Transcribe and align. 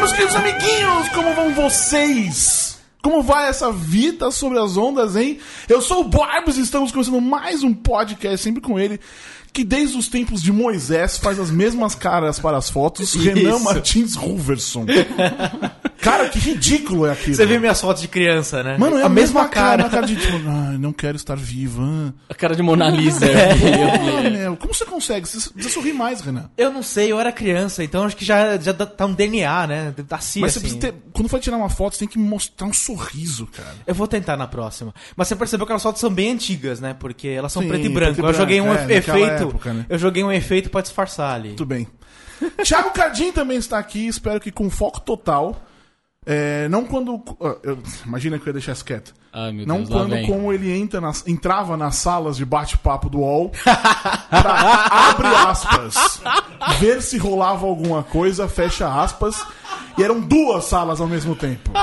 meus 0.00 0.12
queridos 0.12 0.34
amiguinhos, 0.34 1.08
como 1.10 1.34
vão 1.34 1.52
vocês? 1.52 2.78
Como 3.02 3.22
vai 3.22 3.50
essa 3.50 3.70
vida 3.70 4.30
sobre 4.30 4.58
as 4.58 4.74
ondas, 4.74 5.14
hein? 5.14 5.38
Eu 5.68 5.82
sou 5.82 6.00
o 6.00 6.08
Barbos 6.08 6.56
e 6.56 6.62
estamos 6.62 6.90
começando 6.90 7.20
mais 7.20 7.62
um 7.62 7.74
podcast, 7.74 8.38
sempre 8.38 8.62
com 8.62 8.78
ele, 8.78 8.98
que 9.52 9.62
desde 9.62 9.98
os 9.98 10.08
tempos 10.08 10.42
de 10.42 10.52
Moisés 10.52 11.18
faz 11.18 11.38
as 11.38 11.50
mesmas 11.50 11.94
caras 11.94 12.38
para 12.38 12.56
as 12.56 12.70
fotos, 12.70 13.14
Renan 13.14 13.58
Martins 13.58 14.14
Ruverson. 14.14 14.86
Cara, 16.00 16.28
que 16.28 16.38
ridículo 16.38 17.06
é 17.06 17.12
aquilo. 17.12 17.36
Você 17.36 17.44
viu 17.44 17.60
minhas 17.60 17.80
fotos 17.80 18.00
de 18.00 18.08
criança, 18.08 18.62
né? 18.62 18.78
Mano, 18.78 18.98
é 18.98 19.02
a 19.02 19.08
mesma 19.08 19.48
cara. 19.48 19.86
A 19.86 19.88
cara 19.90 20.06
de 20.06 20.16
tipo, 20.16 20.36
ai, 20.48 20.78
não 20.78 20.92
quero 20.92 21.16
estar 21.16 21.36
viva. 21.36 22.14
A 22.28 22.34
cara 22.34 22.56
de 22.56 22.62
Mona 22.62 22.88
Lisa. 22.88 23.26
Ah, 23.30 24.30
meu, 24.30 24.56
como 24.56 24.74
você 24.74 24.84
consegue? 24.84 25.26
Você 25.28 25.50
precisa 25.50 25.74
sorrir 25.74 25.92
mais, 25.92 26.20
Renan. 26.20 26.50
Eu 26.56 26.72
não 26.72 26.82
sei, 26.82 27.12
eu 27.12 27.20
era 27.20 27.30
criança, 27.32 27.82
então 27.84 28.04
acho 28.04 28.16
que 28.16 28.24
já, 28.24 28.56
já 28.58 28.72
tá 28.72 29.06
um 29.06 29.12
DNA, 29.12 29.66
né? 29.66 29.94
Assim, 30.10 30.40
Mas 30.40 30.52
você 30.52 30.58
assim. 30.58 30.60
precisa 30.60 30.92
ter. 30.92 30.94
Quando 31.12 31.28
for 31.28 31.40
tirar 31.40 31.56
uma 31.56 31.68
foto, 31.68 31.94
você 31.94 32.00
tem 32.00 32.08
que 32.08 32.18
mostrar 32.18 32.66
um 32.66 32.72
sorriso, 32.72 33.46
cara. 33.46 33.74
Eu 33.86 33.94
vou 33.94 34.06
tentar 34.06 34.36
na 34.36 34.46
próxima. 34.46 34.94
Mas 35.16 35.28
você 35.28 35.36
percebeu 35.36 35.66
que 35.66 35.72
as 35.72 35.82
fotos 35.82 36.00
são 36.00 36.10
bem 36.10 36.32
antigas, 36.32 36.80
né? 36.80 36.94
Porque 36.98 37.28
elas 37.28 37.52
são 37.52 37.62
Sim, 37.62 37.68
preto 37.68 37.86
e 37.86 37.88
branco. 37.88 38.20
eu 38.20 38.34
joguei 38.34 38.60
um 38.60 38.72
é, 38.72 38.96
efeito. 38.96 39.44
época, 39.44 39.72
né? 39.72 39.86
Eu 39.88 39.98
joguei 39.98 40.24
um 40.24 40.32
efeito 40.32 40.70
pra 40.70 40.80
disfarçar 40.80 41.34
ali. 41.34 41.50
Tudo 41.50 41.66
bem. 41.68 41.86
Thiago 42.64 42.90
Cardim 42.90 43.32
também 43.32 43.58
está 43.58 43.78
aqui, 43.78 44.06
espero 44.06 44.40
que 44.40 44.50
com 44.50 44.70
foco 44.70 45.00
total. 45.00 45.60
É, 46.26 46.68
não 46.68 46.84
quando. 46.84 47.22
ah, 47.40 47.56
eu- 47.62 47.78
imagina 48.04 48.38
que 48.38 48.42
eu 48.44 48.48
ia 48.50 48.52
deixar 48.52 48.72
isso 48.72 48.84
quieto. 48.84 49.14
Ai, 49.32 49.52
não 49.64 49.86
quando 49.86 50.10
como 50.26 50.52
ele 50.52 50.70
entra 50.76 51.00
nas- 51.00 51.26
entrava 51.26 51.76
nas 51.76 51.96
salas 51.96 52.36
de 52.36 52.44
bate-papo 52.44 53.08
do 53.08 53.20
UOL 53.20 53.50
pra, 54.28 54.86
abre 55.10 55.26
aspas, 55.28 56.20
ver 56.78 57.00
se 57.00 57.16
rolava 57.16 57.64
alguma 57.66 58.02
coisa, 58.02 58.48
fecha 58.48 58.86
aspas, 59.02 59.42
e 59.96 60.02
eram 60.02 60.20
duas 60.20 60.64
salas 60.64 61.00
ao 61.00 61.06
mesmo 61.06 61.34
tempo. 61.34 61.70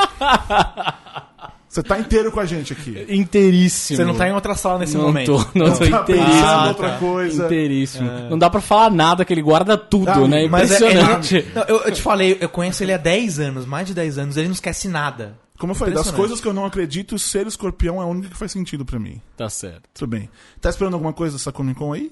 Você 1.70 1.84
tá 1.84 2.00
inteiro 2.00 2.32
com 2.32 2.40
a 2.40 2.46
gente 2.46 2.72
aqui. 2.73 3.06
Inteiríssimo. 3.10 3.98
Você 3.98 4.06
não 4.06 4.16
tá 4.16 4.28
em 4.28 4.32
outra 4.32 4.56
sala 4.56 4.80
nesse 4.80 4.96
não 4.96 5.04
momento. 5.08 5.26
Tô, 5.28 5.60
não, 5.60 5.72
tô 5.74 5.80
tá 5.80 5.86
inteiríssimo. 5.86 6.06
pensando 6.06 6.46
Ah, 6.46 6.68
outra 6.70 6.90
tá. 6.92 6.98
coisa. 6.98 7.46
Inteiríssimo. 7.46 8.09
Não 8.30 8.38
dá 8.38 8.50
pra 8.50 8.62
falar 8.62 8.90
nada, 8.90 9.26
que 9.26 9.34
ele 9.34 9.42
guarda 9.42 9.78
tudo, 9.78 10.09
Ah, 10.09 10.28
né? 10.28 10.48
Mas 10.48 10.72
é, 10.72 10.76
Impressionante. 10.78 11.36
ele- 11.36 11.48
não, 11.54 11.64
eu, 11.64 11.78
eu 11.84 11.92
te 11.92 12.02
falei, 12.02 12.38
eu 12.40 12.48
conheço 12.50 12.84
ele 12.84 12.94
há 12.94 12.98
10 12.98 13.40
anos, 13.40 13.66
mais 13.66 13.86
de 13.86 13.94
10 13.94 14.18
anos, 14.18 14.38
ele 14.38 14.48
não 14.48 14.54
esquece 14.54 14.88
nada. 14.88 15.38
Como 15.59 15.72
eu 15.72 15.76
falei, 15.76 15.94
das 15.94 16.02
Impressionante. 16.04 16.22
coisas 16.30 16.42
que 16.42 16.48
eu 16.48 16.54
não 16.54 16.66
acredito, 16.66 17.18
ser 17.20 17.46
escorpião 17.48 18.00
é 18.00 18.04
a 18.04 18.08
única 18.08 18.30
que 18.30 18.38
faz 18.38 18.52
sentido 18.52 18.86
pra 18.86 18.98
mim. 19.00 19.20
Tá 19.36 19.50
certo. 19.50 19.81
Tudo 19.94 20.09
bem. 20.09 20.30
Tá 20.62 20.70
esperando 20.70 20.94
alguma 20.94 21.12
coisa 21.14 21.36
dessa 21.36 21.52
Comic 21.52 21.78
Con 21.80 21.94
aí? 21.94 22.12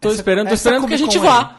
Tô 0.00 0.08
Essa- 0.08 0.18
esperando, 0.18 0.48
tô 0.48 0.54
esperando 0.54 0.86
que 0.86 0.94
a 0.94 0.98
gente 0.98 1.18
vá. 1.18 1.56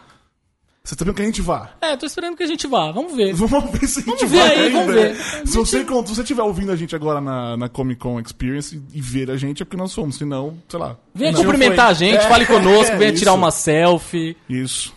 Você 0.88 0.96
tá 0.96 1.04
vendo 1.04 1.16
que 1.16 1.22
a 1.22 1.26
gente 1.26 1.42
vá? 1.42 1.72
É, 1.82 1.98
tô 1.98 2.06
esperando 2.06 2.38
que 2.38 2.44
a 2.44 2.48
gente 2.48 2.66
vá. 2.66 2.94
Vamos 2.94 3.14
ver. 3.14 3.34
Vamos 3.34 3.72
ver 3.72 3.86
se 3.88 4.00
a 4.00 4.04
gente 4.04 4.26
Vamos 4.26 4.32
ver 4.32 4.38
vai 4.40 4.52
aí, 4.52 4.66
ainda. 4.68 4.80
vamos 4.80 4.94
ver. 4.96 5.16
Se 5.46 5.58
você, 5.58 5.80
se 5.84 6.16
você 6.16 6.22
estiver 6.22 6.44
ouvindo 6.44 6.72
a 6.72 6.78
gente 6.78 6.96
agora 6.96 7.20
na, 7.20 7.58
na 7.58 7.68
Comic 7.68 8.00
Con 8.00 8.18
Experience 8.22 8.82
e 8.94 9.02
ver 9.02 9.30
a 9.30 9.36
gente, 9.36 9.62
é 9.62 9.66
porque 9.66 9.76
nós 9.76 9.92
somos. 9.92 10.16
Senão, 10.16 10.58
sei 10.70 10.80
lá. 10.80 10.96
Venha 11.14 11.34
Não, 11.34 11.42
cumprimentar 11.42 11.88
foi. 11.88 11.92
a 11.92 11.94
gente, 12.12 12.18
É, 12.24 12.30
fale 12.30 12.46
conosco, 12.46 12.94
é, 12.94 12.98
venha 12.98 13.10
isso. 13.12 13.20
tirar 13.20 13.34
uma 13.34 13.52
selfie. 13.52 14.38
Isso. 14.48 14.96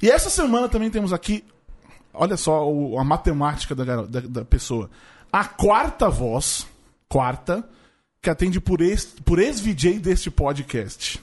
E 0.00 0.08
essa 0.10 0.30
semana 0.30 0.70
também 0.70 0.88
temos 0.88 1.12
aqui, 1.12 1.44
olha 2.14 2.38
só 2.38 2.66
o- 2.66 2.98
a 2.98 3.04
matemática 3.04 3.74
da, 3.74 3.84
da, 4.04 4.20
da 4.20 4.44
pessoa. 4.46 4.88
A 5.30 5.44
quarta 5.44 6.08
voz, 6.08 6.66
quarta, 7.10 7.62
que 8.22 8.30
atende 8.30 8.58
por 8.58 8.80
ex, 8.80 9.04
por 9.22 9.38
ex-VJ 9.38 9.98
deste 9.98 10.30
podcast. 10.30 11.20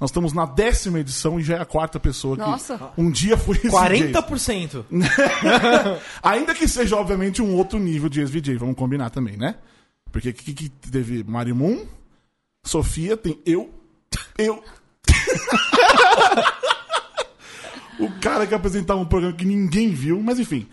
Nós 0.00 0.08
estamos 0.08 0.32
na 0.32 0.46
décima 0.46 0.98
edição 0.98 1.38
e 1.38 1.42
já 1.42 1.58
é 1.58 1.60
a 1.60 1.66
quarta 1.66 2.00
pessoa 2.00 2.34
que 2.34 2.40
Nossa. 2.40 2.90
um 2.96 3.10
dia 3.10 3.36
foi 3.36 3.56
ex-VJ. 3.56 4.14
40%. 4.14 4.84
Ainda 6.22 6.54
que 6.54 6.66
seja, 6.66 6.96
obviamente, 6.96 7.42
um 7.42 7.54
outro 7.54 7.78
nível 7.78 8.08
de 8.08 8.20
ex-VJ, 8.20 8.56
vamos 8.56 8.76
combinar 8.76 9.10
também, 9.10 9.36
né? 9.36 9.56
Porque 10.10 10.32
que, 10.32 10.54
que 10.54 10.70
teve 10.70 11.22
Marimun, 11.22 11.84
Sofia, 12.64 13.14
tem 13.14 13.38
eu, 13.44 13.68
eu. 14.38 14.64
o 18.00 18.10
cara 18.20 18.46
que 18.46 18.54
apresentava 18.54 18.98
um 18.98 19.04
programa 19.04 19.36
que 19.36 19.44
ninguém 19.44 19.90
viu, 19.90 20.18
mas 20.22 20.40
enfim. 20.40 20.66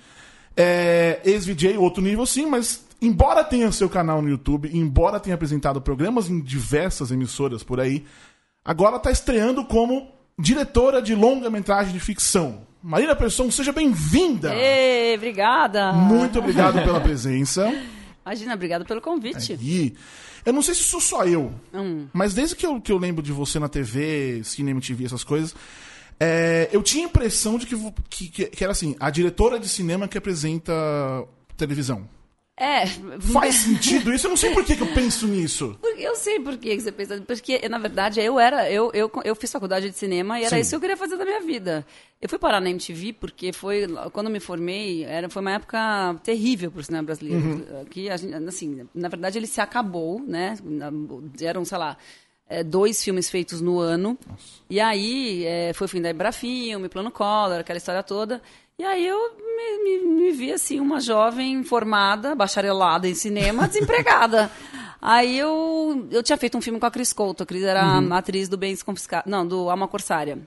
É, 0.56 1.20
ex-VJ, 1.26 1.78
outro 1.78 2.02
nível 2.02 2.26
sim, 2.26 2.46
mas 2.46 2.86
embora 3.02 3.44
tenha 3.44 3.70
seu 3.74 3.90
canal 3.90 4.22
no 4.22 4.30
YouTube, 4.30 4.70
embora 4.74 5.20
tenha 5.20 5.36
apresentado 5.36 5.82
programas 5.82 6.30
em 6.30 6.40
diversas 6.40 7.12
emissoras 7.12 7.62
por 7.62 7.82
aí, 7.82 8.06
agora 8.68 9.00
tá 9.00 9.10
estreando 9.10 9.64
como 9.66 10.12
diretora 10.38 11.02
de 11.02 11.16
longa-metragem 11.16 11.94
de 11.94 12.00
ficção. 12.00 12.68
Marina 12.84 13.16
Persson, 13.16 13.50
seja 13.50 13.72
bem-vinda! 13.72 14.54
Ê, 14.54 15.16
obrigada. 15.16 15.92
Muito 15.94 16.38
obrigado 16.40 16.76
pela 16.84 17.00
presença. 17.02 17.68
Imagina, 18.24 18.54
obrigado 18.54 18.86
pelo 18.86 19.02
convite. 19.02 19.58
E 19.62 19.96
eu 20.46 20.54
não 20.54 20.62
sei 20.62 20.76
se 20.76 20.84
sou 20.84 21.02
só 21.02 21.26
eu, 21.26 21.52
Hum. 21.74 22.08
mas 22.14 22.34
desde 22.34 22.56
que 22.56 22.66
eu, 22.66 22.80
que 22.80 22.92
eu 22.92 22.98
lembro 22.98 23.24
de 23.24 23.32
você 23.32 23.58
na 23.60 23.68
TV, 23.68 24.42
cinema, 24.44 24.80
TV, 24.80 25.06
essas 25.06 25.24
coisas, 25.24 25.56
é, 26.20 26.70
eu 26.72 26.82
tinha 26.84 27.06
a 27.06 27.10
impressão 27.10 27.58
de 27.58 27.66
que, 27.66 27.76
que- 28.30 28.46
que 28.46 28.64
era 28.64 28.72
assim, 28.72 28.96
a 29.00 29.10
diretora 29.10 29.60
de 29.60 29.68
cinema 29.68 30.08
que 30.08 30.18
apresenta 30.18 30.72
televisão. 31.58 32.08
É, 32.60 32.88
Faz 33.32 33.54
sentido 33.54 34.12
isso? 34.12 34.26
Eu 34.26 34.30
não 34.30 34.38
sei 34.38 34.52
por 34.52 34.66
que, 34.66 34.76
que 34.76 34.82
eu 34.82 34.92
penso 34.92 35.28
nisso. 35.28 35.78
Eu 35.96 36.16
sei 36.16 36.40
por 36.40 36.58
que 36.58 36.76
que 36.76 36.82
você 36.82 36.92
pensa. 36.92 37.22
Porque, 37.22 37.70
na 37.70 37.78
verdade, 37.78 38.20
eu 38.20 38.40
era. 38.40 38.68
Eu, 38.72 38.90
eu, 38.96 39.12
eu 39.24 39.36
fiz 39.36 39.52
faculdade 39.52 39.92
de 39.92 39.96
cinema 39.96 40.40
e 40.40 40.44
era 40.44 40.56
Sim. 40.56 40.62
isso 40.62 40.72
que 40.72 40.76
eu 40.76 40.80
queria 40.80 40.98
fazer 40.98 41.18
da 41.18 41.24
minha 41.24 41.40
vida. 41.40 41.86
Eu 42.20 42.28
fui 42.28 42.40
parar 42.40 42.60
na 42.60 42.72
MTV 42.72 43.14
porque 43.14 43.54
foi. 43.54 43.86
Quando 44.12 44.26
eu 44.26 44.32
me 44.34 44.40
formei, 44.40 45.04
era, 45.04 45.30
foi 45.30 45.44
uma 45.44 45.52
época 45.52 46.16
terrível 46.24 46.72
para 46.72 46.82
o 46.82 46.84
cinema 46.84 47.04
brasileiro. 47.04 47.86
Que, 47.92 48.10
a 48.10 48.18
gente, 48.18 48.34
assim, 48.34 48.88
na 48.92 49.08
verdade, 49.08 49.38
ele 49.38 49.46
se 49.46 49.62
acabou, 49.62 50.20
né? 50.20 50.58
Eram, 51.40 51.64
sei 51.64 51.78
lá. 51.78 51.96
É, 52.50 52.64
dois 52.64 53.04
filmes 53.04 53.30
feitos 53.30 53.62
no 53.62 53.80
ano. 53.80 54.18
E 54.70 54.80
aí 54.80 55.46
é, 55.46 55.74
foi 55.74 55.86
o 55.86 55.90
fim 55.90 56.02
da 56.02 56.10
Embrafilme, 56.10 56.90
Plano 56.90 57.12
Collor, 57.12 57.60
aquela 57.60 57.78
história 57.78 58.04
toda. 58.04 58.42
E 58.80 58.84
aí 58.84 59.08
eu 59.08 59.18
me, 59.38 59.84
me, 59.84 60.06
me 60.22 60.32
vi 60.32 60.52
assim, 60.52 60.80
uma 60.80 61.00
jovem 61.00 61.64
formada, 61.64 62.36
bacharelada 62.36 63.08
em 63.08 63.16
cinema, 63.16 63.66
desempregada. 63.70 64.52
Aí 65.02 65.38
eu, 65.38 66.08
eu 66.12 66.22
tinha 66.24 66.38
feito 66.38 66.58
um 66.58 66.62
filme 66.62 66.80
com 66.80 66.86
a 66.86 66.92
Cris 66.92 67.14
Couto. 67.14 67.44
A 67.44 67.46
Cris 67.46 67.64
era 67.64 67.82
a 67.82 68.18
atriz 68.18 68.48
do 68.48 68.58
Bens 68.58 68.84
Confiscados. 68.84 69.30
Não, 69.30 69.48
do 69.48 69.70
Alma 69.70 69.88
Corsária. 69.88 70.40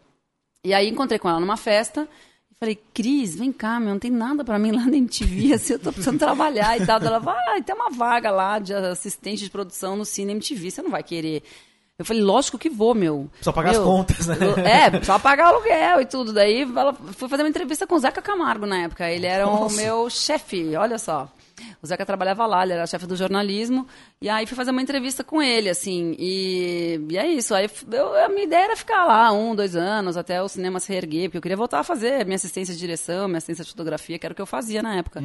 E 0.65 0.75
aí 0.75 0.89
encontrei 0.89 1.19
com 1.19 1.29
ela 1.29 1.41
numa 1.41 1.57
festa. 1.57 2.09
E 2.51 2.55
falei, 2.59 2.79
Cris, 2.93 3.35
vem 3.35 3.53
cá, 3.53 3.81
meu, 3.81 3.91
não 3.91 3.99
tem 3.99 4.11
nada 4.11 4.45
pra 4.45 4.59
mim 4.59 4.73
lá 4.73 4.85
na 4.85 4.97
MTV, 4.97 5.55
assim, 5.55 5.75
eu 5.75 5.79
tô 5.79 5.93
precisando 5.93 6.19
trabalhar 6.19 6.79
e 6.79 6.85
tal. 6.85 7.01
Ela 7.01 7.19
vai, 7.19 7.63
tem 7.63 7.75
uma 7.75 7.91
vaga 7.91 8.31
lá 8.31 8.59
de 8.59 8.75
assistente 8.75 9.45
de 9.45 9.51
produção 9.51 9.97
no 9.97 10.05
Cine 10.05 10.33
MTV, 10.33 10.71
você 10.71 10.83
não 10.83 10.91
vai 10.91 11.03
querer. 11.03 11.43
Eu 12.01 12.05
falei, 12.07 12.23
lógico 12.23 12.59
que 12.59 12.71
vou, 12.71 12.95
meu. 12.95 13.29
Só 13.43 13.53
pagar 13.53 13.71
as 13.73 13.77
Meu, 13.77 13.85
contas, 13.87 14.27
né? 14.27 14.37
É, 14.65 15.05
só 15.05 15.19
pagar 15.19 15.53
o 15.53 15.57
aluguel 15.57 16.01
e 16.01 16.07
tudo. 16.07 16.33
Daí 16.33 16.63
ela 16.63 16.95
foi 16.95 17.29
fazer 17.29 17.43
uma 17.43 17.49
entrevista 17.51 17.87
com 17.87 17.95
o 17.95 17.99
Zeca 17.99 18.23
Camargo 18.23 18.65
na 18.65 18.79
época. 18.79 19.11
Ele 19.11 19.27
era 19.27 19.47
o 19.47 19.71
meu 19.71 20.09
chefe, 20.09 20.75
olha 20.77 20.99
só. 20.99 21.31
O 21.83 21.87
Zeca 21.87 22.07
trabalhava 22.07 22.47
lá, 22.47 22.63
ele 22.63 22.73
era 22.73 22.87
chefe 22.87 23.07
do 23.07 23.15
jornalismo. 23.15 23.87
E 24.21 24.31
aí 24.31 24.47
fui 24.47 24.57
fazer 24.57 24.71
uma 24.71 24.81
entrevista 24.81 25.23
com 25.23 25.43
ele, 25.43 25.69
assim. 25.69 26.17
E, 26.19 26.99
e 27.11 27.19
é 27.19 27.27
isso. 27.29 27.55
Aí 27.55 27.69
eu- 27.93 28.25
a 28.25 28.29
minha 28.31 28.45
ideia 28.45 28.65
era 28.65 28.77
ficar 28.77 29.05
lá 29.05 29.31
um, 29.31 29.55
dois 29.55 29.77
anos, 29.77 30.17
até 30.17 30.43
o 30.43 30.49
cinema 30.49 30.81
se 30.81 30.91
reerguer, 30.91 31.25
porque 31.29 31.37
eu 31.37 31.43
queria 31.43 31.57
voltar 31.59 31.81
a 31.81 31.85
fazer 31.85 32.25
minha 32.25 32.37
assistência 32.37 32.73
de 32.73 32.81
direção, 32.81 33.29
minha 33.29 33.37
assistência 33.39 33.63
de 33.65 33.71
fotografia, 33.71 34.19
que 34.19 34.25
era 34.27 34.33
o 34.33 34.35
que 34.37 34.41
eu 34.41 34.47
fazia 34.47 34.83
na 34.83 34.97
época. 34.97 35.23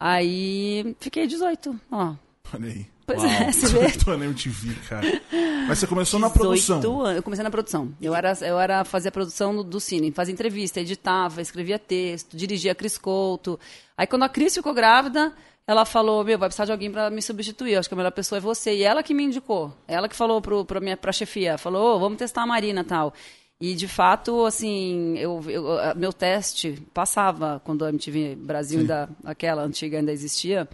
Aí 0.00 0.96
fiquei 1.00 1.26
18, 1.26 1.78
ó. 1.92 2.14
Olha 2.54 2.68
aí. 2.68 2.86
Pois 3.06 3.22
é, 3.22 3.50
você 3.52 3.66
vê. 3.68 3.90
Tô 3.92 4.16
na 4.16 4.24
MTV, 4.24 4.74
cara. 4.88 5.22
Mas 5.68 5.78
você 5.78 5.86
começou 5.86 6.18
na 6.18 6.26
18 6.28 6.40
produção. 6.44 7.00
anos. 7.02 7.16
Eu 7.16 7.22
comecei 7.22 7.42
na 7.44 7.50
produção. 7.50 7.94
Eu 8.02 8.14
era, 8.14 8.32
eu 8.42 8.58
era 8.58 8.84
fazia 8.84 9.08
a 9.10 9.12
produção 9.12 9.54
do, 9.54 9.62
do 9.62 9.78
cine, 9.80 10.10
fazia 10.10 10.32
entrevista, 10.34 10.80
editava, 10.80 11.40
escrevia 11.40 11.78
texto, 11.78 12.36
dirigia 12.36 12.72
a 12.72 12.74
Cris 12.74 12.98
Couto. 12.98 13.58
Aí 13.96 14.06
quando 14.06 14.24
a 14.24 14.28
Cris 14.28 14.54
ficou 14.54 14.74
grávida, 14.74 15.32
ela 15.66 15.84
falou: 15.84 16.24
"Meu, 16.24 16.38
vai 16.38 16.48
precisar 16.48 16.64
de 16.64 16.72
alguém 16.72 16.90
para 16.90 17.08
me 17.10 17.22
substituir. 17.22 17.74
Eu 17.74 17.80
acho 17.80 17.88
que 17.88 17.94
a 17.94 17.96
melhor 17.96 18.12
pessoa 18.12 18.38
é 18.38 18.40
você". 18.40 18.74
E 18.74 18.82
ela 18.82 19.02
que 19.02 19.14
me 19.14 19.22
indicou. 19.24 19.72
Ela 19.86 20.08
que 20.08 20.16
falou 20.16 20.40
pro 20.42 20.64
pra 20.64 20.80
minha 20.80 20.96
pra 20.96 21.12
chefia, 21.12 21.56
falou: 21.56 21.96
"Ô, 21.96 22.00
"Vamos 22.00 22.18
testar 22.18 22.42
a 22.42 22.46
Marina, 22.46 22.82
tal". 22.84 23.14
E 23.60 23.74
de 23.74 23.88
fato, 23.88 24.44
assim, 24.44 25.16
eu, 25.16 25.42
eu- 25.48 25.66
meu 25.96 26.12
teste 26.12 26.72
passava 26.92 27.62
quando 27.64 27.84
a 27.86 27.88
MTV 27.88 28.34
Brasil 28.36 28.80
ainda 28.80 29.08
aquela 29.24 29.62
antiga 29.62 29.96
ainda 29.98 30.12
existia. 30.12 30.68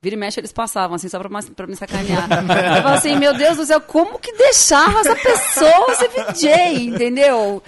Vira 0.00 0.14
e 0.14 0.18
mexe, 0.18 0.38
eles 0.38 0.52
passavam, 0.52 0.94
assim, 0.94 1.08
só 1.08 1.18
pra, 1.18 1.28
pra 1.56 1.66
me 1.66 1.74
sacanear. 1.74 2.28
Eu 2.30 2.82
falava 2.82 2.94
assim, 2.94 3.16
meu 3.16 3.36
Deus 3.36 3.56
do 3.56 3.66
céu, 3.66 3.80
como 3.80 4.16
que 4.20 4.30
deixava 4.32 5.00
essa 5.00 5.16
pessoa 5.16 5.92
ser 5.96 6.08
VJ, 6.10 6.84
entendeu? 6.86 7.60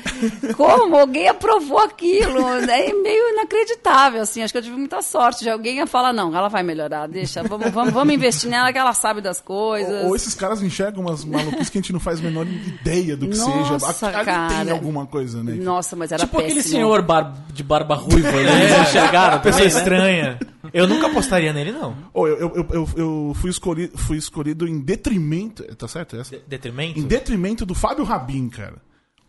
Como? 0.57 0.97
Alguém 0.97 1.27
aprovou 1.27 1.81
aquilo? 1.81 2.41
É 2.71 2.93
meio 2.93 3.31
inacreditável, 3.33 4.23
assim. 4.23 4.45
Acho 4.45 4.53
que 4.55 4.59
eu 4.59 4.63
tive 4.63 4.77
muita 4.77 5.03
sorte 5.03 5.43
de 5.43 5.51
alguém 5.51 5.79
ia 5.79 5.89
falar, 5.89 6.13
não, 6.13 6.33
ela 6.37 6.47
vai 6.47 6.63
melhorar, 6.63 7.09
deixa, 7.09 7.43
vamos, 7.43 7.69
vamos, 7.73 7.93
vamos 7.93 8.15
investir 8.15 8.49
nela 8.49 8.73
que 8.73 8.79
ela 8.79 8.93
sabe 8.95 9.21
das 9.21 9.41
coisas. 9.41 10.05
Ou, 10.05 10.11
ou 10.11 10.17
esses 10.17 10.33
caras 10.33 10.63
enxergam 10.63 11.03
umas 11.03 11.25
maluquices 11.25 11.69
que 11.69 11.79
a 11.79 11.81
gente 11.81 11.93
não 11.93 11.99
faz 11.99 12.21
a 12.21 12.23
menor 12.23 12.47
ideia 12.47 13.17
do 13.17 13.27
que 13.27 13.37
Nossa, 13.37 13.91
seja. 13.93 14.07
Ali 14.19 14.25
cara. 14.25 14.65
tem 14.67 14.71
alguma 14.73 15.05
coisa, 15.05 15.43
né? 15.43 15.55
Nossa, 15.55 15.97
mas 15.97 16.13
era 16.13 16.23
Tipo 16.25 16.39
aquele 16.39 16.55
péssimo. 16.55 16.75
senhor 16.77 17.03
bar- 17.03 17.35
de 17.53 17.65
barba 17.65 17.97
ruiva, 17.97 18.29
eles 18.37 18.89
enxergaram 18.89 19.41
Pessoa 19.41 19.63
né? 19.65 19.69
estranha. 19.69 20.39
Eu 20.73 20.87
nunca 20.87 21.09
apostaria 21.09 21.53
nele, 21.53 21.73
não. 21.73 21.97
Ou 22.21 22.29
eu, 22.29 22.39
eu, 22.55 22.67
eu, 22.71 22.89
eu- 22.97 23.33
fui, 23.35 23.51
escolhido, 23.51 23.97
fui 23.99 24.17
escolhido 24.17 24.67
em 24.69 24.81
detrimento. 24.81 25.63
Tá 25.77 25.87
certo 25.89 26.17
essa? 26.17 26.37
De- 26.37 26.43
Detrimento? 26.47 26.99
Em 26.99 27.03
detrimento 27.03 27.65
do 27.67 27.75
Fábio 27.75 28.05
Rabin, 28.05 28.49
cara. 28.49 28.77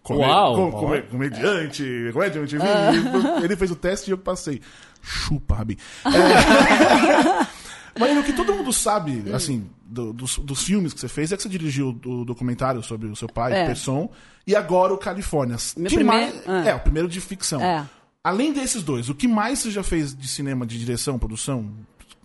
Come- 0.04 0.20
Uau! 0.22 0.56
com- 0.56 0.72
come- 0.72 1.02
comediante, 1.04 1.84
comediante. 2.12 2.56
Ele, 2.56 3.46
ele 3.46 3.56
fez 3.56 3.70
o 3.72 3.76
teste 3.76 4.10
e 4.10 4.14
eu 4.14 4.18
passei. 4.18 4.60
Chupa, 5.02 5.56
Rabin. 5.56 5.78
É, 6.06 7.48
mas 8.00 8.18
o 8.18 8.24
que 8.24 8.34
todo 8.34 8.54
mundo 8.54 8.72
sabe, 8.74 9.24
assim, 9.34 9.70
do- 9.86 10.12
dos, 10.14 10.38
dos 10.40 10.64
filmes 10.64 10.94
que 10.94 11.00
você 11.00 11.08
fez, 11.08 11.32
é 11.32 11.38
que 11.38 11.44
você 11.44 11.50
dirigiu 11.50 11.90
o 12.06 12.26
documentário 12.26 12.82
sobre 12.84 13.08
o 13.08 13.16
seu 13.16 13.28
pai, 13.28 13.54
É. 13.54 13.66
Person, 13.66 14.10
e 14.46 14.56
agora 14.56 14.94
o 14.94 14.98
Califórnia. 14.98 15.58
Meu 15.78 15.90
Que 15.90 15.96
primeiro- 15.98 16.34
mais- 16.48 16.50
ah. 16.66 16.70
É, 16.70 16.76
o 16.76 16.80
primeiro 16.80 17.08
de 17.08 17.20
ficção. 17.22 17.62
É. 17.62 17.86
Além 18.24 18.54
desses 18.54 18.84
dois, 18.84 19.10
o 19.10 19.16
que 19.16 19.28
mais 19.28 19.60
você 19.60 19.72
já 19.72 19.82
fez 19.84 20.16
de 20.16 20.28
cinema, 20.28 20.66
de 20.66 20.78
direção, 20.78 21.18
produção? 21.18 21.72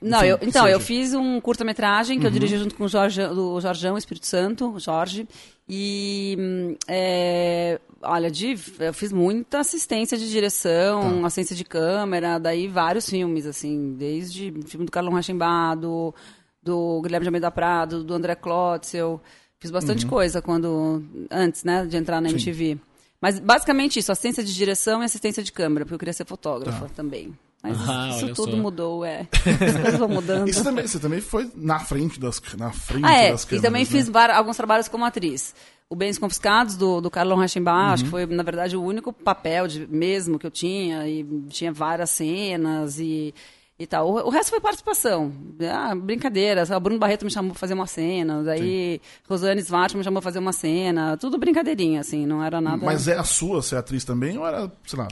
Não, 0.01 0.19
Enfim, 0.19 0.29
eu, 0.29 0.39
então, 0.43 0.65
seja. 0.65 0.75
eu 0.75 0.81
fiz 0.81 1.15
um 1.15 1.41
curta-metragem 1.41 2.21
que 2.21 2.27
eu 2.27 2.31
dirigi 2.31 2.59
junto 2.59 2.75
com 2.75 2.85
o 2.85 2.89
Jorge, 2.89 3.23
o 3.23 3.61
Jorjão 3.61 3.97
Espírito 3.97 4.27
Santo, 4.27 4.73
o 4.73 4.79
Jorge. 4.79 5.27
E, 5.69 6.37
hum, 6.39 6.77
é, 6.87 7.81
olha, 8.03 8.31
de, 8.31 8.57
eu 8.79 8.93
fiz 8.93 9.11
muita 9.11 9.61
assistência 9.61 10.19
de 10.19 10.31
direção, 10.31 11.25
assistência 11.25 11.57
de 11.57 11.65
câmera, 11.65 12.39
daí 12.39 12.69
vários 12.69 13.09
filmes, 13.09 13.47
assim, 13.47 13.95
desde 13.95 14.51
o 14.51 14.63
filme 14.67 14.85
do 14.85 14.93
Carlão 14.93 15.15
Rachembá, 15.15 15.75
do, 15.75 16.15
do 16.63 17.01
Guilherme 17.03 17.25
de 17.25 17.29
Almeida 17.29 17.51
Prado, 17.51 18.05
do 18.05 18.15
André 18.15 18.35
Klotzel. 18.35 19.21
Fiz 19.59 19.71
bastante 19.71 20.05
coisa 20.07 20.43
quando, 20.43 21.03
antes, 21.31 21.65
né, 21.65 21.87
de 21.87 21.97
entrar 21.97 22.21
na 22.21 22.29
MTV. 22.29 22.79
Mas 23.21 23.41
basicamente 23.41 23.99
isso, 23.99 24.13
assistência 24.13 24.45
de 24.45 24.55
direção 24.55 25.03
e 25.03 25.07
assistência 25.07 25.43
de 25.43 25.51
câmera, 25.51 25.85
porque 25.85 25.95
eu 25.95 25.99
queria 25.99 26.13
ser 26.13 26.27
fotógrafa 26.27 26.87
também. 26.95 27.35
Mas 27.63 27.77
Ah, 27.89 28.09
isso 28.11 28.25
olha 28.27 28.35
tudo 28.35 28.51
só. 28.53 28.57
mudou, 28.59 29.05
é. 29.05 29.27
As 29.45 29.77
coisas 29.81 29.99
vão 29.99 30.09
mudando. 30.09 30.49
E 30.49 30.53
você 30.53 30.63
também, 30.63 30.87
você 30.87 30.99
também 30.99 31.21
foi 31.21 31.51
na 31.57 31.79
frente 31.81 32.21
das, 32.21 32.41
na 32.57 32.71
frente 32.73 33.05
Ah, 33.05 33.15
é. 33.15 33.33
das 33.33 33.43
E 33.43 33.47
câmeras, 33.47 33.63
também 33.63 33.85
né? 33.85 33.91
fiz 33.91 34.09
var- 34.09 34.31
alguns 34.31 34.57
trabalhos 34.57 34.89
como 34.89 35.05
atriz. 35.05 35.55
O 35.89 35.95
Bens 35.97 36.19
Confiscados, 36.19 36.77
do, 36.77 37.01
do 37.01 37.11
Carlão 37.11 37.39
Reichenbach, 37.39 37.87
Uhum. 37.87 37.93
acho 37.95 38.05
que 38.05 38.11
foi, 38.11 38.27
na 38.27 38.43
verdade, 38.43 38.77
o 38.77 38.83
único 38.83 39.13
papel 39.13 39.67
de, 39.69 39.87
mesmo 39.87 40.39
que 40.39 40.47
eu 40.47 40.51
tinha. 40.51 41.09
E 41.09 41.25
tinha 41.49 41.73
várias 41.73 42.11
cenas 42.11 42.99
e, 43.01 43.33
e 43.79 43.87
tal. 43.87 44.11
O, 44.11 44.27
o 44.27 44.31
resto 44.31 44.51
foi 44.51 44.61
participação. 44.61 45.33
Ah, 45.73 45.95
brincadeira. 45.95 46.65
O 46.77 46.81
Bruno 46.81 46.99
Barreto 46.99 47.25
me 47.25 47.31
chamou 47.31 47.53
pra 47.53 47.59
fazer 47.61 47.75
uma 47.75 47.87
cena. 47.87 48.43
Daí, 48.43 49.01
Rosane 49.29 49.61
Svart 49.63 49.95
me 49.95 50.03
chamou 50.05 50.21
pra 50.21 50.29
fazer 50.31 50.41
uma 50.41 50.53
cena. 50.53 51.17
Tudo 51.17 51.39
brincadeirinha, 51.39 52.01
assim. 52.01 52.27
Não 52.27 52.43
era 52.45 52.61
nada... 52.61 52.85
Mas 52.85 53.07
é 53.09 53.17
a 53.17 53.25
sua 53.25 53.63
ser 53.63 53.77
atriz 53.77 54.05
também 54.05 54.37
ou 54.39 54.47
era, 54.47 54.71
sei 54.87 54.99
lá... 54.99 55.09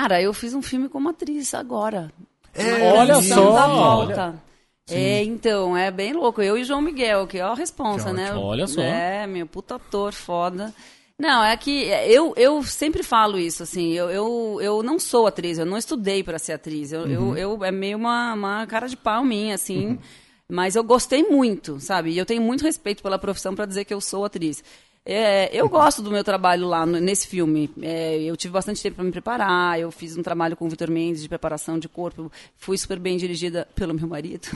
Cara, 0.00 0.22
eu 0.22 0.32
fiz 0.32 0.54
um 0.54 0.62
filme 0.62 0.88
como 0.88 1.08
atriz 1.08 1.54
agora. 1.54 2.12
É, 2.54 2.92
Olha 2.92 3.20
só. 3.22 3.52
da 3.52 3.66
volta. 3.68 4.42
É, 4.90 5.22
então, 5.22 5.76
é 5.76 5.90
bem 5.90 6.12
louco. 6.12 6.40
Eu 6.40 6.56
e 6.56 6.64
João 6.64 6.80
Miguel, 6.80 7.26
que 7.26 7.38
é 7.38 7.42
a 7.42 7.52
responsa, 7.54 8.06
Que 8.10 8.16
né? 8.16 8.32
Olha 8.34 8.66
só. 8.66 8.80
É, 8.80 9.26
meu 9.26 9.46
puta 9.46 9.74
ator 9.74 10.12
foda. 10.12 10.72
Não, 11.18 11.42
é 11.42 11.56
que 11.56 11.82
eu, 12.06 12.32
eu 12.36 12.62
sempre 12.62 13.02
falo 13.02 13.38
isso, 13.40 13.64
assim, 13.64 13.92
eu, 13.92 14.08
eu, 14.08 14.58
eu 14.62 14.82
não 14.84 15.00
sou 15.00 15.26
atriz, 15.26 15.58
eu 15.58 15.66
não 15.66 15.76
estudei 15.76 16.22
para 16.22 16.38
ser 16.38 16.52
atriz. 16.52 16.92
Eu, 16.92 17.06
eu, 17.08 17.36
eu- 17.36 17.64
é 17.64 17.72
meio 17.72 17.98
uma, 17.98 18.32
uma 18.34 18.66
cara 18.68 18.86
de 18.88 18.96
pau 18.96 19.24
minha, 19.24 19.56
assim. 19.56 19.98
Mas 20.48 20.76
eu 20.76 20.84
gostei 20.84 21.24
muito, 21.24 21.80
sabe? 21.80 22.10
E 22.10 22.18
eu 22.18 22.24
tenho 22.24 22.40
muito 22.40 22.62
respeito 22.62 23.02
pela 23.02 23.18
profissão 23.18 23.54
para 23.54 23.66
dizer 23.66 23.84
que 23.84 23.92
eu 23.92 24.00
sou 24.00 24.24
atriz. 24.24 24.62
É, 25.10 25.48
eu 25.58 25.66
gosto 25.70 26.02
do 26.02 26.10
meu 26.10 26.22
trabalho 26.22 26.68
lá 26.68 26.84
no- 26.84 27.00
nesse 27.00 27.26
filme. 27.26 27.70
É, 27.80 28.20
eu 28.20 28.36
tive 28.36 28.52
bastante 28.52 28.82
tempo 28.82 28.96
para 28.96 29.04
me 29.04 29.10
preparar. 29.10 29.80
Eu 29.80 29.90
fiz 29.90 30.14
um 30.18 30.22
trabalho 30.22 30.54
com 30.54 30.66
o 30.66 30.68
Vitor 30.68 30.90
Mendes 30.90 31.22
de 31.22 31.28
preparação 31.30 31.78
de 31.78 31.88
corpo. 31.88 32.30
Fui 32.58 32.76
super 32.76 32.98
bem 32.98 33.16
dirigida 33.16 33.66
pelo 33.74 33.94
meu 33.94 34.06
marido, 34.06 34.46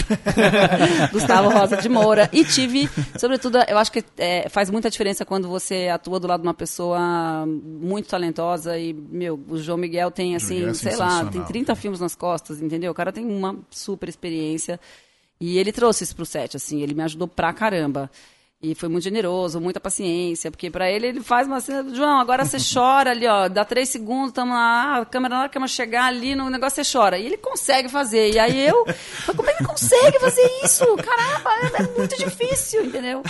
Gustavo 1.11 1.49
Rosa 1.49 1.77
de 1.79 1.89
Moura. 1.89 2.29
E 2.33 2.45
tive, 2.45 2.89
sobretudo, 3.19 3.59
eu 3.67 3.79
acho 3.79 3.91
que 3.91 4.05
é, 4.19 4.49
faz 4.51 4.69
muita 4.71 4.91
diferença 4.91 5.25
quando 5.25 5.49
você 5.49 5.89
atua 5.89 6.21
do 6.21 6.27
lado 6.27 6.43
de 6.43 6.47
uma 6.47 6.55
pessoa 6.55 7.47
muito 7.47 8.09
talentosa. 8.09 8.79
E, 8.79 8.93
meu, 8.93 9.41
o 9.49 9.57
João 9.57 9.79
Miguel 9.79 10.11
tem, 10.11 10.37
assim, 10.37 10.65
é 10.67 10.75
sei 10.75 10.97
lá, 10.97 11.09
tem 11.09 11.19
sensacional, 11.31 11.47
30 11.49 11.75
filmes 11.75 12.01
nas 12.01 12.15
costas, 12.15 12.61
entendeu? 12.61 12.93
O 12.93 12.95
cara 12.95 13.11
tem 13.11 13.25
uma 13.25 13.57
super 13.71 14.09
experiência. 14.09 14.79
E 15.41 15.59
ele 15.59 15.73
trouxe 15.73 16.05
isso 16.05 16.15
pro 16.15 16.25
set, 16.25 16.57
assim, 16.57 16.83
ele 16.83 16.95
me 16.95 17.03
ajudou 17.03 17.27
pra 17.27 17.53
caramba. 17.53 18.09
E 18.63 18.77
foi 18.77 18.89
muito 18.89 19.03
generoso, 19.03 19.61
muita 19.61 19.81
paciência, 19.81 20.49
porque 20.49 20.71
pra 20.71 20.89
ele 20.89 21.09
ele 21.09 21.21
faz 21.21 21.49
uma 21.49 21.61
cena, 21.61 21.93
João, 21.93 22.21
agora 22.21 22.45
você 22.45 22.59
chora 22.73 23.11
ali, 23.11 23.27
ó, 23.27 23.49
dá 23.49 23.65
três 23.65 23.89
segundos, 23.89 24.31
tamo 24.33 24.53
lá, 24.55 24.99
a 25.01 25.05
câmera, 25.05 25.35
na 25.35 25.41
hora 25.41 25.49
que 25.49 25.55
câmera 25.55 25.69
chegar 25.69 26.05
ali 26.05 26.37
no 26.37 26.49
negócio, 26.49 26.83
você 26.85 26.97
chora. 26.97 27.19
E 27.19 27.27
ele 27.27 27.37
consegue 27.37 27.89
fazer. 27.89 28.33
E 28.35 28.39
aí 28.39 28.65
eu, 28.67 28.85
falei, 28.95 29.37
como 29.37 29.51
ele 29.51 29.67
consegue 29.67 30.19
fazer 30.21 30.49
isso? 30.63 30.85
Caramba, 30.97 31.51
é, 31.77 31.83
é 31.83 31.99
muito 31.99 32.17
difícil, 32.17 32.85
entendeu? 32.85 33.23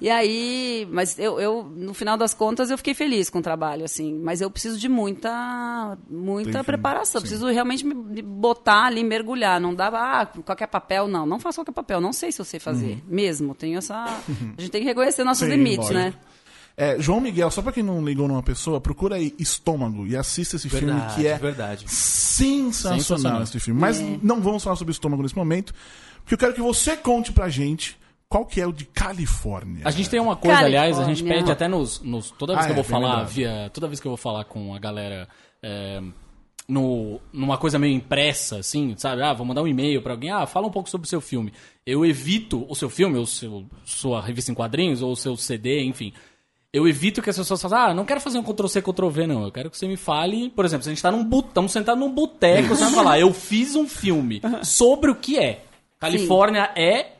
E 0.00 0.08
aí, 0.08 0.88
mas 0.90 1.18
eu, 1.18 1.38
eu, 1.38 1.64
no 1.64 1.92
final 1.92 2.16
das 2.16 2.32
contas, 2.32 2.70
eu 2.70 2.78
fiquei 2.78 2.94
feliz 2.94 3.28
com 3.28 3.40
o 3.40 3.42
trabalho, 3.42 3.84
assim, 3.84 4.14
mas 4.22 4.40
eu 4.40 4.50
preciso 4.50 4.78
de 4.78 4.88
muita, 4.88 5.98
muita 6.08 6.50
Tem 6.50 6.60
que- 6.60 6.66
preparação, 6.66 7.20
preciso 7.20 7.46
realmente 7.48 7.84
me 7.84 8.22
botar 8.22 8.84
ali, 8.86 9.04
mergulhar. 9.04 9.60
Não 9.60 9.74
dava, 9.74 9.98
ah, 9.98 10.26
qualquer 10.44 10.66
papel, 10.68 11.06
não. 11.06 11.26
Não 11.26 11.38
faço 11.38 11.58
qualquer 11.60 11.72
papel. 11.72 12.00
Não 12.00 12.12
sei 12.14 12.32
se 12.32 12.40
eu 12.40 12.44
sei 12.46 12.58
fazer. 12.58 13.02
Mesmo. 13.06 13.54
Tenho 13.54 13.76
essa. 13.78 13.94
A 14.04 14.60
gente 14.60 14.70
tem 14.70 14.77
que 14.80 14.84
reconhecer 14.86 15.24
nossos 15.24 15.44
Sim, 15.44 15.50
limites, 15.54 15.78
lógico. 15.90 15.94
né? 15.98 16.14
É, 16.76 16.96
João 17.00 17.20
Miguel, 17.20 17.50
só 17.50 17.60
pra 17.60 17.72
quem 17.72 17.82
não 17.82 18.04
ligou 18.04 18.28
numa 18.28 18.42
pessoa, 18.42 18.80
procura 18.80 19.16
aí 19.16 19.34
Estômago 19.38 20.06
e 20.06 20.16
assista 20.16 20.54
esse 20.56 20.68
filme 20.68 20.92
Verdade, 20.92 21.14
que 21.16 21.26
é 21.26 21.36
verdade. 21.36 21.84
sensacional, 21.88 22.98
Sensacional. 23.00 23.42
esse 23.42 23.58
filme. 23.60 23.80
Mas 23.80 24.00
não 24.22 24.40
vamos 24.40 24.62
falar 24.62 24.76
sobre 24.76 24.92
Estômago 24.92 25.22
nesse 25.22 25.36
momento, 25.36 25.74
porque 26.20 26.34
eu 26.34 26.38
quero 26.38 26.54
que 26.54 26.60
você 26.62 26.96
conte 26.96 27.32
pra 27.32 27.48
gente 27.48 27.98
qual 28.28 28.46
que 28.46 28.60
é 28.60 28.66
o 28.66 28.72
de 28.72 28.84
Califórnia. 28.84 29.82
A 29.84 29.90
gente 29.90 30.08
tem 30.08 30.20
uma 30.20 30.36
coisa, 30.36 30.58
aliás, 30.60 30.96
a 30.98 31.04
gente 31.04 31.16
Califórnia. 31.24 31.38
pede 31.40 31.50
até 31.50 31.66
nos, 31.66 32.00
nos- 32.00 32.30
toda 32.30 32.52
vez 32.54 32.64
Ah, 32.64 32.68
que 32.68 32.72
eu 32.72 32.80
é, 32.80 32.82
vou 32.82 32.84
bem 32.84 33.08
falar 33.08 33.24
via, 33.24 33.70
toda 33.72 33.88
vez 33.88 33.98
que 33.98 34.06
eu 34.06 34.10
vou 34.10 34.16
falar 34.16 34.44
com 34.44 34.72
a 34.74 34.78
galera 34.78 35.28
é, 35.62 36.00
no, 36.68 37.18
numa 37.32 37.56
coisa 37.56 37.78
meio 37.78 37.94
impressa, 37.94 38.58
assim, 38.58 38.94
sabe? 38.98 39.22
Ah, 39.22 39.32
vou 39.32 39.46
mandar 39.46 39.62
um 39.62 39.68
e-mail 39.68 40.02
pra 40.02 40.12
alguém, 40.12 40.30
ah, 40.30 40.46
fala 40.46 40.66
um 40.66 40.70
pouco 40.70 40.90
sobre 40.90 41.06
o 41.06 41.08
seu 41.08 41.20
filme. 41.20 41.52
Eu 41.86 42.04
evito 42.04 42.66
o 42.68 42.74
seu 42.74 42.90
filme, 42.90 43.16
ou 43.18 43.24
seu, 43.26 43.64
sua 43.84 44.20
revista 44.20 44.50
em 44.52 44.54
quadrinhos, 44.54 45.00
ou 45.00 45.12
o 45.12 45.16
seu 45.16 45.36
CD, 45.36 45.82
enfim. 45.82 46.12
Eu 46.70 46.86
evito 46.86 47.22
que 47.22 47.30
as 47.30 47.36
pessoas 47.38 47.62
falem, 47.62 47.78
ah, 47.78 47.94
não 47.94 48.04
quero 48.04 48.20
fazer 48.20 48.38
um 48.38 48.42
Ctrl-C, 48.42 48.82
Ctrl-V, 48.82 49.26
não. 49.26 49.42
Eu 49.44 49.50
quero 49.50 49.70
que 49.70 49.78
você 49.78 49.88
me 49.88 49.96
fale, 49.96 50.50
por 50.50 50.66
exemplo, 50.66 50.84
se 50.84 50.90
a 50.90 50.92
gente 50.92 51.02
tá 51.02 51.10
num 51.10 51.24
bu- 51.24 51.40
estamos 51.40 51.72
sentados 51.72 51.98
num 51.98 52.12
boteco, 52.12 52.68
você 52.68 52.84
vai 52.84 52.92
falar, 52.92 53.18
eu 53.18 53.32
fiz 53.32 53.74
um 53.74 53.88
filme 53.88 54.42
sobre 54.62 55.10
o 55.10 55.14
que 55.14 55.38
é. 55.38 55.64
Califórnia 55.98 56.70
é. 56.76 57.12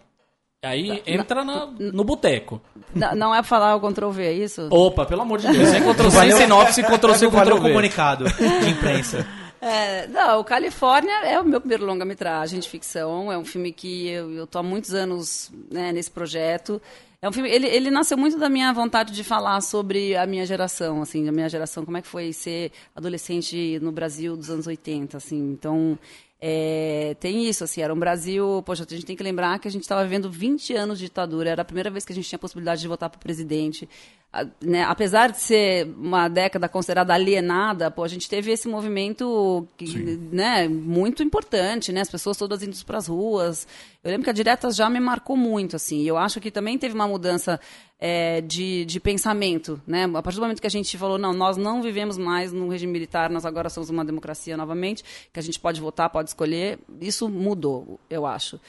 Aí 0.64 1.02
entra 1.06 1.44
na- 1.44 1.66
no 1.66 2.02
boteco. 2.02 2.60
Não, 2.94 3.14
não 3.14 3.32
é 3.34 3.38
pra 3.38 3.44
falar 3.44 3.76
o 3.76 3.80
Ctrl 3.80 4.10
V, 4.10 4.24
é 4.26 4.32
isso? 4.32 4.68
Opa, 4.70 5.06
pelo 5.06 5.22
amor 5.22 5.38
de 5.38 5.46
Deus. 5.46 5.68
Sem 5.68 5.82
Ctrl-C, 5.82 6.32
sinopse, 6.32 6.82
Ctrl-C, 6.82 7.24
Não 7.26 7.30
valeu 7.30 7.54
o 7.54 7.58
Ctrl-V. 7.58 7.68
comunicado 7.68 8.24
de 8.24 8.68
imprensa. 8.70 9.26
É, 9.60 10.06
não, 10.06 10.38
o 10.38 10.44
Califórnia 10.44 11.12
é 11.24 11.40
o 11.40 11.44
meu 11.44 11.58
primeiro 11.60 11.84
longa-metragem 11.84 12.60
de 12.60 12.68
ficção. 12.68 13.32
É 13.32 13.36
um 13.36 13.44
filme 13.44 13.72
que 13.72 14.06
eu, 14.06 14.30
eu 14.30 14.46
tô 14.46 14.60
há 14.60 14.62
muitos 14.62 14.94
anos 14.94 15.50
né, 15.68 15.90
nesse 15.90 16.08
projeto. 16.08 16.80
É 17.20 17.28
um 17.28 17.32
filme, 17.32 17.50
ele, 17.50 17.66
ele 17.66 17.90
nasceu 17.90 18.16
muito 18.16 18.38
da 18.38 18.48
minha 18.48 18.72
vontade 18.72 19.12
de 19.12 19.24
falar 19.24 19.60
sobre 19.60 20.14
a 20.14 20.24
minha 20.26 20.46
geração, 20.46 21.02
assim, 21.02 21.28
a 21.28 21.32
minha 21.32 21.48
geração, 21.48 21.84
como 21.84 21.96
é 21.96 22.00
que 22.02 22.06
foi 22.06 22.32
ser 22.32 22.70
adolescente 22.94 23.80
no 23.82 23.90
Brasil 23.90 24.36
dos 24.36 24.48
anos 24.48 24.68
80, 24.68 25.16
assim. 25.16 25.50
Então, 25.50 25.98
é, 26.40 27.16
tem 27.18 27.48
isso, 27.48 27.64
assim, 27.64 27.80
era 27.82 27.92
um 27.92 27.98
Brasil, 27.98 28.62
poxa, 28.64 28.86
a 28.88 28.94
gente 28.94 29.04
tem 29.06 29.16
que 29.16 29.22
lembrar 29.24 29.58
que 29.58 29.66
a 29.66 29.70
gente 29.70 29.82
estava 29.82 30.04
vivendo 30.04 30.30
20 30.30 30.72
anos 30.74 30.98
de 30.98 31.06
ditadura, 31.06 31.50
era 31.50 31.62
a 31.62 31.64
primeira 31.64 31.90
vez 31.90 32.04
que 32.04 32.12
a 32.12 32.14
gente 32.14 32.28
tinha 32.28 32.36
a 32.36 32.40
possibilidade 32.40 32.80
de 32.80 32.86
votar 32.88 33.10
para 33.10 33.16
o 33.16 33.20
presidente. 33.20 33.88
A- 34.32 34.46
né, 34.62 34.84
apesar 34.84 35.32
de 35.32 35.40
ser 35.40 35.86
uma 35.96 36.28
década 36.28 36.68
considerada 36.68 37.12
alienada, 37.14 37.90
pô, 37.90 38.04
a 38.04 38.08
gente 38.08 38.28
teve 38.28 38.52
esse 38.52 38.68
movimento 38.68 39.66
que, 39.76 39.86
né, 40.30 40.68
muito 40.68 41.22
importante, 41.22 41.90
né, 41.92 42.02
as 42.02 42.10
pessoas 42.10 42.36
todas 42.36 42.62
indo 42.62 42.76
para 42.84 42.98
as 42.98 43.08
ruas. 43.08 43.66
Eu 44.04 44.10
lembro 44.10 44.24
que 44.24 44.30
a 44.30 44.34
Diretas 44.34 44.76
já 44.76 44.88
me 44.88 45.00
marcou 45.00 45.36
muito, 45.36 45.74
assim. 45.76 46.02
Eu 46.04 46.16
acho 46.16 46.40
que 46.40 46.50
também 46.50 46.78
teve 46.78 46.94
uma 46.94 47.08
mudança 47.08 47.58
é, 47.98 48.40
de, 48.40 48.84
de 48.84 49.00
pensamento, 49.00 49.80
né? 49.86 50.04
A 50.04 50.22
partir 50.22 50.36
do 50.36 50.42
momento 50.42 50.60
que 50.60 50.66
a 50.66 50.70
gente 50.70 50.96
falou, 50.96 51.18
não, 51.18 51.32
nós 51.32 51.56
não 51.56 51.82
vivemos 51.82 52.16
mais 52.16 52.52
no 52.52 52.68
regime 52.68 52.92
militar, 52.92 53.28
nós 53.28 53.44
agora 53.44 53.68
somos 53.68 53.90
uma 53.90 54.04
democracia 54.04 54.56
novamente, 54.56 55.02
que 55.32 55.38
a 55.40 55.42
gente 55.42 55.58
pode 55.58 55.80
votar, 55.80 56.08
pode 56.08 56.30
escolher, 56.30 56.78
isso 57.00 57.28
mudou, 57.28 57.98
eu 58.08 58.24
acho. 58.24 58.60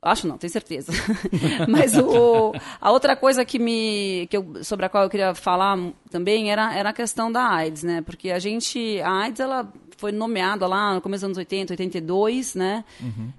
Acho 0.00 0.28
não, 0.28 0.38
tenho 0.38 0.52
certeza. 0.52 0.92
Mas 1.68 1.96
o, 1.96 2.52
a 2.80 2.92
outra 2.92 3.16
coisa 3.16 3.44
que 3.44 3.58
me, 3.58 4.28
que 4.30 4.36
eu, 4.36 4.62
sobre 4.62 4.86
a 4.86 4.88
qual 4.88 5.02
eu 5.02 5.10
queria 5.10 5.34
falar 5.34 5.76
também 6.10 6.52
era, 6.52 6.72
era 6.76 6.90
a 6.90 6.92
questão 6.92 7.32
da 7.32 7.42
AIDS, 7.42 7.82
né? 7.82 8.02
Porque 8.02 8.30
a 8.30 8.38
gente, 8.38 9.00
a 9.00 9.22
AIDS, 9.22 9.40
ela 9.40 9.72
foi 9.96 10.12
nomeada 10.12 10.66
lá 10.66 10.94
no 10.94 11.00
começo 11.00 11.20
dos 11.20 11.26
anos 11.26 11.38
80, 11.38 11.72
82, 11.72 12.54
né? 12.54 12.84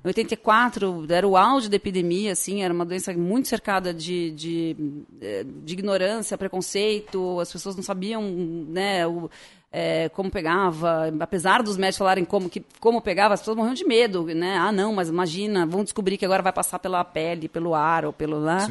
Em 0.04 0.08
84 0.08 1.06
era 1.10 1.28
o 1.28 1.38
auge 1.38 1.70
da 1.70 1.76
epidemia, 1.76 2.32
assim, 2.32 2.64
era 2.64 2.74
uma 2.74 2.86
doença 2.86 3.14
muito 3.14 3.48
cercada 3.48 3.94
de, 3.94 4.32
de, 4.32 4.76
eh, 5.22 5.46
de 5.64 5.74
ignorância, 5.74 6.38
preconceito, 6.38 7.40
as 7.40 7.52
pessoas 7.52 7.76
não 7.76 7.84
sabiam, 7.84 8.22
né, 8.22 9.06
o, 9.08 9.30
eh, 9.72 10.10
como 10.10 10.32
pegava, 10.32 11.14
apesar 11.20 11.62
dos 11.62 11.78
médicos 11.78 11.98
falarem 11.98 12.26
como, 12.26 12.50
que, 12.50 12.64
como 12.80 13.02
pegava, 13.02 13.34
as 13.34 13.42
pessoas 13.42 13.58
morriam 13.58 13.74
de 13.74 13.86
medo, 13.86 14.24
né? 14.26 14.58
Ah, 14.58 14.72
não, 14.72 14.94
mas 14.94 15.10
imagina, 15.10 15.66
vão 15.66 15.84
descobrir 15.84 16.18
que 16.18 16.26
agora 16.26 16.42
vai 16.42 16.54
passar 16.54 16.80
pela 16.80 17.04
pele, 17.04 17.48
pelo 17.48 17.76
ar 17.76 18.06
ou 18.06 18.14
pelo 18.14 18.40
lá. 18.40 18.68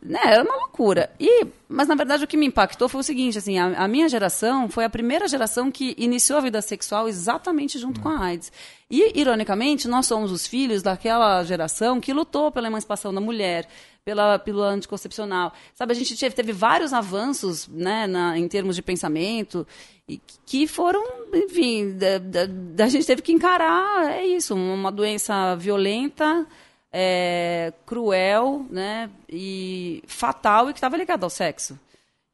Né, 0.00 0.20
era 0.22 0.44
uma 0.44 0.54
loucura. 0.54 1.10
E, 1.18 1.44
mas 1.68 1.88
na 1.88 1.96
verdade 1.96 2.22
o 2.22 2.26
que 2.26 2.36
me 2.36 2.46
impactou 2.46 2.88
foi 2.88 3.00
o 3.00 3.04
seguinte, 3.04 3.36
assim, 3.36 3.58
a, 3.58 3.84
a 3.84 3.88
minha 3.88 4.08
geração 4.08 4.68
foi 4.68 4.84
a 4.84 4.88
primeira 4.90 5.26
geração 5.26 5.72
que 5.72 5.92
iniciou 5.98 6.38
a 6.38 6.42
vida 6.42 6.62
sexual 6.62 7.08
exatamente 7.08 7.78
junto 7.80 8.00
com 8.00 8.08
a 8.08 8.20
AIDS. 8.26 8.52
E 8.88 9.18
ironicamente, 9.18 9.88
nós 9.88 10.06
somos 10.06 10.30
os 10.30 10.46
filhos 10.46 10.82
daquela 10.82 11.42
geração 11.42 12.00
que 12.00 12.12
lutou 12.12 12.52
pela 12.52 12.68
emancipação 12.68 13.12
da 13.12 13.20
mulher, 13.20 13.68
pela 14.04 14.38
pílula 14.38 14.68
anticoncepcional. 14.68 15.52
Sabe, 15.74 15.92
a 15.92 15.96
gente 15.96 16.16
teve, 16.16 16.34
teve 16.34 16.52
vários 16.52 16.92
avanços, 16.92 17.66
né, 17.68 18.06
na, 18.06 18.38
em 18.38 18.46
termos 18.46 18.76
de 18.76 18.82
pensamento 18.82 19.66
e 20.08 20.18
que 20.46 20.66
foram, 20.66 21.04
enfim, 21.34 21.98
da, 21.98 22.18
da- 22.18 22.46
da 22.48 22.88
gente 22.88 23.04
teve 23.04 23.20
que 23.20 23.32
encarar, 23.32 24.10
é 24.12 24.24
isso, 24.24 24.54
uma 24.54 24.90
doença 24.92 25.54
violenta, 25.56 26.46
é, 26.92 27.72
cruel, 27.86 28.64
né, 28.70 29.10
e 29.28 30.02
fatal 30.06 30.68
e 30.70 30.72
que 30.72 30.78
estava 30.78 30.96
ligada 30.96 31.24
ao 31.26 31.30
sexo. 31.30 31.78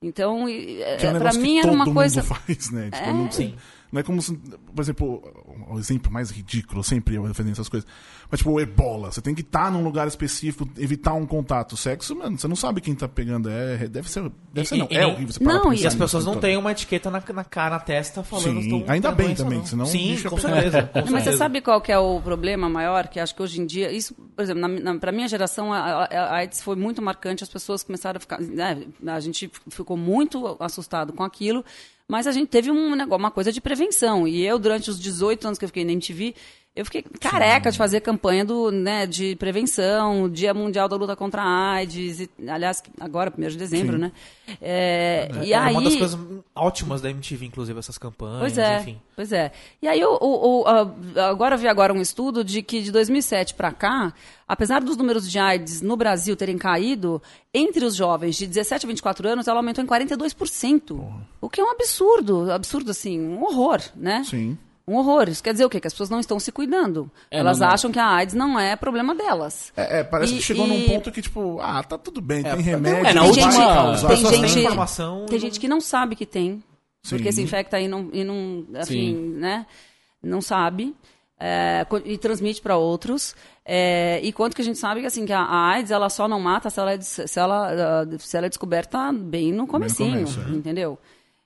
Então, 0.03 0.47
é, 0.49 0.97
Que 0.99 1.07
é 1.07 1.11
um 1.13 1.19
para 1.19 1.33
mim 1.33 1.59
era 1.59 1.71
uma 1.73 1.93
coisa. 1.93 2.23
faz, 2.23 2.71
né? 2.71 2.91
Tipo, 2.91 3.05
É. 3.09 3.13
não. 3.13 3.29
Não 3.95 4.01
é 4.01 4.03
como 4.03 4.21
se, 4.21 4.35
por 4.75 4.83
exemplo, 4.83 5.23
o 5.71 5.79
exemplo 5.79 6.11
mais 6.13 6.29
ridículo, 6.31 6.83
sempre 6.83 7.15
eu 7.15 7.23
defendendo 7.29 7.53
essas 7.53 7.69
coisas. 7.69 7.89
Mas, 8.29 8.39
tipo, 8.39 8.51
o 8.51 8.61
ebola. 8.61 9.13
Você 9.13 9.21
tem 9.23 9.35
que 9.35 9.43
estar 9.43 9.71
num 9.71 9.85
lugar 9.85 10.09
específico, 10.09 10.69
evitar 10.77 11.15
um 11.15 11.25
contato. 11.25 11.77
Sexo, 11.77 12.17
mano, 12.17 12.37
você 12.37 12.49
não 12.49 12.57
sabe 12.57 12.81
quem 12.81 12.93
tá 12.95 13.07
pegando. 13.07 13.49
É, 13.49 13.87
deve 13.87 14.11
ser. 14.11 14.33
Deve 14.53 14.67
ser, 14.69 14.77
não. 14.79 14.89
e- 14.91 14.97
é 14.97 15.03
e- 15.03 15.05
horrível 15.05 15.33
você 15.33 15.45
Não, 15.45 15.63
pra 15.63 15.75
e 15.77 15.87
as 15.87 15.95
pessoas 15.95 16.25
não 16.25 16.33
então. 16.33 16.41
têm 16.43 16.57
uma 16.57 16.73
etiqueta 16.73 17.09
na, 17.11 17.23
na 17.33 17.45
cara, 17.45 17.77
na 17.77 17.81
testa, 17.81 18.25
falando 18.25 18.61
Sim, 18.63 18.85
ainda 18.89 19.13
bem 19.13 19.33
também, 19.35 19.59
não. 19.59 19.67
senão 19.67 19.87
Sim, 19.87 20.09
bicho 20.15 20.29
com 20.29 20.39
certeza. 20.39 20.83
com 20.83 20.99
Não, 20.99 21.05
mas 21.05 21.11
você 21.11 21.15
certeza. 21.17 21.37
sabe 21.39 21.61
qual 21.61 21.81
que 21.81 21.93
é 21.93 21.99
o 21.99 22.21
problema 22.21 22.69
maior? 22.69 23.07
Que 23.07 23.21
acho 23.21 23.33
que 23.35 23.43
hoje 23.43 23.61
em 23.61 23.67
dia, 23.67 23.93
isso, 23.93 24.13
por 24.35 24.43
exemplo, 24.43 24.61
na, 24.63 24.69
na, 24.69 24.99
para 24.99 25.13
minha 25.13 25.29
geração, 25.29 25.73
a, 25.73 25.79
a- 25.79 26.05
a 26.07 26.35
AIDS 26.39 26.61
foi 26.63 26.75
muito 26.75 27.01
marcante, 27.01 27.45
as 27.45 27.49
pessoas 27.51 27.85
começaram 27.85 28.17
a 28.17 28.21
ficar. 28.21 28.41
né, 28.41 28.85
a 29.07 29.21
gente 29.21 29.49
ficou 29.71 29.97
muito 29.97 30.57
assustado 30.59 31.13
com 31.13 31.23
aquilo, 31.23 31.65
mas 32.09 32.27
a 32.27 32.33
gente 32.33 32.49
teve 32.49 32.71
um 32.71 32.95
negócio, 32.95 33.19
uma 33.19 33.31
coisa 33.31 33.51
de 33.51 33.61
prevenção. 33.61 34.29
E 34.29 34.45
eu, 34.45 34.59
durante 34.59 34.91
os 34.91 35.01
18 35.01 35.47
anos 35.47 35.59
que 35.59 35.65
eu 35.65 35.69
fiquei 35.69 35.85
na 35.85 35.93
MTV, 35.93 36.35
eu 36.77 36.85
fiquei 36.85 37.03
careca 37.21 37.71
de 37.71 37.79
fazer 37.79 38.01
campanha 38.01 38.45
do, 38.45 38.71
né, 38.73 39.07
de 39.07 39.37
prevenção, 39.37 40.29
Dia 40.29 40.53
Mundial 40.53 40.89
da 40.89 40.97
Luta 40.97 41.15
contra 41.15 41.41
a 41.43 41.71
AIDS, 41.75 42.21
e, 42.21 42.31
aliás, 42.49 42.83
agora, 42.99 43.33
1 43.37 43.49
de 43.51 43.57
dezembro, 43.57 43.95
Sim. 43.97 44.03
né? 44.03 44.13
É, 44.61 45.31
e 45.45 45.53
é 45.53 45.57
aí, 45.57 45.73
uma 45.73 45.83
das 45.83 45.95
coisas 45.97 46.19
ótimas 46.55 47.01
da 47.01 47.09
MTV, 47.11 47.47
inclusive, 47.47 47.79
essas 47.79 47.97
campanhas, 47.97 48.41
Pois 48.41 48.59
é, 48.59 48.81
enfim. 48.81 49.01
pois 49.15 49.33
é. 49.33 49.53
E 49.81 49.87
aí, 49.89 50.05
o- 50.05 50.19
o- 50.21 50.65
a- 50.67 51.29
agora 51.29 51.55
eu 51.55 51.59
vi 51.59 51.69
agora 51.69 51.93
um 51.95 52.01
estudo 52.01 52.43
de 52.43 52.61
que 52.61 52.83
de 52.83 52.91
2007 52.91 53.55
para 53.55 53.71
cá, 53.73 54.13
apesar 54.49 54.81
dos 54.83 54.97
números 54.97 55.31
de 55.31 55.39
AIDS 55.39 55.81
no 55.81 55.97
Brasil 55.97 56.35
terem 56.37 56.59
caído, 56.59 57.23
entre 57.55 57.85
os 57.85 57.95
jovens 57.95 58.37
de 58.37 58.47
17 58.49 58.85
a 58.85 58.89
24 58.89 59.29
anos, 59.29 59.47
ela 59.47 59.61
aumentou 59.61 59.83
em 59.83 59.87
42%. 59.87 61.01
O 61.41 61.49
que 61.49 61.61
é 61.61 61.65
um 61.65 61.71
absurdo, 61.71 62.51
absurdo 62.51 62.91
assim, 62.91 63.21
um 63.21 63.43
horror, 63.45 63.81
né? 63.95 64.25
Sim. 64.25 64.59
Um 64.87 64.97
horror. 64.97 65.29
Isso 65.31 65.43
quer 65.43 65.53
dizer 65.53 65.65
o 65.65 65.71
quê? 65.71 65.81
Que 65.81 65.87
as 65.87 65.93
pessoas 65.95 66.11
não 66.11 66.21
estão 66.21 66.39
se 66.39 66.53
cuidando. 66.53 67.11
É, 67.31 67.39
Elas 67.39 67.59
não- 67.59 67.67
não. 67.67 67.75
acham 67.75 67.91
que 67.91 67.99
a 67.99 68.07
AIDS 68.07 68.35
não 68.35 68.59
é 68.61 68.77
problema 68.77 69.15
delas. 69.15 69.73
É, 69.77 70.01
é, 70.01 70.05
parece 70.05 70.35
E- 70.35 70.37
que 70.37 70.43
chegou 70.43 70.67
e- 70.67 70.69
num 70.69 70.87
ponto 70.87 71.11
que, 71.11 71.23
tipo, 71.23 71.59
ah, 71.61 71.83
tá 71.83 71.97
tudo 71.97 72.21
bem, 72.21 72.43
tem 72.43 72.61
remédio. 72.61 73.07
é, 73.07 73.15
na 73.15 73.21
vai 73.23 73.29
última- 73.31 73.51
causar. 73.51 73.91
As 73.93 74.01
tem 74.01 74.09
pessoas 74.11 74.33
têm 74.33 74.49
gente, 74.49 74.65
informação 74.67 75.27
tem 75.27 75.37
e 75.37 75.41
gente 75.41 75.59
que 75.59 75.67
não 75.69 75.81
sabe 75.81 76.15
que 76.15 76.27
tem, 76.27 76.63
porque 77.09 77.33
Sim. 77.33 77.37
se 77.37 77.43
infecta 77.43 77.81
e 77.81 77.89
não, 77.89 78.11
e 78.13 78.23
não 78.25 78.67
assim, 78.75 78.93
Sim. 78.93 79.35
né? 79.39 79.65
Não 80.23 80.41
sabe 80.43 80.95
é, 81.41 81.87
e 82.05 82.17
transmite 82.19 82.61
para 82.63 82.77
outros. 82.77 83.35
É, 83.67 84.21
e 84.23 84.33
quanto 84.33 84.55
que 84.55 84.61
a 84.63 84.65
gente 84.65 84.79
sabe 84.79 85.01
que 85.01 85.07
assim 85.07 85.25
que 85.27 85.33
a, 85.33 85.43
AIDS 85.43 85.91
ela 85.91 86.09
só 86.11 86.29
não 86.29 86.39
mata 86.41 86.69
se 86.71 86.79
ela 86.79 86.93
é, 86.93 87.01
se 87.01 87.39
ela, 87.41 88.03
ah, 88.03 88.19
se 88.19 88.37
ela 88.37 88.47
é 88.47 88.49
descoberta 88.51 89.11
bem 89.13 89.51
no 89.53 89.67
comecinho, 89.67 90.13
começo, 90.27 90.41
é. 90.41 90.45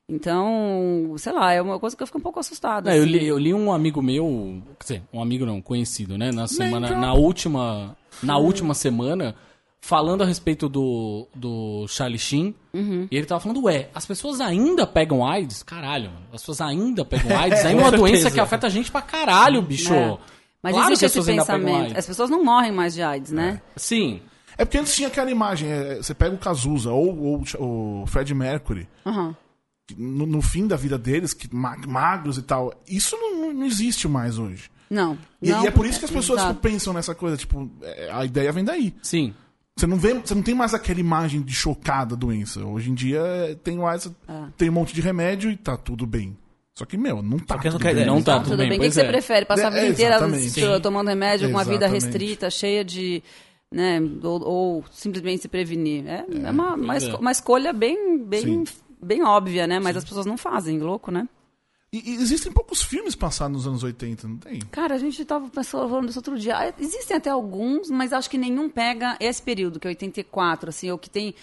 Então, 0.09 1.15
sei 1.19 1.33
lá, 1.33 1.53
é 1.53 1.61
uma 1.61 1.79
coisa 1.79 1.95
que 1.97 2.03
eu 2.03 2.07
fico 2.07 2.19
um 2.19 2.23
pouco 2.23 2.41
assustada. 2.41 2.91
Não, 2.91 2.97
eu, 2.97 3.03
assim. 3.05 3.13
li, 3.13 3.27
eu 3.27 3.39
li 3.39 3.53
um 3.53 3.71
amigo 3.73 4.01
meu, 4.01 4.63
quer 4.79 4.85
dizer, 4.85 5.03
um 5.13 5.21
amigo 5.21 5.45
não, 5.45 5.61
conhecido, 5.61 6.17
né? 6.17 6.33
Na 6.33 6.47
semana, 6.47 6.89
drop. 6.89 7.01
na 7.01 7.13
última, 7.13 7.97
na 8.23 8.39
última 8.39 8.73
semana, 8.73 9.35
falando 9.81 10.23
a 10.23 10.27
respeito 10.27 10.67
do, 10.69 11.27
do 11.35 11.87
Charlie 11.89 12.19
Sheen, 12.19 12.55
Uhum. 12.73 13.07
e 13.11 13.17
ele 13.17 13.27
tava 13.27 13.41
falando, 13.41 13.63
ué, 13.65 13.89
as 13.95 14.07
pessoas 14.07 14.41
ainda 14.41 14.87
pegam 14.87 15.27
AIDS? 15.27 15.63
Caralho, 15.63 16.11
mano, 16.11 16.27
as 16.33 16.41
pessoas 16.41 16.61
ainda 16.63 17.05
pegam 17.05 17.37
AIDS? 17.39 17.65
Ainda 17.65 17.83
é 17.83 17.85
uma 17.85 17.93
doença 17.97 18.31
que 18.31 18.41
afeta 18.41 18.67
a 18.67 18.71
gente 18.71 18.91
pra 18.91 19.03
caralho, 19.03 19.61
bicho. 19.61 19.93
É. 19.93 20.17
Mas 20.63 20.73
claro 20.75 20.93
existe 20.93 21.01
que 21.01 21.05
as 21.07 21.11
esse 21.13 21.19
pessoas 21.19 21.29
ainda 21.29 21.45
pegam 21.45 21.65
pensamento. 21.67 21.99
As 21.99 22.07
pessoas 22.07 22.31
não 22.31 22.43
morrem 22.45 22.73
mais 22.73 22.95
de 22.95 23.03
AIDS, 23.03 23.31
né? 23.31 23.61
Sim, 23.77 24.21
É 24.57 24.65
porque 24.65 24.79
antes 24.79 24.95
tinha 24.97 25.07
aquela 25.09 25.31
imagem, 25.31 25.71
é, 25.71 25.97
você 25.97 26.13
pega 26.15 26.35
o 26.35 26.39
Cazuza 26.39 26.91
ou, 26.91 27.43
ou 27.59 28.03
o 28.03 28.07
Fred 28.07 28.35
Mercury, 28.35 28.89
Aham. 29.07 29.37
No, 29.97 30.27
no 30.27 30.43
fim 30.43 30.67
da 30.67 30.77
vida 30.77 30.99
deles, 30.99 31.33
que 31.33 31.53
ma- 31.55 31.77
magros 31.87 32.39
e 32.39 32.43
tal, 32.43 32.73
isso 32.89 33.17
não, 33.17 33.37
não- 33.41 33.53
não 33.55 33.67
existe 33.67 34.07
mais 34.09 34.39
hoje. 34.39 34.71
Não. 34.91 35.19
E, 35.43 35.51
não, 35.51 35.65
e 35.65 35.67
é 35.67 35.71
por 35.71 35.87
isso 35.87 35.99
que 35.99 36.05
as 36.07 36.11
pessoas 36.11 36.41
tipo, 36.43 36.55
pensam 36.57 36.93
nessa 36.93 37.15
coisa, 37.15 37.37
tipo, 37.37 37.71
é, 37.83 38.11
a 38.13 38.25
ideia 38.25 38.53
vem 38.53 38.65
daí. 38.65 38.95
sim. 39.03 39.35
Você 39.77 39.87
não 39.87 39.97
vê, 39.97 40.13
você 40.13 40.35
não 40.35 40.43
tem 40.43 40.57
mais 40.57 40.75
aquela 40.75 40.99
imagem 40.99 41.41
de 41.41 41.55
chocada 41.55 42.17
doença. 42.17 42.65
Hoje 42.65 42.91
em 42.91 42.95
dia 42.95 43.21
é, 43.21 43.55
tem 43.55 43.77
mais, 43.79 44.11
Ah. 44.27 44.49
tem 44.57 44.69
um 44.69 44.73
monte 44.73 44.93
de 44.93 45.01
remédio 45.01 45.53
e 45.53 45.57
tá 45.57 45.77
tudo 45.77 46.05
bem. 46.05 46.37
Só 46.75 46.85
que, 46.85 46.97
meu, 46.97 47.23
não 47.23 47.39
tá 47.39 47.55
não 47.55 47.63
tudo 47.63 47.79
quer- 47.79 47.95
bem. 47.95 48.05
Não 48.05 48.21
tá 48.21 48.33
Não, 48.33 48.39
tudo 48.43 48.51
tudo 48.53 48.59
bem, 48.59 48.71
bem. 48.71 48.79
O 48.79 48.81
que, 48.83 48.89
que 48.89 48.95
você 48.95 49.03
é. 49.03 49.07
prefere? 49.09 49.47
Passar 49.47 49.73
a 49.73 49.77
É, 49.77 49.81
vida 49.83 49.93
inteira 49.93 50.17
exatamente. 50.17 50.47
s- 50.61 50.81
tomando 50.81 51.07
remédio 51.07 51.49
com 51.49 51.55
uma 51.55 51.65
vida 51.65 51.87
restrita, 51.87 52.51
cheia 52.51 52.85
de. 52.85 53.23
Né, 53.73 54.01
ou, 54.25 54.43
ou 54.43 54.85
simplesmente 54.91 55.43
se 55.43 55.49
prevenir. 55.49 56.05
É, 56.09 56.25
é 56.45 56.51
uma, 56.51 56.75
uma, 56.75 56.95
é. 56.95 56.97
esco- 56.99 57.19
uma 57.19 57.31
escolha 57.31 57.73
bem, 57.73 58.19
bem, 58.25 58.43
Sim. 58.43 58.65
Bem 59.03 59.23
óbvia, 59.25 59.67
né? 59.67 59.79
Mas 59.81 59.97
as 59.97 60.05
pessoas 60.05 60.27
não 60.27 60.37
fazem, 60.37 60.79
louco, 60.79 61.11
né? 61.11 61.29
E, 61.93 62.11
e 62.11 62.15
existem 62.17 62.53
poucos 62.53 62.83
filmes 62.83 63.15
passados 63.15 63.57
nos 63.57 63.67
anos 63.67 63.83
80, 63.83 64.29
não 64.29 64.37
tem? 64.37 64.61
Cara, 64.71 64.95
a 64.95 64.99
gente 64.99 65.25
tava 65.25 65.49
pensando, 65.49 65.89
falando 65.89 66.07
disso 66.07 66.19
outro 66.19 66.39
dia. 66.39 66.55
Ah, 66.59 66.73
Existem 66.79 67.17
até 67.17 67.31
alguns, 67.31 67.89
mas 67.91 68.13
acho 68.13 68.29
que 68.29 68.37
nenhum 68.37 68.69
pega 68.69 69.17
esse 69.19 69.41
período, 69.43 69.81
que 69.81 69.87
é 69.87 69.91
84, 69.91 70.69
assim, 70.69 70.91
ou 70.91 70.99
que 70.99 71.09
tem. 71.09 71.35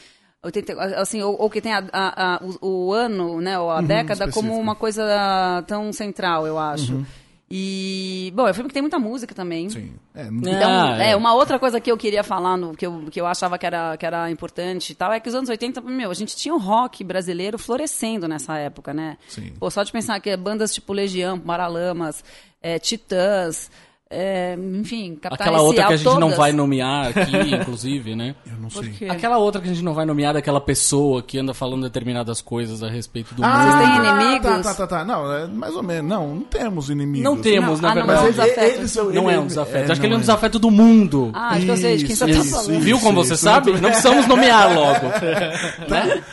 80, 0.43 0.73
assim, 1.01 1.19
ou, 1.23 1.35
ou 1.41 1.49
que 1.49 1.59
tem 1.59 1.73
a, 1.73 1.83
a- 1.91 2.35
a- 2.35 2.39
o, 2.61 2.89
o 2.89 2.93
ano, 2.93 3.41
né, 3.41 3.57
ou 3.57 3.71
a 3.71 3.81
década 3.81 4.25
como 4.25 4.29
específico. 4.29 4.61
uma 4.61 4.75
coisa 4.75 5.63
tão 5.67 5.91
central, 5.91 6.45
eu 6.45 6.59
acho. 6.59 7.03
E, 7.49 8.31
bom, 8.35 8.47
é 8.47 8.51
um 8.51 8.53
filme 8.55 8.67
que 8.69 8.73
tem 8.73 8.81
muita 8.81 8.97
música 8.97 9.35
também. 9.35 9.69
Sim. 9.69 9.93
É, 10.15 10.21
É. 10.23 10.31
não- 10.31 10.51
Então, 10.51 10.69
Ah, 10.69 10.97
é. 11.03 11.11
é. 11.11 11.15
uma 11.15 11.33
outra 11.35 11.59
coisa 11.59 11.79
que 11.79 11.91
eu 11.91 11.97
queria 11.97 12.23
falar, 12.23 12.57
no, 12.57 12.75
que, 12.75 12.85
eu, 12.85 13.05
que 13.11 13.21
eu 13.21 13.27
achava 13.27 13.57
que 13.57 13.65
era, 13.65 13.95
que 13.97 14.05
era 14.05 14.29
importante 14.31 14.91
e 14.91 14.95
tal, 14.95 15.11
é 15.13 15.19
que 15.19 15.29
os 15.29 15.35
anos 15.35 15.49
80, 15.49 15.79
meu, 15.81 16.09
a 16.09 16.13
gente 16.15 16.35
tinha 16.35 16.53
o 16.55 16.57
rock 16.57 17.03
brasileiro 17.03 17.59
florescendo 17.59 18.27
nessa 18.27 18.57
época, 18.57 18.93
né? 18.93 19.17
Sim. 19.27 19.53
Pô, 19.59 19.69
só 19.69 19.83
de 19.83 19.91
pensar 19.91 20.19
que 20.19 20.35
bandas 20.35 20.73
tipo 20.73 20.91
Legião, 20.91 21.39
Paralamas, 21.39 22.23
é, 22.61 22.79
Titãs, 22.79 23.69
é, 24.15 24.57
enfim, 24.79 25.15
Capital 25.15 25.47
Aquela 25.47 25.61
outra 25.61 25.87
que 25.87 25.93
a 25.93 25.97
gente 25.97 26.05
não 26.05 26.19
todas. 26.21 26.37
vai 26.37 26.51
nomear 26.53 27.07
aqui, 27.09 27.35
inclusive, 27.55 28.15
né? 28.15 28.35
eu 28.45 28.57
não 28.57 28.69
sei. 28.69 29.09
Aquela 29.09 29.37
outra 29.37 29.59
que 29.61 29.67
a 29.69 29.73
gente 29.73 29.83
não 29.83 29.93
vai 29.93 30.05
nomear 30.05 30.33
daquela 30.33 30.61
pessoa 30.61 31.21
que 31.21 31.37
anda 31.37 31.53
falando 31.53 31.83
determinadas 31.83 32.41
coisas 32.41 32.81
a 32.81 32.89
respeito 32.89 33.35
do 33.35 33.43
Ah, 33.43 33.57
mundo. 33.57 33.77
têm 33.77 33.95
inimigos? 33.97 34.41
Tá, 34.41 34.61
tá, 34.63 34.73
tá, 34.73 34.87
tá. 34.87 35.05
Não, 35.05 35.31
é 35.33 35.47
mais 35.47 35.75
ou 35.75 35.83
menos. 35.83 36.09
Não, 36.09 36.35
não 36.35 36.41
temos 36.43 36.89
inimigos. 36.89 37.23
Não 37.23 37.37
temos, 37.41 37.79
Não, 37.81 37.89
na 37.89 37.91
ah, 37.91 37.95
não, 37.95 38.07
verdade. 38.07 38.27
é 38.27 38.31
um 38.31 38.35
Mas 38.37 38.57
ele, 38.77 38.87
são- 38.87 39.05
Não 39.11 39.29
é 39.29 39.35
um 39.37 39.41
ele- 39.41 39.47
desafeto. 39.47 39.77
é, 39.89 39.91
Acho 39.91 39.99
que 40.01 40.07
ele 40.07 40.13
é 40.13 40.15
um 40.15 40.19
não 40.19 40.21
desafeto 40.21 40.59
do 40.59 40.71
mundo. 40.71 41.31
Ah, 41.33 41.49
acho 41.49 41.65
que 41.65 41.71
eu 41.71 41.77
sei 41.77 41.97
de 41.97 42.05
quem 42.05 42.15
você 42.15 42.25
Isso, 42.29 42.39
tá 42.39 42.45
isso, 42.45 42.55
falando. 42.67 42.81
Viu 42.81 42.99
como 42.99 43.19
isso, 43.19 43.27
você 43.29 43.33
isso. 43.35 43.43
sabe? 43.43 43.71
Não 43.73 43.89
precisamos 43.89 44.27
nomear 44.27 44.73
logo. 44.73 45.05
né? 45.89 46.23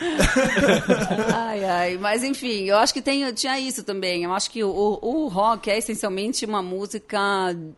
Ai, 1.33 1.63
ai, 1.65 1.97
mas 1.99 2.23
enfim, 2.23 2.63
eu 2.65 2.77
acho 2.77 2.93
que 2.93 3.01
tem, 3.01 3.31
tinha 3.33 3.59
isso 3.59 3.83
também. 3.83 4.23
Eu 4.23 4.33
acho 4.33 4.49
que 4.49 4.63
o, 4.63 4.99
o 5.01 5.27
rock 5.27 5.69
é 5.69 5.77
essencialmente 5.77 6.45
uma 6.45 6.61
música 6.61 7.19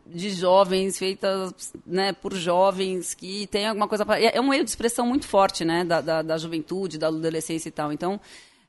de 0.06 0.30
jovens, 0.30 0.98
feita 0.98 1.54
né, 1.86 2.14
por 2.14 2.34
jovens, 2.34 3.14
que 3.14 3.48
tem 3.48 3.68
alguma 3.68 3.88
coisa. 3.88 4.06
Pra, 4.06 4.20
é 4.20 4.40
um 4.40 4.50
meio 4.50 4.64
de 4.64 4.70
expressão 4.70 5.06
muito 5.06 5.28
forte, 5.28 5.66
né? 5.66 5.84
Da, 5.84 6.02
da, 6.02 6.22
da 6.22 6.38
juventude, 6.38 6.98
da 6.98 7.08
adolescência 7.08 7.70
e 7.70 7.72
tal. 7.72 7.92
Então, 7.92 8.20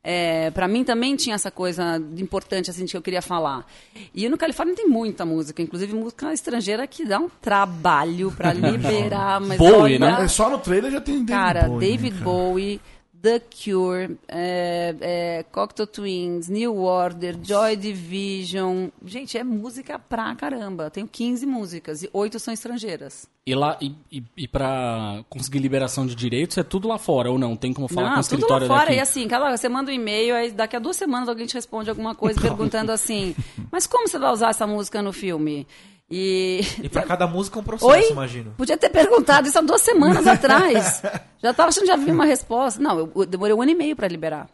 é, 0.09 0.52
para 0.52 0.68
mim 0.68 0.85
também 0.85 1.16
tinha 1.16 1.35
essa 1.35 1.50
coisa 1.50 2.00
importante 2.16 2.71
assim 2.71 2.85
de 2.85 2.92
que 2.92 2.97
eu 2.97 3.02
queria 3.02 3.21
falar. 3.21 3.66
E 4.14 4.28
no 4.28 4.38
Califórnia 4.38 4.76
tem 4.76 4.87
muita 4.88 5.26
música, 5.26 5.61
inclusive 5.61 5.92
música 5.97 6.33
estrangeira 6.33 6.87
que 6.87 7.04
dá 7.04 7.18
um 7.18 7.28
trabalho 7.28 8.30
para 8.30 8.52
liberar, 8.54 9.40
mas 9.40 9.59
Bowie, 9.59 9.75
olha, 9.75 9.99
né? 9.99 10.25
É, 10.25 10.28
só 10.28 10.49
no 10.49 10.59
trailer 10.59 10.92
já 10.92 11.00
tem 11.00 11.25
David 11.25 11.33
Cara, 11.33 11.62
Bowie, 11.66 11.75
né, 11.75 11.87
David 11.90 12.12
cara? 12.12 12.25
Bowie, 12.25 12.80
The 13.26 13.40
Cure, 13.40 14.16
é, 14.28 14.95
é, 15.00 15.45
Cocteau 15.50 15.85
Twins, 15.85 16.49
New 16.49 16.76
Order, 16.76 17.37
Joy 17.42 17.75
Division. 17.75 18.87
Gente, 19.04 19.37
é 19.37 19.42
música 19.42 19.99
pra 19.99 20.33
caramba. 20.37 20.88
Tenho 20.90 21.09
15 21.09 21.45
músicas 21.45 22.04
e 22.04 22.11
8 22.12 22.38
são 22.38 22.54
estrangeiras. 22.54 23.28
E 23.45 23.52
lá, 23.52 23.76
e, 23.80 23.92
e, 24.12 24.23
e 24.37 24.47
pra 24.47 25.25
conseguir 25.28 25.59
liberação 25.59 26.06
de 26.06 26.14
direitos 26.14 26.56
é 26.56 26.62
tudo 26.62 26.87
lá 26.87 26.99
fora, 26.99 27.28
ou 27.28 27.37
não? 27.37 27.56
Tem 27.56 27.73
como 27.73 27.88
falar 27.88 28.11
com 28.11 28.12
o 28.12 28.16
Não, 28.16 28.23
tudo 28.23 28.33
lá 28.33 28.37
escritório 28.38 28.66
fora. 28.68 28.80
daqui? 28.85 28.95
E 28.95 29.00
assim, 29.00 29.26
cada, 29.26 29.56
você 29.56 29.68
manda 29.68 29.90
um 29.90 29.95
e-mail, 29.95 30.37
aí 30.37 30.52
daqui 30.52 30.76
a 30.76 30.78
duas 30.78 30.97
semanas 30.97 31.28
alguém 31.28 31.47
te 31.47 31.54
responde 31.54 31.90
alguma 31.90 32.14
coisa 32.14 32.40
perguntando 32.40 32.92
assim: 32.92 33.35
Mas 33.73 33.88
como 33.88 34.06
você 34.06 34.21
vai 34.21 34.33
usar 34.33 34.50
essa 34.50 34.68
música 34.68 35.02
no 35.02 35.12
filme? 35.12 35.66
E. 36.10 36.60
E 36.82 36.88
pra 36.88 37.02
cada 37.02 37.26
música 37.26 37.58
um 37.58 37.62
processo, 37.64 37.90
Oi? 37.90 38.10
imagino. 38.10 38.54
Podia 38.56 38.76
ter 38.76 38.90
perguntado 38.90 39.48
isso 39.48 39.58
há 39.58 39.62
duas 39.62 39.82
semanas 39.82 40.25
atrás. 40.28 41.02
Já 41.42 41.52
tava 41.52 41.68
achando 41.68 41.82
que 41.82 41.88
já 41.88 41.96
vi 41.96 42.10
uma 42.10 42.25
resposta. 42.25 42.80
Não, 42.80 42.98
eu, 42.98 43.12
eu 43.16 43.26
demorei 43.26 43.54
um 43.54 43.62
ano 43.62 43.70
e 43.72 43.75
meio 43.75 43.96
pra 43.96 44.06
liberar. 44.08 44.48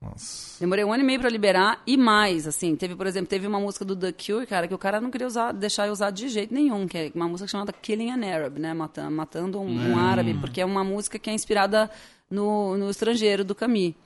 Nossa. 0.00 0.60
Demorei 0.60 0.84
um 0.84 0.92
ano 0.92 1.02
e 1.02 1.06
meio 1.06 1.18
pra 1.18 1.28
liberar 1.28 1.82
e 1.84 1.96
mais, 1.96 2.46
assim. 2.46 2.76
Teve, 2.76 2.94
por 2.94 3.06
exemplo, 3.06 3.28
teve 3.28 3.46
uma 3.48 3.58
música 3.58 3.84
do 3.84 3.96
The 3.96 4.12
Cure, 4.12 4.46
cara, 4.46 4.68
que 4.68 4.74
o 4.74 4.78
cara 4.78 5.00
não 5.00 5.10
queria 5.10 5.26
usar, 5.26 5.50
deixar 5.52 5.88
eu 5.88 5.92
usar 5.92 6.10
de 6.10 6.28
jeito 6.28 6.54
nenhum, 6.54 6.86
que 6.86 6.96
é 6.96 7.12
uma 7.14 7.26
música 7.26 7.48
chamada 7.48 7.72
Killing 7.72 8.10
an 8.10 8.24
Arab, 8.24 8.58
né? 8.58 8.72
Matando, 8.72 9.10
matando 9.10 9.60
um, 9.60 9.90
um 9.92 9.98
árabe, 9.98 10.34
porque 10.34 10.60
é 10.60 10.64
uma 10.64 10.84
música 10.84 11.18
que 11.18 11.28
é 11.28 11.32
inspirada 11.32 11.90
no, 12.30 12.76
no 12.76 12.90
estrangeiro 12.90 13.44
do 13.44 13.56
Camille. 13.56 13.96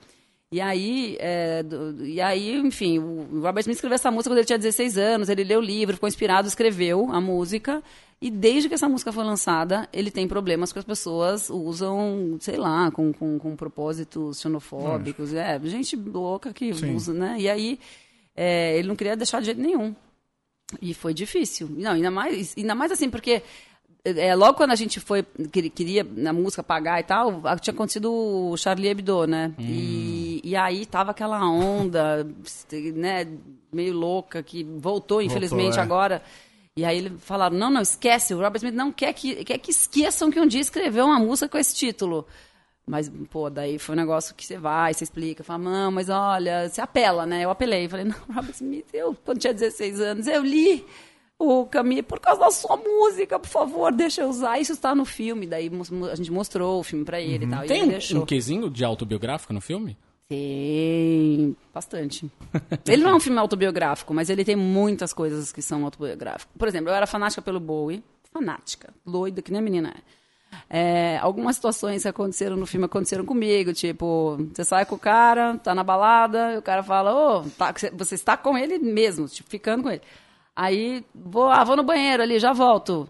E 0.52 0.61
aí, 0.61 1.16
é, 1.18 1.62
do- 1.62 2.04
e 2.04 2.21
aí, 2.21 2.54
enfim, 2.59 2.99
o 2.99 3.40
Robert 3.40 3.62
Smith 3.62 3.76
escreveu 3.76 3.94
essa 3.94 4.11
música 4.11 4.30
quando 4.30 4.38
ele 4.38 4.47
tinha 4.47 4.59
16 4.59 4.99
anos, 4.99 5.30
ele 5.30 5.42
leu 5.44 5.61
o 5.61 5.62
livro, 5.62 5.94
ficou 5.94 6.06
inspirado, 6.09 6.47
escreveu 6.47 7.11
a 7.11 7.21
música. 7.23 7.82
E 8.21 8.30
desde 8.30 8.68
que 8.68 8.75
essa 8.75 8.88
música 8.88 9.11
foi 9.11 9.25
lançada, 9.25 9.88
ele 9.92 10.11
tem 10.11 10.28
problemas 10.28 10.71
que 10.73 10.78
as 10.78 10.85
pessoas 10.85 11.49
usam, 11.50 12.37
sei 12.38 12.56
lá, 12.56 12.90
com, 12.90 13.12
com, 13.12 13.38
com 13.38 13.56
propósitos 13.56 14.40
xenofóbicos. 14.40 15.32
É, 15.35 15.59
gente 15.64 15.97
louca 15.97 16.52
que 16.52 16.73
Sim. 16.75 16.94
usa, 16.94 17.12
né? 17.14 17.37
E 17.40 17.49
aí, 17.49 17.80
é, 18.37 18.78
ele 18.78 18.87
não 18.88 18.94
queria 18.94 19.16
deixar 19.16 19.40
de 19.40 19.47
jeito 19.47 19.61
nenhum. 19.61 19.94
E 20.80 20.94
foi 20.94 21.12
difícil. 21.14 21.68
Não, 21.71 21.92
ainda 21.92 22.11
mais, 22.11 22.54
ainda 22.56 22.75
mais 22.75 22.92
assim, 22.92 23.11
porque 23.11 23.42
é, 24.04 24.35
logo 24.35 24.54
quando 24.54 24.73
a 24.73 24.76
gente 24.76 24.99
foi, 24.99 25.23
queria, 25.23 26.04
na 26.04 26.32
música 26.32 26.62
pagar 26.62 26.99
e 26.99 27.04
tal, 27.04 27.40
tinha 27.61 27.73
acontecido 27.73 28.12
o 28.12 28.56
Charlie 28.56 28.88
Hebdo, 28.88 29.28
né? 29.28 29.54
E, 29.59 30.40
e 30.42 30.56
aí 30.56 30.85
tava 30.85 31.12
aquela 31.12 31.44
onda, 31.49 32.26
né, 32.94 33.28
meio 33.73 33.94
louca, 33.94 34.42
que 34.42 34.64
voltou, 34.64 35.23
infelizmente, 35.23 35.78
é. 35.78 35.82
agora. 35.82 36.21
E 36.76 36.85
aí 36.85 36.99
eles 36.99 37.12
falaram, 37.23 37.56
não, 37.56 37.71
não, 37.71 37.82
esquece, 37.82 38.35
o 38.35 38.38
Robert 38.38 38.56
Smith 38.56 38.75
não 38.75 38.90
quer 38.90 39.12
que, 39.12 39.44
quer 39.44 39.59
que 39.59 39.71
esqueçam 39.71 40.30
que 40.30 40.40
um 40.40 40.47
dia 40.47 40.61
escreveu 40.61 41.04
uma 41.04 41.21
música 41.21 41.49
com 41.49 41.59
esse 41.59 41.75
título. 41.75 42.26
Mas, 42.85 43.09
pô, 43.30 43.49
daí 43.49 43.78
foi 43.78 43.94
um 43.94 43.99
negócio 43.99 44.35
que 44.35 44.44
você 44.44 44.59
vai, 44.59 44.92
você 44.92 45.04
explica, 45.04 45.44
fala, 45.44 45.61
não, 45.61 45.92
mas 45.92 46.09
olha, 46.09 46.68
você 46.68 46.80
apela, 46.80 47.25
né? 47.25 47.44
Eu 47.44 47.50
apelei, 47.50 47.88
falei, 47.88 48.06
não, 48.06 48.16
Robert 48.35 48.54
Smith, 48.54 48.87
eu, 48.92 49.16
quando 49.25 49.38
tinha 49.38 49.54
16 49.54 50.00
anos, 50.00 50.26
eu 50.26 50.42
li 50.42 50.85
o 51.43 51.67
Camille 51.67 52.03
por 52.03 52.21
causa 52.21 52.41
da 52.41 52.51
sua 52.51 52.77
música, 52.77 53.39
por 53.39 53.49
favor, 53.49 53.93
deixa 53.93 54.23
eu 54.23 54.29
usar. 54.29 54.59
Isso 54.59 54.73
está 54.73 54.95
no 54.95 55.05
filme, 55.05 55.47
daí 55.47 55.71
a 56.11 56.15
gente 56.15 56.31
mostrou 56.31 56.81
o 56.81 56.83
filme 56.83 57.05
pra 57.05 57.21
ele 57.21 57.45
e 57.45 57.49
tal, 57.49 57.65
e 57.65 57.69
Tem 57.69 57.83
ele 57.83 57.99
um, 58.15 58.19
um 58.23 58.27
quesinho 58.27 58.71
de 58.71 58.85
autobiográfico 58.85 59.53
no 59.53 59.61
filme? 59.61 59.97
Tem 60.29 61.55
bastante. 61.75 62.31
Ele 62.89 63.03
não 63.03 63.11
é 63.11 63.15
um 63.15 63.21
filme 63.21 63.39
autobiográfico, 63.39 64.15
mas 64.15 64.31
ele 64.31 64.45
tem 64.47 64.57
muitas 64.57 65.13
coisas 65.13 65.53
que 65.53 65.61
são 65.61 65.85
autobiográficas. 65.85 66.49
Por 66.59 66.67
exemplo, 66.67 66.89
eu 66.89 66.95
era 66.95 67.07
fanática 67.07 67.43
pelo 67.43 67.61
Bowie, 67.61 68.03
fanática, 68.33 68.95
doida, 69.05 69.43
que 69.43 69.53
nem 69.53 69.61
a 69.61 69.63
menina 69.63 69.95
é. 69.95 70.23
É, 71.15 71.19
algumas 71.19 71.57
situações 71.57 72.03
que 72.03 72.09
aconteceram 72.09 72.57
no 72.57 72.67
filme 72.67 72.87
aconteceram 72.87 73.25
comigo, 73.27 73.73
tipo, 73.75 74.39
você 74.55 74.65
sai 74.65 74.85
com 74.87 74.95
o 74.95 74.99
cara, 74.99 75.59
tá 75.59 75.75
na 75.75 75.83
balada, 75.85 76.55
e 76.55 76.59
o 76.59 76.63
cara 76.63 76.83
fala, 76.83 77.15
ô, 77.41 77.43
tá- 77.51 77.75
você 77.95 78.15
está 78.15 78.37
com 78.37 78.57
ele 78.57 78.79
mesmo, 78.79 79.27
tipo, 79.29 79.49
ficando 79.51 79.83
com 79.83 79.91
ele. 79.91 80.03
Aí, 80.54 81.04
vou, 81.14 81.49
ah, 81.50 81.64
vou 81.64 81.76
no 81.76 81.82
banheiro 81.82 82.23
ali, 82.23 82.38
já 82.38 82.52
volto. 82.52 83.09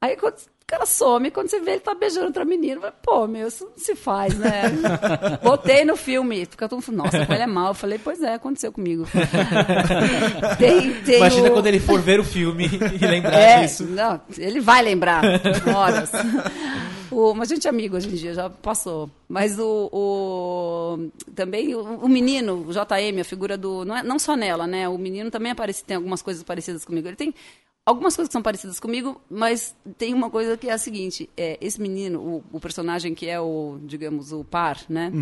Aí 0.00 0.16
quando 0.16 0.34
o 0.34 0.74
cara 0.74 0.86
some, 0.86 1.30
quando 1.30 1.48
você 1.48 1.60
vê 1.60 1.72
ele 1.72 1.80
tá 1.80 1.94
beijando 1.94 2.26
outra 2.28 2.44
menina, 2.46 2.80
vai, 2.80 2.92
pô, 3.02 3.26
meu, 3.26 3.48
isso 3.48 3.64
não 3.66 3.76
se 3.78 3.94
faz, 3.94 4.36
né? 4.38 4.62
Botei 5.42 5.84
no 5.84 5.96
filme, 5.96 6.46
fica 6.46 6.66
todo 6.68 6.80
mundo, 6.86 6.96
nossa, 7.04 7.18
ele 7.18 7.42
é 7.42 7.46
mal. 7.46 7.68
Eu 7.68 7.74
falei, 7.74 7.98
pois 8.02 8.22
é, 8.22 8.34
aconteceu 8.34 8.72
comigo. 8.72 9.06
tem, 10.58 10.94
tem 11.02 11.16
Imagina 11.16 11.48
o- 11.48 11.52
quando 11.52 11.66
ele 11.66 11.80
for 11.80 12.00
ver 12.00 12.20
o 12.20 12.24
filme 12.24 12.68
e 13.00 13.06
lembrar 13.06 13.34
é, 13.38 13.62
disso. 13.62 13.84
não, 13.84 14.20
ele 14.38 14.60
vai 14.60 14.82
lembrar 14.82 15.22
horas. 15.74 16.10
O, 17.12 17.34
mas 17.34 17.50
a 17.50 17.54
gente 17.54 17.66
é 17.66 17.70
amigo 17.70 17.96
hoje 17.96 18.08
em 18.08 18.14
dia, 18.14 18.34
já 18.34 18.48
passou. 18.50 19.10
Mas 19.28 19.58
o, 19.58 19.88
o- 19.92 21.10
também 21.34 21.74
o, 21.74 21.80
o 21.80 22.08
menino, 22.08 22.64
o 22.66 22.72
JM, 22.72 23.20
a 23.20 23.24
figura 23.24 23.56
do. 23.56 23.84
Não, 23.84 23.96
é, 23.96 24.02
não 24.02 24.18
só 24.18 24.34
nela, 24.36 24.66
né? 24.66 24.88
O 24.88 24.96
menino 24.98 25.30
também 25.30 25.52
aparece, 25.52 25.84
tem 25.84 25.96
algumas 25.96 26.22
coisas 26.22 26.42
parecidas 26.42 26.84
comigo. 26.84 27.06
Ele 27.08 27.16
tem 27.16 27.34
algumas 27.84 28.14
coisas 28.16 28.28
que 28.28 28.32
são 28.32 28.42
parecidas 28.42 28.78
comigo, 28.80 29.20
mas 29.30 29.74
tem 29.98 30.14
uma 30.14 30.30
coisa 30.30 30.56
que 30.56 30.68
é 30.68 30.72
a 30.72 30.78
seguinte: 30.78 31.28
é, 31.36 31.58
esse 31.60 31.80
menino, 31.80 32.20
o, 32.20 32.44
o 32.56 32.60
personagem 32.60 33.14
que 33.14 33.26
é 33.28 33.40
o, 33.40 33.78
digamos, 33.84 34.32
o 34.32 34.42
par, 34.44 34.78
né? 34.88 35.12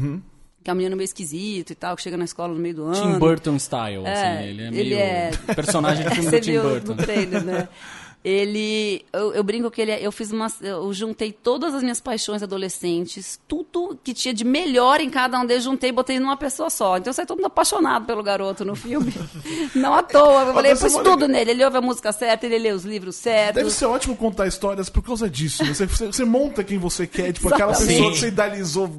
Que 0.62 0.68
é 0.70 0.74
um 0.74 0.76
menino 0.76 0.94
meio 0.94 1.06
esquisito 1.06 1.70
e 1.70 1.74
tal, 1.74 1.96
que 1.96 2.02
chega 2.02 2.18
na 2.18 2.24
escola 2.24 2.52
no 2.52 2.60
meio 2.60 2.74
do 2.74 2.84
ano. 2.84 2.94
Tim 3.00 3.18
Burton 3.18 3.58
style, 3.58 4.04
É, 4.04 4.12
assim. 4.12 4.44
Ele 4.48 4.62
é 4.62 4.66
ele 4.66 4.74
meio 4.94 4.98
é- 4.98 5.30
personagem 5.54 6.06
de 6.06 6.14
filme 6.14 6.30
do 6.30 6.40
Tim 6.40 6.58
Burton. 6.60 6.96
trailer, 6.96 7.42
né? 7.44 7.68
Ele, 8.22 9.02
eu, 9.14 9.32
eu 9.32 9.42
brinco 9.42 9.70
que 9.70 9.80
ele, 9.80 9.90
é- 9.92 10.06
eu 10.06 10.12
fiz 10.12 10.30
uma, 10.30 10.46
eu 10.60 10.92
juntei 10.92 11.32
todas 11.32 11.74
as 11.74 11.82
minhas 11.82 12.00
paixões 12.00 12.42
adolescentes, 12.42 13.40
tudo 13.48 13.98
que 14.04 14.12
tinha 14.12 14.34
de 14.34 14.44
melhor 14.44 15.00
em 15.00 15.08
cada 15.08 15.40
um 15.40 15.46
deles, 15.46 15.64
juntei 15.64 15.88
e 15.88 15.92
botei 15.92 16.18
numa 16.20 16.36
pessoa 16.36 16.68
só. 16.68 16.98
Então 16.98 17.12
sai 17.14 17.24
todo 17.24 17.38
mundo 17.38 17.46
apaixonado 17.46 18.04
pelo 18.04 18.22
garoto 18.22 18.62
no 18.64 18.76
filme. 18.76 19.12
Não 19.74 19.94
à 19.94 20.02
toa. 20.02 20.42
Eu 20.42 20.54
falei, 20.54 20.72
eu 20.72 20.76
pus 20.76 20.92
tudo 20.92 21.26
nele. 21.26 21.52
Ele 21.52 21.64
ouve 21.64 21.78
a 21.78 21.80
música 21.80 22.12
certa, 22.12 22.44
ele 22.44 22.58
lê 22.58 22.72
os 22.72 22.84
livros 22.84 23.16
certos. 23.16 23.54
Deve 23.54 23.70
ser 23.70 23.86
ótimo 23.86 24.14
contar 24.16 24.46
histórias 24.46 24.90
por 24.90 25.02
causa 25.02 25.28
disso. 25.28 25.64
né? 25.64 25.72
Você, 25.72 25.86
você, 25.86 26.24
monta 26.24 26.62
quem 26.62 26.76
você 26.78 27.06
quer, 27.06 27.32
tipo, 27.32 27.48
aquela 27.52 27.72
pessoa 27.74 28.10
que 28.12 28.18
você 28.18 28.28
idealizou 28.28 28.90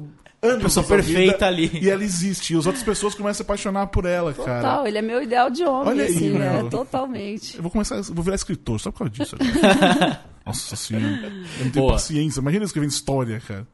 anos 0.42 0.62
Pessoa 0.64 0.84
perfeita 0.86 1.32
vida, 1.32 1.46
ali. 1.46 1.70
E 1.80 1.88
ela 1.88 2.02
existe. 2.02 2.52
E 2.54 2.56
as 2.58 2.66
outras 2.66 2.82
pessoas 2.84 3.14
começam 3.14 3.30
a 3.30 3.34
se 3.34 3.42
apaixonar 3.42 3.86
por 3.88 4.04
ela, 4.04 4.32
cara. 4.34 4.60
Total, 4.62 4.86
ele 4.86 4.98
é 4.98 5.02
meu 5.02 5.22
ideal 5.22 5.48
de 5.50 5.62
homem, 5.64 5.88
Olha 5.88 6.04
aí, 6.04 6.10
assim, 6.14 6.30
né? 6.30 6.52
meu. 6.62 6.68
Totalmente. 6.70 7.56
Eu 7.56 7.62
vou 7.62 7.70
começar, 7.70 7.96
eu 7.96 8.02
vou 8.04 8.24
virar 8.24 8.34
escritor, 8.36 8.80
só 8.80 8.90
por 8.90 8.98
causa 8.98 9.12
disso. 9.12 9.36
Nossa 10.44 10.74
senhora. 10.76 11.06
Eu 11.06 11.64
não 11.64 11.70
tenho 11.70 11.84
Boa. 11.84 11.92
paciência. 11.92 12.40
Imagina 12.40 12.64
escrevendo 12.64 12.90
história, 12.90 13.40
cara. 13.46 13.66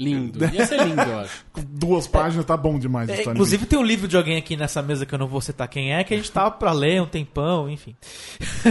Lindo. 0.00 0.42
Ia 0.52 0.66
ser 0.66 0.82
lindo, 0.82 1.00
eu 1.02 1.18
acho. 1.20 1.44
Duas 1.68 2.06
páginas 2.08 2.44
tá 2.46 2.56
bom 2.56 2.78
demais 2.78 3.08
a 3.08 3.12
É, 3.12 3.16
história. 3.18 3.36
inclusive 3.36 3.66
tem 3.66 3.78
um 3.78 3.82
livro 3.84 4.08
de 4.08 4.16
alguém 4.16 4.36
aqui 4.38 4.56
nessa 4.56 4.80
mesa 4.82 5.04
que 5.04 5.14
eu 5.14 5.18
não 5.18 5.28
vou 5.28 5.40
citar 5.42 5.68
quem 5.68 5.92
é, 5.94 6.02
que 6.02 6.14
a 6.14 6.16
gente 6.16 6.32
tava 6.32 6.50
pra 6.52 6.72
ler 6.72 7.02
um 7.02 7.06
tempão, 7.06 7.68
enfim. 7.68 7.94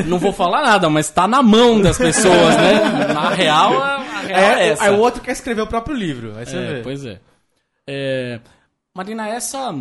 Não 0.08 0.18
vou 0.18 0.34
falar 0.34 0.64
nada, 0.64 0.90
mas 0.90 1.10
tá 1.12 1.28
na 1.28 1.44
mão 1.44 1.80
das 1.80 1.98
pessoas, 2.00 2.58
né? 2.58 3.14
Na 3.14 3.30
real, 3.30 3.74
a 3.80 4.22
real 4.22 4.40
é, 4.40 4.68
essa. 4.70 4.84
aí 4.86 4.92
o 4.92 4.98
outro 4.98 5.22
quer 5.22 5.32
escrever 5.34 5.62
o 5.62 5.68
próprio 5.68 5.96
livro. 5.96 6.34
Aí 6.36 6.46
você 6.48 6.58
É, 6.58 6.74
vê. 6.74 6.82
pois 6.82 7.06
é. 7.06 7.20
É, 7.92 8.40
Marina, 8.96 9.28
essa 9.28 9.74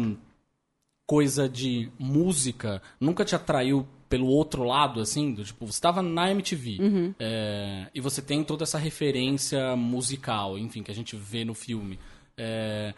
coisa 1.06 1.46
de 1.46 1.90
música 1.98 2.80
nunca 2.98 3.22
te 3.22 3.34
atraiu 3.34 3.86
pelo 4.08 4.26
outro 4.28 4.64
lado, 4.64 5.00
assim? 5.00 5.34
Do, 5.34 5.44
tipo, 5.44 5.66
você 5.66 5.78
tava 5.78 6.00
na 6.02 6.30
MTV 6.30 6.78
Uhum. 6.80 7.14
é, 7.18 7.86
e 7.94 8.00
você 8.00 8.22
tem 8.22 8.42
toda 8.42 8.64
essa 8.64 8.78
referência 8.78 9.76
musical, 9.76 10.58
enfim, 10.58 10.82
que 10.82 10.90
a 10.90 10.94
gente 10.94 11.14
vê 11.16 11.44
no 11.44 11.52
filme. 11.54 11.98
É, 12.34 12.94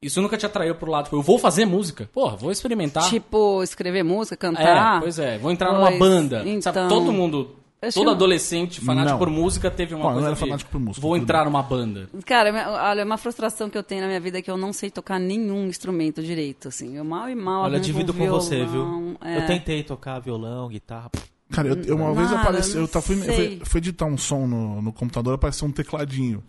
isso 0.00 0.22
nunca 0.22 0.38
te 0.38 0.46
atraiu 0.46 0.74
pro 0.76 0.90
lado, 0.90 1.04
tipo, 1.04 1.16
eu 1.16 1.22
vou 1.22 1.38
fazer 1.38 1.66
música? 1.66 2.08
Porra, 2.12 2.36
vou 2.36 2.50
experimentar. 2.50 3.08
Tipo, 3.10 3.62
escrever 3.62 4.02
música, 4.02 4.46
é, 4.46 4.50
cantar. 4.50 5.00
pois 5.00 5.18
é, 5.18 5.36
vou 5.36 5.52
entrar 5.52 5.72
numa 5.74 5.88
Pois, 5.88 5.98
banda. 5.98 6.38
Sabe, 6.62 6.78
então. 6.78 6.88
todo 6.88 7.12
mundo... 7.12 7.56
Eu 7.86 7.92
Todo 7.92 8.10
adolescente 8.10 8.80
fanático 8.80 9.12
Não. 9.12 9.18
por 9.18 9.30
música 9.30 9.70
teve 9.70 9.94
uma 9.94 10.02
Bom, 10.04 10.08
eu 10.10 10.12
coisa 10.14 10.26
era 10.28 10.34
de, 10.34 10.40
fanático 10.40 10.70
por 10.70 10.80
música, 10.80 11.00
Vou 11.00 11.16
entrar 11.16 11.44
numa 11.44 11.62
banda. 11.62 12.08
Cara, 12.26 12.70
olha, 12.90 13.04
uma 13.04 13.16
frustração 13.18 13.68
que 13.70 13.76
eu 13.78 13.82
tenho 13.82 14.00
na 14.02 14.06
minha 14.06 14.20
vida 14.20 14.38
é 14.38 14.42
que 14.42 14.50
eu 14.50 14.56
não 14.56 14.72
sei 14.72 14.90
tocar 14.90 15.18
nenhum 15.18 15.66
instrumento 15.66 16.22
direito, 16.22 16.68
assim. 16.68 16.96
Eu 16.96 17.04
mal 17.04 17.28
e 17.28 17.34
mal. 17.34 17.62
Olha, 17.64 17.80
divido 17.80 18.12
com 18.12 18.20
violão, 18.20 18.40
você, 18.40 18.64
viu? 18.64 19.16
é. 19.22 19.38
Eu 19.38 19.46
tentei 19.46 19.82
tocar 19.82 20.18
violão, 20.20 20.68
guitarra. 20.68 21.10
Cara, 21.50 21.68
eu, 21.68 21.82
eu- 21.82 21.96
uma 21.96 22.14
vez 22.14 22.30
Nada, 22.30 22.42
apareceu. 22.42 22.80
Eu, 22.82 22.88
fui, 23.02 23.16
eu 23.16 23.22
sei. 23.22 23.56
fui, 23.58 23.60
fui 23.64 23.78
editar 23.78 24.06
um 24.06 24.16
som 24.16 24.46
no, 24.46 24.82
no 24.82 24.92
computador, 24.92 25.34
apareceu 25.34 25.68
um 25.68 25.72
tecladinho. 25.72 26.42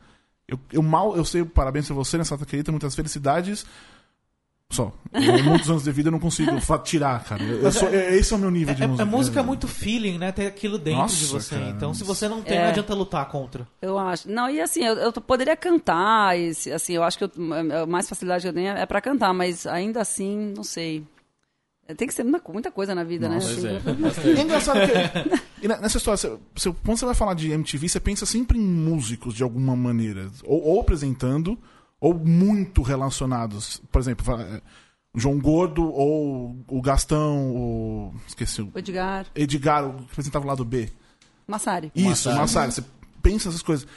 Eu, 0.47 0.59
eu 0.71 0.81
mal, 0.83 1.15
eu 1.15 1.25
sei, 1.25 1.43
parabéns 1.43 1.89
a 1.89 1.93
você 1.93 2.17
nessa 2.17 2.37
querida, 2.37 2.71
muitas 2.71 2.95
felicidades. 2.95 3.65
Só. 4.71 4.91
Eu, 5.13 5.43
muitos 5.43 5.69
anos 5.69 5.83
de 5.83 5.91
vida 5.91 6.07
eu 6.07 6.11
não 6.11 6.19
consigo 6.19 6.51
tirar, 6.83 7.23
cara. 7.23 7.41
Eu- 7.43 7.71
sou- 7.71 7.87
é- 7.87 8.15
esse 8.15 8.33
é 8.33 8.35
o 8.35 8.39
meu 8.39 8.49
nível 8.51 8.73
de 8.73 8.83
É, 8.83 8.87
música. 8.87 9.03
é 9.03 9.05
música 9.05 9.39
é 9.39 9.43
muito 9.43 9.67
feeling, 9.67 10.17
né? 10.17 10.31
Tem 10.31 10.47
aquilo 10.47 10.77
dentro 10.77 11.01
Nossa, 11.01 11.15
de 11.15 11.25
você. 11.27 11.55
cara. 11.55 11.69
Então, 11.69 11.93
se 11.93 12.03
você 12.03 12.27
não 12.27 12.41
tem, 12.41 12.57
É. 12.57 12.61
não 12.63 12.69
adianta 12.69 12.93
lutar 12.93 13.25
contra. 13.29 13.67
Eu 13.81 13.97
acho. 13.97 14.29
Não, 14.29 14.49
e 14.49 14.59
assim, 14.59 14.83
eu, 14.83 14.95
eu 14.95 15.11
poderia 15.13 15.55
cantar, 15.55 16.37
e, 16.37 16.49
assim, 16.73 16.93
eu 16.93 17.03
acho 17.03 17.17
que 17.17 17.23
eu, 17.23 17.31
a 17.81 17.85
mais 17.85 18.09
facilidade 18.09 18.41
que 18.41 18.49
eu 18.49 18.53
tenho 18.53 18.69
é 18.69 18.85
pra 18.85 18.99
cantar, 18.99 19.33
mas 19.33 19.65
ainda 19.67 20.01
assim, 20.01 20.51
não 20.55 20.63
sei. 20.63 21.05
Tem 21.95 22.07
que 22.07 22.13
ser 22.15 22.23
muita, 22.23 22.51
muita 22.51 22.71
coisa 22.71 22.95
na 22.95 23.03
vida, 23.03 23.29
né? 23.29 23.37
Pois 23.39 23.63
Assim, 23.63 23.67
é. 23.67 24.39
É 24.39 24.41
engraçado 24.41 24.79
que 24.79 25.61
e 25.63 25.67
ne- 25.67 25.77
nessa 25.77 25.97
história, 25.99 26.17
você, 26.17 26.35
você- 26.55 26.73
quando 26.83 26.97
você 26.97 27.05
vai 27.05 27.13
falar 27.13 27.35
de 27.35 27.51
MTV, 27.51 27.87
você 27.87 27.99
pensa 27.99 28.25
sempre 28.25 28.57
em 28.57 28.61
músicos 28.61 29.35
de 29.35 29.43
alguma 29.43 29.75
maneira. 29.75 30.27
Ou, 30.43 30.61
ou 30.63 30.81
apresentando, 30.81 31.55
ou 32.07 32.13
muito 32.13 32.81
relacionados. 32.81 33.81
Por 33.91 33.99
exemplo, 33.99 34.25
João 35.15 35.39
Gordo 35.39 35.83
ou 35.91 36.55
o 36.67 36.81
Gastão, 36.81 37.51
o. 37.55 38.13
Esqueci. 38.27 38.61
o 38.61 38.71
O 38.73 38.77
Edgar, 38.79 39.25
Edgar, 39.33 39.87
o 39.87 39.93
que 39.93 40.03
apresentava 40.11 40.45
o 40.45 40.47
lado 40.47 40.65
B. 40.65 40.89
Massari. 41.47 41.91
Isso, 41.95 42.29
Massari. 42.29 42.37
Massari. 42.37 42.71
Você 42.73 42.83
pensa 43.21 43.49
essas 43.49 43.61
coisas. 43.61 43.87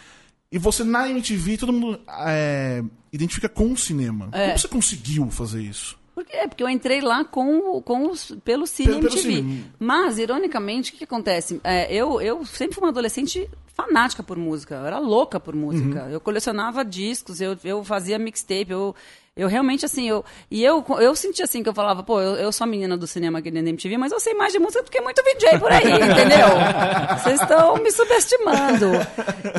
E 0.51 0.59
você 0.59 0.83
na 0.85 1.09
MTV, 1.11 1.59
todo 1.59 1.73
mundo 1.73 2.01
é, 2.27 2.83
identifica 3.13 3.49
com 3.49 3.73
o 3.73 3.77
cinema. 3.77 4.29
É. 4.33 4.47
Como 4.47 4.59
você 4.59 4.69
conseguiu 4.69 5.31
fazer 5.31 5.61
isso? 5.63 5.99
Porque, 6.15 6.35
é, 6.35 6.49
porque 6.49 6.63
eu 6.63 6.69
entrei 6.69 7.01
lá 7.01 7.25
com, 7.25 7.77
o- 7.77 7.83
com 7.83 8.11
os, 8.11 8.35
pelo 8.45 8.67
Cine 8.67 8.89
Pelo- 8.89 9.01
pelo 9.03 9.13
MTV. 9.15 9.37
Cine. 9.37 9.65
Mas, 9.79 10.19
ironicamente, 10.19 10.91
o 10.91 10.93
que, 10.93 10.99
que 10.99 11.05
acontece? 11.05 11.61
É, 11.63 11.95
eu, 11.95 12.21
eu 12.21 12.45
sempre 12.47 12.75
fui 12.75 12.83
uma 12.85 12.89
adolescente 12.91 13.49
fanática 13.79 14.23
por 14.25 14.37
música. 14.37 14.75
Eu 14.75 14.87
era 14.87 14.99
louca 14.99 15.39
por 15.39 15.55
música. 15.55 16.05
Uhum. 16.05 16.11
Eu 16.11 16.21
colecionava 16.21 16.85
discos, 16.85 17.41
eu, 17.41 17.57
eu 17.63 17.85
fazia 17.85 18.19
mixtape, 18.19 18.73
eu... 18.73 18.95
Eu 19.37 19.47
realmente, 19.47 19.85
assim, 19.85 20.09
eu. 20.09 20.25
E 20.51 20.65
eu, 20.65 20.85
eu 20.99 21.15
senti 21.15 21.45
assim 21.45 21.63
que 21.63 21.69
eu 21.69 21.73
falava, 21.73 22.03
pô, 22.03 22.21
eu, 22.21 22.35
eu 22.35 22.51
sou 22.51 22.65
a 22.65 22.67
menina 22.67 22.97
do 22.97 23.07
cinema 23.07 23.39
aqui 23.39 23.53
dentro 23.53 23.67
da 23.67 23.71
MTV, 23.71 23.97
mas 23.97 24.11
eu 24.11 24.19
sei 24.19 24.35
mais 24.35 24.53
de 24.53 24.59
música 24.59 24.83
do 24.83 24.91
que 24.91 25.01
muito 25.01 25.23
VJ 25.23 25.61
por 25.61 25.71
aí, 25.71 25.85
entendeu? 25.95 26.49
Vocês 27.17 27.41
estão 27.41 27.77
me 27.77 27.89
subestimando. 27.93 28.87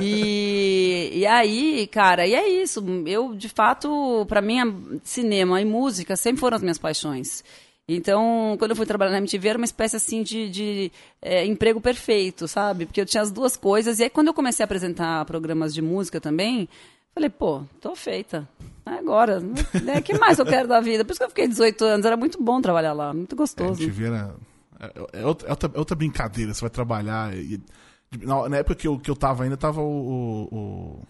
E, 0.01 1.12
e 1.13 1.25
aí, 1.25 1.88
cara, 1.88 2.27
e 2.27 2.36
é 2.36 2.45
isso. 2.45 2.84
Eu, 3.05 3.34
de 3.34 3.47
fato, 3.47 4.25
pra 4.27 4.41
mim, 4.41 4.99
cinema 5.01 5.62
e 5.62 5.65
música 5.65 6.17
sempre 6.17 6.41
foram 6.41 6.58
as 6.58 6.62
minhas 6.62 6.77
paixões. 6.77 7.41
Então, 7.95 8.56
quando 8.60 8.71
eu 8.71 8.75
fui 8.75 8.86
trabalhar 8.86 9.12
na 9.12 9.17
MTV, 9.17 9.47
era 9.49 9.58
uma 9.58 9.65
espécie 9.65 9.95
assim 9.95 10.21
de, 10.23 10.49
de, 10.49 10.91
é, 11.21 11.45
emprego 11.45 11.82
perfeito, 11.82 12.47
sabe? 12.47 12.86
Porque 12.86 13.02
eu 13.02 13.06
tinha 13.06 13.21
as 13.23 13.32
duas 13.32 13.56
coisas. 13.58 13.99
E 13.99 14.04
aí, 14.04 14.10
quando 14.10 14.28
eu 14.28 14.34
comecei 14.34 14.63
a 14.63 14.65
apresentar 14.65 15.25
programas 15.25 15.73
de 15.73 15.82
música 15.82 16.21
também, 16.21 16.69
falei, 17.13 17.30
pô, 17.30 17.63
tô 17.82 17.95
feita. 17.95 18.47
É 18.86 18.91
Agora, 18.99 19.39
o 19.39 20.02
que 20.04 20.17
mais 20.17 20.39
eu 20.39 20.45
quero 20.45 20.67
da 20.67 20.80
vida? 20.82 21.04
Por 21.06 21.12
isso 21.12 21.19
que 21.19 21.25
eu 21.25 21.30
fiquei 21.30 21.47
18 21.47 21.84
anos. 21.86 22.06
Era 22.06 22.17
muito 22.17 22.41
bom 22.41 22.62
trabalhar 22.62 22.93
lá, 22.93 23.13
muito 23.13 23.36
É, 23.36 23.38
gostoso. 23.38 23.82
MTV 23.82 24.06
era. 24.06 24.36
É, 24.80 25.19
é 25.21 25.25
outra, 25.25 25.47
é 25.47 25.52
outra- 25.52 25.71
é 25.75 25.80
outra 25.80 25.95
brincadeira, 25.95 26.54
você 26.54 26.62
vai 26.62 26.69
trabalhar. 26.69 27.36
E, 27.36 27.60
na, 28.21 28.58
época 28.58 28.75
que 28.75 28.88
eu, 28.88 28.97
que 28.97 29.10
eu 29.12 29.15
tava 29.15 29.43
ainda, 29.43 29.58
tava 29.58 29.82
o. 29.82 30.47
o, 30.52 31.02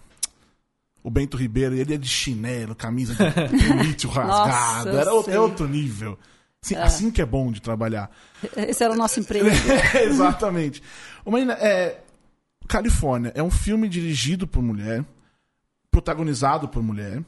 o- 1.04 1.10
Bento 1.12 1.38
Ribeiro, 1.38 1.76
ele 1.76 1.94
é 1.94 1.98
de 1.98 2.08
chinelo, 2.08 2.76
camisa 2.76 3.14
de 3.16 3.22
rasgado. 4.08 4.90
eu 4.90 5.00
Era 5.00 5.14
outro, 5.14 5.32
é 5.34 5.40
outro 5.40 5.68
nível. 5.68 6.18
Assim, 6.64 6.76
assim 6.76 7.12
que 7.12 7.22
é 7.22 7.26
bom 7.26 7.52
de 7.52 7.62
trabalhar. 7.62 8.12
Esse 8.56 8.84
era 8.84 8.94
o 8.94 8.98
nosso 8.98 9.20
emprego. 9.20 9.48
Exatamente. 10.04 10.82
Ô, 11.24 11.32
Marina, 11.32 11.54
é, 11.54 12.02
Califórnia 12.68 13.32
é 13.36 13.42
um 13.42 13.50
filme 13.52 13.88
dirigido 13.88 14.46
por 14.48 14.62
mulher, 14.62 15.04
protagonizado 15.92 16.68
por 16.68 16.84
mulher. 16.84 17.24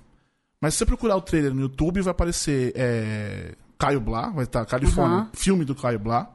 Mas 0.59 0.73
se 0.73 0.79
você 0.79 0.85
procurar 0.85 1.15
o 1.15 1.21
trailer 1.21 1.53
no 1.53 1.61
YouTube, 1.61 2.01
vai 2.01 2.11
aparecer 2.11 2.71
é, 2.75 3.55
Caio 3.79 3.99
Blá, 3.99 4.29
vai 4.29 4.43
estar 4.43 4.65
Califórnia, 4.65 5.19
Uhum. 5.19 5.29
filme 5.33 5.65
do 5.65 5.73
Caio 5.73 5.97
Blá. 5.97 6.29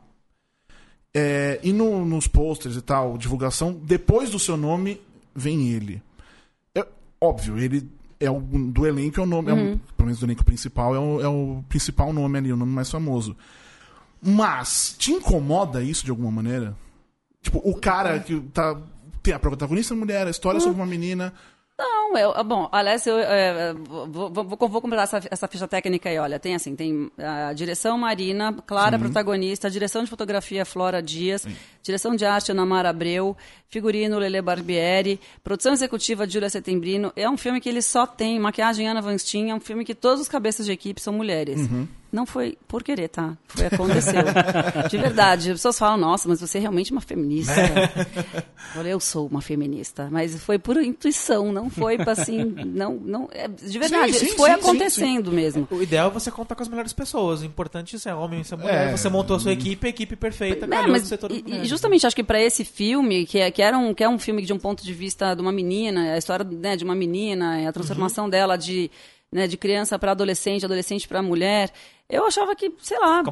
É, 1.15 1.61
e 1.63 1.73
no- 1.73 2.05
nos 2.05 2.27
posters 2.27 2.77
e 2.77 2.83
tal, 2.83 3.17
divulgação, 3.17 3.73
depois 3.73 4.31
do 4.31 4.39
seu 4.39 4.57
nome, 4.57 5.01
vem 5.35 5.69
ele. 5.71 6.03
É, 6.75 6.85
óbvio, 7.21 7.57
ele 7.59 7.89
é 8.21 8.31
o 8.31 8.41
do 8.41 8.87
elenco, 8.87 9.21
é 9.21 9.23
o 9.23 9.27
nome, 9.27 9.51
é 9.51 9.55
um- 9.55 9.79
pelo 9.97 10.07
menos 10.07 10.21
do 10.21 10.27
elenco 10.27 10.45
principal, 10.45 10.95
é 10.95 10.99
o, 10.99 11.21
é 11.21 11.29
o 11.29 11.63
principal 11.69 12.13
nome 12.13 12.39
ali, 12.39 12.53
o 12.53 12.57
nome 12.57 12.73
mais 12.73 12.91
famoso. 12.91 13.37
Mas, 14.23 14.95
te 14.99 15.13
incomoda 15.13 15.83
isso 15.83 16.05
de 16.05 16.11
alguma 16.11 16.31
maneira? 16.31 16.75
Tipo, 17.43 17.61
o 17.65 17.75
cara 17.77 18.19
que 18.21 18.41
tá. 18.53 18.77
Tem 19.23 19.35
a 19.35 19.39
protagonista 19.39 19.95
mulher, 19.95 20.27
a 20.27 20.31
história 20.31 20.59
sobre 20.61 20.81
uma 20.81 20.87
menina. 20.87 21.33
Não, 22.09 22.17
eu, 22.17 22.33
ah, 22.37 22.43
bom, 22.45 22.69
aliás, 22.71 23.05
eu 23.07 23.19
é, 23.19 23.75
vou, 23.75 24.07
vou, 24.31 24.45
vou, 24.45 24.69
vou 24.69 24.81
completar 24.81 25.05
essa, 25.05 25.21
essa 25.29 25.49
ficha 25.49 25.67
técnica 25.67 26.09
aí, 26.09 26.19
olha, 26.19 26.39
tem 26.39 26.55
assim, 26.55 26.77
tem 26.77 27.11
a 27.19 27.53
direção 27.53 27.99
Marina, 27.99 28.53
Clara, 28.65 28.97
protagonista, 28.99 29.69
direção 29.69 30.05
de 30.05 30.11
fotografia 30.11 30.65
Flora 30.65 31.03
Dias, 31.03 31.47
direção 31.83 32.15
de 32.15 32.25
arte 32.25 32.53
Ana 32.53 32.65
Mara 32.65 32.91
Abreu, 32.91 33.37
figurino 33.69 34.19
Lele 34.19 34.41
Barbieri, 34.41 35.21
produção 35.43 35.73
executiva 35.73 36.29
Júlia 36.29 36.49
Setembrino, 36.49 37.13
é 37.17 37.29
um 37.29 37.37
filme 37.37 37.61
que 37.61 37.69
ele 37.69 37.83
só 37.83 38.07
tem 38.07 38.39
maquiagem 38.39 38.89
Ana 38.89 39.03
Van 39.03 39.19
Steen, 39.19 39.51
é 39.51 39.55
um 39.55 39.61
filme 39.61 39.85
que 39.85 39.95
todos 39.95 40.21
os 40.21 40.29
cabeças 40.29 40.65
de 40.65 40.73
equipe 40.73 41.01
são 41.01 41.13
mulheres. 41.13 41.69
Não 42.17 42.25
foi 42.25 42.57
por 42.67 42.83
querer, 42.83 43.09
tá? 43.09 43.37
Foi 43.47 43.67
aconteceu. 43.67 44.23
de 44.91 44.97
verdade. 44.97 45.51
As 45.51 45.59
pessoas 45.59 45.79
falam, 45.79 45.99
nossa, 45.99 46.27
mas 46.27 46.41
você 46.41 46.57
é 46.57 46.61
realmente 46.63 46.91
uma 46.91 47.03
feminista. 47.03 47.53
Olha, 48.75 48.89
eu 48.89 48.99
sou 49.01 49.27
uma 49.27 49.43
feminista, 49.43 50.09
mas 50.11 50.35
foi 50.43 50.59
por 50.59 50.77
intuição, 50.83 51.53
não 51.53 51.69
foi 51.69 51.97
pra 51.99 52.13
assim, 52.13 52.43
não, 52.67 52.95
não, 52.95 53.29
é, 53.33 53.49
de 53.49 53.79
verdade, 53.79 54.15
Sim, 54.15 54.29
sim, 54.29 54.37
foi 54.37 54.49
sim, 54.51 54.57
sim, 54.57 54.61
acontecendo 54.63 55.31
mesmo. 55.31 55.69
O 55.71 55.83
ideal 55.83 56.09
é 56.09 56.11
você 56.11 56.31
contar 56.31 56.55
com 56.55 56.63
as 56.63 56.69
melhores 56.69 56.93
pessoas. 56.95 57.43
O 57.43 57.45
importante 57.45 57.97
é 57.97 57.99
ser 57.99 58.13
homem, 58.15 58.43
ser 58.45 58.57
mulher. 58.57 58.89
É. 58.89 58.97
Você 58.97 59.09
montou 59.11 59.37
a 59.37 59.41
sua 59.41 59.53
equipe, 59.53 59.87
a 59.87 59.91
equipe 59.91 60.17
perfeita, 60.17 60.67
Né, 60.67 60.77
calhou 60.77 60.93
mas, 60.93 61.09
todo 61.21 61.35
e- 61.35 61.45
e 61.47 61.65
justamente 61.67 62.07
acho 62.07 62.17
que 62.17 62.25
para 62.25 62.41
esse 62.41 62.65
filme, 62.65 63.27
que 63.27 63.39
é, 63.39 63.51
que, 63.51 63.61
era 63.61 63.77
um, 63.77 63.93
que 63.93 64.03
é 64.03 64.09
um 64.09 64.19
filme 64.19 64.43
de 64.43 64.53
um 64.53 64.59
ponto 64.59 64.83
de 64.83 64.93
vista 64.95 65.35
de 65.35 65.43
uma 65.43 65.53
menina, 65.53 66.15
a 66.15 66.19
história 66.19 66.45
né, 66.45 66.77
de 66.77 66.85
uma 66.85 66.95
menina, 66.95 67.69
a 67.69 67.73
transformação 67.73 68.25
Uhum. 68.25 68.31
dela 68.31 68.57
de, 68.57 68.91
né, 69.33 69.47
de 69.47 69.57
criança 69.57 69.99
para 69.99 70.13
adolescente, 70.13 70.65
adolescente 70.65 71.07
para 71.07 71.21
mulher, 71.23 71.71
eu 72.09 72.25
achava 72.27 72.55
que, 72.55 72.73
sei 72.81 72.99
lá, 73.01 73.23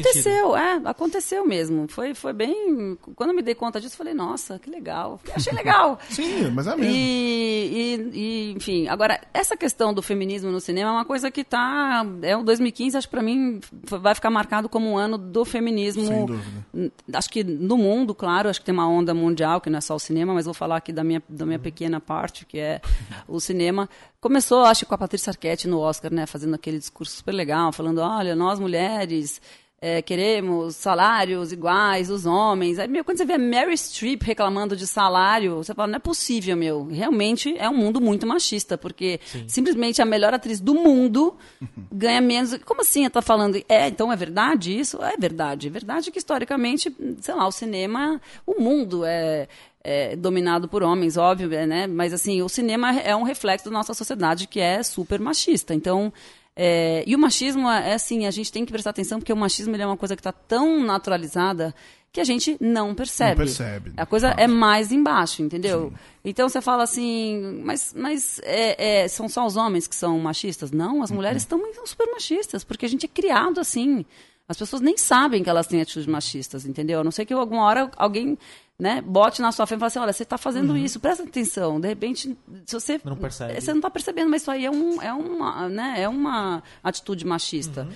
aconteceu, 0.00 0.56
é, 0.56 0.80
aconteceu 0.84 1.46
mesmo. 1.46 1.88
Foi, 1.88 2.14
foi 2.14 2.32
bem. 2.32 2.96
Quando 3.16 3.30
eu 3.30 3.36
me 3.36 3.40
dei 3.42 3.54
conta 3.54 3.80
disso, 3.80 3.94
eu 3.94 3.98
falei, 3.98 4.12
nossa, 4.12 4.58
que 4.58 4.68
legal. 4.70 5.18
Achei 5.34 5.52
legal. 5.52 5.98
Sim, 6.10 6.50
mas 6.50 6.66
é 6.66 6.76
mesmo. 6.76 6.92
E, 6.92 7.68
e- 7.72 8.10
e, 8.18 8.52
enfim, 8.56 8.86
agora, 8.88 9.20
essa 9.32 9.56
questão 9.56 9.94
do 9.94 10.02
feminismo 10.02 10.50
no 10.50 10.60
cinema 10.60 10.90
é 10.90 10.92
uma 10.92 11.04
coisa 11.04 11.30
que 11.30 11.42
tá. 11.42 12.04
É 12.22 12.36
o 12.36 12.42
2015, 12.42 12.96
acho 12.98 13.06
que 13.06 13.10
pra 13.12 13.22
mim 13.22 13.60
vai 13.72 14.14
ficar 14.14 14.30
marcado 14.30 14.68
como 14.68 14.90
um 14.90 14.98
ano 14.98 15.16
do 15.16 15.44
feminismo. 15.44 16.06
Sem 16.06 16.26
dúvida. 16.26 16.92
Acho 17.14 17.30
que 17.30 17.42
no 17.42 17.76
mundo, 17.78 18.14
claro, 18.14 18.48
acho 18.48 18.60
que 18.60 18.66
tem 18.66 18.74
uma 18.74 18.88
onda 18.88 19.14
mundial, 19.14 19.60
que 19.60 19.70
não 19.70 19.78
é 19.78 19.80
só 19.80 19.94
o 19.94 19.98
cinema, 19.98 20.34
mas 20.34 20.44
vou 20.44 20.54
falar 20.54 20.76
aqui 20.76 20.92
da 20.92 21.02
minha, 21.02 21.22
da 21.28 21.46
minha 21.46 21.58
pequena 21.58 21.98
parte, 22.00 22.44
que 22.44 22.58
é 22.58 22.80
o 23.26 23.40
cinema. 23.40 23.88
Começou, 24.20 24.64
acho, 24.64 24.84
com 24.84 24.94
a 24.94 24.98
Patrícia 24.98 25.30
Arquette 25.30 25.68
no 25.68 25.78
Oscar, 25.78 26.12
né? 26.12 26.26
Fazendo 26.26 26.54
aquele 26.54 26.78
discurso 26.78 27.16
super 27.16 27.32
legal, 27.32 27.72
falando, 27.72 27.98
olha, 27.98 28.34
nós 28.34 28.58
mulheres 28.58 29.40
é, 29.80 30.02
queremos 30.02 30.74
salários 30.74 31.52
iguais, 31.52 32.10
os 32.10 32.26
homens. 32.26 32.80
Aí, 32.80 32.88
meu, 32.88 33.04
quando 33.04 33.18
você 33.18 33.24
vê 33.24 33.34
a 33.34 33.38
Mary 33.38 33.76
Streep 33.78 34.22
reclamando 34.24 34.74
de 34.74 34.88
salário, 34.88 35.58
você 35.58 35.72
fala, 35.72 35.86
não 35.86 35.96
é 35.96 36.00
possível, 36.00 36.56
meu. 36.56 36.86
Realmente 36.86 37.56
é 37.56 37.68
um 37.68 37.76
mundo 37.76 38.00
muito 38.00 38.26
machista, 38.26 38.76
porque 38.76 39.20
simplesmente 39.46 40.02
a 40.02 40.04
melhor 40.04 40.34
atriz 40.34 40.58
do 40.58 40.74
mundo 40.74 41.36
ganha 41.92 42.20
menos. 42.20 42.58
Como 42.64 42.80
assim? 42.80 43.02
Ela 43.02 43.10
tá 43.10 43.22
falando, 43.22 43.62
é, 43.68 43.86
então 43.86 44.12
é 44.12 44.16
verdade 44.16 44.76
isso? 44.76 45.00
É 45.00 45.16
verdade. 45.16 45.68
É 45.68 45.70
verdade 45.70 46.10
que, 46.10 46.18
historicamente, 46.18 46.92
sei 47.20 47.34
lá, 47.36 47.46
o 47.46 47.52
cinema, 47.52 48.20
o 48.44 48.60
mundo 48.60 49.04
é, 49.04 49.46
é 49.90 50.16
dominado 50.16 50.68
por 50.68 50.82
homens, 50.82 51.16
óbvio, 51.16 51.52
é, 51.54 51.66
né? 51.66 51.86
Mas, 51.86 52.12
assim, 52.12 52.42
o 52.42 52.48
cinema 52.48 52.98
é 53.00 53.14
um 53.16 53.22
reflexo 53.22 53.64
da 53.66 53.70
nossa 53.70 53.94
sociedade 53.94 54.46
que 54.46 54.60
é 54.60 54.82
super 54.82 55.18
machista. 55.18 55.72
Então, 55.74 56.12
é, 56.54 57.04
e 57.06 57.14
o 57.14 57.18
machismo 57.18 57.68
é 57.68 57.94
assim, 57.94 58.26
a 58.26 58.30
gente 58.30 58.52
tem 58.52 58.64
que 58.66 58.72
prestar 58.72 58.90
atenção 58.90 59.18
porque 59.18 59.32
o 59.32 59.36
machismo 59.36 59.74
é 59.76 59.86
uma 59.86 59.96
coisa 59.96 60.14
que 60.16 60.20
está 60.20 60.32
tão 60.32 60.82
naturalizada 60.84 61.74
que 62.12 62.20
a 62.20 62.24
gente 62.24 62.56
não 62.60 62.94
percebe. 62.94 63.30
Não 63.30 63.46
percebe, 63.46 63.92
A 63.96 64.04
coisa 64.04 64.28
é 64.36 64.46
mais 64.46 64.90
embaixo, 64.90 65.42
entendeu? 65.42 65.92
Então 66.24 66.48
você 66.48 66.60
fala 66.60 66.82
assim, 66.82 67.62
mas, 67.64 67.94
mas 67.96 68.40
é, 68.42 69.02
é, 69.04 69.08
são 69.08 69.28
só 69.28 69.46
os 69.46 69.56
homens 69.56 69.86
que 69.86 69.94
são 69.94 70.18
machistas? 70.18 70.70
Não, 70.70 71.02
as 71.02 71.10
mulheres 71.10 71.44
Uhum. 71.44 71.48
também 71.50 71.74
são 71.74 71.86
super 71.86 72.10
machistas, 72.10 72.64
porque 72.64 72.86
a 72.86 72.88
gente 72.88 73.04
é 73.06 73.08
criado 73.08 73.60
assim. 73.60 74.04
As 74.48 74.56
pessoas 74.56 74.80
nem 74.80 74.96
sabem 74.96 75.42
que 75.44 75.50
elas 75.50 75.66
têm 75.66 75.80
atitudes 75.80 76.06
machistas, 76.06 76.64
entendeu? 76.64 77.00
A 77.00 77.04
não 77.04 77.10
ser 77.10 77.26
que 77.26 77.34
alguma 77.34 77.62
hora 77.64 77.90
alguém 77.96 78.36
né, 78.80 79.00
bote 79.02 79.42
na 79.42 79.50
sua 79.50 79.66
frente 79.66 79.78
e 79.78 79.80
fale 79.80 79.88
assim, 79.88 79.98
olha, 79.98 80.12
você 80.12 80.22
está 80.22 80.38
fazendo 80.38 80.76
isso, 80.76 81.00
presta 81.00 81.24
atenção. 81.24 81.80
De 81.80 81.88
repente, 81.88 82.36
se 82.64 82.74
você... 82.74 83.00
Não 83.04 83.16
percebe. 83.16 83.60
Você 83.60 83.70
não 83.72 83.78
está 83.78 83.90
percebendo, 83.90 84.30
mas 84.30 84.42
isso 84.42 84.50
aí 84.50 84.64
é, 84.64 84.70
um, 84.70 85.02
é, 85.02 85.12
uma, 85.12 85.68
né, 85.68 85.94
é 85.98 86.08
uma 86.08 86.62
atitude 86.82 87.26
machista. 87.26 87.88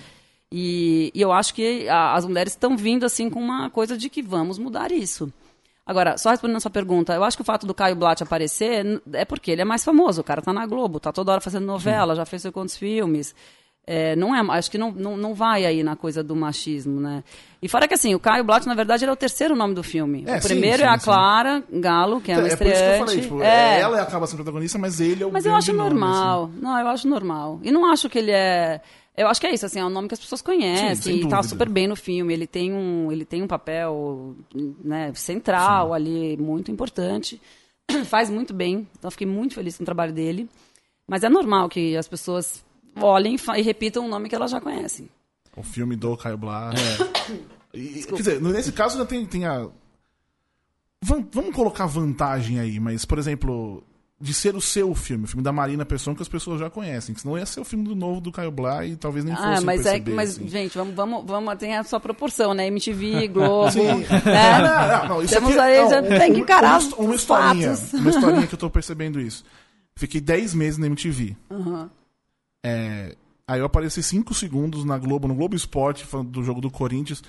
E, 0.51 1.11
e 1.15 1.21
eu 1.21 1.31
acho 1.31 1.53
que 1.53 1.87
a- 1.89 2.13
as 2.13 2.25
mulheres 2.25 2.53
estão 2.53 2.75
vindo 2.77 3.05
assim 3.05 3.29
com 3.29 3.39
uma 3.39 3.69
coisa 3.69 3.97
de 3.97 4.09
que 4.09 4.21
vamos 4.21 4.59
mudar 4.59 4.91
isso. 4.91 5.31
Agora, 5.85 6.17
só 6.17 6.29
respondendo 6.29 6.57
a 6.57 6.61
sua 6.61 6.71
pergunta, 6.71 7.13
eu 7.13 7.23
acho 7.23 7.35
que 7.37 7.41
o 7.41 7.45
fato 7.45 7.65
do 7.65 7.73
Caio 7.73 7.95
Blatt 7.95 8.21
aparecer 8.21 9.01
é 9.13 9.25
porque 9.25 9.51
ele 9.51 9.61
é 9.61 9.65
mais 9.65 9.83
famoso. 9.83 10.21
O 10.21 10.23
cara 10.23 10.41
tá 10.41 10.53
na 10.53 10.65
Globo, 10.65 10.99
tá 10.99 11.11
toda 11.11 11.31
hora 11.31 11.41
fazendo 11.41 11.65
novela, 11.65 12.15
já 12.15 12.25
fez 12.25 12.41
sei 12.41 12.51
quantos 12.51 12.77
filmes. 12.77 13.33
É, 13.85 14.15
não 14.15 14.33
é, 14.33 14.39
acho 14.57 14.71
que 14.71 14.77
não, 14.77 14.91
não, 14.91 15.17
não 15.17 15.33
vai 15.33 15.65
aí 15.65 15.83
na 15.83 15.95
coisa 15.95 16.23
do 16.23 16.35
machismo, 16.35 17.01
né? 17.01 17.21
E 17.61 17.67
fora 17.67 17.87
que 17.87 17.93
assim, 17.93 18.15
o 18.15 18.19
Caio 18.19 18.43
Blatt, 18.43 18.65
na 18.65 18.73
verdade, 18.73 19.03
ele 19.03 19.09
é 19.09 19.13
o 19.13 19.17
terceiro 19.17 19.55
nome 19.55 19.73
do 19.73 19.83
filme. 19.83 20.23
É, 20.25 20.37
o 20.37 20.41
sim, 20.41 20.47
primeiro 20.47 20.77
sim, 20.77 20.83
é 20.83 20.87
a 20.87 20.97
sim. 20.97 21.03
Clara 21.05 21.63
Galo, 21.69 22.21
que 22.21 22.31
é 22.31 22.37
uma 22.37 22.47
É 22.47 22.55
por 22.55 22.67
isso 22.67 22.81
que 22.83 22.89
eu 22.89 22.97
falei, 23.05 23.21
tipo, 23.21 23.41
É. 23.41 23.81
ela 23.81 24.01
acaba 24.01 24.25
sendo 24.25 24.37
protagonista, 24.37 24.77
mas 24.77 25.01
ele 25.01 25.23
é 25.23 25.25
o 25.25 25.31
Mas 25.31 25.45
eu 25.45 25.53
acho 25.53 25.73
nome, 25.73 25.89
normal. 25.89 26.45
assim. 26.45 26.59
Não, 26.61 26.79
eu 26.79 26.87
acho 26.87 27.07
normal. 27.07 27.59
E 27.61 27.71
não 27.71 27.85
acho 27.91 28.09
que 28.09 28.19
ele 28.19 28.31
é. 28.31 28.81
Eu 29.15 29.27
acho 29.27 29.39
que 29.39 29.45
é 29.47 29.53
isso, 29.53 29.65
assim, 29.65 29.79
é 29.79 29.85
um 29.85 29.89
nome 29.89 30.07
que 30.07 30.15
as 30.15 30.19
pessoas 30.19 30.41
conhecem 30.41 31.19
Sim, 31.21 31.27
e 31.27 31.29
tá 31.29 31.43
super 31.43 31.69
bem 31.69 31.87
no 31.87 31.95
filme. 31.95 32.33
Ele 32.33 32.47
tem 32.47 32.73
um, 32.73 33.11
ele 33.11 33.25
tem 33.25 33.43
um 33.43 33.47
papel 33.47 34.35
né, 34.83 35.11
central 35.13 35.93
ali, 35.93 36.35
muito 36.37 36.71
importante. 36.71 37.39
Faz 38.05 38.29
muito 38.29 38.53
bem. 38.53 38.87
Então 38.97 39.07
eu 39.09 39.11
fiquei 39.11 39.27
muito 39.27 39.53
feliz 39.53 39.77
com 39.77 39.83
o 39.83 39.85
trabalho 39.85 40.13
dele. 40.13 40.49
Mas 41.07 41.23
é 41.23 41.29
normal 41.29 41.69
que 41.69 41.95
as 41.95 42.07
pessoas 42.07 42.63
olhem 42.99 43.35
e 43.57 43.61
repitam 43.61 44.05
um 44.05 44.09
nome 44.09 44.29
que 44.29 44.35
elas 44.35 44.51
já 44.51 44.59
conhecem. 44.61 45.09
O 45.55 45.63
filme 45.63 45.95
do 45.95 46.15
Caio 46.17 46.37
Blatt. 46.37 46.75
É. 46.79 47.43
E, 47.75 48.03
quer 48.03 48.13
dizer, 48.17 48.39
nesse 48.39 48.71
caso 48.71 48.93
ainda 48.97 49.05
tem, 49.07 49.25
tem 49.25 49.45
a. 49.45 49.67
Vamos, 51.03 51.25
vamos 51.31 51.55
colocar 51.55 51.87
vantagem 51.87 52.59
aí, 52.59 52.79
mas, 52.79 53.03
por 53.03 53.17
exemplo, 53.17 53.83
de 54.21 54.31
ser 54.31 54.55
o 54.55 54.61
seu 54.61 54.93
filme, 54.93 55.25
o 55.25 55.27
filme 55.27 55.43
da 55.43 55.51
Marina 55.51 55.83
Pessoa, 55.83 56.15
que 56.15 56.21
as 56.21 56.27
pessoas 56.27 56.59
já 56.59 56.69
conhecem. 56.69 57.15
que 57.15 57.21
Senão 57.21 57.35
ia 57.35 57.47
ser 57.47 57.59
o 57.59 57.65
filme 57.65 57.83
do 57.85 57.95
novo 57.95 58.21
do 58.21 58.31
Caio 58.31 58.51
Blatt 58.51 58.87
e 58.91 58.95
talvez 58.95 59.25
nem 59.25 59.35
fosse 59.35 59.47
Ah, 59.47 59.61
mas 59.61 59.81
é, 59.87 59.93
perceber, 59.93 60.13
mas 60.13 60.29
assim. 60.37 60.47
gente, 60.47 60.77
vamos, 60.77 60.93
vamos, 60.95 61.25
vamos 61.25 61.55
tem 61.57 61.75
a 61.75 61.83
sua 61.83 61.99
proporção, 61.99 62.53
né? 62.53 62.67
MTV, 62.67 63.27
Globo, 63.29 63.71
Sim. 63.71 63.81
né? 63.85 64.05
Não, 64.61 64.87
não, 64.99 65.07
não, 65.15 65.21
isso 65.23 65.33
Temos 65.33 65.49
aqui, 65.51 65.59
aí, 65.59 65.81
não, 65.81 65.89
já 65.89 66.01
um- 66.01 66.07
tem 66.19 66.33
que 66.35 66.39
encarar 66.41 66.79
uma, 66.79 66.95
uma 66.97 67.15
historinha, 67.15 67.75
fatos. 67.75 67.93
uma 67.93 68.09
historinha 68.11 68.45
que 68.47 68.53
eu 68.53 68.59
tô 68.59 68.69
percebendo 68.69 69.19
isso. 69.19 69.43
Fiquei 69.95 70.21
10 70.21 70.53
meses 70.53 70.77
na 70.77 70.85
MTV. 70.85 71.35
Aham. 71.51 71.89
É, 72.63 73.15
aí 73.47 73.59
eu 73.59 73.65
apareci 73.65 74.01
5 74.01 74.33
segundos 74.33 74.85
na 74.85 74.97
Globo, 74.97 75.27
no 75.27 75.35
Globo 75.35 75.55
Esporte, 75.55 76.05
falando 76.05 76.29
do 76.29 76.43
jogo 76.43 76.61
do 76.61 76.71
Corinthians. 76.71 77.21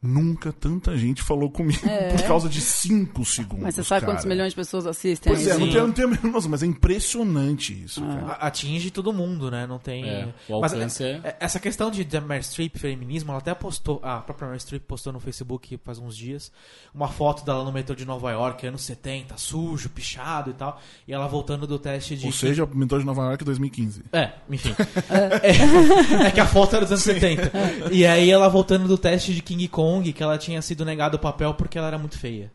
Nunca 0.00 0.52
tanta 0.52 0.96
gente 0.96 1.22
falou 1.22 1.50
comigo 1.50 1.80
por 1.80 2.22
causa 2.26 2.48
de 2.48 2.60
5 2.60 3.24
segundos. 3.24 3.62
É. 3.62 3.64
Mas 3.64 3.74
você 3.74 3.82
sabe 3.82 4.02
cara. 4.02 4.12
quantos 4.12 4.24
milhões 4.26 4.50
de 4.50 4.56
pessoas 4.56 4.86
assistem? 4.86 5.32
Pois 5.32 5.44
a 5.46 5.50
é, 5.50 5.54
isso? 5.54 5.60
não 5.60 5.70
tenho, 5.72 5.86
não 5.88 5.92
tenho 5.92 6.08
a 6.08 6.10
menor 6.12 6.32
noção, 6.32 6.50
mas 6.50 6.62
é 6.62 6.66
impressionante 6.66 7.72
isso, 7.84 8.02
Ah. 8.04 8.38
Atinge 8.46 8.90
todo 8.90 9.12
mundo, 9.12 9.50
né? 9.50 9.66
Não 9.66 9.78
tem. 9.78 10.08
É, 10.08 10.28
o 10.48 10.60
Mas, 10.60 10.72
alcance 10.72 11.02
é- 11.02 11.20
é- 11.24 11.36
Essa 11.40 11.58
questão 11.58 11.90
de, 11.90 12.04
de 12.04 12.20
Meryl 12.20 12.42
Streep 12.42 12.76
feminismo, 12.76 13.30
ela 13.30 13.38
até 13.40 13.52
postou. 13.54 14.00
A 14.02 14.18
própria 14.18 14.46
Meryl 14.46 14.60
Streep 14.60 14.82
postou 14.84 15.12
no 15.12 15.18
Facebook 15.18 15.78
faz 15.84 15.98
uns 15.98 16.16
dias 16.16 16.52
uma 16.94 17.08
foto 17.08 17.44
dela 17.44 17.64
no 17.64 17.72
metrô 17.72 17.94
de 17.96 18.04
Nova 18.04 18.30
York, 18.30 18.66
anos 18.66 18.82
70, 18.82 19.36
sujo, 19.36 19.88
pichado 19.90 20.50
e 20.50 20.54
tal. 20.54 20.80
E 21.06 21.12
ela 21.12 21.26
voltando 21.26 21.66
do 21.66 21.78
teste 21.78 22.16
de. 22.16 22.26
Ou 22.26 22.32
seja, 22.32 22.64
o 22.64 22.76
mentor 22.76 23.00
de 23.00 23.06
Nova 23.06 23.22
York 23.22 23.44
2015. 23.44 24.04
É, 24.12 24.30
enfim. 24.48 24.74
é, 25.10 26.26
é 26.26 26.30
que 26.30 26.40
a 26.40 26.46
foto 26.46 26.76
era 26.76 26.84
dos 26.84 26.92
anos 26.92 27.02
70. 27.04 27.50
E 27.90 28.06
aí 28.06 28.30
ela 28.30 28.48
voltando 28.48 28.86
do 28.86 28.98
teste 28.98 29.34
de 29.34 29.40
King 29.42 29.66
Kong, 29.68 29.87
que 30.12 30.22
ela 30.22 30.36
tinha 30.38 30.60
sido 30.62 30.84
negado 30.84 31.16
o 31.16 31.20
papel 31.20 31.54
porque 31.54 31.78
ela 31.78 31.86
era 31.88 31.98
muito 31.98 32.18
feia. 32.18 32.50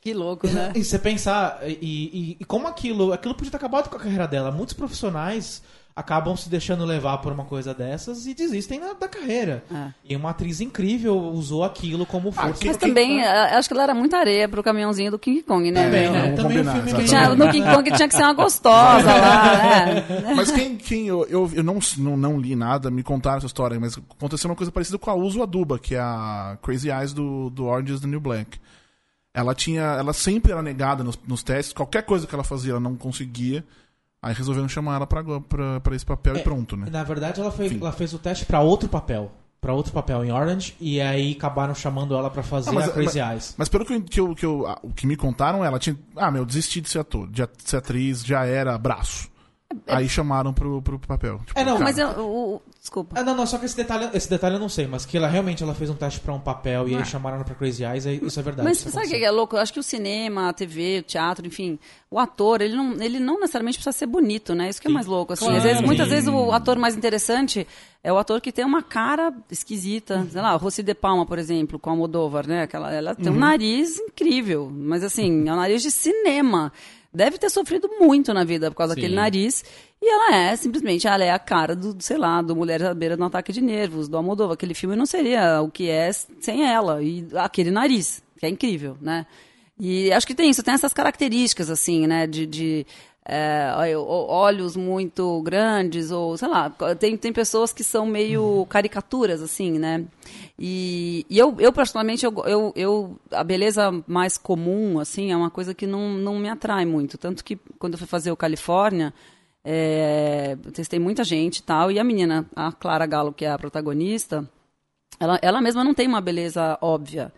Que 0.00 0.12
louco, 0.12 0.46
né? 0.48 0.72
E 0.74 0.84
você 0.84 0.98
pensar, 0.98 1.60
e, 1.66 1.72
e- 1.80 2.36
e 2.40 2.44
como 2.44 2.68
aquilo, 2.68 3.12
aquilo 3.12 3.34
podia 3.34 3.50
ter 3.50 3.56
acabado 3.56 3.88
com 3.88 3.96
a 3.96 4.00
carreira 4.00 4.26
dela. 4.28 4.50
Muitos 4.50 4.74
profissionais 4.74 5.62
acabam 5.96 6.36
se 6.36 6.48
deixando 6.48 6.84
levar 6.84 7.18
por 7.18 7.32
uma 7.32 7.44
coisa 7.44 7.72
dessas 7.72 8.26
e 8.26 8.34
desistem 8.34 8.80
na- 8.80 8.94
da 8.94 9.06
carreira. 9.06 9.62
É. 9.72 9.92
E 10.04 10.16
uma 10.16 10.30
atriz 10.30 10.60
incrível 10.60 11.16
usou 11.16 11.62
aquilo 11.62 12.04
como 12.04 12.32
força. 12.32 12.58
que- 12.60 12.66
Mas 12.66 12.76
também, 12.76 13.22
eh, 13.22 13.54
acho 13.56 13.68
que 13.68 13.74
ela 13.74 13.84
era 13.84 13.94
muita 13.94 14.16
areia 14.18 14.48
pro 14.48 14.60
caminhãozinho 14.62 15.12
do 15.12 15.18
King 15.20 15.40
Kong, 15.42 15.70
né? 15.70 15.84
Também, 15.84 16.10
né? 16.10 16.32
Também 16.32 16.60
o 16.60 16.64
filme. 16.64 17.04
Tinha- 17.04 17.34
no 17.36 17.48
King 17.48 17.70
Kong 17.72 17.90
tinha 17.92 18.08
que 18.08 18.16
ser 18.16 18.22
uma 18.24 18.32
gostosa 18.32 19.14
lá, 19.14 19.86
né? 19.86 20.34
Mas 20.34 20.50
quem, 20.50 20.76
quem 20.76 21.06
eu, 21.06 21.24
eu, 21.28 21.48
eu 21.54 21.62
não, 21.62 21.78
não, 21.98 22.16
não 22.16 22.40
li 22.40 22.56
nada, 22.56 22.90
me 22.90 23.04
contaram 23.04 23.36
essa 23.38 23.46
história, 23.46 23.78
mas 23.78 23.96
aconteceu 23.96 24.50
uma 24.50 24.56
coisa 24.56 24.72
parecida 24.72 24.98
com 24.98 25.10
a 25.10 25.14
Uso 25.14 25.42
Aduba, 25.44 25.78
que 25.78 25.94
é 25.94 26.00
a 26.00 26.58
Crazy 26.60 26.90
Eyes 26.90 27.12
do, 27.12 27.50
do 27.50 27.66
Orange 27.66 27.92
is 27.94 28.00
the 28.00 28.08
New 28.08 28.20
Black. 28.20 28.58
Ela 29.32 29.54
tinha. 29.54 29.82
Ela 29.82 30.12
sempre 30.12 30.50
era 30.52 30.62
negada 30.62 31.04
nos, 31.04 31.18
nos 31.26 31.42
testes, 31.44 31.72
qualquer 31.72 32.02
coisa 32.02 32.26
que 32.26 32.34
ela 32.34 32.44
fazia, 32.44 32.72
ela 32.72 32.80
não 32.80 32.96
conseguia. 32.96 33.64
Aí 34.24 34.34
resolveram 34.34 34.68
chamar 34.68 34.96
ela 34.96 35.06
pra 35.06 35.94
esse 35.94 36.06
papel 36.06 36.36
e 36.36 36.40
pronto, 36.40 36.76
né? 36.76 36.86
Na 36.90 37.04
verdade, 37.04 37.40
ela, 37.40 37.50
foi, 37.50 37.76
ela 37.78 37.92
fez 37.92 38.14
o 38.14 38.18
teste 38.18 38.46
pra 38.46 38.60
outro 38.60 38.88
papel. 38.88 39.30
Pra 39.60 39.72
outro 39.72 39.92
papel 39.92 40.24
em 40.24 40.30
Orange. 40.32 40.74
E 40.80 41.00
aí 41.00 41.32
acabaram 41.32 41.74
chamando 41.74 42.14
ela 42.14 42.28
pra 42.30 42.42
fazer 42.42 42.70
Ah, 42.70 42.72
mas- 42.72 42.88
a 42.88 42.92
Crazy 42.92 43.18
Eyes. 43.20 43.54
Mas 43.56 43.68
pelo 43.68 43.84
que, 43.84 43.94
eu- 43.94 44.02
que, 44.02 44.20
eu, 44.20 44.34
que 44.34 44.46
eu- 44.46 44.66
ah, 44.66 44.78
o 44.82 44.92
que 44.92 45.06
me 45.06 45.16
contaram, 45.16 45.64
ela 45.64 45.78
tinha. 45.78 45.96
Ah, 46.16 46.30
meu, 46.30 46.44
desisti 46.44 46.80
de 46.80 46.88
ser 46.88 46.98
ator, 47.00 47.26
de 47.30 47.46
ser 47.64 47.76
atriz, 47.78 48.24
já 48.24 48.44
era 48.46 48.76
braço. 48.78 49.28
Aí 49.86 50.08
chamaram 50.08 50.52
pro, 50.52 50.80
pro 50.82 50.98
papel. 50.98 51.40
Tipo, 51.46 51.58
É, 51.58 51.64
não, 51.64 51.72
cara, 51.74 51.84
Mas 51.84 51.98
eu, 51.98 52.08
o- 52.20 52.62
desculpa. 52.84 53.18
Ah, 53.18 53.24
não, 53.24 53.34
não, 53.34 53.46
só 53.46 53.56
que 53.56 53.64
esse 53.64 53.74
detalhe, 53.74 54.10
esse 54.12 54.28
detalhe 54.28 54.56
eu 54.56 54.60
não 54.60 54.68
sei, 54.68 54.86
mas 54.86 55.06
que 55.06 55.16
ela 55.16 55.26
realmente 55.26 55.62
ela 55.62 55.74
fez 55.74 55.88
um 55.88 55.94
teste 55.94 56.20
pra 56.20 56.34
um 56.34 56.38
papel 56.38 56.86
e 56.86 56.94
aí 56.94 57.04
chamaram 57.06 57.36
ela 57.36 57.44
pra 57.44 57.54
Crazy 57.54 57.82
Eyes, 57.82 58.06
aí 58.06 58.20
isso 58.22 58.38
é 58.38 58.42
verdade. 58.42 58.68
Mas 58.68 58.78
sabe 58.78 59.06
o 59.06 59.08
que 59.08 59.24
é 59.24 59.30
louco? 59.30 59.56
Eu 59.56 59.60
acho 59.60 59.72
que 59.72 59.80
o 59.80 59.82
cinema, 59.82 60.50
a 60.50 60.52
TV, 60.52 60.98
o 60.98 61.02
teatro, 61.02 61.46
enfim, 61.46 61.78
o 62.10 62.18
ator, 62.18 62.60
ele 62.60 62.76
não, 62.76 63.02
ele 63.02 63.18
não 63.18 63.40
necessariamente 63.40 63.78
precisa 63.78 63.96
ser 63.96 64.06
bonito, 64.06 64.54
né? 64.54 64.68
Isso 64.68 64.82
que 64.82 64.86
é 64.86 64.90
mais 64.90 65.06
louco. 65.06 65.32
Assim. 65.32 65.48
Às 65.48 65.62
vezes, 65.62 65.80
muitas 65.80 66.08
vezes 66.08 66.28
o 66.28 66.52
ator 66.52 66.78
mais 66.78 66.94
interessante 66.94 67.66
é 68.02 68.12
o 68.12 68.18
ator 68.18 68.38
que 68.42 68.52
tem 68.52 68.66
uma 68.66 68.82
cara 68.82 69.32
esquisita. 69.50 70.26
Sei 70.30 70.42
lá, 70.42 70.54
Rossi 70.56 70.82
de 70.82 70.94
Palma, 70.94 71.24
por 71.24 71.38
exemplo, 71.38 71.78
com 71.78 71.88
a 71.88 71.92
Almodóvar, 71.94 72.46
né? 72.46 72.64
Aquela, 72.64 72.92
ela 72.92 73.14
tem 73.14 73.32
um 73.32 73.36
nariz 73.36 73.98
incrível, 73.98 74.70
mas 74.70 75.02
assim, 75.02 75.48
é 75.48 75.52
um 75.52 75.56
nariz 75.56 75.82
de 75.82 75.90
cinema. 75.90 76.70
Deve 77.14 77.38
ter 77.38 77.48
sofrido 77.48 77.88
muito 78.00 78.34
na 78.34 78.42
vida 78.42 78.70
por 78.72 78.76
causa 78.76 78.92
Sim. 78.92 79.00
daquele 79.00 79.14
nariz. 79.14 79.64
E 80.06 80.06
ela 80.06 80.36
é, 80.36 80.54
simplesmente, 80.54 81.08
ela 81.08 81.24
é 81.24 81.30
a 81.30 81.38
cara 81.38 81.74
do, 81.74 81.96
sei 81.98 82.18
lá, 82.18 82.42
do 82.42 82.54
Mulheres 82.54 82.86
à 82.86 82.92
Beira 82.92 83.16
de 83.16 83.22
um 83.22 83.24
Ataque 83.24 83.54
de 83.54 83.62
Nervos, 83.62 84.06
do 84.06 84.18
Almodóvar. 84.18 84.52
Aquele 84.52 84.74
filme 84.74 84.94
não 84.94 85.06
seria 85.06 85.62
o 85.62 85.70
que 85.70 85.88
é 85.88 86.12
sem 86.12 86.62
ela. 86.62 87.02
E 87.02 87.26
aquele 87.36 87.70
nariz, 87.70 88.22
que 88.38 88.44
é 88.44 88.50
incrível, 88.50 88.98
né? 89.00 89.24
E 89.80 90.12
acho 90.12 90.26
que 90.26 90.34
tem 90.34 90.50
isso, 90.50 90.62
tem 90.62 90.74
essas 90.74 90.92
características, 90.92 91.70
assim, 91.70 92.06
né? 92.06 92.26
De, 92.26 92.44
de 92.44 92.86
é, 93.24 93.72
olhos 93.96 94.76
muito 94.76 95.40
grandes, 95.40 96.10
ou 96.10 96.36
sei 96.36 96.48
lá, 96.48 96.68
tem, 96.98 97.16
tem 97.16 97.32
pessoas 97.32 97.72
que 97.72 97.82
são 97.82 98.04
meio 98.04 98.66
caricaturas, 98.68 99.40
assim, 99.40 99.78
né? 99.78 100.04
E, 100.58 101.24
e 101.30 101.38
eu, 101.38 101.56
eu, 101.58 101.72
particularmente, 101.72 102.26
eu, 102.26 102.34
eu, 102.44 102.72
eu, 102.76 103.18
a 103.30 103.42
beleza 103.42 103.90
mais 104.06 104.36
comum, 104.36 105.00
assim, 105.00 105.32
é 105.32 105.36
uma 105.36 105.50
coisa 105.50 105.72
que 105.72 105.86
não, 105.86 106.10
não 106.10 106.38
me 106.38 106.50
atrai 106.50 106.84
muito. 106.84 107.16
Tanto 107.16 107.42
que 107.42 107.56
quando 107.78 107.94
eu 107.94 107.98
fui 107.98 108.06
fazer 108.06 108.30
o 108.30 108.36
Califórnia, 108.36 109.14
é, 109.64 110.56
testei 110.72 110.98
muita 110.98 111.24
gente 111.24 111.58
e 111.58 111.62
tal, 111.62 111.90
e 111.90 111.98
a 111.98 112.04
menina, 112.04 112.46
a 112.54 112.70
Clara 112.70 113.06
Galo, 113.06 113.32
que 113.32 113.44
é 113.44 113.50
a 113.50 113.58
protagonista, 113.58 114.48
ela, 115.18 115.38
ela 115.40 115.62
mesma 115.62 115.82
não 115.82 115.94
tem 115.94 116.06
uma 116.06 116.20
beleza 116.20 116.78
óbvia. 116.82 117.32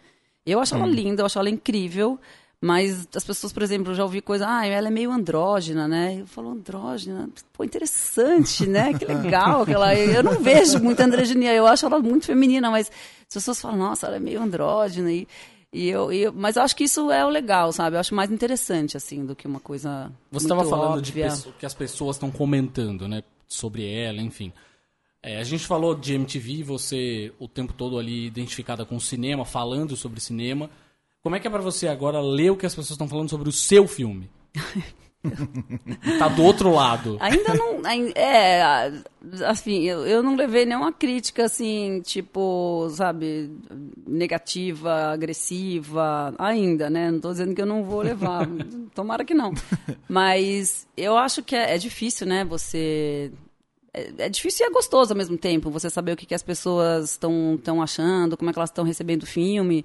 Eu 0.44 0.60
acho 0.60 0.74
ela 0.74 0.86
linda, 0.86 1.22
eu 1.22 1.26
acho 1.26 1.38
ela 1.38 1.50
incrível, 1.50 2.18
mas 2.60 3.06
as 3.14 3.24
pessoas, 3.24 3.52
por 3.52 3.62
exemplo, 3.62 3.94
já 3.94 4.02
ouvi 4.02 4.20
coisa, 4.20 4.46
ah, 4.48 4.66
ela 4.66 4.88
é 4.88 4.90
meio 4.90 5.10
andrógena, 5.10 5.86
né? 5.86 6.20
Eu 6.20 6.26
falo, 6.26 6.50
andrógena? 6.50 7.28
Pô, 7.52 7.62
interessante, 7.64 8.66
né? 8.66 8.94
Que 8.94 9.04
legal. 9.06 9.62
Aquela... 9.62 9.94
Eu 9.94 10.22
não 10.22 10.40
vejo 10.40 10.78
muita 10.78 11.04
androginia, 11.04 11.52
eu 11.52 11.66
acho 11.66 11.86
ela 11.86 11.98
muito 11.98 12.26
feminina, 12.26 12.70
mas 12.70 12.90
as 13.28 13.34
pessoas 13.34 13.60
falam, 13.60 13.76
nossa, 13.76 14.06
ela 14.06 14.16
é 14.16 14.20
meio 14.20 14.40
andrógena. 14.40 15.12
E, 15.12 15.28
e 15.72 15.88
eu, 15.88 16.12
eu- 16.12 16.32
mas 16.32 16.56
eu 16.56 16.62
acho 16.62 16.74
que 16.76 16.84
isso 16.84 17.10
é 17.10 17.24
o 17.24 17.28
legal, 17.28 17.72
sabe? 17.72 17.96
Eu 17.96 18.00
acho 18.00 18.14
mais 18.14 18.30
interessante, 18.30 18.96
assim, 18.96 19.24
do 19.24 19.34
que 19.36 19.46
uma 19.46 19.60
coisa. 19.60 20.10
Você 20.30 20.46
estava 20.46 20.64
falando 20.64 21.00
de 21.02 21.10
óbvia. 21.10 21.24
pesso- 21.24 21.52
que 21.58 21.66
as 21.66 21.74
pessoas 21.74 22.16
estão 22.16 22.30
comentando, 22.30 23.06
né? 23.08 23.22
Sobre 23.48 23.88
ela, 23.88 24.20
enfim. 24.20 24.52
É, 25.22 25.38
a 25.38 25.44
gente 25.44 25.66
falou 25.66 25.94
de 25.94 26.14
MTV, 26.14 26.62
você 26.62 27.32
o 27.38 27.48
tempo 27.48 27.72
todo 27.72 27.98
ali 27.98 28.26
identificada 28.26 28.84
com 28.84 28.96
o 28.96 29.00
cinema, 29.00 29.44
falando 29.44 29.96
sobre 29.96 30.20
cinema. 30.20 30.70
Como 31.22 31.34
é 31.34 31.40
que 31.40 31.46
é 31.46 31.50
pra 31.50 31.60
você 31.60 31.88
agora 31.88 32.20
ler 32.20 32.50
o 32.50 32.56
que 32.56 32.66
as 32.66 32.72
pessoas 32.74 32.90
estão 32.92 33.08
falando 33.08 33.28
sobre 33.30 33.48
o 33.48 33.52
seu 33.52 33.86
filme? 33.88 34.30
tá 36.18 36.28
do 36.28 36.42
outro 36.42 36.72
lado. 36.72 37.16
Ainda 37.20 37.54
não. 37.54 37.80
É, 38.14 38.92
assim, 39.46 39.82
eu, 39.82 40.06
eu 40.06 40.22
não 40.22 40.36
levei 40.36 40.64
nenhuma 40.64 40.92
crítica, 40.92 41.44
assim, 41.44 42.00
tipo, 42.02 42.88
sabe, 42.90 43.50
negativa, 44.06 45.12
agressiva, 45.12 46.34
ainda, 46.38 46.88
né? 46.90 47.10
Não 47.10 47.20
tô 47.20 47.30
dizendo 47.32 47.54
que 47.54 47.60
eu 47.62 47.66
não 47.66 47.84
vou 47.84 48.02
levar. 48.02 48.46
Tomara 48.94 49.24
que 49.24 49.34
não. 49.34 49.52
Mas 50.08 50.86
eu 50.96 51.16
acho 51.16 51.42
que 51.42 51.54
é, 51.54 51.74
é 51.74 51.78
difícil, 51.78 52.26
né? 52.26 52.44
Você. 52.44 53.32
É, 53.92 54.12
é 54.18 54.28
difícil 54.28 54.66
e 54.66 54.68
é 54.68 54.72
gostoso 54.72 55.12
ao 55.12 55.16
mesmo 55.16 55.38
tempo, 55.38 55.70
você 55.70 55.88
saber 55.88 56.12
o 56.12 56.16
que, 56.16 56.26
que 56.26 56.34
as 56.34 56.42
pessoas 56.42 57.12
estão 57.12 57.82
achando, 57.82 58.36
como 58.36 58.50
é 58.50 58.52
que 58.52 58.58
elas 58.58 58.70
estão 58.70 58.84
recebendo 58.84 59.22
o 59.22 59.26
filme. 59.26 59.84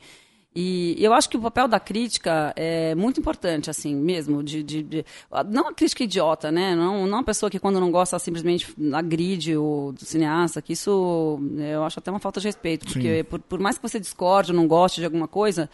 E 0.53 0.97
eu 0.99 1.13
acho 1.13 1.29
que 1.29 1.37
o 1.37 1.41
papel 1.41 1.65
da 1.65 1.79
crítica 1.79 2.51
é 2.57 2.93
muito 2.93 3.21
importante, 3.21 3.69
assim, 3.69 3.95
mesmo. 3.95 4.43
De, 4.43 4.61
de, 4.61 4.83
de- 4.83 5.05
não 5.49 5.69
a 5.69 5.73
crítica 5.73 6.03
idiota, 6.03 6.51
né? 6.51 6.75
Não, 6.75 7.07
não 7.07 7.19
uma 7.19 7.23
pessoa 7.23 7.49
que, 7.49 7.57
quando 7.57 7.79
não 7.79 7.89
gosta, 7.89 8.19
simplesmente 8.19 8.67
agride 8.93 9.55
o 9.55 9.93
cineasta, 9.97 10.61
que 10.61 10.73
isso 10.73 11.39
eu 11.57 11.83
acho 11.85 11.99
até 11.99 12.11
uma 12.11 12.19
falta 12.19 12.41
de 12.41 12.47
respeito. 12.47 12.85
Porque, 12.85 13.23
por, 13.23 13.39
por 13.39 13.59
mais 13.59 13.77
que 13.77 13.83
você 13.83 13.97
discorde 13.97 14.51
ou 14.51 14.57
não 14.57 14.67
goste 14.67 14.99
de 14.99 15.05
alguma 15.05 15.27
coisa, 15.27 15.69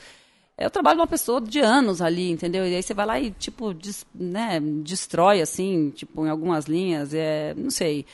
é 0.56 0.68
o 0.68 0.70
trabalho 0.70 0.98
de 0.98 1.02
uma 1.02 1.08
pessoa 1.08 1.42
de 1.42 1.60
anos 1.60 2.00
ali, 2.00 2.30
entendeu? 2.30 2.68
E 2.68 2.76
aí 2.76 2.84
você 2.84 2.94
vai 2.94 3.06
lá 3.08 3.20
e, 3.20 3.32
tipo, 3.32 3.74
des- 3.74 4.06
né, 4.13 4.60
destrói, 4.84 5.42
assim, 5.42 5.90
tipo, 5.96 6.24
em 6.24 6.30
algumas 6.30 6.66
linhas, 6.66 7.16
é, 7.16 7.56
não 7.58 7.72
sei. 7.72 8.06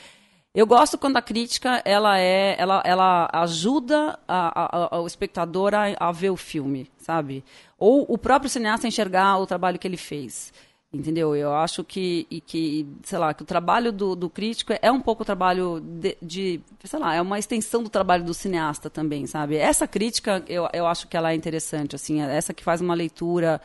Eu 0.54 0.68
gosto 0.68 0.96
quando 0.96 1.16
a 1.16 1.22
crítica 1.22 1.82
ela 1.84 2.16
é, 2.16 2.54
ela, 2.56 2.80
ela 2.86 3.28
ajuda 3.32 4.16
a, 4.28 4.86
a, 4.86 4.96
a, 4.96 5.00
o 5.00 5.06
espectador 5.06 5.74
a, 5.74 5.86
a 5.98 6.12
ver 6.12 6.30
o 6.30 6.36
filme, 6.36 6.88
sabe? 6.96 7.42
Ou 7.76 8.06
o 8.08 8.16
próprio 8.16 8.48
cineasta 8.48 8.86
enxergar 8.86 9.36
o 9.38 9.46
trabalho 9.46 9.80
que 9.80 9.88
ele 9.88 9.96
fez. 9.96 10.52
Entendeu? 10.92 11.34
Eu 11.34 11.52
acho 11.52 11.82
que, 11.82 12.24
e 12.30 12.40
que 12.40 12.86
sei 13.02 13.18
lá, 13.18 13.34
que 13.34 13.42
o 13.42 13.44
trabalho 13.44 13.90
do, 13.90 14.14
do 14.14 14.30
crítico 14.30 14.72
é 14.80 14.92
um 14.92 15.00
pouco 15.00 15.24
o 15.24 15.26
trabalho 15.26 15.80
de, 15.80 16.16
de, 16.22 16.60
sei 16.84 17.00
lá, 17.00 17.12
é 17.12 17.20
uma 17.20 17.36
extensão 17.36 17.82
do 17.82 17.90
trabalho 17.90 18.22
do 18.22 18.32
cineasta 18.32 18.88
também, 18.88 19.26
sabe? 19.26 19.56
Essa 19.56 19.88
crítica, 19.88 20.40
eu, 20.46 20.68
eu 20.72 20.86
acho 20.86 21.08
que 21.08 21.16
ela 21.16 21.32
é 21.32 21.34
interessante, 21.34 21.96
assim, 21.96 22.22
é 22.22 22.36
essa 22.36 22.54
que 22.54 22.62
faz 22.62 22.80
uma 22.80 22.94
leitura, 22.94 23.60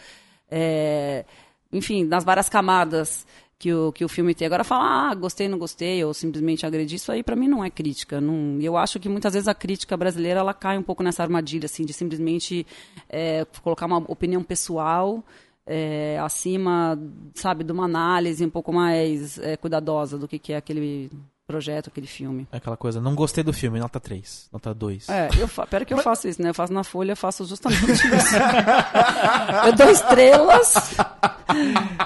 é, 0.50 1.24
enfim, 1.72 2.04
nas 2.04 2.24
várias 2.24 2.50
camadas 2.50 3.28
que 3.60 3.74
o, 3.74 3.92
que 3.92 4.06
o 4.06 4.10
filme 4.10 4.34
tem. 4.34 4.46
Agora 4.46 4.64
falar, 4.64 5.12
ah, 5.12 5.14
gostei, 5.14 5.50
não 5.50 5.60
gostei, 5.60 6.04
ou 6.04 6.14
simplesmente 6.14 6.66
agredi, 6.66 6.96
isso 6.96 7.12
aí 7.12 7.22
para 7.22 7.36
mim 7.36 7.50
não 7.50 7.64
é 7.64 7.70
crítica. 7.70 8.22
Não, 8.22 8.58
eu 8.62 8.78
acho 8.78 9.00
que 9.00 9.10
muitas 9.10 9.34
vezes 9.34 9.50
a 9.50 9.54
crítica 9.54 9.98
brasileira 9.98 10.40
ela 10.40 10.54
cai 10.54 10.78
um 10.78 10.84
pouco 10.84 11.04
nessa 11.04 11.22
armadilha, 11.22 11.66
assim, 11.66 11.84
de 11.84 11.92
simplesmente 11.92 12.66
é, 13.10 13.46
colocar 13.62 13.86
uma 13.86 13.98
opinião 13.98 14.42
pessoal 14.42 15.22
é, 15.68 16.18
acima, 16.20 16.98
sabe, 17.36 17.66
de 17.66 17.72
uma 17.74 17.84
análise 17.84 18.44
um 18.46 18.50
pouco 18.50 18.72
mais 18.72 19.38
é, 19.40 19.58
cuidadosa 19.58 20.18
do 20.18 20.28
que, 20.28 20.40
que 20.40 20.54
é 20.54 20.58
aquele 20.58 21.12
projeto, 21.50 21.88
aquele 21.88 22.06
filme. 22.06 22.48
É 22.52 22.58
aquela 22.58 22.78
coisa, 22.78 23.02
não 23.02 23.16
gostei 23.16 23.44
do 23.44 23.52
filme, 23.52 23.80
nota 23.80 24.00
3, 24.00 24.50
nota 24.54 24.72
2. 24.72 25.10
É, 25.10 25.30
eu 25.40 25.48
fa... 25.48 25.66
pera 25.66 25.84
que 25.84 25.92
eu 25.92 25.98
faço 25.98 26.28
isso, 26.28 26.40
né? 26.40 26.50
Eu 26.50 26.54
faço 26.54 26.72
na 26.72 26.84
Folha, 26.84 27.14
eu 27.14 27.18
faço 27.18 27.44
justamente 27.44 27.92
isso. 27.92 28.04
eu 29.66 29.74
dou 29.74 29.90
estrelas 29.90 30.74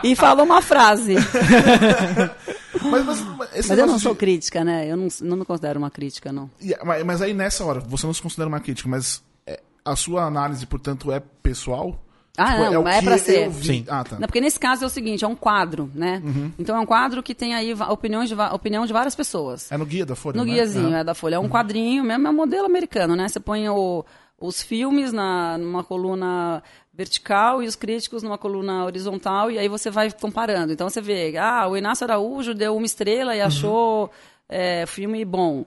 e 0.02 0.16
falo 0.16 0.44
uma 0.44 0.62
frase. 0.62 1.16
mas, 2.82 3.06
mas, 3.06 3.22
mas, 3.22 3.68
mas 3.68 3.78
eu 3.78 3.86
não 3.86 4.00
sou 4.00 4.14
de... 4.14 4.20
crítica, 4.20 4.64
né? 4.64 4.90
Eu 4.90 4.96
não, 4.96 5.10
não 5.22 5.36
me 5.36 5.44
considero 5.44 5.78
uma 5.78 5.92
crítica, 5.92 6.32
não. 6.32 6.50
Mas, 6.86 7.04
mas 7.04 7.22
aí 7.22 7.34
nessa 7.34 7.66
hora, 7.66 7.82
você 7.82 8.06
não 8.06 8.14
se 8.14 8.22
considera 8.22 8.48
uma 8.48 8.62
crítica, 8.62 8.88
mas 8.88 9.22
é, 9.46 9.60
a 9.84 9.96
sua 9.98 10.24
análise, 10.24 10.66
portanto, 10.66 11.12
é 11.12 11.20
pessoal? 11.20 12.02
Ah, 12.38 12.58
tipo, 12.58 12.72
não, 12.72 12.88
é, 12.88 12.98
é 12.98 13.02
pra 13.02 13.18
ser. 13.18 13.52
Sim. 13.52 13.86
Ah, 13.88 14.04
tá. 14.04 14.16
Não, 14.16 14.28
porque 14.28 14.42
nesse 14.42 14.60
caso 14.60 14.84
é 14.84 14.88
o 14.88 14.90
seguinte, 14.90 15.24
é 15.24 15.28
um 15.28 15.36
quadro, 15.36 15.92
né? 15.94 16.20
Uhum. 16.24 16.52
Então 16.58 16.76
é 16.76 16.80
um 16.80 16.86
quadro 16.86 17.22
que 17.22 17.36
tem 17.36 17.54
aí 17.54 17.74
opiniões 17.74 18.28
de, 18.28 18.36
opinião 18.36 18.86
de 18.88 18.94
várias 18.94 19.14
pessoas. 19.14 19.72
É 19.72 19.78
no 19.78 19.86
guia 19.86 20.06
da 20.06 20.16
Folha, 20.16 20.38
No 20.38 20.46
né? 20.46 20.54
guiazinho, 20.54 20.88
uhum. 20.88 20.96
é 20.96 21.04
da 21.04 21.14
Folha. 21.14 21.36
É 21.36 21.40
um 21.40 21.44
uhum. 21.44 21.50
quadrinho, 21.50 22.04
mesmo 22.04 22.28
é 22.28 22.30
um 22.32 22.34
modelo 22.36 22.66
americano, 22.66 23.16
né? 23.16 23.28
Você 23.28 23.40
põe 23.40 23.70
o, 23.70 24.04
os 24.40 24.64
filmes 24.64 25.14
na, 25.14 25.60
numa 25.60 25.84
coluna 25.84 26.64
vertical 26.92 27.62
e 27.62 27.68
os 27.68 27.76
críticos 27.76 28.24
numa 28.24 28.38
coluna 28.38 28.84
horizontal 28.84 29.52
e 29.52 29.60
aí 29.60 29.68
você 29.68 29.92
vai 29.92 30.12
comparando. 30.12 30.74
Então 30.74 30.90
você 30.90 31.02
vê, 31.02 31.38
ah, 31.38 31.68
o 31.68 31.78
Inácio 31.78 32.04
Araújo 32.04 32.56
deu 32.56 32.76
uma 32.76 32.86
estrela 32.86 33.36
e 33.36 33.42
uhum. 33.42 33.46
achou 33.46 34.12
é, 34.50 34.86
filme 34.88 35.24
bom 35.24 35.66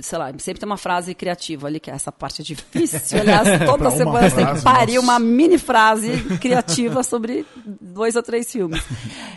sei 0.00 0.16
lá, 0.16 0.32
sempre 0.38 0.60
tem 0.60 0.66
uma 0.66 0.76
frase 0.76 1.12
criativa 1.12 1.66
ali, 1.66 1.80
que 1.80 1.90
é 1.90 1.94
essa 1.94 2.12
parte 2.12 2.40
difícil. 2.40 3.20
Aliás, 3.20 3.48
toda 3.66 3.90
semana 3.90 4.30
você 4.30 4.36
tem 4.36 4.54
que 4.54 4.62
parir 4.62 4.98
uma 5.00 5.18
mini 5.18 5.58
frase 5.58 6.22
criativa 6.38 7.02
sobre 7.02 7.44
dois 7.80 8.14
ou 8.14 8.22
três 8.22 8.50
filmes. 8.50 8.80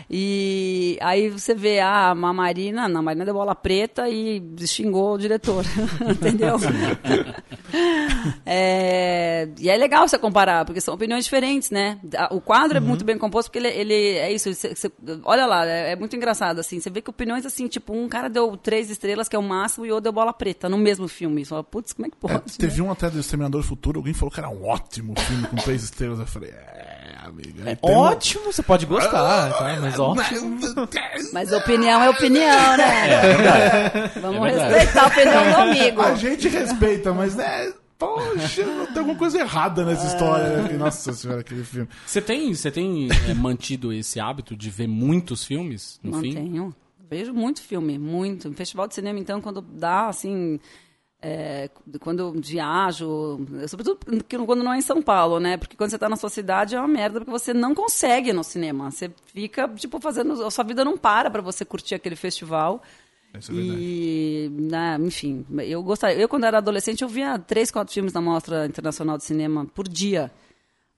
E 0.08 0.96
aí 1.00 1.28
você 1.28 1.52
vê, 1.52 1.80
ah, 1.80 2.10
a 2.10 2.14
Marina, 2.14 2.88
não, 2.88 3.00
a 3.00 3.02
Marina 3.02 3.24
deu 3.24 3.34
bola 3.34 3.56
preta 3.56 4.08
e 4.08 4.40
xingou 4.64 5.14
o 5.14 5.18
diretor, 5.18 5.64
entendeu? 6.08 6.56
é, 8.46 9.48
e 9.58 9.68
é 9.68 9.76
legal 9.76 10.06
você 10.06 10.16
comparar, 10.16 10.64
porque 10.64 10.80
são 10.80 10.94
opiniões 10.94 11.24
diferentes, 11.24 11.72
né? 11.72 11.98
O 12.30 12.40
quadro 12.40 12.78
uhum. 12.78 12.84
é 12.84 12.86
muito 12.88 13.04
bem 13.04 13.18
composto, 13.18 13.50
porque 13.50 13.58
ele, 13.58 13.76
ele 13.76 13.94
é 14.16 14.32
isso, 14.32 14.54
você, 14.54 14.76
você, 14.76 14.92
olha 15.24 15.44
lá, 15.44 15.66
é, 15.66 15.90
é, 15.90 15.96
muito 15.96 16.14
engraçado, 16.14 16.60
assim, 16.60 16.78
você 16.78 16.88
vê 16.88 17.02
que 17.02 17.10
opiniões, 17.10 17.44
assim, 17.44 17.66
tipo, 17.66 17.92
um 17.92 18.08
cara 18.08 18.28
deu 18.28 18.56
três 18.56 18.90
estrelas, 18.90 19.28
que 19.28 19.34
é 19.34 19.38
o 19.38 19.42
máximo, 19.42 19.84
e 19.84 19.90
outro 19.90 20.04
deu 20.04 20.12
bola 20.12 20.35
preta 20.36 20.68
no 20.68 20.78
mesmo 20.78 21.08
filme. 21.08 21.44
Fala, 21.44 21.64
putz, 21.64 21.92
como 21.92 22.06
é 22.06 22.10
que 22.10 22.16
pode? 22.16 22.34
É, 22.34 22.58
teve 22.58 22.80
né? 22.80 22.88
um 22.88 22.92
até 22.92 23.10
do 23.10 23.18
Exterminador 23.18 23.62
Futuro, 23.62 24.00
alguém 24.00 24.14
falou 24.14 24.30
que 24.30 24.40
era 24.40 24.48
um 24.48 24.64
ótimo 24.64 25.14
filme 25.18 25.46
com 25.46 25.56
três 25.56 25.82
estrelas. 25.82 26.18
Eu 26.18 26.26
falei, 26.26 26.50
é, 26.50 27.16
amiga. 27.24 27.70
É 27.70 27.78
ótimo, 27.82 28.44
uma... 28.44 28.52
você 28.52 28.62
pode 28.62 28.86
gostar, 28.86 29.52
tá? 29.52 29.78
mas 29.80 29.98
ótimo. 29.98 30.58
Mas 31.32 31.52
opinião 31.52 32.02
é 32.02 32.10
opinião, 32.10 32.76
né? 32.76 33.10
É, 33.10 34.20
Vamos 34.20 34.48
é 34.48 34.68
respeitar 34.68 35.04
a 35.04 35.06
opinião 35.06 35.50
do 35.50 35.56
amigo. 35.56 36.02
A 36.02 36.14
gente 36.14 36.48
respeita, 36.48 37.12
mas 37.12 37.34
né. 37.34 37.72
Poxa, 37.98 38.62
tem 38.62 38.98
alguma 38.98 39.16
coisa 39.16 39.38
errada 39.38 39.84
nessa 39.84 40.04
é. 40.04 40.06
história. 40.08 40.62
Né? 40.62 40.72
Nossa 40.76 41.12
senhora, 41.14 41.40
aquele 41.40 41.64
filme. 41.64 41.88
Você 42.06 42.20
tem, 42.20 42.52
você 42.52 42.70
tem 42.70 43.08
é, 43.26 43.32
mantido 43.32 43.90
esse 43.92 44.20
hábito 44.20 44.54
de 44.54 44.68
ver 44.68 44.86
muitos 44.86 45.44
filmes 45.44 45.98
no 46.02 46.12
Mantenho. 46.12 46.32
fim? 46.32 46.38
Mantenho. 46.40 46.74
Vejo 47.08 47.32
muito 47.32 47.62
filme, 47.62 47.98
muito. 47.98 48.52
Festival 48.52 48.88
de 48.88 48.94
cinema, 48.94 49.18
então, 49.18 49.40
quando 49.40 49.60
dá, 49.60 50.08
assim, 50.08 50.58
é, 51.22 51.70
quando 52.00 52.20
eu 52.20 52.32
viajo, 52.32 53.40
sobretudo 53.68 53.98
quando 54.44 54.62
não 54.62 54.72
é 54.72 54.78
em 54.78 54.82
São 54.82 55.00
Paulo, 55.00 55.40
né? 55.40 55.56
Porque 55.56 55.76
quando 55.76 55.90
você 55.90 55.96
está 55.96 56.08
na 56.08 56.16
sua 56.16 56.28
cidade 56.28 56.74
é 56.74 56.78
uma 56.78 56.88
merda, 56.88 57.20
porque 57.20 57.30
você 57.30 57.54
não 57.54 57.74
consegue 57.74 58.30
ir 58.30 58.32
no 58.32 58.44
cinema. 58.44 58.90
Você 58.90 59.10
fica, 59.26 59.68
tipo, 59.68 59.98
fazendo. 60.00 60.44
A 60.44 60.50
sua 60.50 60.64
vida 60.64 60.84
não 60.84 60.96
para 60.96 61.30
para 61.30 61.42
você 61.42 61.64
curtir 61.64 61.94
aquele 61.94 62.16
festival. 62.16 62.82
Isso 63.38 63.52
é 63.52 63.54
e, 63.54 64.48
né, 64.52 64.98
enfim, 65.00 65.44
eu 65.64 65.82
gostaria. 65.82 66.16
Eu, 66.16 66.28
quando 66.28 66.44
era 66.44 66.58
adolescente, 66.58 67.02
eu 67.02 67.08
via 67.08 67.38
três, 67.38 67.70
quatro 67.70 67.92
filmes 67.92 68.12
na 68.12 68.20
Mostra 68.20 68.66
Internacional 68.66 69.16
de 69.16 69.24
Cinema 69.24 69.66
por 69.66 69.88
dia. 69.88 70.30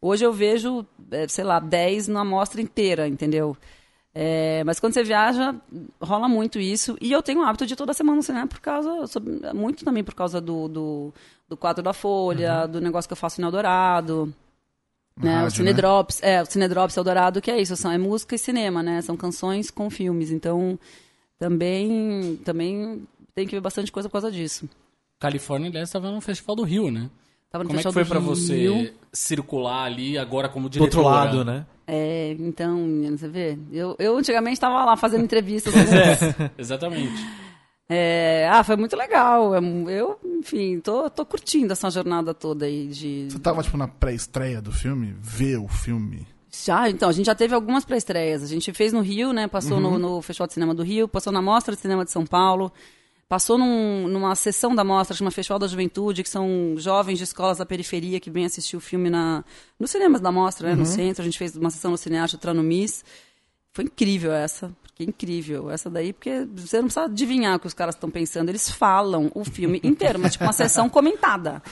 Hoje 0.01 0.25
eu 0.25 0.33
vejo, 0.33 0.87
é, 1.11 1.27
sei 1.27 1.45
lá, 1.45 1.59
dez 1.59 2.07
na 2.07 2.25
mostra 2.25 2.61
inteira, 2.61 3.09
entendeu? 3.09 3.57
É, 4.21 4.65
mas 4.65 4.81
quando 4.81 4.95
você 4.95 5.05
viaja, 5.05 5.55
rola 6.03 6.29
muito 6.29 6.59
isso. 6.59 6.99
E 7.01 7.13
eu 7.13 7.23
tenho 7.23 7.39
o 7.39 7.45
hábito 7.45 7.65
de 7.65 7.77
toda 7.77 7.95
semana 7.95 8.17
no 8.17 8.23
cinema 8.25 8.49
por 8.49 8.59
causa. 8.59 8.91
Muito 9.55 9.85
também 9.85 10.03
por 10.03 10.13
causa 10.13 10.41
do, 10.41 10.67
do, 10.67 11.15
do 11.49 11.57
quadro 11.57 11.85
da 11.85 11.93
Folha, 11.93 12.63
uhum. 12.63 12.73
do 12.73 12.81
negócio 12.81 13.09
que 13.09 13.13
eu 13.13 13.17
faço 13.17 13.41
no 13.41 13.47
Eldorado. 13.47 14.35
Né? 15.17 15.35
Rádio, 15.35 15.47
o 15.47 15.51
Cine 15.53 15.71
né? 15.71 15.73
Drops, 15.73 16.21
é, 16.21 16.43
o 16.43 16.47
Cine 16.47 16.67
Drops 16.67 16.97
Eldorado, 16.97 17.41
que 17.41 17.49
é 17.49 17.61
isso, 17.61 17.77
são, 17.77 17.93
é 17.93 17.99
música 17.99 18.35
e 18.35 18.39
cinema, 18.39 18.83
né? 18.83 19.01
São 19.03 19.17
canções 19.17 19.71
com 19.71 19.89
filmes. 19.89 20.33
Então, 20.33 20.77
também, 21.39 22.41
também 22.45 23.07
tem 23.37 23.47
que 23.47 23.55
ver 23.55 23.61
bastante 23.61 23.93
coisa 23.93 24.09
por 24.09 24.15
causa 24.15 24.33
disso. 24.33 24.69
Califórnia, 25.21 25.69
aliás, 25.69 25.89
estava 25.89 26.11
no 26.11 26.21
Festival 26.21 26.57
do 26.57 26.65
Rio, 26.65 26.91
né? 26.91 27.09
Tava 27.51 27.65
no 27.65 27.71
como 27.71 27.81
Festival 27.81 28.01
é 28.01 28.05
que 28.05 28.11
foi 28.11 28.19
para 28.19 28.25
você 28.25 28.95
circular 29.13 29.85
ali 29.85 30.19
agora 30.19 30.49
como 30.49 30.69
diretor? 30.69 30.91
Do 30.91 30.99
outro 30.99 31.11
lado, 31.11 31.45
né? 31.45 31.67
É, 31.87 32.37
então, 32.39 32.87
você 33.17 33.29
vê, 33.29 33.59
eu, 33.73 33.97
eu 33.99 34.19
antigamente 34.19 34.55
estava 34.55 34.85
lá 34.85 34.97
fazendo 34.97 35.25
entrevistas. 35.25 35.73
é, 35.91 36.51
exatamente. 36.59 37.15
É, 37.89 38.47
ah, 38.53 38.63
foi 38.63 38.77
muito 38.77 38.95
legal. 38.95 39.55
Eu, 39.89 40.21
enfim, 40.23 40.79
tô, 40.81 41.09
tô 41.09 41.25
curtindo 41.25 41.73
essa 41.73 41.91
jornada 41.91 42.35
toda 42.35 42.67
aí 42.67 42.89
de. 42.89 43.29
Você 43.31 43.39
tava, 43.39 43.63
tipo, 43.63 43.79
na 43.79 43.89
pré-estreia 43.89 44.61
do 44.61 44.71
filme? 44.71 45.17
Ver 45.19 45.57
o 45.57 45.67
filme? 45.67 46.27
Já, 46.51 46.91
então, 46.91 47.09
a 47.09 47.13
gente 47.13 47.27
já 47.27 47.35
teve 47.35 47.55
algumas 47.55 47.87
pré-estreias. 47.87 48.43
A 48.43 48.47
gente 48.47 48.71
fez 48.75 48.93
no 48.93 49.01
Rio, 49.01 49.33
né? 49.33 49.49
Passou 49.49 49.79
uhum. 49.79 49.99
no, 49.99 49.99
no 49.99 50.23
Festival 50.23 50.49
de 50.49 50.53
Cinema 50.53 50.75
do 50.75 50.83
Rio, 50.83 51.09
passou 51.09 51.33
na 51.33 51.41
Mostra 51.41 51.75
de 51.75 51.81
Cinema 51.81 52.05
de 52.05 52.11
São 52.11 52.27
Paulo. 52.27 52.71
Passou 53.29 53.59
num, 53.59 54.09
numa 54.09 54.35
sessão 54.35 54.75
da 54.75 54.83
mostra, 54.83 55.15
chama 55.15 55.31
Festival 55.31 55.59
da 55.59 55.67
Juventude, 55.67 56.23
que 56.23 56.31
são 56.31 56.75
jovens 56.79 57.19
de 57.19 57.25
escolas 57.25 57.59
da 57.59 57.67
periferia 57.67 58.19
que 58.19 58.31
vêm 58.31 58.47
assistir 58.47 58.75
o 58.75 58.81
filme 58.81 59.11
na, 59.11 59.45
nos 59.79 59.91
cinemas 59.91 60.23
da 60.23 60.33
mostra, 60.33 60.69
né, 60.69 60.73
uhum. 60.73 60.81
no 60.81 60.87
centro. 60.87 61.21
A 61.21 61.25
gente 61.27 61.37
fez 61.37 61.55
uma 61.55 61.69
sessão 61.69 61.91
no 61.91 61.99
Cinearte, 61.99 62.37
outra 62.37 62.55
no 62.55 62.63
MIS. 62.63 63.05
Foi 63.71 63.85
incrível 63.85 64.33
essa. 64.33 64.75
Que 64.99 65.05
incrível. 65.05 65.71
Essa 65.71 65.89
daí, 65.89 66.13
porque 66.13 66.45
você 66.57 66.79
não 66.79 66.87
precisa 66.87 67.05
adivinhar 67.05 67.55
o 67.55 67.61
que 67.61 67.69
os 67.69 67.73
caras 67.73 67.95
estão 67.95 68.11
pensando. 68.11 68.49
Eles 68.49 68.69
falam 68.69 69.31
o 69.33 69.45
filme 69.45 69.81
inteiro, 69.85 70.19
mas 70.19 70.33
tipo 70.33 70.43
uma 70.43 70.53
sessão 70.53 70.89
comentada. 70.91 71.63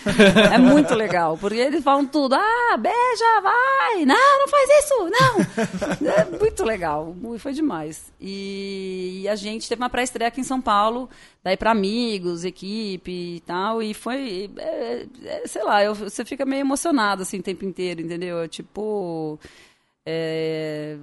É 0.55 0.57
muito 0.59 0.95
legal, 0.95 1.37
porque 1.37 1.59
eles 1.59 1.83
falam 1.83 2.07
tudo. 2.07 2.37
Ah, 2.37 2.77
beija, 2.79 3.41
vai! 3.43 4.05
Não, 4.05 4.39
não 4.39 4.47
faz 4.47 4.71
isso! 4.79 5.11
Não! 5.11 6.09
É 6.09 6.39
muito 6.39 6.65
legal. 6.65 7.17
Foi 7.41 7.53
demais. 7.53 8.13
E, 8.21 9.27
a 9.29 9.35
gente 9.35 9.69
teve 9.69 9.83
uma 9.83 9.91
pré-estreia 9.91 10.29
aqui 10.29 10.41
em 10.41 10.45
São 10.45 10.61
Paulo, 10.61 11.11
daí 11.43 11.57
para 11.57 11.73
amigos, 11.73 12.45
equipe 12.45 13.11
e 13.11 13.41
tal, 13.41 13.83
e 13.83 13.93
foi. 13.93 14.49
É, 14.57 15.07
é, 15.25 15.43
sei 15.49 15.65
lá, 15.65 15.83
eu, 15.83 15.97
você 15.97 16.25
fica 16.25 16.47
meio 16.47 16.61
emocionado 16.61 17.23
assim 17.23 17.41
o 17.41 17.43
tempo 17.43 17.65
inteiro, 17.65 18.01
entendeu? 18.01 18.47
Tipo. 18.47 19.37
É, 20.09 20.97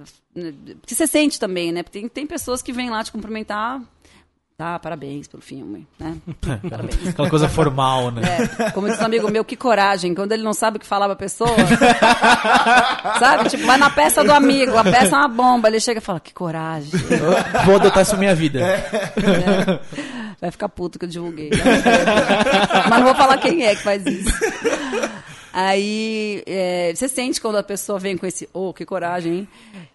que 0.86 0.94
você 0.94 1.06
sente 1.06 1.38
também, 1.38 1.70
né? 1.70 1.82
Porque 1.82 2.00
tem, 2.00 2.08
tem 2.08 2.26
pessoas 2.26 2.62
que 2.62 2.72
vêm 2.72 2.88
lá 2.88 3.04
te 3.04 3.12
cumprimentar. 3.12 3.82
Tá, 4.56 4.78
parabéns 4.78 5.26
pelo 5.26 5.42
filme, 5.42 5.84
né? 5.98 6.16
Parabéns. 6.70 7.08
Aquela 7.08 7.28
coisa 7.28 7.48
formal, 7.48 8.12
né? 8.12 8.22
É, 8.60 8.70
como 8.70 8.88
diz 8.88 9.00
um 9.00 9.04
amigo 9.04 9.28
meu, 9.28 9.44
que 9.44 9.56
coragem, 9.56 10.14
quando 10.14 10.30
ele 10.30 10.44
não 10.44 10.54
sabe 10.54 10.76
o 10.76 10.80
que 10.80 10.86
falar 10.86 11.06
pra 11.06 11.16
pessoa. 11.16 11.50
sabe? 13.18 13.48
Tipo, 13.50 13.66
vai 13.66 13.76
na 13.76 13.90
peça 13.90 14.22
do 14.22 14.32
amigo, 14.32 14.78
a 14.78 14.84
peça 14.84 15.16
é 15.16 15.18
uma 15.18 15.28
bomba, 15.28 15.66
ele 15.66 15.80
chega 15.80 15.98
e 15.98 16.00
fala, 16.00 16.20
que 16.20 16.32
coragem. 16.32 16.88
Vou 17.66 17.74
adotar 17.74 18.04
isso 18.04 18.12
na 18.12 18.18
minha 18.18 18.34
vida. 18.34 18.60
É. 18.60 19.80
Vai 20.40 20.52
ficar 20.52 20.68
puto 20.68 21.00
que 21.00 21.04
eu 21.04 21.08
divulguei. 21.08 21.50
Né? 21.50 21.58
Mas 22.88 22.98
não 22.98 23.04
vou 23.04 23.14
falar 23.14 23.38
quem 23.38 23.64
é 23.64 23.74
que 23.74 23.82
faz 23.82 24.04
isso. 24.06 24.30
Aí 25.56 26.42
é, 26.46 26.92
você 26.94 27.08
sente 27.08 27.40
quando 27.40 27.56
a 27.56 27.62
pessoa 27.62 27.98
vem 27.98 28.16
com 28.16 28.26
esse, 28.26 28.48
oh, 28.52 28.72
que 28.74 28.84
coragem, 28.84 29.32
hein? 29.32 29.48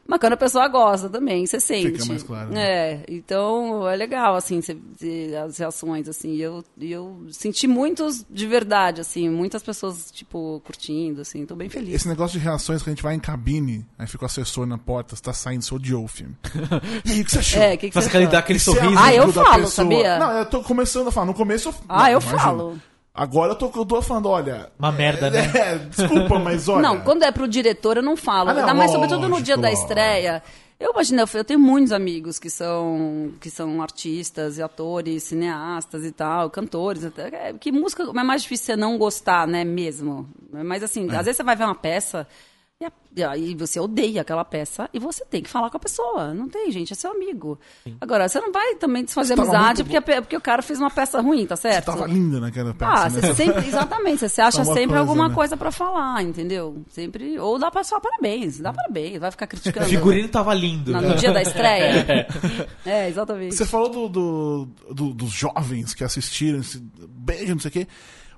Mas 0.07 0.19
quando 0.19 0.34
a 0.34 0.38
pessoa 0.38 0.67
gosta 0.67 1.07
também, 1.07 1.45
você 1.45 1.59
sente. 1.59 2.07
mais 2.07 2.23
claro, 2.23 2.49
né? 2.49 2.61
É, 2.63 3.05
então 3.09 3.88
é 3.88 3.95
legal, 3.95 4.36
assim, 4.36 4.59
você- 4.61 4.75
você- 4.97 5.36
as 5.45 5.57
reações, 5.59 6.07
assim. 6.07 6.36
Eu, 6.38 6.63
eu 6.81 7.27
senti 7.29 7.67
muitos 7.67 8.25
de 8.27 8.47
verdade, 8.47 9.01
assim, 9.01 9.29
muitas 9.29 9.61
pessoas, 9.61 10.09
tipo, 10.11 10.61
curtindo, 10.65 11.21
assim, 11.21 11.45
tô 11.45 11.55
bem 11.55 11.69
feliz. 11.69 11.93
Esse 11.93 12.07
negócio 12.07 12.39
de 12.39 12.43
reações 12.43 12.81
que 12.81 12.89
a 12.89 12.93
gente 12.93 13.03
vai 13.03 13.13
em 13.13 13.19
cabine, 13.19 13.86
aí 13.99 14.07
fica 14.07 14.23
o 14.23 14.25
assessor 14.25 14.65
na 14.65 14.77
porta, 14.79 15.15
você 15.15 15.21
tá 15.21 15.34
saindo, 15.34 15.61
você 15.63 15.75
odiou 15.75 16.05
o 16.05 16.07
filme. 16.07 16.36
E 17.05 17.11
aí, 17.11 17.21
o 17.21 17.25
que 17.25 17.31
você 17.31 17.39
achou? 17.39 17.61
É, 17.61 17.77
que, 17.77 17.89
que 17.89 17.93
você 18.01 18.07
achou? 18.17 18.27
dá 18.31 18.39
aquele 18.39 18.57
é 18.57 18.61
sorriso. 18.61 18.95
Ah, 18.97 19.13
eu 19.13 19.31
falo, 19.31 19.67
sabia? 19.67 20.17
Não, 20.17 20.31
eu 20.31 20.45
tô 20.45 20.63
começando 20.63 21.09
a 21.09 21.11
falar. 21.11 21.27
No 21.27 21.34
começo 21.36 21.69
eu 21.69 21.75
Ah, 21.88 21.97
não, 21.99 22.05
eu 22.07 22.19
imagina. 22.19 22.39
falo. 22.39 22.79
Agora 23.22 23.51
eu 23.51 23.55
tô, 23.55 23.70
eu 23.76 23.86
tô 23.86 24.01
falando, 24.01 24.30
olha. 24.30 24.72
Uma 24.80 24.91
merda, 24.91 25.30
né? 25.30 25.39
É, 25.53 25.76
desculpa, 25.78 26.39
mas 26.39 26.70
olha. 26.70 26.82
Não, 26.82 27.01
quando 27.01 27.24
é 27.24 27.32
pro 27.32 27.47
diretor, 27.47 27.97
eu 27.97 28.03
não 28.03 28.15
falo. 28.15 28.49
Ah, 28.49 28.53
não, 28.53 28.61
Ainda 28.61 28.74
mais, 28.74 28.91
sobretudo 28.91 29.22
no 29.24 29.28
lógico, 29.30 29.43
dia 29.45 29.57
da 29.57 29.67
lógico. 29.70 29.82
estreia. 29.88 30.41
Eu 30.80 30.91
imagino, 30.93 31.20
eu- 31.22 31.28
eu 31.34 31.43
tenho 31.43 31.59
muitos 31.59 31.91
amigos 31.91 32.39
que 32.39 32.49
são, 32.49 33.34
que 33.41 33.49
são 33.49 33.82
artistas 33.82 34.57
e 34.57 34.61
atores, 34.63 35.24
cineastas 35.24 36.05
e 36.05 36.11
tal, 36.13 36.49
cantores. 36.49 37.03
até, 37.03 37.49
é, 37.49 37.53
Que 37.53 37.70
música 37.70 38.03
é 38.03 38.24
mais 38.24 38.43
difícil 38.43 38.67
você 38.67 38.76
não 38.78 38.97
gostar, 38.97 39.45
né, 39.45 39.65
mesmo. 39.65 40.30
Mas 40.53 40.82
assim, 40.82 41.03
É. 41.11 41.17
às 41.17 41.26
vezes 41.26 41.36
você 41.36 41.43
vai 41.43 41.57
ver 41.57 41.65
uma 41.65 41.76
peça 41.76 42.26
e, 42.82 42.86
a- 42.86 42.91
e 43.17 43.23
aí 43.23 43.55
você 43.55 43.77
odeia 43.77 44.21
aquela 44.21 44.45
peça 44.45 44.89
e 44.93 44.99
você 44.99 45.25
tem 45.25 45.41
que 45.43 45.49
falar 45.49 45.69
com 45.69 45.75
a 45.75 45.80
pessoa. 45.82 46.34
Não 46.34 46.47
tem, 46.47 46.71
gente, 46.71 46.93
é 46.93 46.95
seu 46.95 47.11
amigo. 47.11 47.59
Agora, 47.99 48.30
você 48.30 48.39
não 48.39 48.53
vai 48.53 48.75
também 48.75 49.03
desfazer 49.03 49.36
Você 49.36 49.41
amizade 49.41 49.84
porque, 49.84 49.99
porque 49.99 50.38
o 50.38 50.41
cara 50.41 50.61
fez 50.61 50.80
uma 50.80 50.89
peça 50.89 51.19
ruim, 51.19 51.45
tá 51.45 51.57
certo? 51.57 51.88
Tava 51.88 52.07
linda 52.07 52.39
naquela 52.39 52.73
peça. 52.73 52.89
Ah, 52.91 53.09
né? 53.09 53.19
você 53.21 53.34
sempre, 53.36 53.67
exatamente, 53.67 54.19
você 54.30 54.41
acha 54.41 54.59
uma 54.59 54.65
sempre 54.73 54.84
coisa, 54.88 54.99
alguma 54.99 55.27
né? 55.27 55.36
coisa 55.36 55.57
pra 55.57 55.71
falar, 55.73 56.23
entendeu? 56.23 56.82
Sempre, 56.89 57.38
ou 57.38 57.59
dá 57.59 57.69
pra 57.69 57.84
só 57.84 57.99
parabéns, 57.99 58.59
dá 58.59 58.71
parabéns, 58.71 59.19
vai 59.19 59.32
ficar 59.32 59.45
O 59.45 59.49
criticando. 59.49 59.86
figurino 59.86 60.30
tava 60.30 60.53
lindo. 60.53 60.93
na- 60.93 61.01
no 61.01 61.15
dia 61.15 61.34
da 61.34 61.41
estreia. 61.41 62.27
É, 62.86 63.09
exatamente. 63.09 63.55
Você 63.55 63.65
falou 63.65 63.89
do, 63.89 64.07
do- 64.07 64.65
do- 64.93 65.13
dos 65.13 65.32
jovens 65.32 65.93
que 65.93 66.03
assistiram, 66.03 66.59
esse 66.59 66.80
beijo, 67.09 67.51
não 67.53 67.59
sei 67.59 67.69
o 67.69 67.71
quê. 67.73 67.88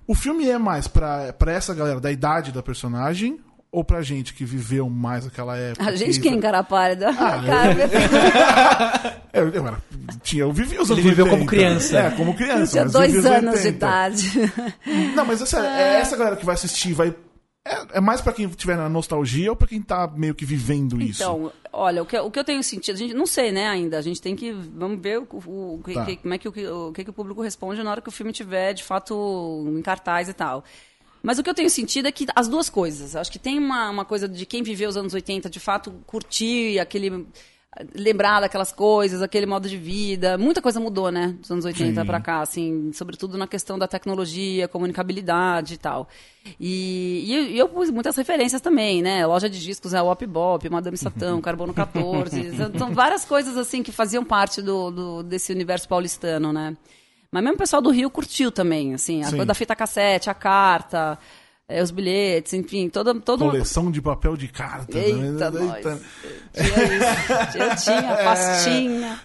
O 0.08 0.16
filme 0.16 0.50
é 0.50 0.58
mais 0.58 0.88
pra, 0.88 1.32
pra 1.32 1.54
essa 1.54 1.74
galera 1.76 2.00
da 2.02 2.12
idade 2.12 2.52
da 2.52 2.62
personagem 2.64 3.40
ou 3.72 3.84
pra 3.84 4.02
gente 4.02 4.34
que 4.34 4.44
viveu 4.44 4.90
mais 4.90 5.26
aquela 5.26 5.56
época? 5.56 5.86
A 5.90 5.96
gente 5.96 6.20
que... 6.20 6.28
é 6.28 6.32
encara 6.32 6.62
pálida. 6.64 7.10
Ah, 7.10 7.42
Cara, 7.46 9.22
Eu, 9.34 9.48
eu, 9.50 9.66
era, 9.68 9.78
tinha, 10.22 10.44
eu 10.44 10.52
vivi 10.52 10.78
os 10.78 10.92
anos 10.92 11.00
Ele 11.04 11.10
viveu 11.10 11.24
80. 11.26 11.38
como 11.38 11.50
criança. 11.50 11.98
É, 12.00 12.12
como 12.12 12.32
eu 12.32 12.36
criança. 12.36 12.72
tinha 12.74 12.86
dois 12.86 13.16
os 13.16 13.26
anos 13.26 13.52
de 13.62 13.68
80. 13.68 13.70
idade. 13.70 14.32
Não, 15.16 15.26
mas 15.26 15.42
é 15.42 15.46
sério, 15.46 15.68
é 15.70 16.02
essa 16.02 16.18
galera 16.18 16.36
que 16.36 16.46
vai 16.46 16.56
assistir, 16.56 16.94
vai. 16.94 17.16
É, 17.66 17.98
é 17.98 18.02
mais 18.02 18.20
pra 18.22 18.34
quem 18.34 18.48
tiver 18.50 18.76
na 18.76 18.90
nostalgia 18.90 19.52
ou 19.52 19.56
pra 19.56 19.68
quem 19.68 19.82
tá 19.82 20.06
meio 20.16 20.34
que 20.36 20.44
vivendo 20.44 21.02
isso? 21.02 21.22
Então, 21.24 21.52
olha, 21.72 22.02
o 22.02 22.06
que, 22.06 22.18
o 22.20 22.30
que 22.32 22.40
eu 22.40 22.44
tenho 22.44 22.62
sentido, 22.64 22.96
a 22.96 22.98
gente 22.98 23.14
não 23.14 23.26
sei, 23.28 23.52
né, 23.54 23.68
ainda. 23.70 23.98
A 24.00 24.02
gente 24.02 24.20
tem 24.22 24.36
que. 24.36 24.52
Vamos 24.52 25.00
ver 25.00 25.20
o, 25.20 25.28
o- 25.46 25.76
o 25.76 25.82
que, 25.86 25.94
Tá. 25.94 26.06
que- 26.06 26.18
como 26.18 26.34
é 26.34 26.38
que 26.38 26.48
o, 26.50 26.88
o 26.90 26.92
que, 26.92 27.04
que 27.04 27.10
o 27.10 27.14
público 27.14 27.42
responde 27.42 27.82
na 27.84 27.92
hora 27.92 28.02
que 28.02 28.10
o 28.10 28.12
filme 28.12 28.34
tiver, 28.34 28.74
de 28.74 28.84
fato, 28.84 29.64
em 29.78 29.82
cartaz 29.82 30.28
e 30.28 30.34
tal. 30.34 30.64
Mas 31.24 31.38
o 31.38 31.44
que 31.44 31.50
eu 31.50 31.54
tenho 31.54 31.70
sentido 31.70 32.08
é 32.08 32.12
que 32.12 32.26
as 32.36 32.48
duas 32.48 32.70
coisas. 32.70 33.16
Acho 33.16 33.32
que 33.32 33.40
tem 33.40 33.58
uma, 33.60 33.90
uma 33.90 34.06
coisa 34.06 34.28
de 34.28 34.46
quem 34.46 34.64
viveu 34.64 34.90
os 34.90 34.98
anos 34.98 35.14
80, 35.14 35.50
de 35.50 35.60
fato, 35.60 35.94
curtir 36.08 36.80
aquele. 36.80 37.26
Lembrar 37.96 38.42
daquelas 38.42 38.70
coisas, 38.74 39.22
aquele 39.22 39.46
modo 39.46 39.70
de 39.70 39.78
vida. 39.78 40.38
Muita 40.38 40.62
coisa 40.62 40.78
mudou, 40.78 41.10
né? 41.10 41.38
Dos 41.40 41.50
anos 41.52 41.64
80 41.64 42.02
Sim. 42.02 42.06
pra 42.06 42.20
cá, 42.20 42.42
assim, 42.42 42.92
sobretudo 42.92 43.38
na 43.38 43.48
questão 43.48 43.80
da 43.80 43.88
tecnologia, 43.88 44.68
comunicabilidade 44.68 45.76
e 45.76 45.78
tal. 45.78 46.10
E, 46.60 47.24
e 47.54 47.58
eu- 47.58 47.70
pus 47.70 47.90
muitas 47.90 48.18
referências 48.18 48.60
também, 48.60 49.02
né? 49.02 49.26
Loja 49.26 49.50
de 49.50 49.58
discos 49.58 49.94
é 49.94 50.02
o 50.02 50.08
Op 50.12 50.26
Bop, 50.28 50.70
Madame 50.70 50.98
Satã, 50.98 51.40
Carbono 51.40 51.74
14. 51.74 52.58
são- 52.58 52.78
são 52.78 52.94
várias 52.94 53.24
coisas 53.24 53.56
assim 53.56 53.82
que 53.82 53.92
faziam 53.94 54.26
parte 54.26 54.62
do, 54.62 54.92
do- 54.92 55.24
desse 55.24 55.54
universo 55.54 55.88
paulistano, 55.88 56.52
né? 56.52 56.76
Mas 57.32 57.42
mesmo 57.44 57.56
o 57.56 57.60
pessoal 57.60 57.82
do 57.82 57.90
Rio 57.92 58.10
curtiu 58.10 58.52
também, 58.52 58.94
assim, 58.94 59.22
a 59.22 59.26
Sim. 59.26 59.32
coisa 59.32 59.46
da 59.46 59.54
fita 59.54 59.74
cassete, 59.76 60.30
a 60.30 60.34
carta, 60.34 61.18
eh, 61.70 61.82
os 61.82 61.90
bilhetes, 61.90 62.52
enfim, 62.54 62.90
toda, 62.90 63.16
todo 63.22 63.46
Coleção 63.46 63.90
de 63.90 64.02
papel 64.02 64.36
de 64.36 64.50
carta. 64.50 64.98
né? 64.98 65.04
Eita, 65.06 65.50
nós. 65.52 66.02
Tinha 66.54 67.74
isso. 67.74 67.86
Tinha 67.86 68.16
pastinha. 68.24 69.20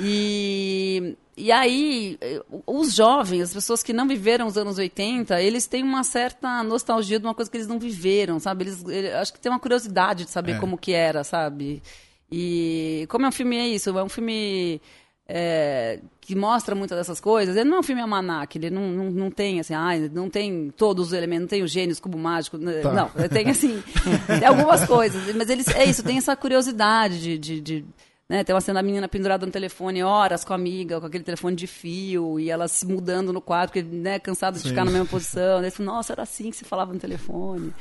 E, 0.00 1.16
e 1.36 1.52
aí, 1.52 2.18
os 2.66 2.94
jovens, 2.94 3.42
as 3.42 3.52
pessoas 3.54 3.82
que 3.82 3.92
não 3.92 4.08
viveram 4.08 4.46
os 4.46 4.56
anos 4.56 4.78
80, 4.78 5.40
eles 5.42 5.66
têm 5.66 5.82
uma 5.82 6.04
certa 6.04 6.62
nostalgia 6.62 7.18
de 7.18 7.26
uma 7.26 7.34
coisa 7.34 7.50
que 7.50 7.56
eles 7.56 7.66
não 7.66 7.78
viveram, 7.78 8.38
sabe? 8.40 8.64
Eles, 8.64 8.84
ele- 8.86 9.12
acho 9.12 9.32
que 9.32 9.40
tem 9.40 9.50
uma 9.52 9.60
curiosidade 9.60 10.24
de 10.24 10.30
saber 10.30 10.52
É. 10.52 10.58
como 10.58 10.78
que 10.78 10.92
era, 10.92 11.22
sabe? 11.24 11.82
E 12.30 13.06
como 13.10 13.26
é 13.26 13.28
um 13.28 13.32
filme, 13.32 13.56
é 13.58 13.66
isso, 13.68 13.90
é 13.98 14.02
um 14.02 14.08
filme 14.08 14.80
é, 15.28 16.00
que 16.20 16.34
mostra 16.34 16.74
muitas 16.74 16.98
dessas 16.98 17.20
coisas. 17.20 17.56
Ele 17.56 17.68
não 17.68 17.78
é 17.78 17.80
um 17.80 17.82
filme 17.82 18.02
almanac, 18.02 18.56
ele 18.56 18.70
não, 18.70 18.88
não, 18.88 19.10
não 19.10 19.30
tem 19.30 19.60
assim, 19.60 19.74
ah, 19.74 19.90
não 20.12 20.28
tem 20.28 20.72
todos 20.76 21.08
os 21.08 21.12
elementos, 21.12 21.42
não 21.42 21.48
tem 21.48 21.62
os 21.62 21.70
gênios, 21.70 22.00
cubo 22.00 22.18
mágico, 22.18 22.58
né? 22.58 22.80
Tá. 22.80 22.92
não, 22.92 23.08
tem 23.28 23.48
assim, 23.48 23.82
tem 24.26 24.46
algumas 24.46 24.84
coisas, 24.84 25.34
mas 25.34 25.48
eles, 25.48 25.68
é 25.68 25.84
isso, 25.84 26.02
tem 26.02 26.18
essa 26.18 26.36
curiosidade 26.36 27.20
de, 27.20 27.38
de, 27.38 27.60
de, 27.60 27.84
né, 28.28 28.42
tem 28.44 28.54
uma 28.54 28.60
cena 28.60 28.80
da 28.80 28.86
menina 28.86 29.08
pendurada 29.08 29.44
no 29.44 29.52
telefone 29.52 30.02
horas 30.02 30.44
com 30.44 30.52
a 30.52 30.56
amiga, 30.56 31.00
com 31.00 31.06
aquele 31.06 31.24
telefone 31.24 31.54
de 31.54 31.66
fio, 31.66 32.40
e 32.40 32.50
ela 32.50 32.66
se 32.68 32.86
mudando 32.86 33.32
no 33.32 33.40
quadro, 33.40 33.72
porque, 33.72 33.82
né, 33.82 34.18
cansada 34.18 34.56
de 34.56 34.62
Sim. 34.62 34.70
ficar 34.70 34.84
na 34.84 34.90
mesma 34.90 35.06
posição. 35.06 35.60
Daí 35.60 35.70
nossa, 35.80 36.12
era 36.12 36.22
assim 36.22 36.50
que 36.50 36.56
se 36.56 36.64
falava 36.64 36.92
no 36.92 36.98
telefone. 36.98 37.72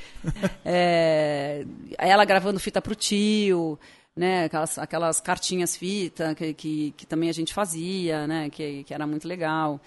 É, 0.66 1.66
ela 1.98 2.26
gravando 2.26 2.60
fita 2.60 2.82
pro 2.82 2.96
tio, 2.96 3.80
né, 4.16 4.46
aquelas, 4.46 4.78
aquelas 4.78 5.22
cartinhas 5.22 5.76
fita 5.76 6.36
que, 6.36 6.54
que, 6.54 6.92
que 6.98 7.06
também 7.06 7.30
a 7.30 7.34
gente 7.34 7.54
fazia, 7.54 8.28
né, 8.28 8.50
que, 8.50 8.84
que 8.84 8.94
era 8.94 9.08
muito 9.08 9.28
legal. 9.28 9.80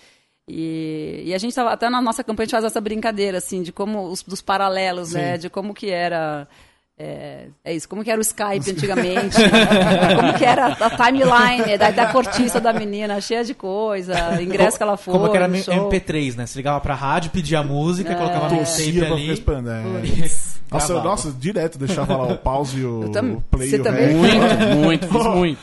E, 0.49 1.23
e 1.25 1.35
a 1.35 1.39
gente 1.39 1.55
tava, 1.55 1.71
até 1.71 1.89
na 1.89 2.03
nossa 2.03 2.23
campanha 2.23 2.45
a 2.45 2.47
gente 2.47 2.53
faz 2.53 2.65
essa 2.65 2.81
brincadeira, 2.81 3.39
assim, 3.39 3.63
de 3.63 3.73
como, 3.73 4.09
os, 4.09 4.23
dos 4.23 4.43
paralelos, 4.43 5.13
né, 5.13 5.39
de 5.39 5.49
como 5.49 5.75
que 5.75 5.91
era... 5.91 6.49
É, 6.97 7.49
é 7.65 7.75
isso, 7.75 7.89
como 7.89 8.05
que 8.05 8.11
era 8.11 8.21
o 8.21 8.23
Skype 8.23 8.71
antigamente, 8.71 9.35
como 10.17 10.35
que 10.39 10.45
era 10.45 10.67
a 10.69 10.91
timeline 10.91 11.77
da, 11.77 11.91
da 11.91 12.07
cortiça 12.07 12.61
da 12.61 12.73
menina, 12.73 13.21
cheia 13.21 13.43
de 13.43 13.53
coisa, 13.53 14.41
ingresso 14.41 14.77
que 14.77 14.83
ela 14.85 14.97
foi, 14.97 15.13
Como 15.13 15.29
que 15.29 15.37
era 15.37 15.49
no 15.49 15.57
show. 15.57 15.75
MP3, 15.91 16.37
né? 16.37 16.47
Você 16.47 16.57
ligava 16.57 16.81
pra 16.81 16.95
rádio, 16.95 17.33
pedia 17.33 17.65
música, 17.65 18.15
colocava 18.15 18.45
no 18.45 18.51
tape 18.51 18.57
Torcia 18.65 19.07
pra. 19.45 19.59
É. 19.59 20.01
Putz. 20.15 20.55
Nossa, 20.71 20.93
eu- 20.93 21.03
nossa, 21.03 21.31
direto 21.33 21.79
deixava 21.79 22.17
lá 22.17 22.27
o 22.33 22.39
pause 22.39 22.79
e 22.81 22.85
o, 22.85 23.09
tam- 23.11 23.35
o 23.35 23.41
play 23.43 23.69
você 23.71 23.81
o 23.81 23.83
também? 23.83 24.15
Muito, 24.15 24.77
muito, 24.77 25.07
fiz 25.09 25.25
muito. 25.35 25.61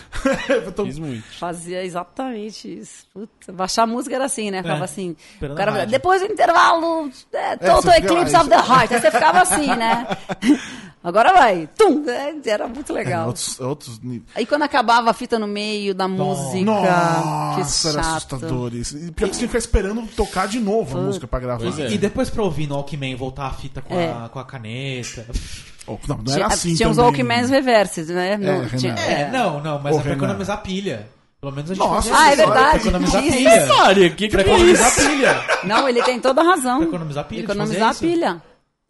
Eu 0.49 0.71
tô- 0.73 0.85
Fiz 0.85 0.99
muito. 0.99 1.23
Fazia 1.39 1.83
exatamente 1.83 2.79
isso. 2.79 3.05
Puta, 3.13 3.51
baixar 3.53 3.83
a 3.83 3.87
música 3.87 4.15
era 4.15 4.25
assim, 4.25 4.51
né? 4.51 4.61
Ficava 4.61 4.81
É, 4.81 4.83
assim. 4.83 5.15
cara, 5.55 5.85
depois 5.85 6.21
do 6.21 6.27
intervalo, 6.31 7.09
é, 7.33 7.55
você 7.57 7.65
Total 7.71 7.95
Eclipse 7.95 8.35
of 8.35 8.49
the 8.49 8.55
Heart. 8.55 8.91
Aí 8.91 8.99
você 9.01 9.11
ficava 9.11 9.41
assim, 9.41 9.67
né? 9.67 10.07
Agora 11.03 11.20
vai. 11.33 11.69
Tum! 11.77 12.03
É, 12.09 12.33
Era 12.49 12.67
muito 12.67 12.91
É, 12.91 12.95
legal. 12.95 13.27
outros, 13.27 13.59
outros 13.59 13.99
níveis. 14.01 14.23
Aí 14.35 14.45
quando 14.45 14.63
acabava 14.63 15.09
a 15.09 15.13
fita 15.13 15.37
no 15.37 15.47
meio 15.47 15.93
da 15.93 16.07
música. 16.07 16.65
Nossa, 16.65 17.81
que 17.81 17.87
era 17.87 18.03
chato. 18.03 18.35
assustador 18.35 18.73
isso. 18.75 18.97
E 18.97 19.11
pior 19.11 19.29
que 19.29 19.35
você 19.35 19.39
tinha 19.39 19.47
que 19.47 19.47
ficar 19.47 19.57
esperando 19.59 20.05
tocar 20.15 20.47
de 20.47 20.59
novo 20.59 20.97
a 20.97 21.01
música 21.01 21.27
pra 21.27 21.39
gravar. 21.39 21.63
Pois 21.63 21.79
é. 21.79 21.91
E 21.91 21.97
depois 21.97 22.29
pra 22.29 22.43
ouvir 22.43 22.67
no 22.67 22.75
Walkman, 22.75 23.15
voltar 23.15 23.45
a 23.47 23.51
fita 23.51 23.81
com, 23.81 23.93
É. 23.97 24.09
a, 24.11 24.29
com 24.29 24.39
a 24.39 24.43
caneta. 24.45 25.25
Oh, 25.87 25.97
não, 26.07 26.17
não 26.17 26.23
Tinha, 26.25 26.37
era 26.37 26.47
assim 26.47 26.75
tinha 26.75 26.87
uns 26.89 26.95
também. 26.97 27.09
Walkmans 27.11 27.49
reverses, 27.49 28.07
né? 28.09 28.37
No- 28.37 28.45
Renan. 28.63 28.67
tinha- 28.77 28.95
É, 28.95 29.21
é. 29.21 29.31
não, 29.31 29.59
não, 29.61 29.79
mas 29.79 29.95
Ô, 29.95 29.99
é 29.99 30.01
pra 30.01 30.11
Renan. 30.11 30.23
economizar 30.25 30.61
pilha. 30.61 31.07
Pelo 31.41 31.53
menos 31.53 31.71
a 31.71 31.73
gente 31.73 31.83
Nossa, 31.83 32.15
Ah, 32.15 32.25
é 32.25 32.27
isso. 32.27 32.37
verdade. 32.37 32.69
Pra 32.69 32.77
economizar 32.77 33.23
Isso. 33.25 33.35
pilha. 33.37 34.09
Que 34.11 34.27
que 34.27 34.29
Pra 34.29 34.41
é 34.41 34.43
isso? 34.45 34.53
economizar 34.53 34.95
pilha. 34.95 35.43
Não, 35.63 35.89
ele 35.89 36.03
tem 36.03 36.19
toda 36.19 36.39
a 36.41 36.43
razão. 36.43 36.77
Pra 36.77 36.87
economizar 36.87 37.25
pilha, 37.25 37.39
Economizar 37.43 37.95
pilha. 37.95 38.41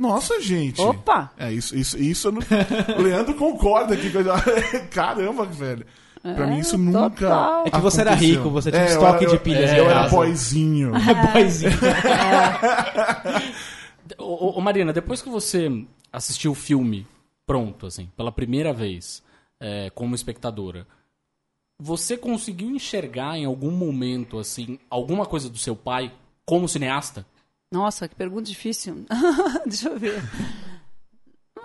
Nossa, 0.01 0.41
gente. 0.41 0.81
Opa! 0.81 1.31
É, 1.37 1.53
isso, 1.53 1.75
isso, 1.75 1.97
isso 1.97 2.27
eu 2.29 2.31
não... 2.31 2.41
O 2.97 3.01
Leandro 3.03 3.35
concorda 3.35 3.93
aqui. 3.93 4.09
com 4.09 4.17
a- 4.19 4.41
Caramba, 4.89 5.45
velho. 5.45 5.85
Pra 6.23 6.47
mim 6.47 6.59
isso 6.59 6.77
nunca 6.77 7.09
total. 7.11 7.63
É 7.67 7.71
que 7.71 7.79
você 7.79 8.01
era 8.01 8.13
rico, 8.15 8.49
você 8.49 8.71
tinha 8.71 8.83
um 8.83 8.85
eu 8.85 8.91
estoque 8.91 9.25
era- 9.25 9.33
de 9.33 9.39
pilhas 9.39 9.69
Eu, 9.71 9.75
em 9.75 9.77
eu 9.79 9.85
era 9.89 10.01
casa. 10.01 10.15
boyzinho. 10.15 10.91
É 10.97 11.33
boyzinho. 11.33 11.71
Ô, 14.17 14.23
ô, 14.47 14.57
ô, 14.57 14.61
Marina, 14.61 14.91
depois 14.93 15.21
que 15.21 15.29
você 15.29 15.85
assistiu 16.11 16.51
o 16.51 16.55
filme 16.55 17.07
pronto, 17.45 17.85
assim, 17.87 18.09
pela 18.15 18.31
primeira 18.31 18.73
vez, 18.73 19.21
é, 19.59 19.89
como 19.91 20.15
espectadora, 20.15 20.87
você 21.79 22.17
conseguiu 22.17 22.69
enxergar 22.71 23.37
em 23.37 23.45
algum 23.45 23.71
momento, 23.71 24.39
assim, 24.39 24.79
alguma 24.89 25.25
coisa 25.25 25.49
do 25.49 25.57
seu 25.57 25.75
pai 25.75 26.11
como 26.45 26.67
cineasta? 26.67 27.25
Nossa, 27.71 28.07
que 28.07 28.15
pergunta 28.15 28.43
difícil. 28.43 29.05
Deixa 29.65 29.89
eu 29.89 29.97
ver. 29.97 30.21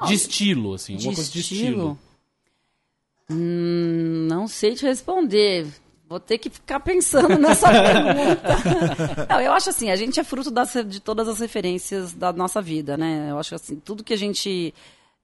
De 0.06 0.14
estilo, 0.14 0.74
assim, 0.74 0.96
De 0.96 1.06
coisa 1.06 1.30
de 1.30 1.40
estilo? 1.40 1.58
estilo. 1.60 1.98
Hum, 3.30 4.26
não 4.28 4.46
sei 4.46 4.74
te 4.74 4.84
responder. 4.84 5.66
Vou 6.08 6.20
ter 6.20 6.38
que 6.38 6.48
ficar 6.48 6.78
pensando 6.78 7.36
nessa 7.40 7.68
pergunta. 7.68 9.26
Não, 9.28 9.40
eu 9.40 9.52
acho 9.52 9.70
assim, 9.70 9.90
a 9.90 9.96
gente 9.96 10.20
é 10.20 10.24
fruto 10.24 10.52
das, 10.52 10.72
de 10.86 11.00
todas 11.00 11.26
as 11.26 11.40
referências 11.40 12.12
da 12.12 12.32
nossa 12.32 12.62
vida, 12.62 12.96
né? 12.96 13.26
Eu 13.28 13.38
acho 13.40 13.56
assim, 13.56 13.74
tudo 13.74 14.04
que 14.04 14.14
a 14.14 14.16
gente 14.16 14.72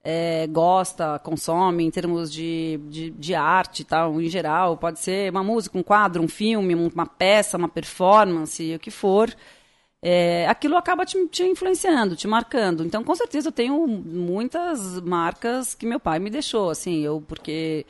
é, 0.03 0.45
gosta, 0.47 1.17
consome 1.19 1.85
em 1.85 1.89
termos 1.89 2.29
de, 2.29 2.81
de, 2.89 3.11
de 3.11 3.33
arte 3.33 3.83
e 3.83 3.85
tal, 3.85 4.21
em 4.21 4.27
geral, 4.27 4.75
pode 4.75 4.99
ser 4.99 5.31
uma 5.31 5.41
música, 5.43 5.77
um 5.77 5.83
quadro, 5.83 6.21
um 6.21 6.27
filme, 6.27 6.75
uma 6.75 7.05
peça, 7.05 7.57
uma 7.57 7.69
performance, 7.69 8.75
o 8.75 8.79
que 8.79 8.91
for. 8.91 9.33
É, 10.05 10.45
aquilo 10.49 10.75
acaba 10.75 11.05
te, 11.05 11.27
te, 11.27 11.43
influenciando, 11.43 12.13
te 12.13 12.27
marcando. 12.27 12.83
Então, 12.83 13.05
com 13.05 13.15
certeza, 13.15 13.47
eu 13.47 13.53
tenho 13.53 13.87
muitas 13.87 14.99
marcas 14.99 15.73
que 15.73 15.85
meu 15.85 15.97
pai 15.97 16.19
me 16.19 16.29
deixou, 16.29 16.69
assim, 16.69 16.99
eu 16.99 17.23
porque 17.25 17.85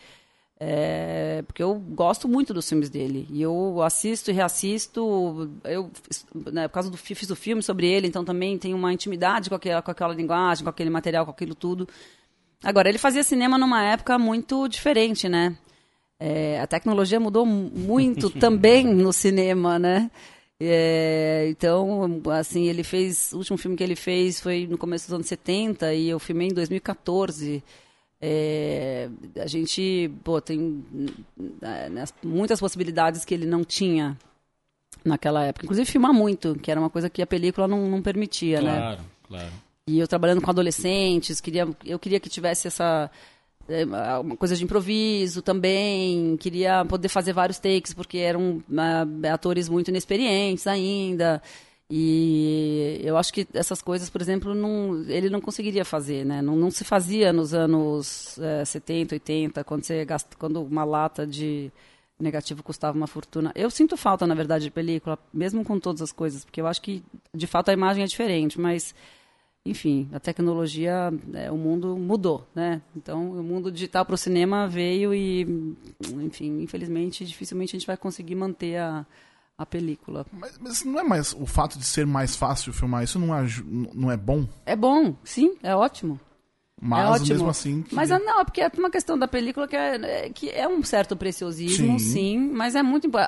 é, 0.59 1.43
porque 1.47 1.63
eu 1.63 1.73
gosto 1.73 2.27
muito 2.27 2.53
dos 2.53 2.69
filmes 2.69 2.87
dele 2.87 3.27
e 3.31 3.41
eu 3.41 3.81
assisto 3.81 4.29
e 4.29 4.33
reassisto. 4.33 5.51
Eu, 5.63 5.89
né, 6.51 6.67
por 6.67 6.75
causa 6.75 6.91
do 6.91 6.97
fiz 6.97 7.29
o 7.31 7.35
filme 7.35 7.63
sobre 7.63 7.87
ele, 7.87 8.07
então 8.07 8.23
também 8.23 8.59
tenho 8.59 8.77
uma 8.77 8.93
intimidade 8.93 9.49
com 9.49 9.55
aquela, 9.55 9.81
com 9.81 9.89
aquela 9.91 10.13
linguagem, 10.13 10.63
com 10.63 10.69
aquele 10.69 10.91
material, 10.91 11.25
com 11.25 11.31
aquilo 11.31 11.55
tudo. 11.55 11.89
Agora, 12.63 12.87
ele 12.87 12.99
fazia 12.99 13.23
cinema 13.23 13.57
numa 13.57 13.83
época 13.83 14.19
muito 14.19 14.67
diferente, 14.67 15.27
né? 15.27 15.57
É, 16.19 16.59
a 16.61 16.67
tecnologia 16.67 17.19
mudou 17.19 17.45
muito 17.45 18.29
também 18.39 18.85
no 18.85 19.11
cinema, 19.11 19.79
né? 19.79 20.11
É, 20.59 21.47
então, 21.49 22.21
assim, 22.31 22.67
ele 22.67 22.83
fez. 22.83 23.33
O 23.33 23.37
último 23.37 23.57
filme 23.57 23.75
que 23.75 23.83
ele 23.83 23.95
fez 23.95 24.39
foi 24.39 24.67
no 24.67 24.77
começo 24.77 25.07
dos 25.07 25.13
anos 25.13 25.27
70 25.27 25.93
e 25.93 26.09
eu 26.09 26.19
filmei 26.19 26.47
em 26.47 26.53
2014. 26.53 27.63
É, 28.21 29.09
a 29.37 29.47
gente 29.47 30.09
pô, 30.23 30.39
tem 30.39 30.85
né, 31.61 32.05
muitas 32.23 32.59
possibilidades 32.59 33.25
que 33.25 33.33
ele 33.33 33.45
não 33.45 33.63
tinha 33.63 34.17
naquela 35.03 35.43
época. 35.43 35.65
Inclusive 35.65 35.91
filmar 35.91 36.13
muito, 36.13 36.55
que 36.55 36.71
era 36.71 36.79
uma 36.79 36.89
coisa 36.89 37.09
que 37.09 37.21
a 37.21 37.27
película 37.27 37.67
não, 37.67 37.89
não 37.89 38.01
permitia, 38.01 38.59
claro, 38.59 38.75
né? 38.75 38.81
Claro, 38.81 39.01
claro. 39.27 39.53
E 39.85 39.99
eu 39.99 40.07
trabalhando 40.07 40.41
com 40.41 40.49
adolescentes, 40.49 41.41
queria, 41.41 41.67
eu 41.83 41.99
queria 41.99 42.19
que 42.19 42.29
tivesse 42.29 42.67
essa 42.67 43.11
uma 44.21 44.35
coisa 44.35 44.55
de 44.55 44.63
improviso 44.63 45.41
também, 45.41 46.35
queria 46.37 46.83
poder 46.85 47.07
fazer 47.07 47.33
vários 47.33 47.59
takes, 47.59 47.93
porque 47.93 48.17
eram 48.17 48.63
uh, 48.69 49.27
atores 49.31 49.69
muito 49.69 49.89
inexperientes 49.89 50.67
ainda. 50.67 51.41
E 51.89 52.99
eu 53.03 53.17
acho 53.17 53.31
que 53.31 53.47
essas 53.53 53.81
coisas, 53.81 54.09
por 54.09 54.21
exemplo, 54.21 54.55
não, 54.55 55.03
ele 55.07 55.29
não 55.29 55.39
conseguiria 55.39 55.85
fazer, 55.85 56.25
né? 56.25 56.41
Não, 56.41 56.55
não 56.55 56.71
se 56.71 56.83
fazia 56.83 57.31
nos 57.31 57.53
anos 57.53 58.39
é, 58.39 58.65
70, 58.65 59.15
80, 59.15 59.63
quando, 59.63 59.83
você 59.83 60.03
gasta, 60.03 60.35
quando 60.37 60.63
uma 60.63 60.83
lata 60.83 61.27
de 61.27 61.71
negativo 62.19 62.63
custava 62.63 62.97
uma 62.97 63.05
fortuna. 63.05 63.51
Eu 63.53 63.69
sinto 63.69 63.95
falta, 63.97 64.25
na 64.25 64.33
verdade, 64.33 64.65
de 64.65 64.71
película, 64.71 65.19
mesmo 65.33 65.63
com 65.63 65.79
todas 65.79 66.01
as 66.01 66.11
coisas, 66.11 66.43
porque 66.43 66.61
eu 66.61 66.67
acho 66.67 66.81
que, 66.81 67.03
de 67.33 67.45
fato, 67.45 67.69
a 67.69 67.73
imagem 67.73 68.03
é 68.03 68.07
diferente, 68.07 68.59
mas 68.59 68.95
enfim, 69.65 70.09
a 70.11 70.19
tecnologia, 70.19 71.11
é, 71.33 71.49
o 71.49 71.55
mundo 71.55 71.97
mudou, 71.97 72.45
né? 72.53 72.81
Então, 72.95 73.31
o 73.31 73.43
mundo 73.43 73.71
digital 73.71 74.05
para 74.05 74.15
o 74.15 74.17
cinema 74.17 74.67
veio 74.67 75.13
e, 75.13 75.43
enfim, 76.21 76.61
infelizmente, 76.61 77.25
dificilmente 77.25 77.75
a 77.75 77.79
gente 77.79 77.87
vai 77.87 77.95
conseguir 77.95 78.35
manter 78.35 78.77
a, 78.77 79.05
a 79.57 79.65
película. 79.65 80.25
Mas, 80.33 80.57
mas, 80.59 80.83
não 80.83 80.99
é 80.99 81.03
mais 81.03 81.33
o 81.33 81.45
fato 81.45 81.79
de 81.79 81.85
ser 81.85 82.05
mais 82.05 82.35
fácil 82.35 82.73
filmar 82.73 83.03
isso 83.05 83.17
não 83.17 83.33
é, 83.33 83.45
não 83.93 84.11
é 84.11 84.17
bom? 84.17 84.45
É 84.65 84.75
bom, 84.75 85.15
sim, 85.23 85.55
é 85.63 85.73
ótimo. 85.73 86.19
Mas 86.85 87.05
é 87.05 87.09
ótimo. 87.11 87.29
mesmo 87.29 87.49
assim. 87.49 87.81
Que... 87.81 87.95
Mas 87.95 88.09
não, 88.09 88.41
é 88.41 88.43
porque 88.43 88.61
é 88.61 88.69
uma 88.77 88.91
questão 88.91 89.17
da 89.17 89.27
película 89.27 89.67
que 89.67 89.75
é, 89.75 90.29
que 90.29 90.49
é 90.49 90.67
um 90.67 90.83
certo 90.83 91.15
preciosismo, 91.15 91.97
sim, 91.97 92.11
sim 92.11 92.37
mas 92.37 92.75
é 92.75 92.83
muito 92.83 93.09
a, 93.17 93.23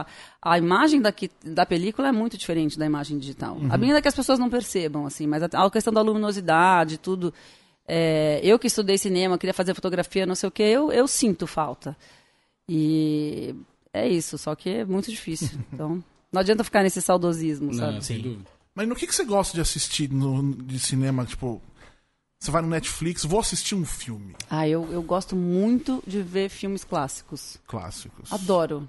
a, 0.00 0.06
a 0.40 0.58
imagem 0.58 1.00
daqui, 1.00 1.28
da 1.44 1.66
película 1.66 2.08
é 2.08 2.12
muito 2.12 2.38
diferente 2.38 2.78
da 2.78 2.86
imagem 2.86 3.18
digital. 3.18 3.56
Uhum. 3.56 3.68
A 3.72 3.76
minha 3.76 3.96
é 3.96 4.00
que 4.00 4.06
as 4.06 4.14
pessoas 4.14 4.38
não 4.38 4.48
percebam, 4.48 5.04
assim, 5.04 5.26
mas 5.26 5.42
a, 5.42 5.46
a 5.46 5.70
questão 5.70 5.92
da 5.92 6.00
luminosidade, 6.00 6.96
tudo. 6.96 7.34
É, 7.88 8.40
eu 8.44 8.56
que 8.58 8.68
estudei 8.68 8.96
cinema, 8.96 9.36
queria 9.36 9.52
fazer 9.52 9.74
fotografia, 9.74 10.24
não 10.24 10.36
sei 10.36 10.48
o 10.48 10.52
que, 10.52 10.62
eu, 10.62 10.92
eu 10.92 11.08
sinto 11.08 11.46
falta. 11.48 11.96
E 12.68 13.52
é 13.92 14.08
isso, 14.08 14.38
só 14.38 14.54
que 14.54 14.70
é 14.70 14.84
muito 14.84 15.10
difícil. 15.10 15.58
Então, 15.72 16.02
não 16.32 16.40
adianta 16.40 16.62
ficar 16.62 16.82
nesse 16.82 17.02
saudosismo, 17.02 17.74
sabe? 17.74 17.94
Não, 17.94 18.00
Sim. 18.00 18.38
Mas 18.74 18.88
no 18.88 18.94
que, 18.94 19.06
que 19.06 19.14
você 19.14 19.24
gosta 19.24 19.54
de 19.54 19.60
assistir 19.60 20.10
no, 20.10 20.54
de 20.54 20.78
cinema, 20.78 21.26
tipo, 21.26 21.60
você 22.42 22.50
vai 22.50 22.60
no 22.60 22.68
Netflix, 22.68 23.24
vou 23.24 23.38
assistir 23.38 23.76
um 23.76 23.84
filme. 23.84 24.34
Ah, 24.50 24.66
eu, 24.66 24.88
eu 24.90 25.00
gosto 25.00 25.36
muito 25.36 26.02
de 26.04 26.20
ver 26.20 26.48
filmes 26.48 26.82
clássicos. 26.82 27.56
Clássicos. 27.68 28.32
Adoro. 28.32 28.88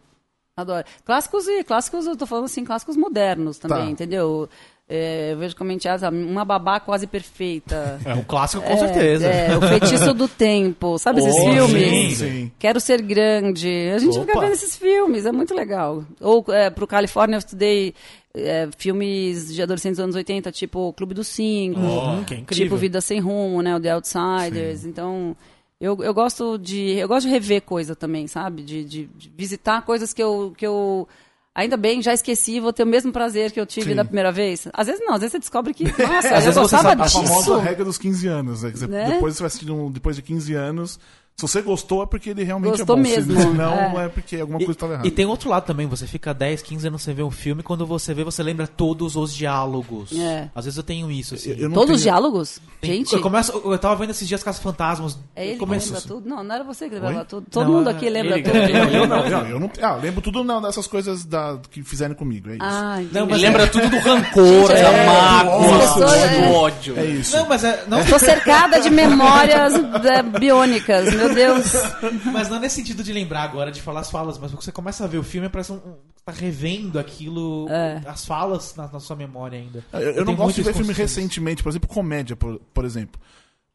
Adoro. 0.57 0.83
Clássicos 1.05 1.47
e 1.47 1.63
clássicos, 1.63 2.07
eu 2.07 2.17
tô 2.17 2.25
falando 2.25 2.45
assim, 2.45 2.65
clássicos 2.65 2.97
modernos 2.97 3.59
também, 3.59 3.85
tá. 3.85 3.91
entendeu? 3.91 4.49
É, 4.89 5.33
eu 5.33 5.37
vejo 5.37 5.55
comentários, 5.55 6.03
uma 6.03 6.43
babá 6.43 6.79
quase 6.79 7.05
perfeita. 7.05 7.99
É 8.05 8.13
um 8.15 8.23
clássico 8.23 8.63
com 8.63 8.73
é, 8.73 8.77
certeza. 8.77 9.27
É, 9.27 9.55
o 9.55 9.61
feitiço 9.61 10.13
do 10.13 10.27
tempo, 10.27 10.97
sabe 10.97 11.21
oh, 11.23 11.27
esses 11.27 11.43
filmes? 11.43 12.17
Sim, 12.17 12.25
sim. 12.25 12.51
Quero 12.57 12.79
ser 12.79 13.01
grande. 13.01 13.69
A 13.95 13.99
gente 13.99 14.17
Opa. 14.17 14.25
fica 14.25 14.39
vendo 14.39 14.53
esses 14.53 14.75
filmes, 14.75 15.27
é 15.27 15.31
muito 15.31 15.53
legal. 15.53 16.03
Ou 16.19 16.43
é, 16.49 16.71
pro 16.71 16.87
Califórnia 16.87 17.35
eu 17.35 17.39
estudei 17.39 17.93
é, 18.35 18.67
filmes 18.77 19.53
de 19.53 19.61
adolescentes 19.61 19.97
dos 19.97 20.03
anos 20.03 20.15
80, 20.15 20.51
tipo 20.51 20.91
Clube 20.93 21.13
dos 21.13 21.27
Cinco, 21.27 21.79
oh, 21.79 22.53
tipo 22.53 22.75
Vida 22.75 22.99
Sem 22.99 23.19
Rumo, 23.19 23.61
né? 23.61 23.75
O 23.75 23.79
The 23.79 23.93
Outsiders. 23.93 24.81
Sim. 24.81 24.89
Então, 24.89 25.37
eu, 25.79 25.97
eu 26.01 26.13
gosto 26.13 26.57
de. 26.57 26.97
Eu 26.97 27.07
gosto 27.07 27.27
de 27.27 27.33
rever 27.33 27.61
coisa 27.61 27.95
também, 27.95 28.25
sabe? 28.25 28.63
De, 28.63 28.83
de, 28.83 29.05
de, 29.05 29.31
visitar 29.37 29.81
coisas 29.83 30.13
que 30.13 30.23
eu, 30.23 30.53
que 30.57 30.65
eu. 30.65 31.07
Ainda 31.53 31.77
bem, 31.77 32.01
já 32.01 32.13
esqueci, 32.13 32.59
vou 32.59 32.73
ter 32.73 32.81
o 32.81 32.87
mesmo 32.87 33.11
prazer 33.11 33.51
que 33.51 33.59
eu 33.59 33.65
tive 33.65 33.91
Sim. 33.91 33.95
da 33.95 34.03
primeira 34.03 34.31
vez. 34.31 34.67
Às 34.73 34.87
vezes 34.87 35.05
não, 35.05 35.13
às 35.13 35.19
vezes 35.19 35.33
você 35.33 35.39
descobre 35.39 35.71
que, 35.71 35.83
nossa, 36.01 36.29
é, 36.29 36.47
eu 36.47 36.53
gostava 36.53 36.95
disso. 36.95 37.19
A 37.19 37.23
famosa 37.23 37.59
regra 37.59 37.85
dos 37.85 37.99
15 37.99 38.27
anos. 38.27 38.63
Né? 38.63 38.73
Né? 38.87 39.11
Depois 39.11 39.35
você 39.35 39.43
vai 39.43 39.47
assistir 39.47 39.69
um, 39.69 39.91
depois 39.91 40.15
de 40.15 40.23
15 40.23 40.55
anos, 40.55 40.99
se 41.35 41.41
você 41.41 41.61
gostou, 41.63 42.03
é 42.03 42.05
porque 42.05 42.29
ele 42.29 42.43
realmente 42.43 42.77
gostou 42.77 42.95
é 42.95 43.01
bom. 43.01 43.03
mesmo. 43.03 43.41
Se 43.41 43.47
não, 43.47 43.99
é. 43.99 44.05
é 44.05 44.09
porque 44.09 44.37
alguma 44.37 44.59
coisa 44.59 44.71
estava 44.73 44.93
errada. 44.93 45.07
E 45.07 45.11
tem 45.11 45.25
outro 45.25 45.49
lado 45.49 45.65
também. 45.65 45.87
Você 45.87 46.05
fica 46.05 46.31
10, 46.31 46.61
15 46.61 46.87
anos 46.87 47.01
sem 47.01 47.13
ver 47.13 47.23
um 47.23 47.31
filme. 47.31 47.63
Quando 47.63 47.87
você 47.87 48.13
vê, 48.13 48.23
você 48.23 48.43
lembra 48.43 48.67
todos 48.67 49.15
os 49.15 49.33
diálogos. 49.33 50.11
É. 50.17 50.49
Às 50.53 50.65
vezes 50.65 50.77
eu 50.77 50.83
tenho 50.83 51.09
isso. 51.09 51.33
Assim. 51.33 51.49
Eu, 51.57 51.69
todos 51.71 51.85
tenho... 51.85 51.95
os 51.95 52.01
diálogos? 52.03 52.61
Tem... 52.79 52.91
Gente. 52.91 53.15
Eu, 53.15 53.21
começo, 53.21 53.51
eu 53.65 53.79
tava 53.79 53.95
vendo 53.95 54.11
esses 54.11 54.27
dias 54.27 54.43
Caça 54.43 54.61
Fantasmas. 54.61 55.17
É 55.35 55.47
ele 55.47 55.57
começo... 55.57 55.87
que 55.87 55.93
lembra 55.93 56.07
tudo? 56.07 56.29
Não, 56.29 56.43
não 56.43 56.55
era 56.55 56.63
você 56.63 56.87
que 56.87 56.95
lembrava 56.95 57.25
tudo. 57.25 57.47
Todo 57.49 57.65
não, 57.65 57.73
mundo 57.73 57.87
aqui 57.89 58.09
lembra 58.09 58.37
ele... 58.37 58.43
tudo. 58.43 58.57
Eu, 58.57 59.01
eu, 59.01 59.07
não, 59.07 59.25
eu, 59.25 59.47
eu 59.47 59.59
não. 59.59 59.71
Ah, 59.81 59.95
lembro 59.95 60.21
tudo 60.21 60.43
não, 60.43 60.61
dessas 60.61 60.85
coisas 60.85 61.25
da, 61.25 61.59
que 61.71 61.81
fizeram 61.81 62.13
comigo. 62.13 62.49
É 62.51 62.53
isso. 62.53 62.61
Ah, 62.61 62.99
não, 63.11 63.25
mas 63.25 63.41
lembra 63.41 63.67
tudo 63.67 63.89
do 63.89 63.97
rancor, 63.97 64.67
da 64.67 64.75
é, 64.75 65.05
mágoa, 65.05 66.47
do 66.47 66.53
ódio. 66.53 66.97
É 66.97 67.05
isso. 67.05 67.35
Não, 67.35 67.47
mas 67.47 67.63
é. 67.63 67.85
Não... 67.87 67.99
Estou 68.01 68.19
cercada 68.19 68.79
de 68.79 68.89
memórias 68.91 69.73
é, 69.73 70.21
biônicas, 70.21 71.11
meu 71.13 71.22
Deus. 71.29 71.73
Mas 72.31 72.49
não 72.49 72.59
nesse 72.59 72.75
sentido 72.75 73.03
de 73.03 73.13
lembrar 73.13 73.43
agora, 73.43 73.71
de 73.71 73.81
falar 73.81 74.01
as 74.01 74.11
falas, 74.11 74.37
mas 74.37 74.51
você 74.51 74.71
começa 74.71 75.03
a 75.03 75.07
ver 75.07 75.17
o 75.17 75.23
filme, 75.23 75.49
parece 75.49 75.71
um, 75.71 75.75
um 75.75 75.95
tá 76.25 76.31
revendo 76.31 76.97
aquilo, 76.97 77.67
é. 77.69 78.01
as 78.05 78.25
falas 78.25 78.75
na, 78.75 78.87
na, 78.87 78.99
sua 78.99 79.15
memória 79.15 79.59
ainda. 79.59 79.83
Eu, 79.91 79.99
eu, 79.99 80.11
eu 80.13 80.25
não 80.25 80.35
gosto 80.35 80.55
de 80.55 80.63
ver 80.63 80.73
filme 80.73 80.93
recentemente, 80.93 81.61
por 81.61 81.69
exemplo, 81.69 81.89
comédia, 81.89 82.35
por, 82.35 82.59
por 82.73 82.85
exemplo. 82.85 83.19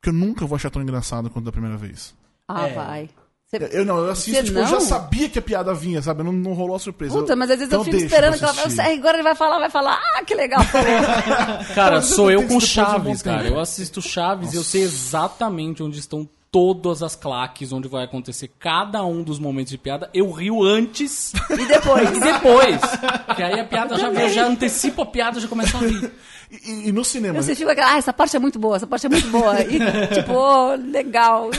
Porque 0.01 0.09
eu 0.09 0.13
nunca 0.13 0.47
vou 0.47 0.57
achar 0.57 0.71
tão 0.71 0.81
engraçado 0.81 1.29
quanto 1.29 1.45
da 1.45 1.53
primeira 1.53 1.77
vez. 1.77 2.15
Ah, 2.47 2.69
é. 2.69 2.73
vai. 2.73 3.11
Cê... 3.51 3.57
Eu 3.73 3.85
não, 3.85 3.97
eu 3.97 4.11
assisto, 4.11 4.45
tipo, 4.45 4.59
eu 4.59 4.67
já 4.67 4.79
sabia 4.79 5.27
que 5.29 5.39
a 5.39 5.43
piada 5.43 5.73
vinha, 5.73 6.03
sabe? 6.03 6.23
Não, 6.23 6.33
não 6.33 6.53
rolou 6.53 6.77
a 6.77 6.79
surpresa. 6.79 7.19
Puta, 7.19 7.35
mas 7.35 7.51
às 7.51 7.57
vezes 7.57 7.73
então 7.73 7.81
eu 7.81 7.85
fico 7.85 7.97
esperando 7.97 8.37
que 8.37 8.45
ela 8.45 8.53
vai. 8.53 8.95
Agora 8.95 9.17
ele 9.17 9.23
vai 9.23 9.35
falar, 9.35 9.59
vai 9.59 9.71
falar, 9.71 9.99
ah, 9.99 10.23
que 10.23 10.35
legal. 10.35 10.61
cara, 11.75 12.03
sou 12.03 12.31
eu 12.31 12.47
com 12.47 12.61
Chaves, 12.61 13.23
cara. 13.23 13.49
Eu 13.49 13.59
assisto 13.59 14.03
Chaves 14.03 14.53
e 14.53 14.57
eu 14.57 14.63
sei 14.63 14.83
exatamente 14.83 15.83
onde 15.83 15.99
estão 15.99 16.29
todas 16.51 17.03
as 17.03 17.15
claques 17.15 17.73
onde 17.73 17.89
vai 17.89 18.05
acontecer 18.05 18.49
cada 18.59 19.05
um 19.05 19.23
dos 19.23 19.39
momentos 19.39 19.71
de 19.71 19.79
piada, 19.79 20.09
eu 20.15 20.31
rio 20.31 20.63
antes 20.63 21.33
e 21.51 21.67
depois. 21.67 22.17
e 22.17 22.21
depois. 22.21 22.81
que 23.37 23.43
aí 23.43 23.61
a 23.61 23.65
piada 23.65 23.97
já, 23.97 24.13
eu 24.13 24.29
já 24.29 24.47
antecipo 24.47 25.03
a 25.03 25.07
piada, 25.07 25.41
já 25.41 25.49
começa 25.49 25.77
a 25.77 25.81
rir. 25.81 26.11
E, 26.51 26.89
e, 26.89 26.93
no 26.93 27.05
cinema. 27.05 27.43
Você 27.43 27.55
fica 27.55 27.75
ah, 27.85 27.99
essa 27.99 28.13
parte 28.13 28.35
é 28.35 28.39
muito 28.39 28.59
boa, 28.59 28.77
essa 28.77 28.87
parte 28.87 29.05
é 29.05 29.09
muito 29.11 29.29
boa. 29.29 29.61
E, 29.61 29.79
tipo, 30.15 30.33
oh, 30.33 30.75
legal. 30.77 31.51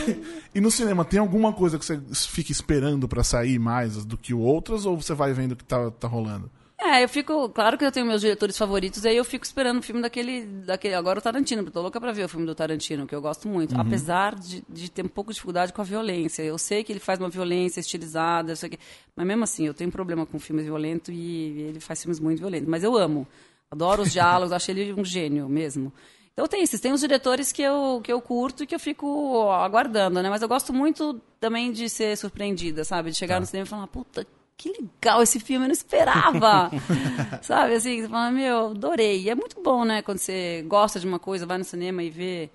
E 0.53 0.59
no 0.59 0.71
cinema, 0.71 1.05
tem 1.05 1.19
alguma 1.19 1.53
coisa 1.53 1.77
que 1.77 1.85
você 1.85 2.01
fica 2.27 2.51
esperando 2.51 3.07
para 3.07 3.23
sair 3.23 3.59
mais 3.59 4.03
do 4.03 4.17
que 4.17 4.33
outras, 4.33 4.85
ou 4.85 4.99
você 4.99 5.13
vai 5.13 5.31
vendo 5.31 5.51
o 5.51 5.55
que 5.55 5.63
tá, 5.63 5.91
tá 5.91 6.07
rolando? 6.07 6.49
É, 6.81 7.03
eu 7.03 7.09
fico. 7.09 7.49
Claro 7.49 7.77
que 7.77 7.83
eu 7.83 7.91
tenho 7.91 8.05
meus 8.05 8.21
diretores 8.21 8.57
favoritos, 8.57 9.05
aí 9.05 9.17
eu 9.17 9.25
fico 9.25 9.43
esperando 9.43 9.79
o 9.79 9.81
filme 9.81 10.01
daquele. 10.01 10.45
daquele 10.45 10.93
agora 10.93 11.19
o 11.19 11.21
Tarantino, 11.21 11.61
porque 11.61 11.77
eu 11.77 11.81
tô 11.81 11.81
louca 11.81 11.99
pra 11.99 12.13
ver 12.13 12.23
o 12.23 12.29
filme 12.29 12.45
do 12.45 12.55
Tarantino, 12.55 13.05
que 13.05 13.13
eu 13.13 13.21
gosto 13.21 13.49
muito. 13.49 13.75
Uhum. 13.75 13.81
Apesar 13.81 14.33
de, 14.35 14.63
de 14.67 14.89
ter 14.89 15.03
um 15.03 15.09
pouco 15.09 15.29
de 15.31 15.35
dificuldade 15.35 15.73
com 15.73 15.81
a 15.81 15.83
violência. 15.83 16.41
Eu 16.41 16.57
sei 16.57 16.81
que 16.81 16.93
ele 16.93 17.01
faz 17.01 17.19
uma 17.19 17.29
violência 17.29 17.81
estilizada, 17.81 18.55
sei 18.55 18.69
que, 18.69 18.79
mas 19.13 19.27
mesmo 19.27 19.43
assim, 19.43 19.67
eu 19.67 19.73
tenho 19.73 19.91
problema 19.91 20.25
com 20.25 20.39
filmes 20.39 20.65
violentos 20.65 21.13
e 21.13 21.65
ele 21.67 21.81
faz 21.81 22.01
filmes 22.01 22.19
muito 22.19 22.39
violentos. 22.39 22.69
Mas 22.69 22.81
eu 22.81 22.97
amo. 22.97 23.27
Adoro 23.69 24.03
os 24.03 24.13
diálogos, 24.13 24.53
acho 24.53 24.71
ele 24.71 24.93
um 24.93 25.03
gênio 25.03 25.49
mesmo. 25.49 25.91
Então 26.31 26.47
tem 26.47 26.63
esses, 26.63 26.79
tem 26.79 26.93
os 26.93 27.01
diretores 27.01 27.51
que 27.51 27.61
eu, 27.61 27.99
que 28.01 28.13
eu 28.13 28.21
curto 28.21 28.63
e 28.63 28.67
que 28.67 28.73
eu 28.73 28.79
fico 28.79 29.49
aguardando, 29.51 30.23
né? 30.23 30.29
Mas 30.29 30.41
eu 30.41 30.47
gosto 30.47 30.71
muito 30.71 31.19
também 31.41 31.73
de 31.73 31.89
ser 31.89 32.15
surpreendida, 32.15 32.85
sabe? 32.85 33.11
De 33.11 33.17
chegar 33.17 33.35
tá. 33.35 33.39
no 33.41 33.45
cinema 33.45 33.65
e 33.65 33.69
falar, 33.69 33.87
puta, 33.87 34.25
que 34.59 34.73
legal 34.73 35.23
esse 35.23 35.39
filme, 35.39 35.63
eu 35.63 35.69
não 35.69 35.73
esperava. 35.73 36.69
Sabe, 37.41 37.75
assim, 37.75 38.01
você 38.01 38.09
fala, 38.09 38.29
meu, 38.29 38.71
adorei. 38.71 39.21
E 39.21 39.29
é 39.29 39.33
muito 39.33 39.61
bom, 39.63 39.85
né, 39.85 40.01
quando 40.01 40.17
você 40.17 40.65
gosta 40.67 40.99
de 40.99 41.07
uma 41.07 41.17
coisa, 41.17 41.45
vai 41.45 41.57
no 41.57 41.63
cinema 41.63 42.03
e 42.03 42.09
vê, 42.09 42.49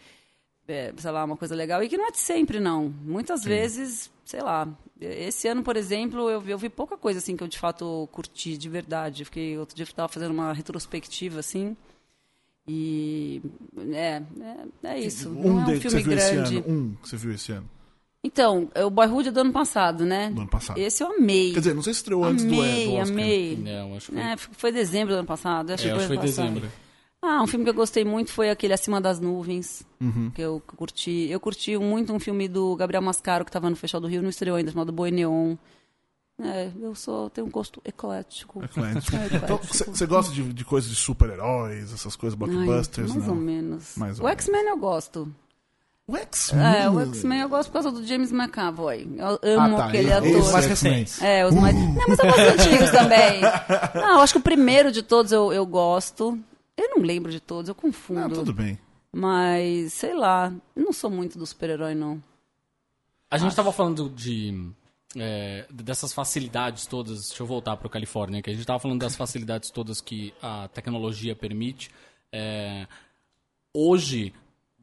é, 0.69 0.93
sei 0.99 1.11
lá, 1.11 1.25
uma 1.25 1.37
coisa 1.37 1.55
legal. 1.55 1.83
E 1.83 1.89
que 1.89 1.97
não 1.97 2.07
é 2.07 2.11
de 2.11 2.19
sempre, 2.19 2.61
não. 2.61 2.95
Muitas 3.03 3.43
vezes, 3.43 4.13
sei 4.23 4.43
lá. 4.43 4.69
Esse 5.01 5.49
ano, 5.49 5.63
por 5.63 5.79
exemplo, 5.79 6.29
eu 6.29 6.43
vi, 6.43 6.51
eu 6.51 6.59
vi 6.59 6.69
pouca 6.69 6.95
coisa, 6.95 7.21
assim, 7.21 7.39
que 7.39 7.43
eu 7.43 7.49
de 7.49 7.59
fato 7.59 8.07
curti, 8.13 8.59
de 8.59 8.69
verdade. 8.69 9.25
Fiquei, 9.25 9.57
outro 9.57 9.75
dia 9.75 9.85
eu 9.85 9.89
estava 9.89 10.09
fazendo 10.09 10.33
uma 10.33 10.53
retrospectiva, 10.53 11.41
assim. 11.41 11.75
E 12.69 13.41
é, 13.93 14.23
é, 14.85 14.89
é 14.91 15.01
isso. 15.01 15.31
não 15.31 15.57
Um 15.57 15.61
é 15.61 15.75
um 15.75 15.81
filme 15.81 16.03
grande. 16.03 16.65
Um 16.67 16.95
que 16.97 17.09
você 17.09 17.17
viu 17.17 17.33
esse 17.33 17.53
ano. 17.53 17.74
Então, 18.27 18.70
é 18.75 18.83
o 18.85 18.89
Boyhood 18.91 19.29
é 19.29 19.33
do 19.33 19.41
ano 19.41 19.53
passado, 19.53 20.07
né? 20.07 20.31
Do 20.31 20.41
ano 20.41 20.51
passado. 20.51 20.79
Esse 20.79 21.03
eu 21.03 21.12
amei. 21.12 21.53
Quer 21.53 21.59
dizer, 21.59 21.75
não 21.75 21.83
sei 21.83 21.93
se 21.93 21.99
estreou 22.01 22.25
antes 22.25 22.43
do, 22.45 22.55
amei, 22.55 22.87
do 22.87 22.93
Oscar. 22.95 23.09
amei. 23.12 23.57
Não, 23.62 23.97
acho 23.97 24.07
que 24.07 24.12
foi, 24.12 24.22
É, 24.22 24.37
foi 24.37 24.72
dezembro 24.72 25.12
do 25.14 25.18
ano 25.18 25.27
passado. 25.29 25.70
Acho 25.72 25.87
é, 25.87 25.91
que 25.91 25.97
acho 25.97 26.07
foi 26.07 26.16
ano 26.16 26.25
passado. 26.27 26.47
dezembro. 26.49 26.72
Ah, 27.20 27.43
um 27.43 27.47
filme 27.47 27.64
que 27.64 27.70
eu 27.70 27.75
gostei 27.75 28.05
muito 28.05 28.31
foi 28.33 28.51
aquele 28.51 28.72
Acima 28.75 29.01
das 29.01 29.18
Nuvens, 29.20 29.83
Uhum. 30.01 30.31
que 30.35 30.41
eu 30.43 30.61
curti. 30.77 31.27
Eu 31.31 31.39
curti 31.41 31.77
muito 31.79 32.12
um 32.12 32.18
filme 32.18 32.49
do 32.49 32.75
Gabriel 32.77 33.03
Mascaro, 33.03 33.45
que 33.45 33.51
estava 33.51 33.68
no 33.70 33.77
Festival 33.77 34.01
do 34.03 34.09
Rio, 34.09 34.22
não 34.22 34.29
estreou 34.31 34.57
ainda, 34.57 34.70
chamado 34.70 34.91
Boi 34.93 35.11
Neon. 35.11 35.57
É, 36.43 36.70
eu 36.81 36.95
sou, 36.95 37.31
tenho 37.31 37.47
um 37.47 37.51
gosto 37.51 37.81
eclético. 37.85 38.62
Eclético. 38.64 39.16
É, 39.16 39.37
Então, 39.37 39.59
você 39.62 40.07
gosta 40.07 40.33
de, 40.35 40.53
de 40.53 40.64
coisas 40.64 40.91
de 40.91 40.97
super-heróis, 40.97 41.93
essas 41.93 42.16
coisas, 42.16 42.39
Ai, 42.41 42.47
blockbusters, 42.49 43.11
mais 43.14 43.27
não? 43.27 43.35
ou 43.35 43.41
menos. 43.41 43.97
Mais 43.97 44.18
ou 44.18 44.27
o 44.27 44.29
X-Men 44.29 44.66
eu 44.68 44.77
gosto. 44.77 45.33
O 46.07 46.17
X-Men. 46.19 46.65
É, 46.83 46.91
o 46.91 47.01
X-Men 47.01 47.41
eu 47.41 47.49
gosto 47.49 47.69
por 47.71 47.83
causa 47.83 47.91
do 47.91 48.05
James 48.07 48.31
McAvoy. 48.31 49.09
Eu 49.19 49.59
amo 49.59 49.75
Ah, 49.77 49.79
tá, 49.79 49.87
aquele 49.87 50.05
esse- 50.09 50.13
ator. 50.13 50.27
esse 50.39 50.53
mais 50.53 50.67
recentes. 50.67 51.23
É, 51.23 51.47
os 51.47 51.55
mais. 51.55 51.75
Não, 51.75 51.95
mas 52.09 52.19
eu 52.19 52.27
gosto 52.27 52.41
dos 52.41 52.67
antigos 52.67 52.91
também. 52.91 53.41
Não, 53.95 54.11
eu 54.17 54.21
acho 54.21 54.33
que 54.35 54.39
o 54.39 54.43
primeiro 54.43 54.93
de 54.93 55.03
todos 55.03 55.33
eu, 55.33 55.51
eu 55.53 55.65
gosto. 55.65 56.39
Eu 56.77 56.91
não 56.91 56.99
lembro 57.03 57.33
de 57.33 57.41
todos, 57.41 57.69
eu 57.71 57.75
confundo. 57.75 58.21
Não, 58.21 58.29
tudo 58.31 58.53
bem. 58.53 58.79
Mas, 59.13 59.95
sei 59.95 60.13
lá, 60.13 60.53
não 60.77 60.93
sou 60.93 61.09
muito 61.09 61.39
do 61.39 61.47
super-herói, 61.47 61.95
não. 61.95 62.23
A 63.31 63.39
gente 63.39 63.57
tava 63.57 63.73
falando 63.73 64.11
de. 64.11 64.71
é, 65.17 65.65
dessas 65.73 66.13
facilidades 66.13 66.85
todas. 66.85 67.29
Deixa 67.29 67.43
eu 67.43 67.47
voltar 67.47 67.77
para 67.79 67.87
o 67.87 67.91
Califórnia, 67.91 68.43
que 68.43 68.51
a 68.51 68.53
gente 68.53 68.67
tava 68.67 68.79
falando 68.79 69.01
das 69.01 69.17
facilidades 69.17 69.71
todas 69.71 70.03
que 70.03 70.35
a 70.43 70.69
tecnologia 70.69 71.35
permite. 71.35 71.91
É, 72.31 72.87
hoje, 73.75 74.35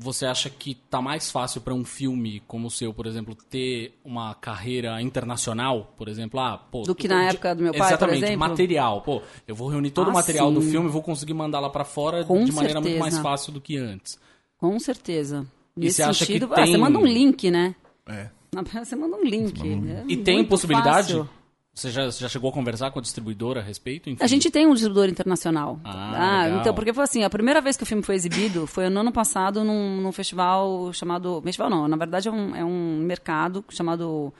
você 0.01 0.25
acha 0.25 0.49
que 0.49 0.73
tá 0.89 1.01
mais 1.01 1.29
fácil 1.29 1.61
para 1.61 1.73
um 1.73 1.85
filme 1.85 2.41
como 2.47 2.67
o 2.67 2.71
seu, 2.71 2.93
por 2.93 3.05
exemplo, 3.05 3.35
ter 3.35 3.93
uma 4.03 4.33
carreira 4.33 4.99
internacional, 5.01 5.93
por 5.97 6.07
exemplo? 6.09 6.39
Ah, 6.39 6.57
pô, 6.57 6.81
Do 6.81 6.95
que 6.95 7.07
na 7.07 7.21
de- 7.21 7.35
época 7.35 7.53
do 7.55 7.63
meu 7.63 7.73
pai, 7.73 7.87
Exatamente, 7.89 8.35
material. 8.35 9.01
Pô, 9.01 9.21
eu 9.47 9.53
vou 9.55 9.69
reunir 9.69 9.91
todo 9.91 10.07
Ah, 10.07 10.11
o 10.11 10.13
material 10.13 10.51
do 10.51 10.61
sim. 10.61 10.71
filme 10.71 10.87
e 10.87 10.91
vou 10.91 11.01
conseguir 11.03 11.33
mandar 11.33 11.59
lá 11.59 11.69
para 11.69 11.85
fora 11.85 12.23
Com 12.23 12.43
de 12.43 12.51
maneira 12.51 12.81
muito 12.81 12.97
mais 12.99 13.13
certeza. 13.13 13.21
fácil 13.29 13.53
do 13.53 13.61
que 13.61 13.77
antes. 13.77 14.19
Com 14.57 14.79
certeza. 14.79 15.45
E 15.77 15.81
Nesse 15.81 15.97
você 15.97 16.03
acha 16.03 16.25
que 16.25 16.33
sentido, 16.33 16.49
ah, 16.51 16.55
tem- 16.55 16.71
você 16.71 16.77
manda 16.77 16.97
um 16.99 17.05
link, 17.05 17.49
né? 17.51 17.75
É. 18.07 18.29
Você 18.83 18.95
manda 18.97 19.15
um 19.15 19.23
link. 19.23 19.61
É 19.61 20.03
E 20.09 20.17
tem 20.17 20.43
possibilidade? 20.43 21.13
fácil. 21.13 21.29
Você 21.73 21.89
já, 21.89 22.09
já 22.09 22.27
chegou 22.27 22.49
a 22.49 22.53
conversar 22.53 22.91
com 22.91 22.99
a 22.99 23.01
distribuidora 23.01 23.61
a 23.61 23.63
respeito? 23.63 24.09
Enfim. 24.09 24.21
A 24.21 24.27
gente 24.27 24.51
tem 24.51 24.67
um 24.67 24.73
distribuidor 24.73 25.07
internacional. 25.09 25.79
Ah, 25.85 26.43
legal. 26.45 26.59
então, 26.59 26.73
porque 26.75 26.91
foi 26.93 27.03
assim, 27.05 27.23
a 27.23 27.29
primeira 27.29 27.61
vez 27.61 27.77
que 27.77 27.83
o 27.83 27.85
filme 27.85 28.03
foi 28.03 28.13
exibido 28.15 28.67
foi 28.67 28.89
no 28.89 28.99
ano 28.99 29.11
passado 29.11 29.63
num, 29.63 30.01
num 30.01 30.11
festival 30.11 30.91
chamado. 30.91 31.41
Festival 31.41 31.69
não, 31.69 31.87
na 31.87 31.95
verdade 31.95 32.27
é 32.27 32.31
um, 32.31 32.55
é 32.55 32.65
um 32.65 32.97
mercado 32.97 33.63
chamado 33.69 34.33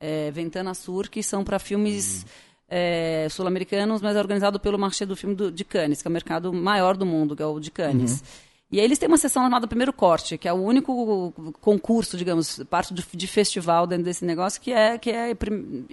é, 0.00 0.30
Ventana 0.30 0.74
Sur, 0.74 1.08
que 1.08 1.24
são 1.24 1.42
para 1.42 1.58
filmes 1.58 2.24
é, 2.68 3.26
sul-americanos, 3.30 4.00
mas 4.00 4.14
é 4.14 4.18
organizado 4.20 4.60
pelo 4.60 4.78
Marché 4.78 5.04
do 5.04 5.16
Filme 5.16 5.34
do- 5.34 5.50
de 5.50 5.64
Cannes, 5.64 6.00
que 6.02 6.06
é 6.06 6.10
o 6.10 6.12
mercado 6.12 6.52
maior 6.52 6.96
do 6.96 7.04
mundo, 7.04 7.34
que 7.34 7.42
é 7.42 7.46
o 7.46 7.58
de 7.58 7.70
Cannes. 7.72 8.22
E 8.70 8.80
aí 8.80 8.84
eles 8.84 8.98
têm 8.98 9.06
uma 9.08 9.16
sessão 9.18 9.42
chamada 9.44 9.66
Primeiro 9.68 9.92
Corte, 9.92 10.36
que 10.36 10.48
é 10.48 10.52
o 10.52 10.56
único 10.56 11.32
concurso, 11.60 12.16
digamos, 12.16 12.62
parte 12.68 12.92
de 12.92 13.26
festival 13.28 13.86
dentro 13.86 14.04
desse 14.04 14.24
negócio, 14.24 14.60
que 14.60 14.72
é, 14.72 14.98
que 14.98 15.10
é, 15.10 15.36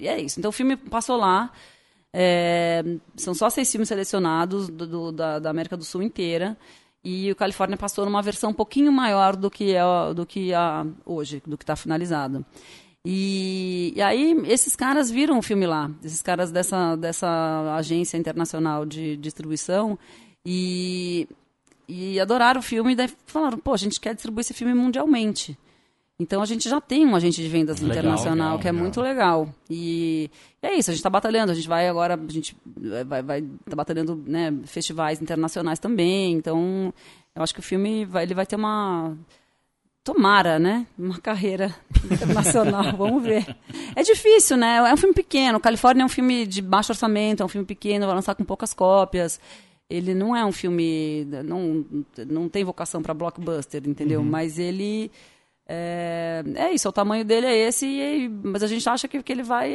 é 0.01 0.19
isso. 0.21 0.39
Então 0.39 0.49
o 0.49 0.51
filme 0.51 0.75
passou 0.75 1.15
lá, 1.17 1.51
é, 2.11 2.83
são 3.15 3.33
só 3.33 3.49
seis 3.49 3.71
filmes 3.71 3.87
selecionados 3.89 4.69
do- 4.69 4.87
do- 4.87 5.11
da, 5.11 5.39
da 5.39 5.49
América 5.51 5.77
do 5.77 5.83
Sul 5.83 6.01
inteira. 6.01 6.57
E 7.03 7.29
o 7.31 7.35
Califórnia 7.35 7.77
passou 7.77 8.05
numa 8.05 8.21
versão 8.21 8.51
um 8.51 8.53
pouquinho 8.53 8.91
maior 8.91 9.35
do 9.35 9.51
que 9.51 9.73
é 9.75 9.81
do 10.15 10.25
que 10.25 10.53
a, 10.53 10.85
hoje, 11.05 11.43
do 11.45 11.57
que 11.57 11.63
está 11.63 11.75
finalizado. 11.75 12.45
E, 13.05 13.91
e 13.95 14.01
aí 14.01 14.33
esses 14.45 14.75
caras 14.75 15.11
viram 15.11 15.37
o 15.37 15.41
filme 15.41 15.67
lá, 15.67 15.91
esses 16.01 16.21
caras 16.21 16.49
dessa, 16.51 16.95
dessa 16.95 17.75
agência 17.77 18.15
internacional 18.17 18.85
de 18.85 19.17
distribuição 19.17 19.99
e, 20.45 21.27
e 21.87 22.19
adoraram 22.19 22.59
o 22.59 22.63
filme 22.63 22.93
e 22.93 22.95
daí 22.95 23.09
falaram, 23.25 23.57
pô, 23.57 23.73
a 23.73 23.77
gente 23.77 23.99
quer 23.99 24.13
distribuir 24.13 24.41
esse 24.41 24.53
filme 24.53 24.73
mundialmente. 24.73 25.57
Então 26.19 26.41
a 26.41 26.45
gente 26.45 26.69
já 26.69 26.79
tem 26.79 27.05
um 27.05 27.15
agente 27.15 27.41
de 27.41 27.47
vendas 27.47 27.79
Legal, 27.79 27.97
internacional 27.97 28.47
legal, 28.51 28.59
que 28.59 28.67
é 28.67 28.71
legal. 28.71 28.83
muito 28.83 29.01
legal. 29.01 29.49
E 29.69 30.29
é 30.61 30.73
isso, 30.75 30.89
a 30.89 30.93
gente 30.93 30.99
está 30.99 31.09
batalhando, 31.09 31.51
a 31.51 31.55
gente 31.55 31.67
vai 31.67 31.87
agora, 31.87 32.13
a 32.15 32.31
gente 32.31 32.55
vai, 33.05 33.21
vai 33.21 33.41
tá 33.41 33.75
batalhando 33.75 34.15
né, 34.27 34.53
festivais 34.65 35.21
internacionais 35.21 35.79
também. 35.79 36.33
Então, 36.33 36.93
eu 37.35 37.41
acho 37.41 37.53
que 37.53 37.59
o 37.59 37.63
filme 37.63 38.05
vai, 38.05 38.23
ele 38.23 38.33
vai 38.33 38.45
ter 38.45 38.55
uma. 38.55 39.17
Tomara, 40.03 40.59
né? 40.59 40.85
Uma 40.99 41.17
carreira 41.17 41.73
internacional, 42.11 42.95
vamos 42.97 43.23
ver. 43.23 43.55
É 43.95 44.03
difícil, 44.03 44.57
né? 44.57 44.77
É 44.77 44.93
um 44.93 44.97
filme 44.97 45.15
pequeno. 45.15 45.61
Califórnia 45.61 46.03
é 46.03 46.05
um 46.05 46.09
filme 46.09 46.45
de 46.45 46.61
baixo 46.61 46.91
orçamento, 46.91 47.41
é 47.41 47.45
um 47.45 47.49
filme 47.49 47.65
pequeno, 47.65 48.05
vai 48.05 48.13
lançar 48.13 48.35
com 48.35 48.43
poucas 48.43 48.73
cópias. 48.73 49.39
Ele 49.89 50.13
não 50.13 50.35
é 50.35 50.43
um 50.45 50.51
filme. 50.51 51.25
Não, 51.45 51.85
não 52.27 52.49
tem 52.49 52.63
vocação 52.63 53.01
para 53.01 53.13
blockbuster, 53.13 53.81
entendeu? 53.85 54.23
Mas 54.23 54.57
ele. 54.57 55.11
É, 55.65 56.43
é 56.55 56.71
isso, 56.73 56.89
o 56.89 56.91
tamanho 56.91 57.23
dele 57.23 57.47
é 57.47 57.55
esse, 57.67 57.85
e- 57.85 58.27
mas 58.27 58.61
a 58.63 58.67
gente 58.67 58.87
acha 58.89 59.07
que, 59.07 59.23
que 59.23 59.31
ele 59.31 59.43
vai. 59.43 59.69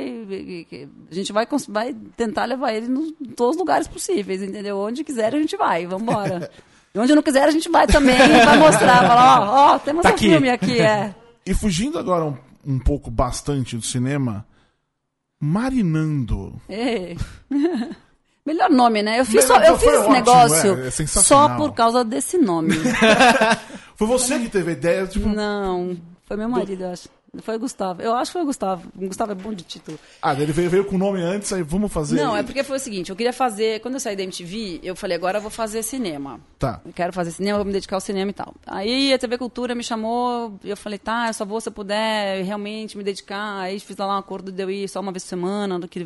que 0.69 0.87
a 1.11 1.15
gente 1.15 1.33
vai, 1.33 1.47
vai 1.69 1.95
tentar 2.17 2.45
levar 2.45 2.75
ele 2.75 2.89
nos- 2.89 3.15
em 3.21 3.31
todos 3.31 3.57
os 3.57 3.61
lugares 3.61 3.89
possíveis, 3.89 4.43
entendeu? 4.43 4.77
Onde 4.79 5.03
quiser 5.03 5.35
a 5.35 5.39
gente 5.39 5.57
vai, 5.57 5.87
vamos 5.87 6.03
embora. 6.03 6.51
E 6.95 6.99
onde 6.99 7.15
não 7.15 7.23
quiser 7.23 7.47
a 7.47 7.51
gente 7.51 7.69
vai 7.69 7.87
também, 7.87 8.17
vai 8.17 8.59
mostrar, 8.59 9.07
falar, 9.07 9.41
ó, 9.43 9.75
ó, 9.75 9.79
temos 9.79 10.03
Tá 10.03 10.09
um 10.09 10.15
aqui. 10.15 10.31
filme 10.31 10.49
aqui, 10.49 10.81
é. 10.81 11.15
E 11.45 11.53
fugindo 11.53 11.99
agora 11.99 12.25
um, 12.25 12.35
um 12.67 12.79
pouco 12.79 13.11
bastante 13.11 13.77
do 13.77 13.83
cinema, 13.83 14.47
Marinando. 15.39 16.61
É. 16.69 17.15
Melhor 18.49 18.71
nome, 18.71 19.03
né? 19.03 19.21
Eu 19.21 19.27
fiz, 19.27 19.45
só, 19.45 19.59
eu 19.59 19.77
fiz 19.77 19.89
esse 19.89 19.99
ótimo, 19.99 20.15
negócio 20.15 20.75
é, 20.83 20.89
é 20.89 21.07
só 21.07 21.55
por 21.55 21.75
causa 21.75 22.03
desse 22.03 22.39
nome. 22.39 22.75
Foi 23.95 24.07
você 24.07 24.39
que 24.39 24.49
teve 24.49 24.71
a 24.71 24.73
ideia, 24.73 25.07
tipo, 25.07 25.29
Não, 25.29 25.95
foi 26.25 26.37
meu 26.39 26.49
marido, 26.49 26.85
eu 26.85 26.93
acho. 26.93 27.11
Foi 27.43 27.57
o 27.57 27.59
Gustavo. 27.59 28.03
Eu 28.03 28.15
acho 28.15 28.31
que 28.31 28.33
foi 28.35 28.43
o 28.43 28.47
Gustavo. 28.47 28.89
O 28.97 29.07
Gustavo 29.07 29.33
é 29.33 29.35
bom 29.35 29.53
de 29.53 29.65
título. 29.65 29.99
ah, 30.23 30.35
ele 30.35 30.53
veio, 30.53 30.71
veio 30.71 30.85
com 30.85 30.97
o 30.97 30.99
nome 30.99 31.21
antes, 31.21 31.53
aí 31.53 31.63
vamos 31.63 31.93
fazer. 31.93 32.17
Não, 32.17 32.37
é 32.37 32.43
porque 32.43 32.63
foi 32.63 32.77
o 32.77 32.81
seguinte, 32.81 33.11
eu 33.11 33.17
queria 33.17 33.33
fazer, 33.33 33.81
quando 33.81 33.95
eu 33.95 34.01
saí 34.01 34.17
da 34.17 34.23
MTV, 34.23 34.81
eu 34.83 34.97
falei, 34.97 35.17
agora 35.17 35.39
eu 35.39 35.43
vou 35.43 35.51
fazer 35.51 35.83
cinema. 35.83 36.41
Tá. 36.59 36.81
Eu 36.85 36.93
quero 36.93 37.13
fazer 37.13 37.31
cinema, 37.31 37.59
vou 37.59 37.65
me 37.67 37.73
dedicar 37.73 37.97
ao 37.97 38.01
cinema 38.01 38.31
e 38.31 38.35
tal. 38.35 38.55
Aí 38.67 39.13
a 39.13 39.19
TV 39.19 39.39
Cultura 39.39 39.75
me 39.75 39.83
chamou, 39.83 40.59
e 40.65 40.71
eu 40.71 40.77
falei, 40.77 40.99
tá, 40.99 41.29
eu 41.29 41.35
só 41.35 41.45
vou 41.45 41.61
se 41.61 41.69
eu 41.69 41.73
puder 41.73 42.45
realmente 42.45 42.97
me 42.97 43.05
dedicar. 43.05 43.61
Aí 43.61 43.79
fiz 43.81 43.97
lá 43.97 44.07
um 44.07 44.19
acordo 44.19 44.51
de 44.51 44.63
eu 44.63 44.71
ir 44.71 44.89
só 44.89 45.01
uma 45.01 45.13
vez 45.13 45.25
por 45.25 45.29
semana, 45.29 45.81
que 45.89 46.05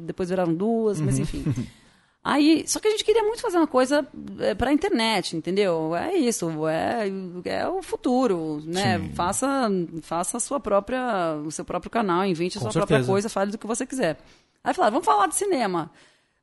depois 0.00 0.28
viraram 0.28 0.54
duas, 0.54 1.00
mas 1.00 1.18
enfim. 1.18 1.44
Aí, 2.30 2.62
só 2.68 2.78
que 2.78 2.86
a 2.86 2.90
gente 2.90 3.04
queria 3.04 3.22
muito 3.22 3.40
fazer 3.40 3.56
uma 3.56 3.66
coisa 3.66 4.06
é, 4.40 4.54
pra 4.54 4.70
internet, 4.70 5.34
entendeu? 5.34 5.96
É 5.96 6.14
isso, 6.14 6.68
é, 6.68 7.08
é 7.46 7.66
o 7.66 7.82
futuro, 7.82 8.60
né? 8.66 8.98
Sim. 8.98 9.12
Faça, 9.14 9.70
faça 10.02 10.36
a 10.36 10.40
sua 10.40 10.60
própria, 10.60 11.36
o 11.42 11.50
seu 11.50 11.64
próprio 11.64 11.90
canal, 11.90 12.26
invente 12.26 12.58
a 12.58 12.60
Com 12.60 12.66
sua 12.66 12.80
própria 12.80 12.98
certeza. 12.98 13.10
coisa, 13.10 13.28
fale 13.30 13.50
do 13.50 13.56
que 13.56 13.66
você 13.66 13.86
quiser. 13.86 14.18
Aí 14.62 14.74
falaram, 14.74 14.92
vamos 14.92 15.06
falar 15.06 15.26
de 15.28 15.36
cinema. 15.36 15.90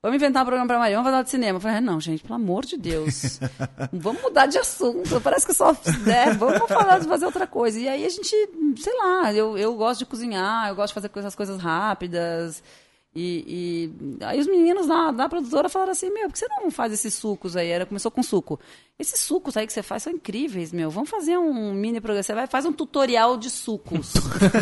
Vamos 0.01 0.15
inventar 0.15 0.41
um 0.41 0.45
programa 0.47 0.67
pra 0.67 0.79
Maria, 0.79 0.95
vamos 0.95 1.11
falar 1.11 1.21
de 1.21 1.29
cinema. 1.29 1.57
Eu 1.57 1.61
falei, 1.61 1.77
ah, 1.77 1.81
não, 1.81 1.99
gente, 1.99 2.23
pelo 2.23 2.33
amor 2.33 2.65
de 2.65 2.77
Deus. 2.77 3.39
vamos 3.93 4.23
mudar 4.23 4.47
de 4.47 4.57
assunto. 4.57 5.21
Parece 5.21 5.45
que 5.45 5.53
só. 5.53 5.69
É, 6.07 6.33
vamos 6.33 6.67
falar 6.67 6.97
de 6.97 7.07
fazer 7.07 7.27
outra 7.27 7.45
coisa. 7.45 7.79
E 7.79 7.87
aí 7.87 8.03
a 8.03 8.09
gente, 8.09 8.35
sei 8.77 8.97
lá, 8.97 9.31
eu, 9.31 9.55
eu 9.55 9.75
gosto 9.75 9.99
de 9.99 10.07
cozinhar, 10.07 10.67
eu 10.67 10.75
gosto 10.75 10.87
de 10.87 10.93
fazer 10.95 11.11
essas 11.15 11.35
coisas 11.35 11.61
rápidas. 11.61 12.63
E, 13.17 13.93
e 14.19 14.25
aí 14.25 14.37
os 14.41 14.45
meninos 14.45 14.87
da, 14.87 15.09
da 15.09 15.29
produtora 15.29 15.69
falaram 15.69 15.93
assim, 15.93 16.09
meu, 16.09 16.27
por 16.27 16.33
que 16.33 16.39
você 16.39 16.47
não 16.49 16.69
faz 16.69 16.91
esses 16.91 17.13
sucos 17.13 17.55
aí? 17.55 17.69
Era, 17.69 17.85
começou 17.85 18.11
com 18.11 18.21
suco. 18.21 18.59
Esses 18.99 19.21
sucos 19.21 19.55
aí 19.55 19.65
que 19.65 19.71
você 19.71 19.81
faz 19.81 20.03
são 20.03 20.11
incríveis, 20.11 20.73
meu. 20.73 20.89
Vamos 20.89 21.09
fazer 21.09 21.37
um 21.37 21.73
mini 21.73 22.01
programa. 22.01 22.23
Você 22.23 22.33
vai 22.33 22.45
faz 22.45 22.65
um 22.65 22.73
tutorial 22.73 23.37
de 23.37 23.49
sucos. 23.49 24.13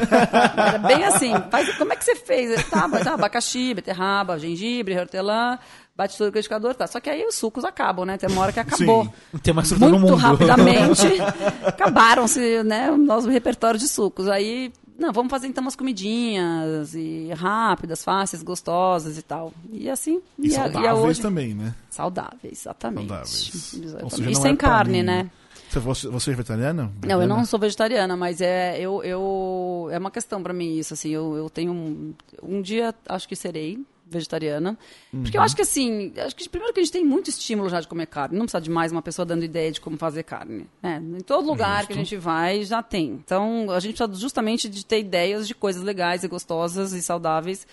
Era 0.56 0.78
bem 0.78 1.04
assim. 1.04 1.34
Faz, 1.50 1.76
como 1.78 1.94
é 1.94 1.96
que 1.96 2.06
você 2.06 2.16
fez? 2.16 2.64
Tá, 2.70 2.88
tá, 2.88 3.14
abacaxi, 3.16 3.74
beterraba, 3.74 4.38
gengibre, 4.38 5.00
hortelã, 5.00 5.58
bate 5.96 6.14
tudo 6.16 6.26
no 6.26 6.30
liquidificador, 6.30 6.76
tá. 6.76 6.86
Só 6.86 7.00
que 7.00 7.10
aí 7.10 7.26
os 7.26 7.34
sucos 7.34 7.66
acabam, 7.66 8.06
né? 8.06 8.18
Tem 8.18 8.30
uma 8.30 8.44
hora 8.44 8.54
que 8.54 8.60
acabou. 8.60 9.12
Tem 9.42 9.52
mais 9.52 9.70
fruta 9.70 9.86
no 9.86 10.00
Muito 10.00 10.12
mundo. 10.12 10.16
rapidamente 10.16 11.08
acabaram-se 11.66 12.62
né, 12.62 12.92
o 12.92 12.98
nosso 12.98 13.30
repertório 13.30 13.80
de 13.80 13.88
sucos. 13.88 14.28
Aí 14.28 14.72
não, 14.98 15.12
vamos 15.12 15.30
fazer 15.32 15.48
então 15.48 15.62
umas 15.62 15.76
comidinhas 15.76 16.94
e 16.96 17.30
rápidas, 17.34 18.04
fáceis, 18.04 18.44
gostosas 18.44 19.18
e 19.18 19.22
tal. 19.22 19.54
E 19.72 19.90
assim. 19.90 20.22
E, 20.40 20.56
a- 20.56 20.64
saudáveis 20.64 21.00
hoje- 21.00 21.22
também, 21.22 21.54
né? 21.54 21.74
Saudáveis, 21.90 22.60
exatamente. 22.62 23.08
Saudáveis. 23.08 23.74
Exatamente. 23.74 24.16
Seja, 24.16 24.30
e 24.32 24.36
sem 24.36 24.54
é 24.54 24.56
carne, 24.58 24.98
mim. 25.00 25.04
né? 25.04 25.32
Você, 25.70 26.08
você, 26.08 26.30
é 26.32 26.34
vegetariana? 26.36 26.92
Não, 27.04 27.20
eu 27.22 27.28
não 27.28 27.44
sou 27.46 27.58
vegetariana, 27.60 28.16
mas 28.16 28.42
é 28.42 28.80
eu, 28.80 29.04
eu 29.04 29.88
é 29.92 29.98
uma 29.98 30.12
questão 30.12 30.44
pra 30.44 30.54
mim 30.54 30.78
isso 30.78 30.94
assim. 30.94 31.10
Eu, 31.10 31.36
eu 31.36 31.50
tenho 31.50 31.72
um, 31.72 32.14
um 32.44 32.62
dia 32.62 32.94
acho 33.10 33.28
que 33.28 33.36
serei 33.36 33.84
vegetariana, 34.14 34.78
porque 35.12 35.38
eu 35.38 35.42
Uhum. 35.42 35.46
acho 35.46 35.56
que 35.56 35.62
assim, 35.62 36.14
acho 36.18 36.36
que 36.36 36.48
primeiro 36.48 36.74
que 36.74 36.80
a 36.80 36.84
gente 36.84 36.94
tem 36.94 37.04
muito 37.04 37.30
estímulo 37.30 37.68
já 37.70 37.80
de 37.82 37.88
comer 37.88 38.06
carne. 38.08 38.38
Não 38.38 38.46
precisa 38.46 38.62
de 38.62 38.70
mais 38.70 38.92
uma 38.92 39.02
pessoa 39.02 39.26
dando 39.26 39.44
ideia 39.44 39.72
de 39.72 39.82
como 39.82 39.98
fazer 39.98 40.24
carne. 40.24 40.68
né? 40.82 41.02
Em 41.18 41.22
todo 41.22 41.46
lugar 41.48 41.86
que 41.88 41.94
a 41.94 41.96
gente 41.96 42.16
vai 42.16 42.64
já 42.64 42.82
tem. 42.84 43.08
Então 43.24 43.70
a 43.72 43.80
gente 43.80 43.96
precisa 43.98 44.20
justamente 44.20 44.70
de 44.70 44.86
ter 44.86 45.00
ideias 45.00 45.48
de 45.48 45.56
coisas 45.56 45.82
legais 45.84 46.24
e 46.24 46.28
gostosas 46.28 46.94
e 46.94 47.02
saudáveis 47.02 47.66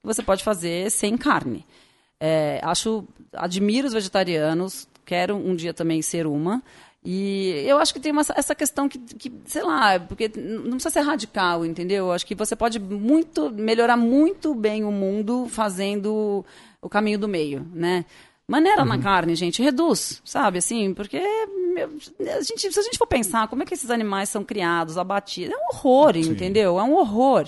que 0.00 0.06
você 0.06 0.22
pode 0.22 0.42
fazer 0.44 0.90
sem 0.90 1.16
carne. 1.16 1.66
É, 2.20 2.60
acho, 2.62 3.04
admiro 3.32 3.86
os 3.86 3.92
vegetarianos, 3.92 4.88
quero 5.04 5.36
um 5.36 5.54
dia 5.54 5.72
também 5.72 6.02
ser 6.02 6.26
uma. 6.26 6.62
E 7.04 7.62
eu 7.66 7.78
acho 7.78 7.94
que 7.94 8.00
tem 8.00 8.10
uma- 8.12 8.22
essa 8.34 8.54
questão 8.54 8.88
que, 8.88 8.98
que, 8.98 9.32
sei 9.46 9.62
lá, 9.62 9.98
porque 10.00 10.28
não 10.36 10.72
precisa 10.72 10.90
ser 10.90 11.00
radical, 11.00 11.64
entendeu? 11.64 12.06
Eu 12.06 12.12
acho 12.12 12.26
que 12.26 12.34
você 12.34 12.56
pode 12.56 12.78
muito 12.80 13.50
melhorar 13.50 13.96
muito 13.96 14.54
bem 14.54 14.84
o 14.84 14.90
mundo 14.90 15.46
fazendo 15.48 16.44
o 16.82 16.88
caminho 16.88 17.18
do 17.18 17.28
meio, 17.28 17.64
né? 17.72 18.04
Maneira 18.50 18.82
na 18.84 18.98
carne, 18.98 19.34
gente, 19.34 19.62
reduz, 19.62 20.22
sabe? 20.24 20.56
Assim, 20.58 20.94
porque 20.94 21.18
a 21.18 22.40
gente, 22.40 22.72
se 22.72 22.80
a 22.80 22.82
gente 22.82 22.96
for 22.98 23.06
pensar 23.06 23.46
como 23.46 23.62
é 23.62 23.66
que 23.66 23.74
esses 23.74 23.90
animais 23.90 24.30
são 24.30 24.42
criados, 24.42 24.96
abatidos, 24.96 25.54
é 25.54 25.56
um 25.56 25.66
horror, 25.70 26.16
entendeu? 26.32 26.80
É 26.80 26.82
um 26.82 26.94
horror. 26.94 27.46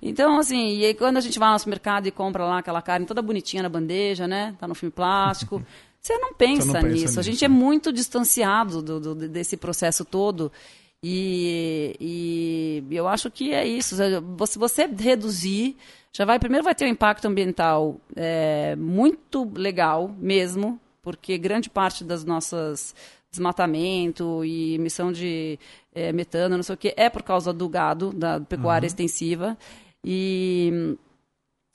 Então, 0.00 0.38
assim, 0.38 0.76
e 0.76 0.84
aí 0.84 0.94
quando 0.94 1.16
a 1.16 1.20
gente 1.20 1.38
vai 1.38 1.48
no 1.48 1.54
nosso 1.54 1.68
mercado 1.70 2.06
e 2.06 2.10
compra 2.10 2.44
lá 2.44 2.58
aquela 2.58 2.82
carne 2.82 3.06
toda 3.06 3.22
bonitinha 3.22 3.62
na 3.62 3.68
bandeja, 3.70 4.28
né? 4.28 4.54
Tá 4.60 4.68
no 4.68 4.74
filme 4.74 4.92
plástico. 4.92 5.62
Você 6.02 6.18
não 6.18 6.34
pensa, 6.34 6.66
não 6.66 6.72
pensa 6.74 6.88
nisso. 6.88 7.20
A 7.20 7.22
gente 7.22 7.34
nisso, 7.34 7.44
é 7.44 7.48
muito 7.48 7.92
distanciado 7.92 8.82
do, 8.82 8.98
do- 8.98 9.14
desse 9.28 9.56
processo 9.56 10.04
todo. 10.04 10.50
E, 11.04 11.96
e 12.90 12.94
eu 12.96 13.06
acho 13.08 13.30
que 13.30 13.52
é 13.52 13.66
isso. 13.66 13.96
Se 14.46 14.58
você 14.58 14.86
reduzir, 14.86 15.76
já 16.12 16.24
vai 16.24 16.38
primeiro 16.38 16.64
vai 16.64 16.74
ter 16.74 16.84
um 16.84 16.88
impacto 16.88 17.26
ambiental 17.26 18.00
é, 18.16 18.74
muito 18.76 19.50
legal 19.54 20.14
mesmo, 20.18 20.78
porque 21.02 21.38
grande 21.38 21.70
parte 21.70 22.04
das 22.04 22.24
nossas 22.24 22.94
desmatamento 23.30 24.44
e 24.44 24.74
emissão 24.74 25.10
de 25.10 25.58
é, 25.94 26.12
metano, 26.12 26.56
não 26.56 26.62
sei 26.62 26.74
o 26.74 26.78
que, 26.78 26.92
é 26.96 27.08
por 27.08 27.22
causa 27.22 27.50
do 27.52 27.66
gado, 27.68 28.12
da 28.12 28.38
pecuária 28.40 28.86
extensiva. 28.86 29.56
E 30.04 30.96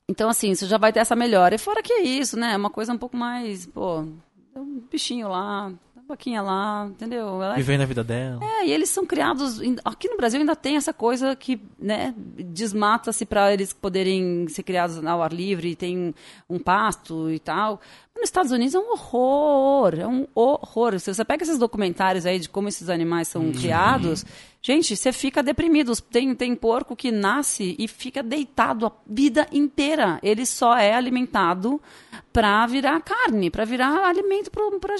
então, 0.09 0.29
assim, 0.29 0.55
você 0.55 0.65
já 0.65 0.77
vai 0.77 0.93
ter 0.93 0.99
essa 0.99 1.15
melhora. 1.15 1.55
E 1.55 1.57
fora 1.57 1.83
que 1.83 1.91
é 1.91 2.01
isso, 2.01 2.37
né? 2.39 2.53
É 2.53 2.57
uma 2.57 2.69
coisa 2.69 2.93
um 2.93 2.97
pouco 2.97 3.17
mais, 3.17 3.65
pô, 3.65 4.05
é 4.55 4.59
um 4.59 4.81
bichinho 4.89 5.27
lá, 5.27 5.67
uma 5.67 6.03
vaquinha 6.07 6.41
lá, 6.41 6.87
entendeu? 6.89 7.41
Ela 7.43 7.53
é 7.53 7.57
Vivendo 7.57 7.81
a 7.81 7.85
vida 7.85 8.03
dela. 8.03 8.39
é, 8.43 8.65
e 8.67 8.71
eles 8.71 8.89
são 8.89 9.05
criados. 9.05 9.59
Aqui 9.83 10.07
no 10.07 10.15
Brasil 10.17 10.39
ainda 10.39 10.55
tem 10.55 10.77
essa 10.77 10.93
coisa 10.93 11.35
que, 11.35 11.61
né, 11.77 12.13
desmata-se 12.17 13.25
para 13.25 13.53
eles 13.53 13.73
poderem 13.73 14.47
ser 14.47 14.63
criados 14.63 15.03
ao 15.05 15.21
ar 15.21 15.33
livre, 15.33 15.75
tem 15.75 16.15
um 16.49 16.57
pasto 16.57 17.29
e 17.29 17.39
tal. 17.39 17.81
Mas 18.13 18.21
nos 18.21 18.29
Estados 18.29 18.51
Unidos 18.51 18.73
é 18.73 18.79
um 18.79 18.91
horror, 18.93 19.93
é 19.99 20.07
um 20.07 20.25
horror. 20.33 20.97
Se 20.99 21.13
você 21.13 21.23
pega 21.25 21.43
esses 21.43 21.59
documentários 21.59 22.25
aí 22.25 22.39
de 22.39 22.49
como 22.49 22.67
esses 22.67 22.89
animais 22.89 23.27
são 23.27 23.51
criados, 23.51 24.25
gente, 24.67 24.97
você 24.97 25.13
fica 25.13 25.41
deprimido. 25.41 25.93
Tem, 26.01 26.35
tem 26.35 26.53
porco 26.53 26.93
que 26.93 27.09
nasce 27.09 27.73
e 27.79 27.87
fica 27.87 28.21
deitado 28.21 28.85
a 28.85 28.91
vida 29.07 29.47
inteira. 29.49 30.19
Ele 30.21 30.45
só 30.45 30.75
é 30.75 30.93
alimentado 30.93 31.81
para 32.33 32.67
virar 32.67 32.99
carne, 32.99 33.49
para 33.49 33.63
virar 33.63 34.05
alimento 34.05 34.51
para 34.51 34.97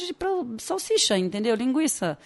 salsicha, 0.58 1.18
entendeu? 1.18 1.54
Linguiça. 1.54 2.18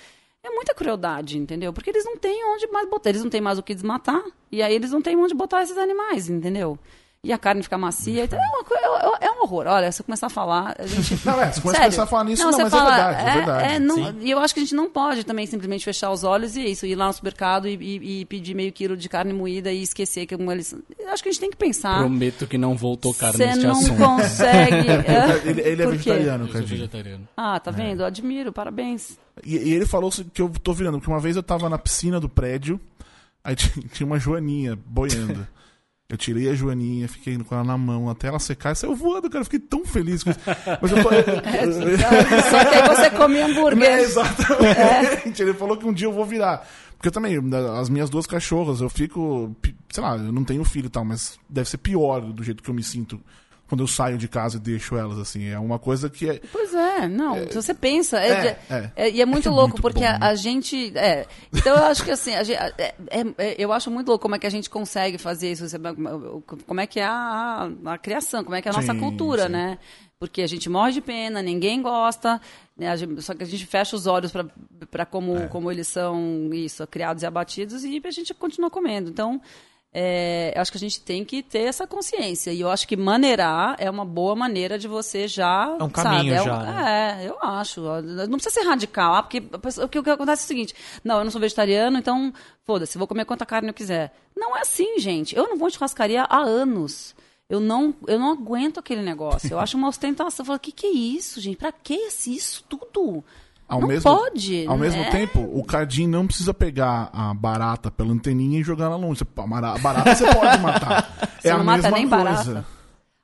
É 0.44 0.50
muita 0.52 0.76
crueldade, 0.76 1.38
entendeu? 1.38 1.74
Porque 1.74 1.90
eles 1.90 2.06
não 2.06 2.16
têm 2.16 2.46
onde 2.46 2.68
mais 2.68 2.88
botar, 2.88 3.10
eles 3.10 3.24
não 3.24 3.30
têm 3.30 3.42
mais 3.42 3.58
o 3.60 3.64
que 3.64 3.76
desmatar, 3.76 4.24
e 4.52 4.62
aí 4.62 4.74
eles 4.74 4.92
não 4.92 5.02
têm 5.02 5.16
onde 5.16 5.36
botar 5.36 5.62
esses 5.62 5.78
animais, 5.78 6.30
entendeu? 6.30 6.80
E 7.24 7.32
a 7.32 7.38
carne 7.38 7.62
fica 7.62 7.78
macia, 7.78 8.24
então 8.24 8.40
é, 8.40 8.48
uma 8.48 8.64
co- 8.64 8.74
é- 8.74 9.28
é 9.28 9.32
um 9.32 9.44
horror. 9.44 9.68
Olha, 9.68 9.92
se 9.92 10.02
eu 10.02 10.06
começar 10.06 10.26
a 10.26 10.30
falar, 10.30 10.74
a 10.80 10.88
gente... 10.88 11.20
Não, 11.24 11.40
é, 11.40 11.52
você 11.52 11.62
começa 11.62 12.02
a 12.04 12.08
falar 12.08 12.24
nisso, 12.24 12.42
não, 12.44 12.52
você 12.52 12.64
mas 12.64 12.74
é 12.74 12.78
verdade, 12.80 13.22
é 13.30 13.34
verdade. 13.34 13.74
é, 13.76 13.80
não- 13.80 14.16
e 14.22 14.32
eu 14.32 14.40
acho 14.40 14.56
que 14.56 14.60
a 14.60 14.64
gente 14.64 14.74
não 14.74 14.90
pode 14.90 15.24
também 15.24 15.46
simplesmente 15.46 15.86
fechar 15.86 16.10
os 16.10 16.24
olhos 16.24 16.56
e 16.56 16.62
isso, 16.72 16.84
ir 16.88 16.96
lá 16.96 17.06
no 17.06 17.14
supermercado 17.14 17.68
e, 17.68 17.76
e- 17.76 18.22
e 18.22 18.26
pedir 18.26 18.56
meio 18.56 18.72
quilo 18.74 18.98
de 18.98 19.08
carne 19.08 19.34
moída 19.34 19.72
e 19.72 19.84
esquecer 19.84 20.26
que 20.26 20.34
eles... 20.34 20.74
Eu 20.98 21.10
acho 21.10 21.22
que 21.22 21.30
a 21.30 21.32
gente 21.32 21.42
tem 21.42 21.52
que 21.52 21.58
pensar. 21.58 22.00
Prometo 22.00 22.48
que 22.48 22.58
não 22.58 22.76
vou 22.76 22.98
tocar 22.98 23.32
Você 23.34 23.46
neste 23.46 23.68
não 23.68 23.72
assunto. 23.74 23.98
consegue... 24.00 24.88
Ele, 25.46 25.62
ele 25.62 25.84
é 25.84 25.86
vegetariano, 25.86 26.48
Cadinho. 26.48 26.68
vegetariano. 26.68 27.28
Ah, 27.38 27.60
tá 27.60 27.70
vendo? 27.70 28.04
Admiro, 28.04 28.52
parabéns. 28.52 29.16
E, 29.46 29.58
e 29.58 29.74
ele 29.76 29.86
falou 29.86 30.10
que 30.34 30.42
eu 30.42 30.50
tô 30.50 30.74
virando, 30.74 30.98
porque 30.98 31.12
uma 31.12 31.20
vez 31.20 31.36
eu 31.36 31.44
tava 31.44 31.70
na 31.70 31.78
piscina 31.78 32.20
do 32.20 32.28
prédio, 32.28 32.80
aí 33.44 33.56
tinha 33.56 34.08
uma 34.08 34.18
joaninha 34.18 34.76
boiando. 34.88 35.48
Eu 36.12 36.18
tirei 36.18 36.50
a 36.50 36.54
joaninha, 36.54 37.08
fiquei 37.08 37.38
com 37.38 37.56
ela 37.56 37.64
na 37.64 37.78
mão 37.78 38.10
até 38.10 38.28
ela 38.28 38.38
secar 38.38 38.74
e 38.74 38.76
saiu 38.76 38.94
voando, 38.94 39.30
cara. 39.30 39.40
Eu 39.40 39.46
fiquei 39.46 39.62
tão 39.62 39.86
feliz 39.86 40.26
com 40.26 40.32
isso. 40.32 40.42
Mas 40.82 40.92
eu 40.92 41.02
tô. 41.02 41.08
Só 42.52 42.66
que 42.66 42.76
aí 42.76 42.88
você 42.90 43.10
come 43.12 43.40
hambúrguer. 43.40 43.90
É, 43.90 44.02
exatamente. 44.02 45.42
Ele 45.42 45.54
falou 45.54 45.78
que 45.78 45.88
um 45.88 45.94
dia 45.94 46.08
eu 46.08 46.12
vou 46.12 46.26
virar. 46.26 46.68
Porque 46.98 47.08
eu 47.08 47.14
também, 47.14 47.40
as 47.80 47.88
minhas 47.88 48.10
duas 48.10 48.28
cachorras, 48.28 48.82
eu 48.82 48.90
fico. 48.90 49.56
Sei 49.90 50.04
lá, 50.04 50.18
eu 50.18 50.34
não 50.34 50.44
tenho 50.44 50.66
filho 50.66 50.88
e 50.88 50.90
tal, 50.90 51.06
mas 51.06 51.40
deve 51.50 51.70
ser 51.70 51.78
pior 51.78 52.20
do 52.20 52.44
jeito 52.44 52.62
que 52.62 52.70
eu 52.70 52.76
me 52.76 52.84
sinto 52.84 53.18
quando 53.72 53.82
eu 53.84 53.88
saio 53.88 54.18
de 54.18 54.28
casa 54.28 54.58
e 54.58 54.60
deixo 54.60 54.98
elas, 54.98 55.18
assim. 55.18 55.48
É 55.48 55.58
uma 55.58 55.80
coisa 55.80 56.10
que 56.10 56.30
é. 56.30 56.42
Pois 56.52 56.74
é, 56.74 57.08
não, 57.08 57.38
se 57.50 57.56
você 57.56 57.74
pensa, 57.74 58.20
é, 58.20 58.30
É, 58.30 58.60
é- 58.70 58.92
é. 58.98 59.10
e 59.12 59.22
é 59.22 59.26
muito 59.26 59.48
É 59.50 59.50
louco, 59.52 59.70
muito 59.70 59.82
porque 59.82 60.02
bom, 60.02 60.06
a, 60.08 60.20
né? 60.20 60.28
a 60.28 60.36
gente, 60.36 60.92
é, 60.98 61.26
então 61.54 61.78
eu 61.78 61.86
acho 61.86 62.04
que 62.04 62.12
assim, 62.12 62.36
a 62.36 62.44
gente- 62.44 62.58
é- 62.60 62.94
é- 63.10 63.26
é- 63.38 63.56
eu 63.58 63.72
acho 63.72 63.90
muito 63.90 64.10
louco 64.10 64.22
como 64.24 64.36
é 64.36 64.40
que 64.40 64.46
a 64.46 64.50
gente 64.50 64.70
consegue 64.70 65.18
fazer 65.18 65.54
isso, 65.54 65.64
como 66.68 66.82
é 66.82 66.86
que 66.86 67.00
é 67.00 67.06
a, 67.06 67.70
a 67.86 67.98
criação, 67.98 68.44
como 68.44 68.56
é 68.58 68.62
que 68.62 68.68
é 68.68 68.72
a 68.72 68.76
nossa 68.76 68.92
Sim, 68.94 69.00
cultura, 69.00 69.44
sim. 69.46 69.52
né? 69.54 69.78
Porque 70.20 70.42
a 70.42 70.48
gente 70.48 70.70
morre 70.70 70.92
de 70.92 71.02
pena, 71.02 71.42
ninguém 71.42 71.82
gosta, 71.82 72.40
né? 72.78 72.90
A 72.90 72.96
gente- 72.98 73.22
só 73.24 73.34
que 73.34 73.42
a 73.42 73.48
gente 73.48 73.66
fecha 73.66 73.96
os 73.96 74.06
olhos 74.06 74.32
para 74.92 75.06
como, 75.06 75.36
É. 75.38 75.48
como 75.48 75.72
eles 75.72 75.88
são 75.88 76.50
isso, 76.54 76.86
criados 76.88 77.24
e 77.24 77.26
abatidos 77.26 77.84
e 77.86 78.00
a 78.06 78.12
gente 78.12 78.34
continua 78.34 78.70
comendo. 78.70 79.10
Então, 79.10 79.42
é, 79.94 80.54
eu 80.56 80.62
acho 80.62 80.72
que 80.72 80.78
a 80.78 80.80
gente 80.80 81.02
tem 81.02 81.26
que 81.26 81.44
ter 81.44 81.64
essa 81.64 81.86
consciência. 81.86 82.52
E 82.52 82.62
eu 82.62 82.70
acho 82.70 82.88
que 82.88 82.96
maneirar 82.96 83.76
é 83.78 83.90
uma 83.90 84.06
boa 84.06 84.36
maneira 84.36 84.80
de 84.80 84.88
você 84.88 85.28
já. 85.28 85.76
É 85.80 85.84
um 85.84 85.90
caminho 85.90 86.18
sabe, 86.24 86.30
é 86.30 86.42
um- 86.42 86.46
já, 86.46 86.60
né? 86.64 87.22
É, 87.24 87.28
eu 87.30 87.38
acho. 87.42 87.82
Não 88.02 88.38
precisa 88.38 88.62
ser 88.62 88.66
radical, 88.68 89.16
ah, 89.16 89.24
porque 89.24 89.40
o 89.84 89.88
que, 89.90 90.00
o 90.00 90.04
que 90.04 90.10
acontece 90.10 90.44
é 90.44 90.46
o 90.46 90.48
seguinte: 90.48 90.76
não, 91.04 91.18
eu 91.20 91.24
não 91.26 91.32
sou 91.32 91.42
vegetariano, 91.42 91.98
então 91.98 92.34
foda-se, 92.66 92.98
vou 92.98 93.08
comer 93.08 93.26
quanta 93.26 93.46
carne 93.46 93.68
eu 93.70 93.74
quiser. 93.74 94.14
Não 94.36 94.56
é 94.56 94.62
assim, 94.62 94.98
gente. 95.00 95.36
Eu 95.36 95.48
não 95.50 95.58
vou 95.58 95.68
em 95.68 95.72
churrascaria 95.72 96.24
há 96.24 96.38
anos. 96.40 97.14
Eu 97.50 97.60
não, 97.60 97.94
eu 98.08 98.18
não 98.18 98.32
aguento 98.32 98.80
aquele 98.80 99.02
negócio. 99.02 99.52
Eu 99.52 99.60
acho 99.60 99.76
uma 99.76 99.90
ostentação. 99.90 100.42
Eu 100.44 100.46
falo, 100.48 100.56
o 100.56 100.60
que, 100.60 100.72
que 100.72 100.88
é 100.88 100.92
isso, 100.92 101.42
gente? 101.42 101.58
Pra 101.58 101.70
que 101.74 101.94
isso 101.94 102.64
tudo? 102.70 103.22
Ao 103.72 103.80
não 103.80 103.88
mesmo, 103.88 104.04
pode. 104.04 104.68
Ao 104.68 104.78
mesmo 104.78 105.02
é. 105.02 105.10
tempo, 105.10 105.40
o 105.40 105.64
Cardim 105.64 106.06
não 106.06 106.28
precisa 106.28 106.54
pegar 106.54 107.10
a 107.14 107.34
barata 107.34 107.90
pela 107.90 108.12
anteninha 108.12 108.60
e 108.60 108.64
jogar 108.64 108.86
ela 108.86 108.98
longe. 108.98 109.22
A 109.24 109.42
a 109.74 109.78
barata 109.78 110.14
você 110.14 110.26
pode 110.26 110.60
matar. 110.60 111.30
Você 111.40 111.48
é 111.48 111.52
a 111.52 111.58
não 111.58 111.64
mata 111.64 111.84
mesma 111.84 111.98
nem 111.98 112.10
coisa. 112.10 112.24
barata. 112.24 112.66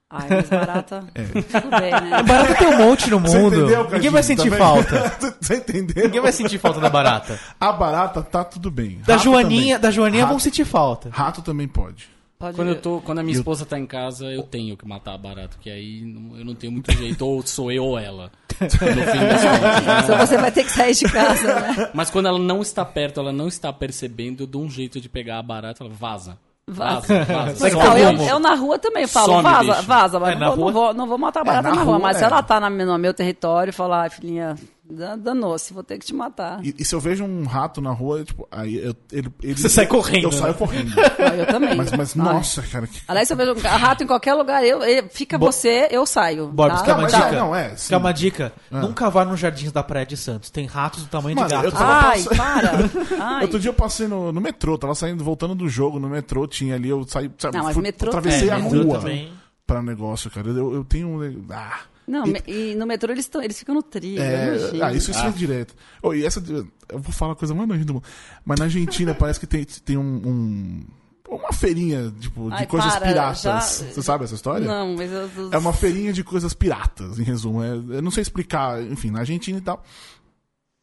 Ai, 0.10 0.28
mas 0.30 0.50
barata. 0.50 1.04
Tudo 1.52 1.70
bem, 1.82 1.92
né? 1.92 2.24
Barata 2.24 2.56
tem 2.56 2.68
um 2.70 2.78
monte 2.78 3.10
no 3.10 3.20
mundo. 3.20 3.58
entendeu, 3.58 3.90
Ninguém 3.92 4.10
vai 4.10 4.24
sentir 4.24 4.50
vendo? 4.50 4.58
falta. 4.58 5.18
Você 5.42 5.56
entendeu? 5.58 6.06
Ninguém 6.06 6.22
vai 6.22 6.32
sentir 6.32 6.58
falta 6.60 6.80
da 6.80 6.90
barata. 6.90 7.38
A 7.60 7.74
barata 7.74 8.24
tá 8.24 8.46
tudo 8.46 8.72
bem. 8.72 9.02
Da 9.06 9.16
Rato 9.16 9.26
Joaninha, 9.26 9.76
também. 9.76 9.80
da 9.82 9.92
Joaninha 9.92 10.24
Rato, 10.24 10.32
vão 10.32 10.40
sentir 10.40 10.64
falta. 10.64 11.10
Rato 11.12 11.42
também 11.42 11.68
pode. 11.68 12.08
Pode 12.40 12.56
Quando, 12.56 12.68
eu 12.68 12.80
tô, 12.80 13.02
quando 13.02 13.18
a 13.18 13.24
minha 13.24 13.36
esposa 13.36 13.66
tá 13.66 13.80
em 13.80 13.86
casa, 13.88 14.26
eu 14.28 14.44
tenho 14.44 14.78
que 14.78 14.88
matar 14.88 15.16
a 15.16 15.18
barata, 15.18 15.58
que 15.60 15.72
aí 15.72 16.02
eu 16.38 16.46
não 16.46 16.54
tenho 16.54 16.72
muito 16.72 16.92
jeito, 16.92 17.26
ou 17.26 17.42
sou 17.42 17.72
eu 17.72 17.84
ou 17.84 18.00
ela. 18.00 18.32
No 18.60 18.70
fim 18.70 20.16
das 20.16 20.30
você 20.30 20.38
vai 20.38 20.52
ter 20.52 20.64
que 20.64 20.72
sair 20.72 20.94
de 20.94 21.06
casa, 21.06 21.60
né? 21.60 21.92
Mas 21.94 22.10
quando 22.10 22.28
ela 22.28 22.40
não 22.40 22.62
está 22.62 22.84
perto, 22.84 23.20
ela 23.20 23.32
não 23.32 23.48
está 23.48 23.72
percebendo, 23.72 24.44
eu 24.44 24.48
dou 24.48 24.64
um 24.64 24.70
jeito 24.70 25.00
de 25.00 25.08
pegar 25.08 25.40
a 25.40 25.44
barata, 25.44 25.84
ela 25.84 25.94
vaza. 25.94 26.38
Vaza. 26.70 27.08
Vaza, 27.08 27.24
vaza. 27.26 27.58
Mas 27.62 27.74
some. 27.74 27.86
Não, 27.86 27.98
eu, 27.98 28.22
eu 28.24 28.40
na 28.40 28.54
rua 28.54 28.78
também 28.78 29.08
falo, 29.08 29.28
Some, 29.28 29.44
vaza, 29.44 29.74
bicho. 29.74 29.88
vaza, 29.88 30.20
mas 30.20 30.36
É, 30.36 30.40
não, 30.40 30.56
vou, 30.56 30.66
não, 30.66 30.74
vou, 30.74 30.94
não 30.94 31.08
vou 31.08 31.18
matar 31.18 31.42
a 31.42 31.44
barata 31.46 31.70
na 31.70 31.76
na, 31.76 31.82
rua, 31.82 31.94
rua, 31.96 32.00
mas 32.00 32.18
se 32.18 32.24
é. 32.24 32.26
ela 32.28 32.44
tá 32.44 32.60
na, 32.60 32.70
no 32.70 32.98
meu 32.98 33.14
território, 33.14 33.72
falar, 33.72 34.02
ai, 34.02 34.10
filhinha, 34.10 34.56
Danou-se, 34.90 35.74
vou 35.74 35.84
ter 35.84 35.98
que 35.98 36.06
te 36.06 36.14
matar. 36.16 36.64
E, 36.66 36.74
e 36.80 36.86
se 36.86 36.96
eu 36.96 37.00
vejo 37.00 37.24
um 37.26 37.44
rato 37.46 37.82
na 37.82 37.92
rua, 37.92 38.24
tipo, 38.24 38.48
aí 38.50 38.76
eu, 38.78 38.96
ele, 39.12 39.30
ele- 39.44 39.56
Você 39.56 39.68
sai 39.70 39.86
correndo, 39.86 40.24
Eu 40.26 40.32
né? 40.32 40.38
saio 40.38 40.54
correndo. 40.54 40.92
Ah, 41.20 41.36
Eu 41.36 41.46
também. 41.48 41.76
Mas, 41.76 41.92
mas 41.92 42.16
nossa, 42.16 42.62
cara. 42.62 42.88
Que... 42.88 43.02
Aliás, 43.08 43.28
se 43.28 43.34
eu 43.34 43.38
vejo 43.38 43.54
um 43.54 43.60
rato 43.60 44.04
em 44.04 44.08
qualquer 44.08 44.34
lugar, 44.34 44.64
eu, 44.66 44.82
eu- 44.84 45.10
fica 45.10 45.38
você, 45.38 45.88
eu 45.92 46.06
saio. 46.06 46.48
Borbs, 46.48 46.82
tá? 46.84 46.96
uma 46.98 47.08
dica? 47.08 47.18
é, 47.28 47.32
não, 47.36 47.56
é. 47.56 47.76
sim. 47.76 47.90
Quer 47.90 47.98
uma 47.98 48.12
dica? 48.14 48.54
Nunca 48.72 49.10
vá 49.10 49.26
nos 49.26 49.40
jardins 49.40 49.72
da 49.72 49.84
Praia 49.84 50.06
de 50.06 50.16
Santos. 50.16 50.50
Tem 50.50 50.66
ratos 50.66 51.04
do 51.04 51.10
tamanho 51.10 51.36
Mano, 51.36 51.48
de 51.50 51.54
eu 51.56 51.62
gato. 51.64 51.74
tava- 51.78 52.08
Ai, 52.10 52.24
passando- 52.24 52.38
para. 52.38 52.72
Ai. 53.38 53.42
Outro 53.44 53.60
dia 53.60 53.70
eu 53.70 53.74
passei 53.74 54.08
no, 54.08 54.32
no 54.32 54.40
metrô, 54.40 54.78
tava 54.78 54.96
saindo, 54.96 55.24
voltando 55.24 55.54
do 55.56 55.68
jogo 55.68 56.00
no 56.00 56.08
metrô, 56.08 56.48
tinha 56.48 56.76
ali, 56.76 56.90
eu 56.90 57.06
saí, 57.08 57.30
sabe, 57.38 57.58
Não, 57.58 57.66
mas 57.66 57.74
fui- 57.74 57.84
metrô- 57.84 58.10
atravessei 58.10 58.50
É, 58.50 58.54
a 58.54 58.60
metrô 58.60 58.84
rua 58.84 59.00
também. 59.00 59.34
pra 59.66 59.82
negócio, 59.82 60.32
cara. 60.32 60.48
Eu, 60.50 60.74
eu 60.74 60.84
tenho 60.86 61.08
um. 61.10 61.46
Ah, 61.52 61.80
Não, 62.08 62.24
E- 62.26 62.72
e 62.72 62.76
no 62.76 62.86
metrô 62.88 63.12
eles, 63.12 63.28
tão, 63.28 63.42
eles 63.44 63.60
ficam 63.60 63.76
no 63.76 63.84
trilho. 63.84 64.22
é, 64.22 64.58
ah, 64.82 64.94
isso, 64.94 65.12
isso 65.12 65.20
é 65.26 65.30
direto. 65.30 65.76
Oh, 66.02 66.14
e 66.14 66.26
essa, 66.26 66.42
eu 66.48 67.00
vou 67.00 67.12
falar 67.12 67.34
a 67.34 67.36
coisa 67.36 67.54
mais 67.54 67.68
nojenta 67.68 67.88
do 67.88 67.94
mundo. 67.96 68.06
Mas 68.46 68.58
na 68.60 68.66
Argentina 68.66 69.14
parece 69.16 69.40
que 69.40 69.46
tem, 69.46 69.66
tem 69.66 69.98
um, 69.98 70.02
um- 70.26 70.84
uma 71.30 71.52
feirinha 71.52 72.10
tipo, 72.20 72.48
de 72.50 72.56
Ai, 72.56 72.66
coisas 72.66 72.94
para, 72.96 73.08
piratas. 73.08 73.42
já- 73.42 73.60
Você 73.60 74.02
sabe 74.02 74.24
essa 74.24 74.36
história? 74.36 74.66
Não, 74.66 74.96
mas 74.96 75.12
eu... 75.12 75.30
eu- 75.36 75.50
É 75.52 75.58
uma 75.58 75.74
feirinha 75.74 76.14
de 76.14 76.24
coisas 76.24 76.54
piratas, 76.54 77.20
em 77.20 77.24
resumo. 77.24 77.62
É- 77.62 77.72
eu 77.98 78.02
não 78.02 78.10
sei 78.12 78.22
explicar, 78.22 78.82
enfim, 78.82 79.12
na 79.12 79.20
Argentina 79.20 79.58
e 79.58 79.62
tal. 79.62 79.84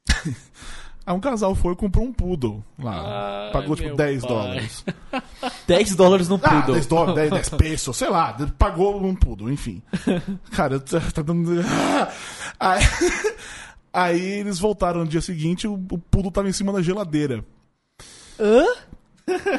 Aí 1.07 1.14
um 1.14 1.20
casal 1.20 1.55
foi 1.55 1.74
e 1.74 1.76
comprou 1.76 2.05
um 2.07 2.12
poodle 2.12 2.64
lá. 2.78 3.44
Ai, 3.46 3.52
Pagou 3.52 3.76
tipo 3.76 3.88
meu 3.88 3.96
10 3.96 4.22
pai. 4.22 4.30
dólares. 4.30 4.84
10 5.66 5.94
dólares 5.96 6.28
no 6.28 6.36
Ah, 6.42 6.48
poodle. 6.48 6.74
10 6.74 6.86
dólares, 6.86 7.14
10, 7.16 7.30
10 7.30 7.48
pesos, 7.50 7.96
sei 7.96 8.09
lá, 8.09 8.32
pagou 8.59 9.05
um 9.05 9.14
poodle, 9.14 9.52
enfim. 9.52 9.82
Cara, 10.52 10.80
tá 10.80 11.00
tá 11.12 11.20
dando. 11.22 11.50
Aí, 12.59 12.82
aí 13.92 14.20
eles 14.40 14.59
voltaram 14.59 15.00
no 15.00 15.07
dia 15.07 15.20
seguinte, 15.20 15.66
o, 15.68 15.74
o 15.74 15.98
poodle 15.98 16.30
tava 16.32 16.48
em 16.48 16.52
cima 16.52 16.72
da 16.72 16.80
geladeira. 16.80 17.44
Hã? 18.40 18.64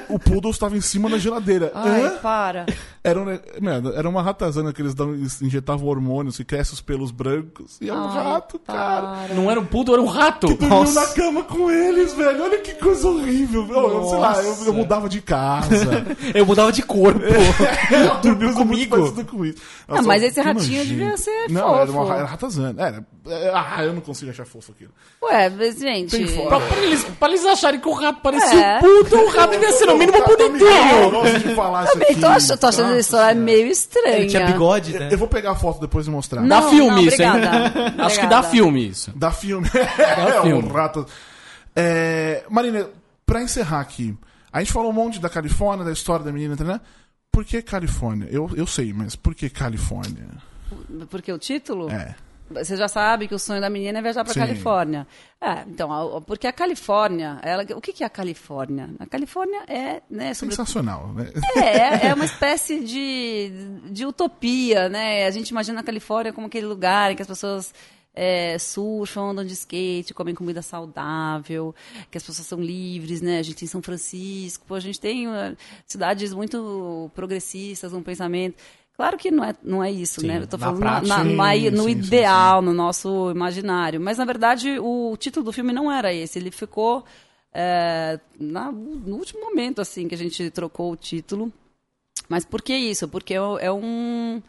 O 0.09 0.19
poodle 0.19 0.51
estava 0.51 0.77
em 0.77 0.81
cima 0.81 1.09
da 1.09 1.17
geladeira. 1.17 1.71
Ai, 1.73 2.03
Hã? 2.05 2.09
para. 2.21 2.65
Era, 3.03 3.19
um, 3.19 3.29
era 3.95 4.09
uma 4.09 4.21
ratazana 4.21 4.71
que 4.73 4.81
eles 4.81 4.93
dão, 4.95 5.13
injetavam 5.15 5.87
hormônios 5.87 6.39
e 6.39 6.45
crescem 6.45 6.73
os 6.73 6.81
pelos 6.81 7.11
brancos. 7.11 7.77
E 7.81 7.89
é 7.89 7.93
um 7.93 8.07
Ai, 8.09 8.23
rato, 8.23 8.59
cara. 8.59 9.27
Não 9.35 9.49
era 9.49 9.59
um 9.59 9.65
poodle, 9.65 9.93
era 9.95 10.01
um 10.03 10.07
rato. 10.07 10.47
Dormiu 10.47 10.69
Nossa. 10.69 11.01
na 11.01 11.07
cama 11.07 11.43
com 11.43 11.69
eles, 11.71 12.13
velho. 12.13 12.43
Olha 12.43 12.57
que 12.59 12.73
coisa 12.75 13.07
horrível. 13.07 13.67
Eu, 13.67 13.89
eu, 13.89 14.03
sei 14.09 14.17
lá, 14.19 14.37
eu, 14.37 14.43
eu 14.43 14.49
Nossa. 14.49 14.71
mudava 14.73 15.09
de 15.09 15.21
casa. 15.21 15.75
Eu 16.33 16.45
mudava 16.45 16.71
de 16.71 16.81
corpo. 16.81 17.19
eu 17.23 18.17
dormia 18.21 18.47
muito 18.51 18.89
Comigo? 18.89 19.25
com 19.25 19.45
isso. 19.45 19.57
Ah, 19.87 20.01
mas 20.01 20.21
esse 20.23 20.35
que 20.41 20.47
ratinho 20.47 20.77
nojento. 20.79 20.85
devia 20.87 21.17
ser 21.17 21.49
Não, 21.49 21.75
era 21.75 21.87
fofo. 21.87 21.99
uma 22.03 22.15
era 22.15 22.25
ratazana. 22.25 22.81
Era, 22.81 23.05
é, 23.27 23.51
ah, 23.53 23.83
eu 23.83 23.93
não 23.93 24.01
consigo 24.01 24.31
achar 24.31 24.45
fofo 24.45 24.71
aquilo. 24.71 24.91
Ué, 25.23 25.49
mas, 25.49 25.77
gente... 25.79 26.11
Tem 26.17 26.27
fora. 26.27 26.47
Pra, 26.57 26.59
pra 26.67 26.77
eles, 26.77 27.03
pra 27.03 27.27
eles 27.29 27.45
acharem 27.45 27.79
que 27.79 27.87
o 27.87 27.93
rato 27.93 28.21
parecia 28.21 28.59
É. 28.65 28.77
um 28.77 28.81
poodle, 28.81 29.23
o 29.25 29.29
rato 29.29 29.54
devia 29.59 29.71
ser 29.73 29.85
no 29.85 29.97
mínimo 29.97 30.17
Tá, 30.17 30.23
tá 30.23 30.35
bonitinho. 30.35 31.87
Também 31.91 32.15
tô, 32.19 32.27
ach- 32.27 32.59
tô 32.59 32.67
achando 32.67 32.89
essa 32.91 32.99
história 32.99 33.33
Senhora. 33.33 33.35
meio 33.35 33.67
estranha. 33.67 34.17
Ele 34.17 34.27
tinha 34.27 34.45
bigode, 34.45 34.93
né? 34.97 35.09
Eu 35.11 35.17
vou 35.17 35.27
pegar 35.27 35.51
a 35.51 35.55
foto 35.55 35.79
depois 35.81 36.07
e 36.07 36.09
mostrar. 36.09 36.41
Não, 36.41 36.47
Dá 36.47 36.69
filme 36.69 36.89
não, 36.91 36.99
isso, 36.99 37.21
hein? 37.21 37.29
Acho 37.99 38.19
que 38.19 38.27
dá 38.27 38.43
filme 38.43 38.87
isso. 38.87 39.11
Da 39.15 39.31
filme. 39.31 39.67
é, 39.73 40.41
filme. 40.41 40.69
rato. 40.69 41.05
É, 41.75 42.43
Marina, 42.49 42.87
pra 43.25 43.41
encerrar 43.41 43.81
aqui, 43.81 44.15
a 44.51 44.59
gente 44.59 44.71
falou 44.71 44.89
um 44.89 44.93
monte 44.93 45.19
da 45.19 45.29
Califórnia, 45.29 45.83
da 45.85 45.91
história 45.91 46.23
da 46.23 46.31
menina, 46.31 46.55
né? 46.63 46.79
Por 47.31 47.43
que 47.43 47.61
Califórnia? 47.61 48.27
Eu, 48.31 48.49
eu 48.55 48.65
sei, 48.65 48.93
mas 48.93 49.15
por 49.15 49.35
que 49.35 49.49
Califórnia? 49.49 50.27
Porque 51.09 51.31
o 51.31 51.37
título? 51.37 51.91
É. 51.91 52.15
Você 52.49 52.77
já 52.77 52.87
sabe 52.87 53.27
que 53.27 53.33
o 53.33 53.39
sonho 53.39 53.59
da 53.59 53.69
menina 53.69 53.97
é 53.99 54.01
viajar 54.01 54.23
para 54.23 54.33
Sim. 54.33 54.39
Califórnia. 54.39 55.07
É, 55.41 55.63
então, 55.67 55.91
a- 55.91 56.21
porque 56.21 56.45
a 56.45 56.53
Califórnia, 56.53 57.39
ela, 57.41 57.63
o 57.75 57.81
que, 57.81 57.91
que 57.91 58.03
é 58.03 58.07
a 58.07 58.09
Califórnia? 58.09 58.89
A 58.99 59.05
Califórnia 59.05 59.63
é, 59.67 60.01
né, 60.09 60.33
sobre, 60.33 60.55
Sensacional, 60.55 61.11
né? 61.13 61.31
é, 61.55 62.07
é 62.07 62.13
uma 62.13 62.25
espécie 62.25 62.79
de, 62.83 63.51
de 63.91 64.05
utopia, 64.05 64.87
né? 64.89 65.25
A 65.25 65.31
gente 65.31 65.49
imagina 65.49 65.79
a 65.79 65.83
Califórnia 65.83 66.31
como 66.31 66.47
aquele 66.47 66.67
lugar 66.67 67.11
em 67.11 67.15
que 67.15 67.21
as 67.21 67.27
pessoas 67.27 67.73
é, 68.13 68.57
surfam, 68.57 69.31
andam 69.31 69.43
de 69.43 69.53
skate, 69.53 70.13
comem 70.13 70.33
comida 70.35 70.61
saudável, 70.61 71.75
que 72.09 72.17
as 72.17 72.23
pessoas 72.23 72.47
são 72.47 72.61
livres, 72.61 73.21
né? 73.21 73.39
A 73.39 73.43
gente 73.43 73.57
tem 73.57 73.67
São 73.67 73.81
Francisco, 73.81 74.73
a 74.73 74.79
gente 74.79 74.99
tem 74.99 75.27
uh, 75.27 75.57
cidades 75.85 76.33
muito 76.33 77.11
progressistas, 77.13 77.91
um 77.91 78.01
pensamento. 78.03 78.55
Claro 78.95 79.17
que 79.17 79.29
não 79.29 79.43
é, 79.43 79.53
não 79.61 79.83
é 79.83 79.91
isso, 79.91 80.21
Sim, 80.21 80.27
né? 80.27 80.37
Eu 80.39 80.47
tô 80.47 80.57
falando 80.57 80.79
na- 80.79 80.91
prática, 81.01 81.07
na- 81.17 81.23
na- 81.23 81.53
sim, 81.53 81.69
no 81.71 81.83
sim, 81.83 81.89
ideal, 81.91 82.61
no 82.61 82.73
nosso 82.73 83.29
imaginário. 83.31 83.99
Mas, 83.99 84.17
na 84.17 84.23
verdade, 84.25 84.79
o 84.79 85.15
título 85.17 85.43
do 85.45 85.51
filme 85.51 85.73
não 85.73 85.91
era 85.91 86.13
esse. 86.13 86.39
Ele 86.39 86.49
ficou 86.51 87.03
é, 87.57 88.19
na- 88.39 88.69
no 88.71 89.15
último 89.15 89.39
momento, 89.41 89.79
assim, 89.81 90.07
que 90.09 90.15
a 90.15 90.17
gente 90.17 90.49
trocou 90.49 90.91
o 90.91 90.95
título. 90.97 91.51
Mas 92.27 92.43
por 92.45 92.61
que 92.61 92.75
isso? 92.75 93.07
Porque 93.07 93.33
é, 93.33 93.37
é 93.61 93.71
um... 93.71 94.41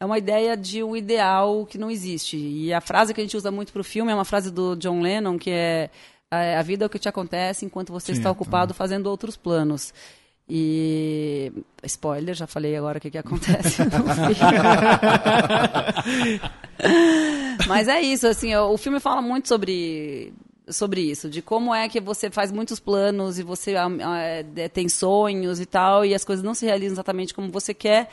É 0.00 0.04
uma 0.04 0.18
ideia 0.18 0.56
de 0.56 0.82
um 0.82 0.96
ideal 0.96 1.64
que 1.66 1.78
não 1.78 1.90
existe. 1.90 2.36
E 2.36 2.72
a 2.74 2.80
frase 2.80 3.14
que 3.14 3.20
a 3.20 3.24
gente 3.24 3.36
usa 3.36 3.50
muito 3.50 3.72
para 3.72 3.80
o 3.80 3.84
filme 3.84 4.10
é 4.12 4.14
uma 4.14 4.24
frase 4.24 4.50
do 4.50 4.74
John 4.76 5.00
Lennon, 5.00 5.38
que 5.38 5.50
é 5.50 5.88
a 6.30 6.58
a 6.58 6.62
vida 6.62 6.84
é 6.84 6.86
o 6.86 6.90
que 6.90 6.98
te 6.98 7.08
acontece 7.08 7.64
enquanto 7.64 7.92
você 7.92 8.12
está 8.12 8.28
é, 8.28 8.32
ocupado 8.32 8.74
fazendo 8.74 9.06
outros 9.06 9.36
planos. 9.36 9.94
E 10.48 11.50
spoiler, 11.84 12.34
já 12.34 12.46
falei 12.46 12.76
agora 12.76 12.98
o 12.98 13.00
que, 13.00 13.10
que 13.10 13.18
acontece 13.18 13.82
no 13.84 13.90
filme. 14.34 14.58
Mas 17.66 17.88
é 17.88 18.00
isso, 18.02 18.26
assim, 18.26 18.54
o 18.54 18.76
filme 18.76 19.00
fala 19.00 19.22
muito 19.22 19.48
sobre 19.48 20.34
sobre 20.68 21.02
isso, 21.02 21.28
de 21.28 21.42
como 21.42 21.74
é 21.74 21.88
que 21.88 22.00
você 22.00 22.30
faz 22.30 22.50
muitos 22.50 22.80
planos 22.80 23.38
e 23.38 23.42
você 23.42 23.76
ah, 23.76 23.86
ah, 23.86 24.18
é, 24.18 24.66
tem 24.66 24.88
sonhos 24.88 25.60
e 25.60 25.66
tal, 25.66 26.06
e 26.06 26.14
as 26.14 26.24
coisas 26.24 26.42
não 26.42 26.54
se 26.54 26.64
realizam 26.64 26.94
exatamente 26.94 27.34
como 27.34 27.50
você 27.50 27.74
quer, 27.74 28.08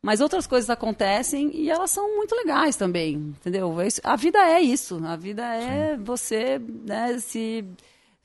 mas 0.00 0.20
outras 0.20 0.46
coisas 0.46 0.70
acontecem 0.70 1.50
e 1.52 1.68
elas 1.68 1.90
são 1.90 2.14
muito 2.14 2.34
legais 2.36 2.76
também, 2.76 3.14
entendeu? 3.14 3.74
A 4.04 4.14
vida 4.14 4.38
é 4.38 4.60
isso, 4.60 5.04
a 5.04 5.16
vida 5.16 5.42
é 5.42 5.96
você 5.96 6.60
né, 6.60 7.18
se 7.18 7.64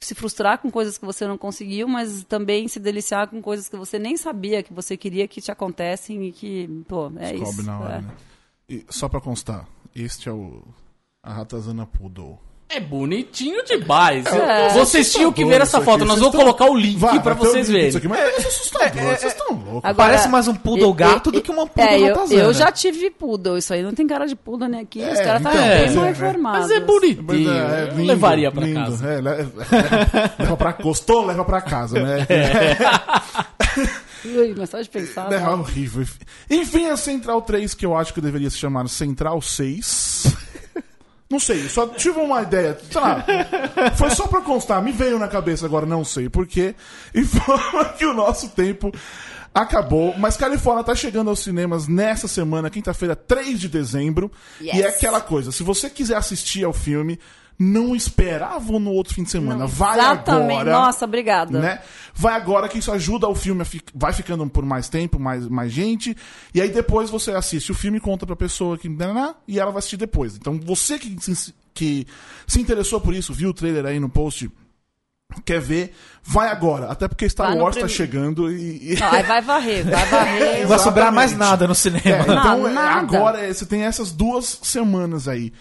se 0.01 0.15
frustrar 0.15 0.57
com 0.57 0.71
coisas 0.71 0.97
que 0.97 1.05
você 1.05 1.27
não 1.27 1.37
conseguiu, 1.37 1.87
mas 1.87 2.23
também 2.23 2.67
se 2.67 2.79
deliciar 2.79 3.27
com 3.27 3.41
coisas 3.41 3.69
que 3.69 3.77
você 3.77 3.99
nem 3.99 4.17
sabia 4.17 4.63
que 4.63 4.73
você 4.73 4.97
queria 4.97 5.27
que 5.27 5.39
te 5.39 5.51
acontecem 5.51 6.27
e 6.27 6.31
que, 6.31 6.67
pô, 6.87 7.11
é 7.17 7.33
Descobre 7.33 7.51
isso. 7.51 7.63
na 7.63 7.79
hora, 7.79 7.95
é. 7.95 8.01
né? 8.01 8.15
E 8.67 8.85
só 8.89 9.07
pra 9.07 9.21
constar, 9.21 9.67
este 9.95 10.27
é 10.27 10.31
o. 10.31 10.63
A 11.23 11.33
ratazana 11.33 11.85
Poodle. 11.85 12.39
É 12.73 12.79
bonitinho 12.79 13.63
demais. 13.65 14.25
É. 14.27 14.69
Vocês 14.69 15.11
tinham 15.11 15.31
que 15.33 15.43
ver 15.43 15.59
essa 15.61 15.77
isso 15.77 15.85
foto. 15.85 15.97
aqui. 15.97 16.05
Nós 16.07 16.19
vamos 16.19 16.35
colocar 16.35 16.65
o 16.71 16.75
link 16.77 16.97
Vai, 16.97 17.21
pra 17.21 17.33
vocês 17.33 17.67
verem. 17.67 17.87
disso 17.87 17.97
aqui, 17.97 18.07
mas 18.07 18.19
é 18.19 18.47
assustador, 18.47 19.01
vocês 19.17 19.33
estão 19.33 19.47
loucos. 19.55 19.81
Agora- 19.83 19.93
Parece 20.11 20.29
mais 20.29 20.47
um 20.47 20.55
poodle 20.55 20.91
E- 20.91 20.93
gato 20.95 21.29
e- 21.29 21.33
do 21.33 21.41
que 21.41 21.51
uma 21.51 21.67
poodle 21.67 21.93
É, 21.93 21.99
eu, 21.99 22.13
ratazana. 22.15 22.41
eu 22.43 22.53
já 22.53 22.71
tive 22.71 23.09
poodle, 23.11 23.57
isso 23.57 23.73
aí 23.73 23.83
não 23.83 23.93
tem 23.93 24.07
cara 24.07 24.25
de 24.25 24.35
poodle 24.35 24.69
nem 24.69 24.79
aqui, 24.79 24.99
os 24.99 25.19
É, 25.19 25.23
caras 25.23 25.43
tá 25.43 25.49
então, 25.51 25.61
bem 25.63 25.71
é, 25.71 25.91
mal 25.91 26.05
é. 26.05 26.09
informados. 26.11 26.59
Mas 26.61 26.71
é 26.71 26.79
bonitinho. 26.79 27.23
Mas 27.27 27.47
é, 27.47 27.49
é 27.49 27.83
Eu 27.91 27.95
lindo, 27.97 28.07
levaria 28.07 28.51
pra 28.51 28.63
lindo. 28.65 28.79
casa. 28.79 29.07
É, 29.07 29.21
le- 29.21 29.47
leva 30.39 30.57
pra 30.57 30.71
gostou, 30.71 31.25
leva 31.25 31.43
pra 31.43 31.61
casa, 31.61 31.99
né? 32.01 32.25
Ui, 34.23 34.53
mas 34.57 34.69
só 34.69 34.79
de 34.79 34.87
pensar. 34.89 35.31
É, 35.31 35.39
não. 35.39 35.61
horrível. 35.61 36.05
Enfim, 36.49 36.87
a 36.87 36.95
Central 36.95 37.41
3, 37.41 37.73
que 37.73 37.85
eu 37.85 37.97
acho 37.97 38.13
que 38.13 38.21
deveria 38.21 38.49
se 38.49 38.57
chamar 38.57 38.87
Central 38.87 39.41
6. 39.41 40.35
Não 41.31 41.39
sei, 41.39 41.69
só 41.69 41.87
tive 41.87 42.19
uma 42.19 42.41
ideia. 42.41 42.77
Sei 42.91 42.99
lá, 42.99 43.25
foi 43.95 44.09
só 44.09 44.27
pra 44.27 44.41
constar, 44.41 44.83
me 44.83 44.91
veio 44.91 45.17
na 45.17 45.29
cabeça 45.29 45.65
agora, 45.65 45.85
não 45.85 46.03
sei 46.03 46.27
porquê. 46.27 46.75
Informa 47.15 47.85
que 47.97 48.05
o 48.05 48.13
nosso 48.13 48.49
tempo 48.49 48.91
acabou. 49.53 50.13
Mas 50.17 50.35
Califórnia 50.35 50.83
tá 50.83 50.93
chegando 50.93 51.29
aos 51.29 51.39
cinemas 51.39 51.87
nessa 51.87 52.27
semana, 52.27 52.69
quinta-feira, 52.69 53.15
3 53.15 53.61
de 53.61 53.69
dezembro. 53.69 54.29
Yes. 54.59 54.75
E 54.75 54.81
é 54.81 54.89
aquela 54.89 55.21
coisa, 55.21 55.53
se 55.53 55.63
você 55.63 55.89
quiser 55.89 56.17
assistir 56.17 56.65
ao 56.65 56.73
filme, 56.73 57.17
não 57.63 57.95
esperava 57.95 58.79
no 58.79 58.91
outro 58.91 59.13
fim 59.13 59.21
de 59.23 59.29
semana. 59.29 59.59
Não, 59.59 59.67
Vai 59.67 59.99
exatamente. 59.99 60.61
agora. 60.61 60.71
Nossa, 60.71 61.05
obrigada. 61.05 61.59
Né? 61.59 61.79
Vai 62.15 62.33
agora 62.33 62.67
que 62.67 62.79
isso 62.79 62.91
ajuda 62.91 63.27
o 63.27 63.35
filme 63.35 63.61
a 63.61 63.65
fi- 63.65 63.81
vai 63.93 64.11
ficando 64.13 64.45
por 64.49 64.65
mais 64.65 64.89
tempo, 64.89 65.19
mais, 65.19 65.47
mais 65.47 65.71
gente, 65.71 66.17
e 66.55 66.59
aí 66.61 66.69
depois 66.69 67.09
você 67.11 67.31
assiste 67.31 67.71
o 67.71 67.75
filme 67.75 67.99
e 67.99 68.01
conta 68.01 68.25
pra 68.25 68.35
pessoa 68.35 68.77
que 68.77 68.89
nananá, 68.89 69.35
e 69.47 69.59
ela 69.59 69.69
vai 69.71 69.77
assistir 69.79 69.97
depois. 69.97 70.35
Então 70.35 70.59
você 70.59 70.97
que 70.97 71.15
se, 71.21 71.53
que 71.73 72.07
se 72.47 72.59
interessou 72.59 72.99
por 72.99 73.13
isso, 73.13 73.31
viu 73.33 73.49
o 73.49 73.53
trailer 73.53 73.85
aí 73.85 73.99
no 73.99 74.09
post, 74.09 74.49
quer 75.45 75.61
ver, 75.61 75.93
vai 76.23 76.49
agora, 76.49 76.87
até 76.91 77.07
porque 77.07 77.29
Star 77.29 77.55
Wars 77.55 77.75
tá 77.75 77.81
prim- 77.85 77.93
chegando 77.93 78.51
e, 78.51 78.97
Não, 78.99 79.11
aí 79.11 79.23
vai 79.23 79.41
varrer, 79.41 79.85
vai 79.89 80.05
varrer. 80.07 80.61
Não 80.63 80.67
vai 80.67 80.79
sobrar 80.79 81.11
mais 81.13 81.37
nada 81.37 81.65
no 81.67 81.71
É, 81.71 81.75
cinema. 81.75 82.23
então 82.23 82.67
é, 82.67 82.73
nada. 82.73 82.99
agora 83.17 83.39
é, 83.39 83.53
você 83.53 83.65
tem 83.65 83.83
essas 83.83 84.11
duas 84.11 84.59
semanas 84.63 85.27
aí. 85.27 85.53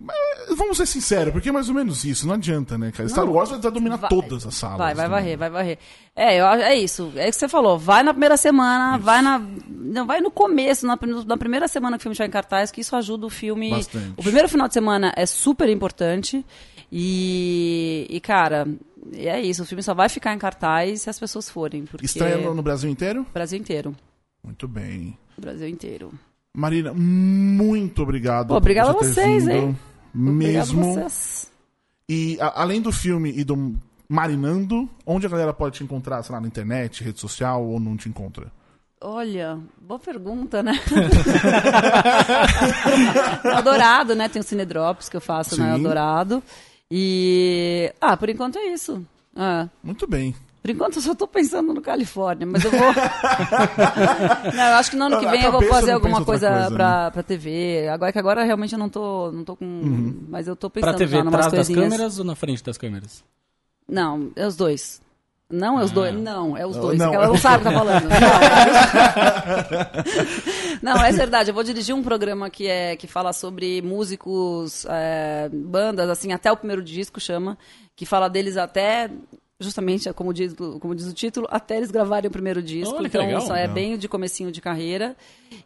Mas, 0.00 0.16
Vamos 0.56 0.78
ser 0.78 0.86
sinceros, 0.86 1.30
porque 1.30 1.50
é 1.50 1.52
mais 1.52 1.68
ou 1.68 1.74
menos 1.74 2.04
isso, 2.04 2.26
não 2.26 2.34
adianta, 2.34 2.78
né, 2.78 2.90
cara? 2.90 3.06
Star 3.08 3.28
Wars 3.28 3.50
vai 3.50 3.60
dominar 3.70 3.96
Vai- 3.96 4.08
todas 4.08 4.46
as 4.46 4.54
salas. 4.54 4.78
Vai, 4.78 4.94
vai 4.94 5.04
né? 5.04 5.10
varrer, 5.10 5.38
vai 5.38 5.50
varrer. 5.50 5.78
É, 6.16 6.40
eu, 6.40 6.46
é 6.46 6.74
isso. 6.74 7.12
É 7.14 7.28
isso 7.28 7.38
que 7.38 7.40
você 7.44 7.48
falou. 7.48 7.78
Vai 7.78 8.02
na 8.02 8.12
primeira 8.12 8.36
semana, 8.38 8.96
vai 8.96 9.20
na. 9.20 9.38
Não, 9.68 10.06
vai 10.06 10.20
no 10.20 10.30
começo, 10.30 10.86
na, 10.86 10.98
na 11.26 11.36
primeira 11.36 11.68
semana 11.68 11.98
que 11.98 12.00
o 12.00 12.04
filme 12.04 12.14
estiver 12.14 12.28
em 12.28 12.32
cartaz, 12.32 12.70
que 12.70 12.80
isso 12.80 12.96
ajuda 12.96 13.26
o 13.26 13.30
filme. 13.30 13.70
Bastante. 13.70 14.14
O 14.16 14.22
primeiro 14.22 14.48
final 14.48 14.66
de 14.68 14.74
semana 14.74 15.12
é 15.14 15.26
super 15.26 15.68
importante. 15.68 16.44
E, 16.90 18.06
e, 18.08 18.20
cara, 18.20 18.66
é 19.14 19.40
isso. 19.40 19.62
O 19.62 19.66
filme 19.66 19.82
só 19.82 19.94
vai 19.94 20.08
ficar 20.08 20.34
em 20.34 20.38
cartaz 20.38 21.02
se 21.02 21.10
as 21.10 21.18
pessoas 21.20 21.48
forem. 21.50 21.84
Porque 21.84 22.06
Estreia 22.06 22.38
no, 22.38 22.62
Brasil 22.62 22.90
inteiro? 22.90 23.26
Brasil 23.32 23.58
inteiro. 23.58 23.94
Muito 24.42 24.66
bem. 24.66 25.16
Brasil 25.38 25.68
inteiro. 25.68 26.10
Marina, 26.56 26.92
muito 26.92 28.02
obrigado. 28.02 28.48
Por 28.48 28.78
a 28.78 28.92
vocês, 28.92 29.44
vindo. 29.44 29.50
hein? 29.54 29.78
Mesmo. 30.14 30.94
Vocês. 30.94 31.50
E 32.08 32.38
a- 32.40 32.62
além 32.62 32.80
do 32.80 32.90
filme 32.92 33.32
e 33.36 33.44
do 33.44 33.74
Marinando, 34.08 34.88
onde 35.06 35.26
a 35.26 35.28
galera 35.28 35.52
pode 35.52 35.76
te 35.78 35.84
encontrar, 35.84 36.22
sei 36.22 36.34
lá, 36.34 36.40
na 36.40 36.46
internet, 36.48 37.04
rede 37.04 37.20
social 37.20 37.64
ou 37.64 37.78
não 37.78 37.96
te 37.96 38.08
encontra? 38.08 38.50
Olha, 39.02 39.58
boa 39.80 39.98
pergunta, 39.98 40.62
né? 40.62 40.72
no 43.44 43.50
Eldorado, 43.50 44.14
né? 44.14 44.28
Tem 44.28 44.40
o 44.40 44.44
Cine 44.44 44.64
Drops 44.64 45.08
que 45.08 45.16
eu 45.16 45.20
faço 45.20 45.56
Sim. 45.56 45.62
no 45.62 45.68
Eldorado. 45.68 46.42
E. 46.90 47.92
Ah, 48.00 48.16
por 48.16 48.28
enquanto 48.28 48.58
é 48.58 48.72
isso. 48.72 49.04
Ah, 49.34 49.68
Muito 49.82 50.06
bem. 50.06 50.34
Por 50.62 50.70
enquanto 50.70 50.96
eu 50.96 51.02
só 51.02 51.14
tô 51.14 51.26
pensando 51.26 51.72
no 51.72 51.80
Califórnia, 51.80 52.46
mas 52.46 52.64
eu 52.64 52.70
vou. 52.70 52.80
não, 54.54 54.66
eu 54.68 54.74
acho 54.76 54.90
que 54.90 54.96
no 54.96 55.04
ano 55.06 55.20
que 55.20 55.26
vem 55.28 55.42
eu 55.42 55.52
vou 55.52 55.62
fazer 55.62 55.92
alguma 55.92 56.24
coisa, 56.24 56.50
coisa, 56.50 56.70
pra, 56.70 57.12
né? 57.14 57.22
TV. 57.22 57.88
Agora 57.88 58.12
que 58.12 58.18
agora 58.18 58.44
realmente 58.44 58.72
eu 58.72 58.78
não 58.78 58.88
tô, 58.88 59.30
não 59.32 59.44
tô 59.44 59.56
com. 59.56 60.14
Mas 60.28 60.48
eu 60.48 60.56
tô 60.56 60.68
pensando 60.68 60.90
Pra 60.90 60.98
TV, 60.98 61.16
já 61.16 61.24
numas 61.24 61.46
atrás 61.46 61.68
das 61.68 61.76
câmeras 61.76 62.18
ou 62.18 62.24
na 62.24 62.34
frente 62.34 62.62
das 62.62 62.76
câmeras? 62.76 63.24
Não, 63.88 64.30
é 64.36 64.46
os 64.46 64.56
dois. 64.56 65.00
Não, 65.52 65.80
é 65.80 65.84
os 65.84 65.90
dois. 65.90 66.14
Não, 66.14 66.56
é 66.56 66.64
os 66.64 66.76
dois. 66.76 66.96
Não, 66.96 67.12
Ela 67.12 67.24
é 67.24 67.26
não 67.26 67.34
o- 67.34 67.38
sabe 67.38 67.56
o 67.56 67.66
que 67.66 67.72
tá 67.72 67.78
falando. 67.78 68.08
Não, 70.80 70.94
não, 70.94 71.04
é 71.04 71.12
verdade. 71.12 71.50
Eu 71.50 71.54
vou 71.54 71.62
dirigir 71.64 71.94
um 71.94 72.02
programa 72.02 72.48
que, 72.48 72.66
é, 72.66 72.96
que 72.96 73.06
fala 73.06 73.32
sobre 73.32 73.82
músicos, 73.82 74.86
é, 74.88 75.50
bandas, 75.52 76.08
assim, 76.08 76.32
até 76.32 76.50
o 76.50 76.56
primeiro 76.56 76.82
disco 76.82 77.20
chama, 77.20 77.58
que 77.96 78.06
fala 78.06 78.30
deles 78.30 78.56
até. 78.56 79.10
Justamente, 79.60 80.10
como 80.14 80.32
diz, 80.32 80.54
como 80.80 80.94
diz 80.94 81.06
o 81.06 81.12
título, 81.12 81.46
até 81.50 81.76
eles 81.76 81.90
gravarem 81.90 82.28
o 82.28 82.30
primeiro 82.30 82.62
disco. 82.62 82.94
Olha 82.96 83.06
então, 83.06 83.20
legal. 83.20 83.42
só 83.42 83.54
é 83.54 83.68
bem 83.68 83.98
de 83.98 84.08
comecinho 84.08 84.50
de 84.50 84.60
carreira. 84.60 85.14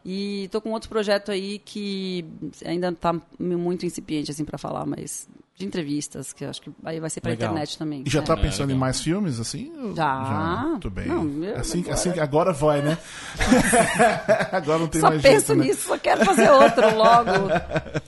E 0.03 0.49
tô 0.51 0.59
com 0.59 0.71
outro 0.71 0.89
projeto 0.89 1.31
aí 1.31 1.59
que 1.59 2.25
ainda 2.65 2.91
tá 2.91 3.15
muito 3.39 3.85
incipiente, 3.85 4.31
assim, 4.31 4.43
pra 4.43 4.57
falar, 4.57 4.85
mas 4.85 5.29
de 5.57 5.65
entrevistas, 5.65 6.33
que 6.33 6.43
eu 6.43 6.49
acho 6.49 6.61
que 6.61 6.69
aí 6.83 6.99
vai 6.99 7.09
ser 7.09 7.21
pra 7.21 7.31
Legal. 7.31 7.49
internet 7.51 7.77
também. 7.77 8.03
E 8.05 8.09
já 8.09 8.19
É. 8.19 8.23
tá 8.23 8.35
pensando 8.35 8.65
em 8.71 8.73
legal. 8.73 8.79
mais 8.79 8.99
filmes, 9.01 9.39
assim? 9.39 9.71
Já. 9.95 10.63
Muito 10.67 10.89
bem. 10.89 11.07
Não, 11.07 11.21
assim, 11.57 11.79
agora- 11.79 11.93
assim 11.93 12.19
agora 12.19 12.51
vai, 12.53 12.81
né? 12.81 12.97
agora 14.51 14.79
não 14.79 14.87
tem 14.87 15.01
Só 15.01 15.09
mais 15.09 15.21
penso 15.21 15.47
jeito, 15.47 15.55
né? 15.55 15.65
nisso, 15.67 15.87
só 15.87 15.97
quero 15.97 16.25
fazer 16.25 16.49
outro 16.51 16.95
logo. 16.95 17.31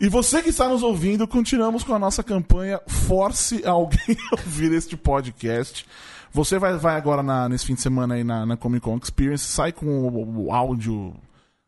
E 0.00 0.08
você 0.08 0.42
que 0.42 0.48
está 0.48 0.68
nos 0.68 0.82
ouvindo, 0.82 1.28
continuamos 1.28 1.84
com 1.84 1.94
a 1.94 1.98
nossa 1.98 2.24
campanha 2.24 2.80
Force 2.88 3.64
alguém 3.64 4.16
a 4.32 4.34
ouvir 4.40 4.72
este 4.72 4.96
podcast. 4.96 5.86
Você 6.32 6.58
vai, 6.58 6.76
vai 6.76 6.96
agora 6.96 7.22
na- 7.22 7.48
nesse 7.48 7.66
fim 7.66 7.74
de 7.74 7.82
semana 7.82 8.14
aí 8.14 8.24
na, 8.24 8.44
na 8.44 8.56
Comic 8.56 8.82
Con 8.82 8.98
Experience, 9.00 9.44
sai 9.44 9.70
com 9.70 9.86
o, 9.86 10.46
o 10.46 10.52
áudio, 10.52 11.14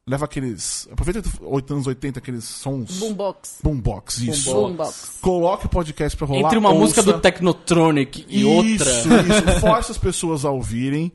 leva 0.07 0.25
aqueles. 0.25 0.89
Aproveita 0.91 1.23
os 1.41 1.71
anos 1.71 1.87
80, 1.87 2.19
aqueles 2.19 2.45
sons. 2.45 2.99
Boombox. 2.99 3.59
Boombox, 3.63 4.19
isso. 4.19 4.53
Boombox. 4.53 5.19
Coloque 5.21 5.67
o 5.67 5.69
podcast 5.69 6.17
pra 6.17 6.27
rolar. 6.27 6.47
Entre 6.47 6.59
uma 6.59 6.71
ouça. 6.71 6.81
música 6.81 7.03
do 7.03 7.21
Technotronic 7.21 8.27
e 8.29 8.45
outra. 8.45 8.91
Isso, 8.91 9.09
isso. 9.09 9.61
Force 9.61 9.91
as 9.91 9.99
pessoas 9.99 10.45
a 10.45 10.51
ouvirem. 10.51 11.13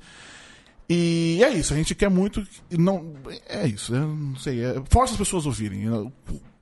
E 0.91 1.39
é 1.43 1.51
isso, 1.51 1.71
a 1.71 1.77
gente 1.77 1.93
quer 1.93 2.09
muito. 2.09 2.45
Não, 2.71 3.13
é 3.47 3.67
isso, 3.67 3.93
eu 3.93 4.07
não 4.07 4.35
sei. 4.37 4.63
É, 4.63 4.81
força 4.89 5.13
as 5.13 5.19
pessoas 5.19 5.45
a 5.45 5.49
ouvirem. 5.49 5.83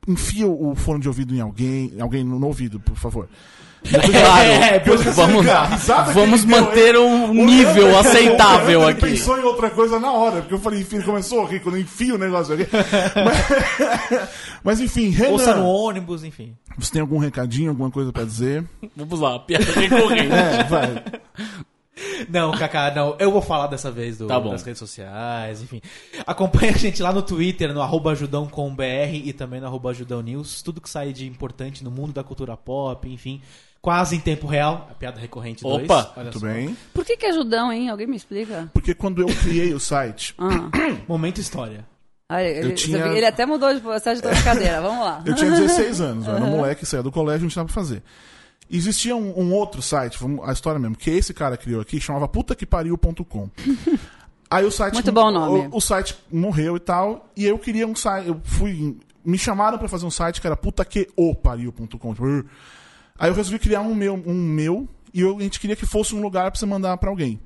Enfia 0.05 0.45
o 0.45 0.75
fone 0.75 0.99
de 0.99 1.07
ouvido 1.07 1.33
em 1.33 1.39
alguém, 1.39 1.93
alguém 1.97 2.25
no, 2.25 2.37
no 2.37 2.47
ouvido, 2.47 2.77
por 2.77 2.97
favor. 2.97 3.29
Claro, 3.83 4.49
É, 4.49 4.83
eu 4.85 4.95
esqueci 4.95 5.15
vamos, 5.15 5.45
vamos 6.13 6.43
deu, 6.43 6.57
manter 6.61 6.97
um 6.97 7.29
O 7.31 7.45
nível 7.45 7.87
Leandro- 7.87 7.99
aceitável 7.99 8.79
Leandro 8.81 8.87
aqui. 9.05 9.11
pensou 9.17 9.37
em 9.39 9.43
outra 9.43 9.69
coisa 9.69 9.99
na 9.99 10.11
hora, 10.11 10.41
porque 10.41 10.53
eu 10.55 10.59
falei, 10.59 10.81
enfim, 10.81 11.01
começou 11.01 11.45
a 11.45 11.47
rir 11.49 11.59
quando 11.61 11.75
eu 11.75 11.81
enfio 11.81 12.15
o 12.15 12.17
negócio 12.17 12.53
aqui. 12.55 12.67
Mas, 13.23 14.29
mas 14.63 14.79
enfim, 14.81 15.15
Ouça 15.29 15.51
no 15.55 15.61
Renan, 15.61 15.67
ônibus, 15.67 16.23
enfim. 16.23 16.55
você 16.77 16.91
tem 16.91 17.01
algum 17.01 17.17
recadinho, 17.17 17.69
alguma 17.69 17.89
coisa 17.91 18.11
pra 18.11 18.23
dizer? 18.25 18.65
Vamos 18.95 19.19
lá, 19.19 19.39
piada 19.39 19.65
recorrente. 19.65 20.33
É, 20.33 20.63
vai. 20.63 21.03
Não, 22.29 22.51
Kaká, 22.51 22.93
não. 22.93 23.15
Eu 23.19 23.31
vou 23.31 23.41
falar 23.41 23.67
dessa 23.67 23.89
vez 23.89 24.17
do, 24.17 24.27
Tá 24.27 24.39
das 24.39 24.63
redes 24.63 24.79
sociais, 24.79 25.61
enfim. 25.63 25.81
Acompanha 26.25 26.71
a 26.73 26.77
gente 26.77 27.01
lá 27.01 27.11
no 27.13 27.21
Twitter, 27.23 27.73
no 27.73 27.81
arroba 27.81 28.11
ajudão.com.br 28.11 28.83
e 29.13 29.33
também 29.33 29.59
no 29.59 29.65
arroba 29.67 29.89
ajudão 29.91 30.21
news. 30.21 30.61
Tudo 30.61 30.81
que 30.81 30.89
sai 30.89 31.11
de 31.13 31.25
importante 31.27 31.83
no 31.83 31.89
mundo 31.91 32.13
da 32.13 32.23
cultura 32.23 32.55
pop, 32.57 33.07
enfim. 33.09 33.41
Quase 33.87 34.17
em 34.17 34.19
tempo 34.19 34.45
real. 34.47 34.85
A 34.91 34.93
piada 34.95 35.17
recorrente 35.17 35.63
dois. 35.63 35.85
Opa, 35.85 36.11
Olha 36.17 36.23
Muito 36.25 36.39
só. 36.41 36.45
bem. 36.45 36.75
Por 36.93 37.05
que, 37.05 37.15
que 37.15 37.25
é 37.25 37.29
ajudão, 37.29 37.71
hein? 37.71 37.87
Alguém 37.87 38.05
me 38.05 38.17
explica? 38.17 38.69
Porque 38.73 38.93
quando 38.93 39.21
eu 39.21 39.27
criei 39.27 39.73
o 39.73 39.79
site, 39.79 40.35
Ah. 40.37 40.69
Momento 41.07 41.39
história. 41.39 41.85
Ah, 42.27 42.43
ele, 42.43 42.73
tinha- 42.73 43.07
ele 43.07 43.25
até 43.25 43.45
mudou 43.45 43.73
de 43.73 43.81
agitou 44.09 44.33
de 44.33 44.43
cadeira. 44.43 44.81
Vamos 44.81 45.05
lá. 45.05 45.23
Eu 45.25 45.33
tinha 45.35 45.49
16 45.51 46.01
anos, 46.01 46.27
eu 46.27 46.35
era 46.35 46.43
um 46.43 46.57
moleque, 46.57 46.85
saía 46.85 47.01
do 47.01 47.09
colégio, 47.13 47.43
não 47.43 47.49
tinha 47.49 47.63
nada 47.63 47.71
pra 47.73 47.81
fazer. 47.81 48.03
Existia 48.69 49.15
um, 49.15 49.39
um 49.39 49.53
outro 49.53 49.81
site, 49.81 50.17
vamos- 50.19 50.45
a 50.45 50.51
história 50.51 50.77
mesmo, 50.77 50.97
que 50.97 51.09
esse 51.09 51.33
cara 51.33 51.55
criou 51.55 51.79
aqui, 51.79 51.97
chamava 52.01 52.27
putaquepariu.com. 52.27 53.49
Aí 54.51 54.65
o 54.65 54.71
site. 54.71 54.95
Muito 54.95 55.13
bom 55.13 55.27
o 55.27 55.31
nome. 55.31 55.69
O, 55.71 55.77
o 55.77 55.79
site 55.79 56.13
morreu 56.29 56.75
e 56.75 56.79
tal, 56.81 57.29
e 57.37 57.45
eu 57.45 57.57
queria 57.57 57.87
um 57.87 57.95
site. 57.95 58.27
Eu 58.27 58.41
fui. 58.43 58.97
Me 59.23 59.37
chamaram 59.37 59.77
pra 59.77 59.87
fazer 59.87 60.05
um 60.05 60.11
site 60.11 60.41
que 60.41 60.47
era 60.47 60.57
putaqueopariu.com. 60.57 61.87
Tipo. 62.13 62.45
Aí 63.19 63.29
eu 63.29 63.33
resolvi 63.35 63.59
criar 63.59 63.81
um 63.81 63.93
meu, 63.95 64.13
um 64.25 64.33
meu 64.33 64.87
e 65.13 65.21
eu- 65.21 65.37
a 65.37 65.41
gente 65.41 65.59
queria 65.59 65.75
que 65.75 65.85
fosse 65.85 66.13
um 66.15 66.21
lugar 66.21 66.51
pra 66.51 66.59
você 66.59 66.65
mandar 66.65 66.97
pra 66.97 67.09
alguém. 67.09 67.39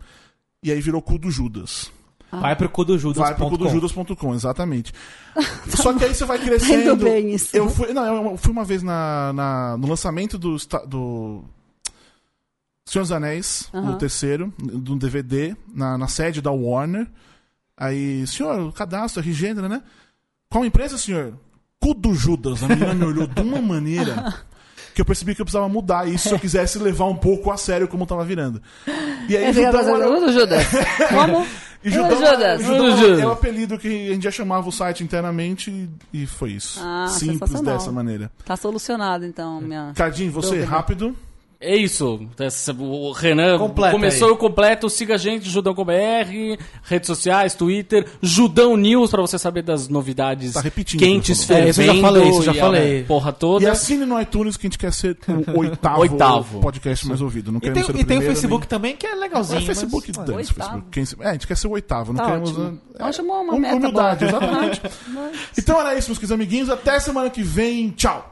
E 0.64 0.72
aí 0.72 0.80
virou 0.82 1.02
cu 1.02 1.18
do 1.18 1.32
Judas. 1.32 1.92
Vai 2.32 2.56
pro 2.56 2.70
cudojudas.com. 2.70 3.26
Vai 3.26 3.36
pro 3.36 3.50
cudojudas.com, 3.50 4.34
exatamente. 4.34 4.94
Só 5.68 5.94
que 5.94 6.06
aí 6.06 6.16
você 6.16 6.24
vai 6.24 6.40
crescendo. 6.40 6.94
Indo 6.94 6.96
bem 7.04 7.34
isso. 7.34 7.56
Eu 7.56 7.70
fui, 7.70 7.92
não, 7.94 8.32
eu 8.32 8.38
fui 8.38 8.52
uma 8.54 8.64
vez 8.64 8.82
na, 8.82 9.34
na- 9.34 9.76
no 9.78 9.86
lançamento 9.88 10.38
do, 10.38 10.56
do 10.88 11.44
Senhor 12.86 13.04
dos 13.04 13.12
Anéis, 13.12 13.70
Aham. 13.74 13.92
o 13.92 13.98
terceiro, 13.98 14.54
do 14.58 14.96
DVD, 14.96 15.56
na, 15.74 15.98
na 15.98 16.08
sede 16.08 16.42
da 16.42 16.52
Warner. 16.52 17.06
Aí, 17.78 18.26
senhor, 18.28 18.60
o 18.62 18.72
cadastro, 18.72 19.22
RG, 19.22 19.54
né? 19.56 19.82
Qual 20.50 20.64
empresa, 20.66 20.98
senhor? 20.98 21.34
Cu 21.82 21.94
do 21.94 22.14
Judas. 22.14 22.64
A 22.64 22.68
menina 22.70 22.94
me 22.94 23.06
olhou 23.06 23.28
de 23.28 23.42
uma 23.42 23.62
maneira 23.62 24.34
que 24.94 25.02
eu 25.02 25.06
percebi 25.06 25.34
que 25.36 25.42
eu 25.42 25.46
precisava 25.46 25.68
mudar 25.70 26.08
isso 26.08 26.30
se 26.30 26.36
eu 26.36 26.40
quisesse 26.40 26.78
levar 26.80 27.06
um 27.06 27.16
pouco 27.16 27.52
a 27.52 27.58
sério 27.58 27.88
como 27.88 28.06
tava 28.06 28.24
virando. 28.26 28.62
E 29.28 29.36
aí, 29.38 29.50
Esse 29.50 29.64
Judão 29.64 29.72
cara 29.86 30.06
era- 30.06 30.32
Judas. 30.32 30.64
Como? 31.10 31.48
e 31.84 31.90
Judão, 31.90 32.18
Judas. 32.18 32.62
Judão 32.62 32.98
Judas. 32.98 33.20
é 33.20 33.26
o 33.26 33.32
apelido 33.32 33.78
que 33.80 34.10
a 34.10 34.14
gente 34.14 34.24
já 34.24 34.32
chamava 34.32 34.68
o 34.70 34.72
site 34.72 35.04
internamente 35.04 35.90
e, 36.14 36.26
foi 36.28 36.52
isso. 36.52 36.80
Ah, 36.84 37.08
Simples 37.08 37.60
dessa 37.62 37.92
maneira. 37.92 38.32
Tá 38.46 38.56
solucionado, 38.56 39.26
então, 39.26 39.60
minha. 39.62 39.92
Cardinho, 39.96 40.32
você, 40.32 40.50
Dúvida. 40.58 40.68
rápido. 40.68 41.16
É 41.64 41.76
isso. 41.76 42.20
O 42.80 43.12
Renan 43.12 43.60
Completa 43.60 43.92
começou 43.92 44.30
aí. 44.30 44.34
o 44.34 44.38
completo. 44.38 44.90
Siga 44.90 45.14
a 45.14 45.18
gente, 45.18 45.48
Judão 45.48 45.76
com 45.76 45.86
BR, 45.86 46.58
redes 46.84 47.06
sociais, 47.06 47.54
Twitter, 47.54 48.08
Judão 48.20 48.76
News, 48.76 49.12
pra 49.12 49.22
você 49.22 49.38
saber 49.38 49.62
das 49.62 49.88
novidades 49.88 50.54
Tá 50.54 50.62
repetindo 50.62 51.00
quentes, 51.00 51.44
o 51.44 51.48
que 51.48 51.54
ele 51.54 51.62
falou. 51.62 51.68
É, 51.68 51.70
eu 51.70 51.74
já 51.74 51.84
fervendo 51.84 52.02
falei, 52.02 52.30
isso 52.30 52.40
eu 52.40 52.44
já 52.44 52.54
falei. 52.56 53.04
Porra 53.04 53.32
toda. 53.32 53.64
E 53.64 53.68
assine 53.68 54.06
no 54.06 54.20
iTunes 54.20 54.58
que 54.58 54.66
a 54.66 54.70
gente 54.70 54.80
quer 54.80 54.92
ser 54.92 55.16
o 55.54 55.54
oitavo, 55.62 56.02
Oitavo. 56.02 56.60
podcast 56.62 57.08
mais 57.08 57.22
ouvido. 57.22 57.52
Não 57.52 57.60
E 57.60 57.62
tem, 57.62 57.74
queremos 57.74 57.86
ser 57.86 57.92
o 57.92 57.96
e 57.96 57.98
tem 57.98 58.04
o 58.04 58.08
primeiro, 58.08 58.34
Facebook 58.34 58.62
nem- 58.62 58.68
também, 58.70 58.96
que 58.96 59.06
é 59.06 59.12
É 59.12 59.16
legalzinho. 59.16 59.62
o 59.62 59.66
Facebook 59.66 60.12
mas... 60.18 60.30
Oitavo. 60.30 60.44
Facebook. 60.44 60.86
Quem 60.92 61.04
É, 61.26 61.30
a 61.30 61.34
gente 61.34 61.46
quer 61.46 61.58
ser 61.58 61.68
o 61.68 61.72
oitavo, 61.72 62.12
não 62.14 62.18
Tá 62.24 62.26
queremos. 62.26 62.50
ótimo. 62.52 62.82
é, 63.00 63.04
Acho 63.04 63.22
uma, 63.22 63.40
uma 63.40 63.54
hum- 63.54 63.60
meta 63.60 63.76
humildade, 63.76 64.26
boa. 64.26 64.38
exatamente. 64.44 64.82
então 65.58 65.80
era 65.80 65.94
isso, 65.96 66.10
meus 66.10 66.18
queridos 66.18 66.32
amiguinhos. 66.32 66.70
Até 66.72 67.00
semana 67.00 67.30
que 67.30 67.44
vem. 67.44 67.90
Tchau! 67.92 68.30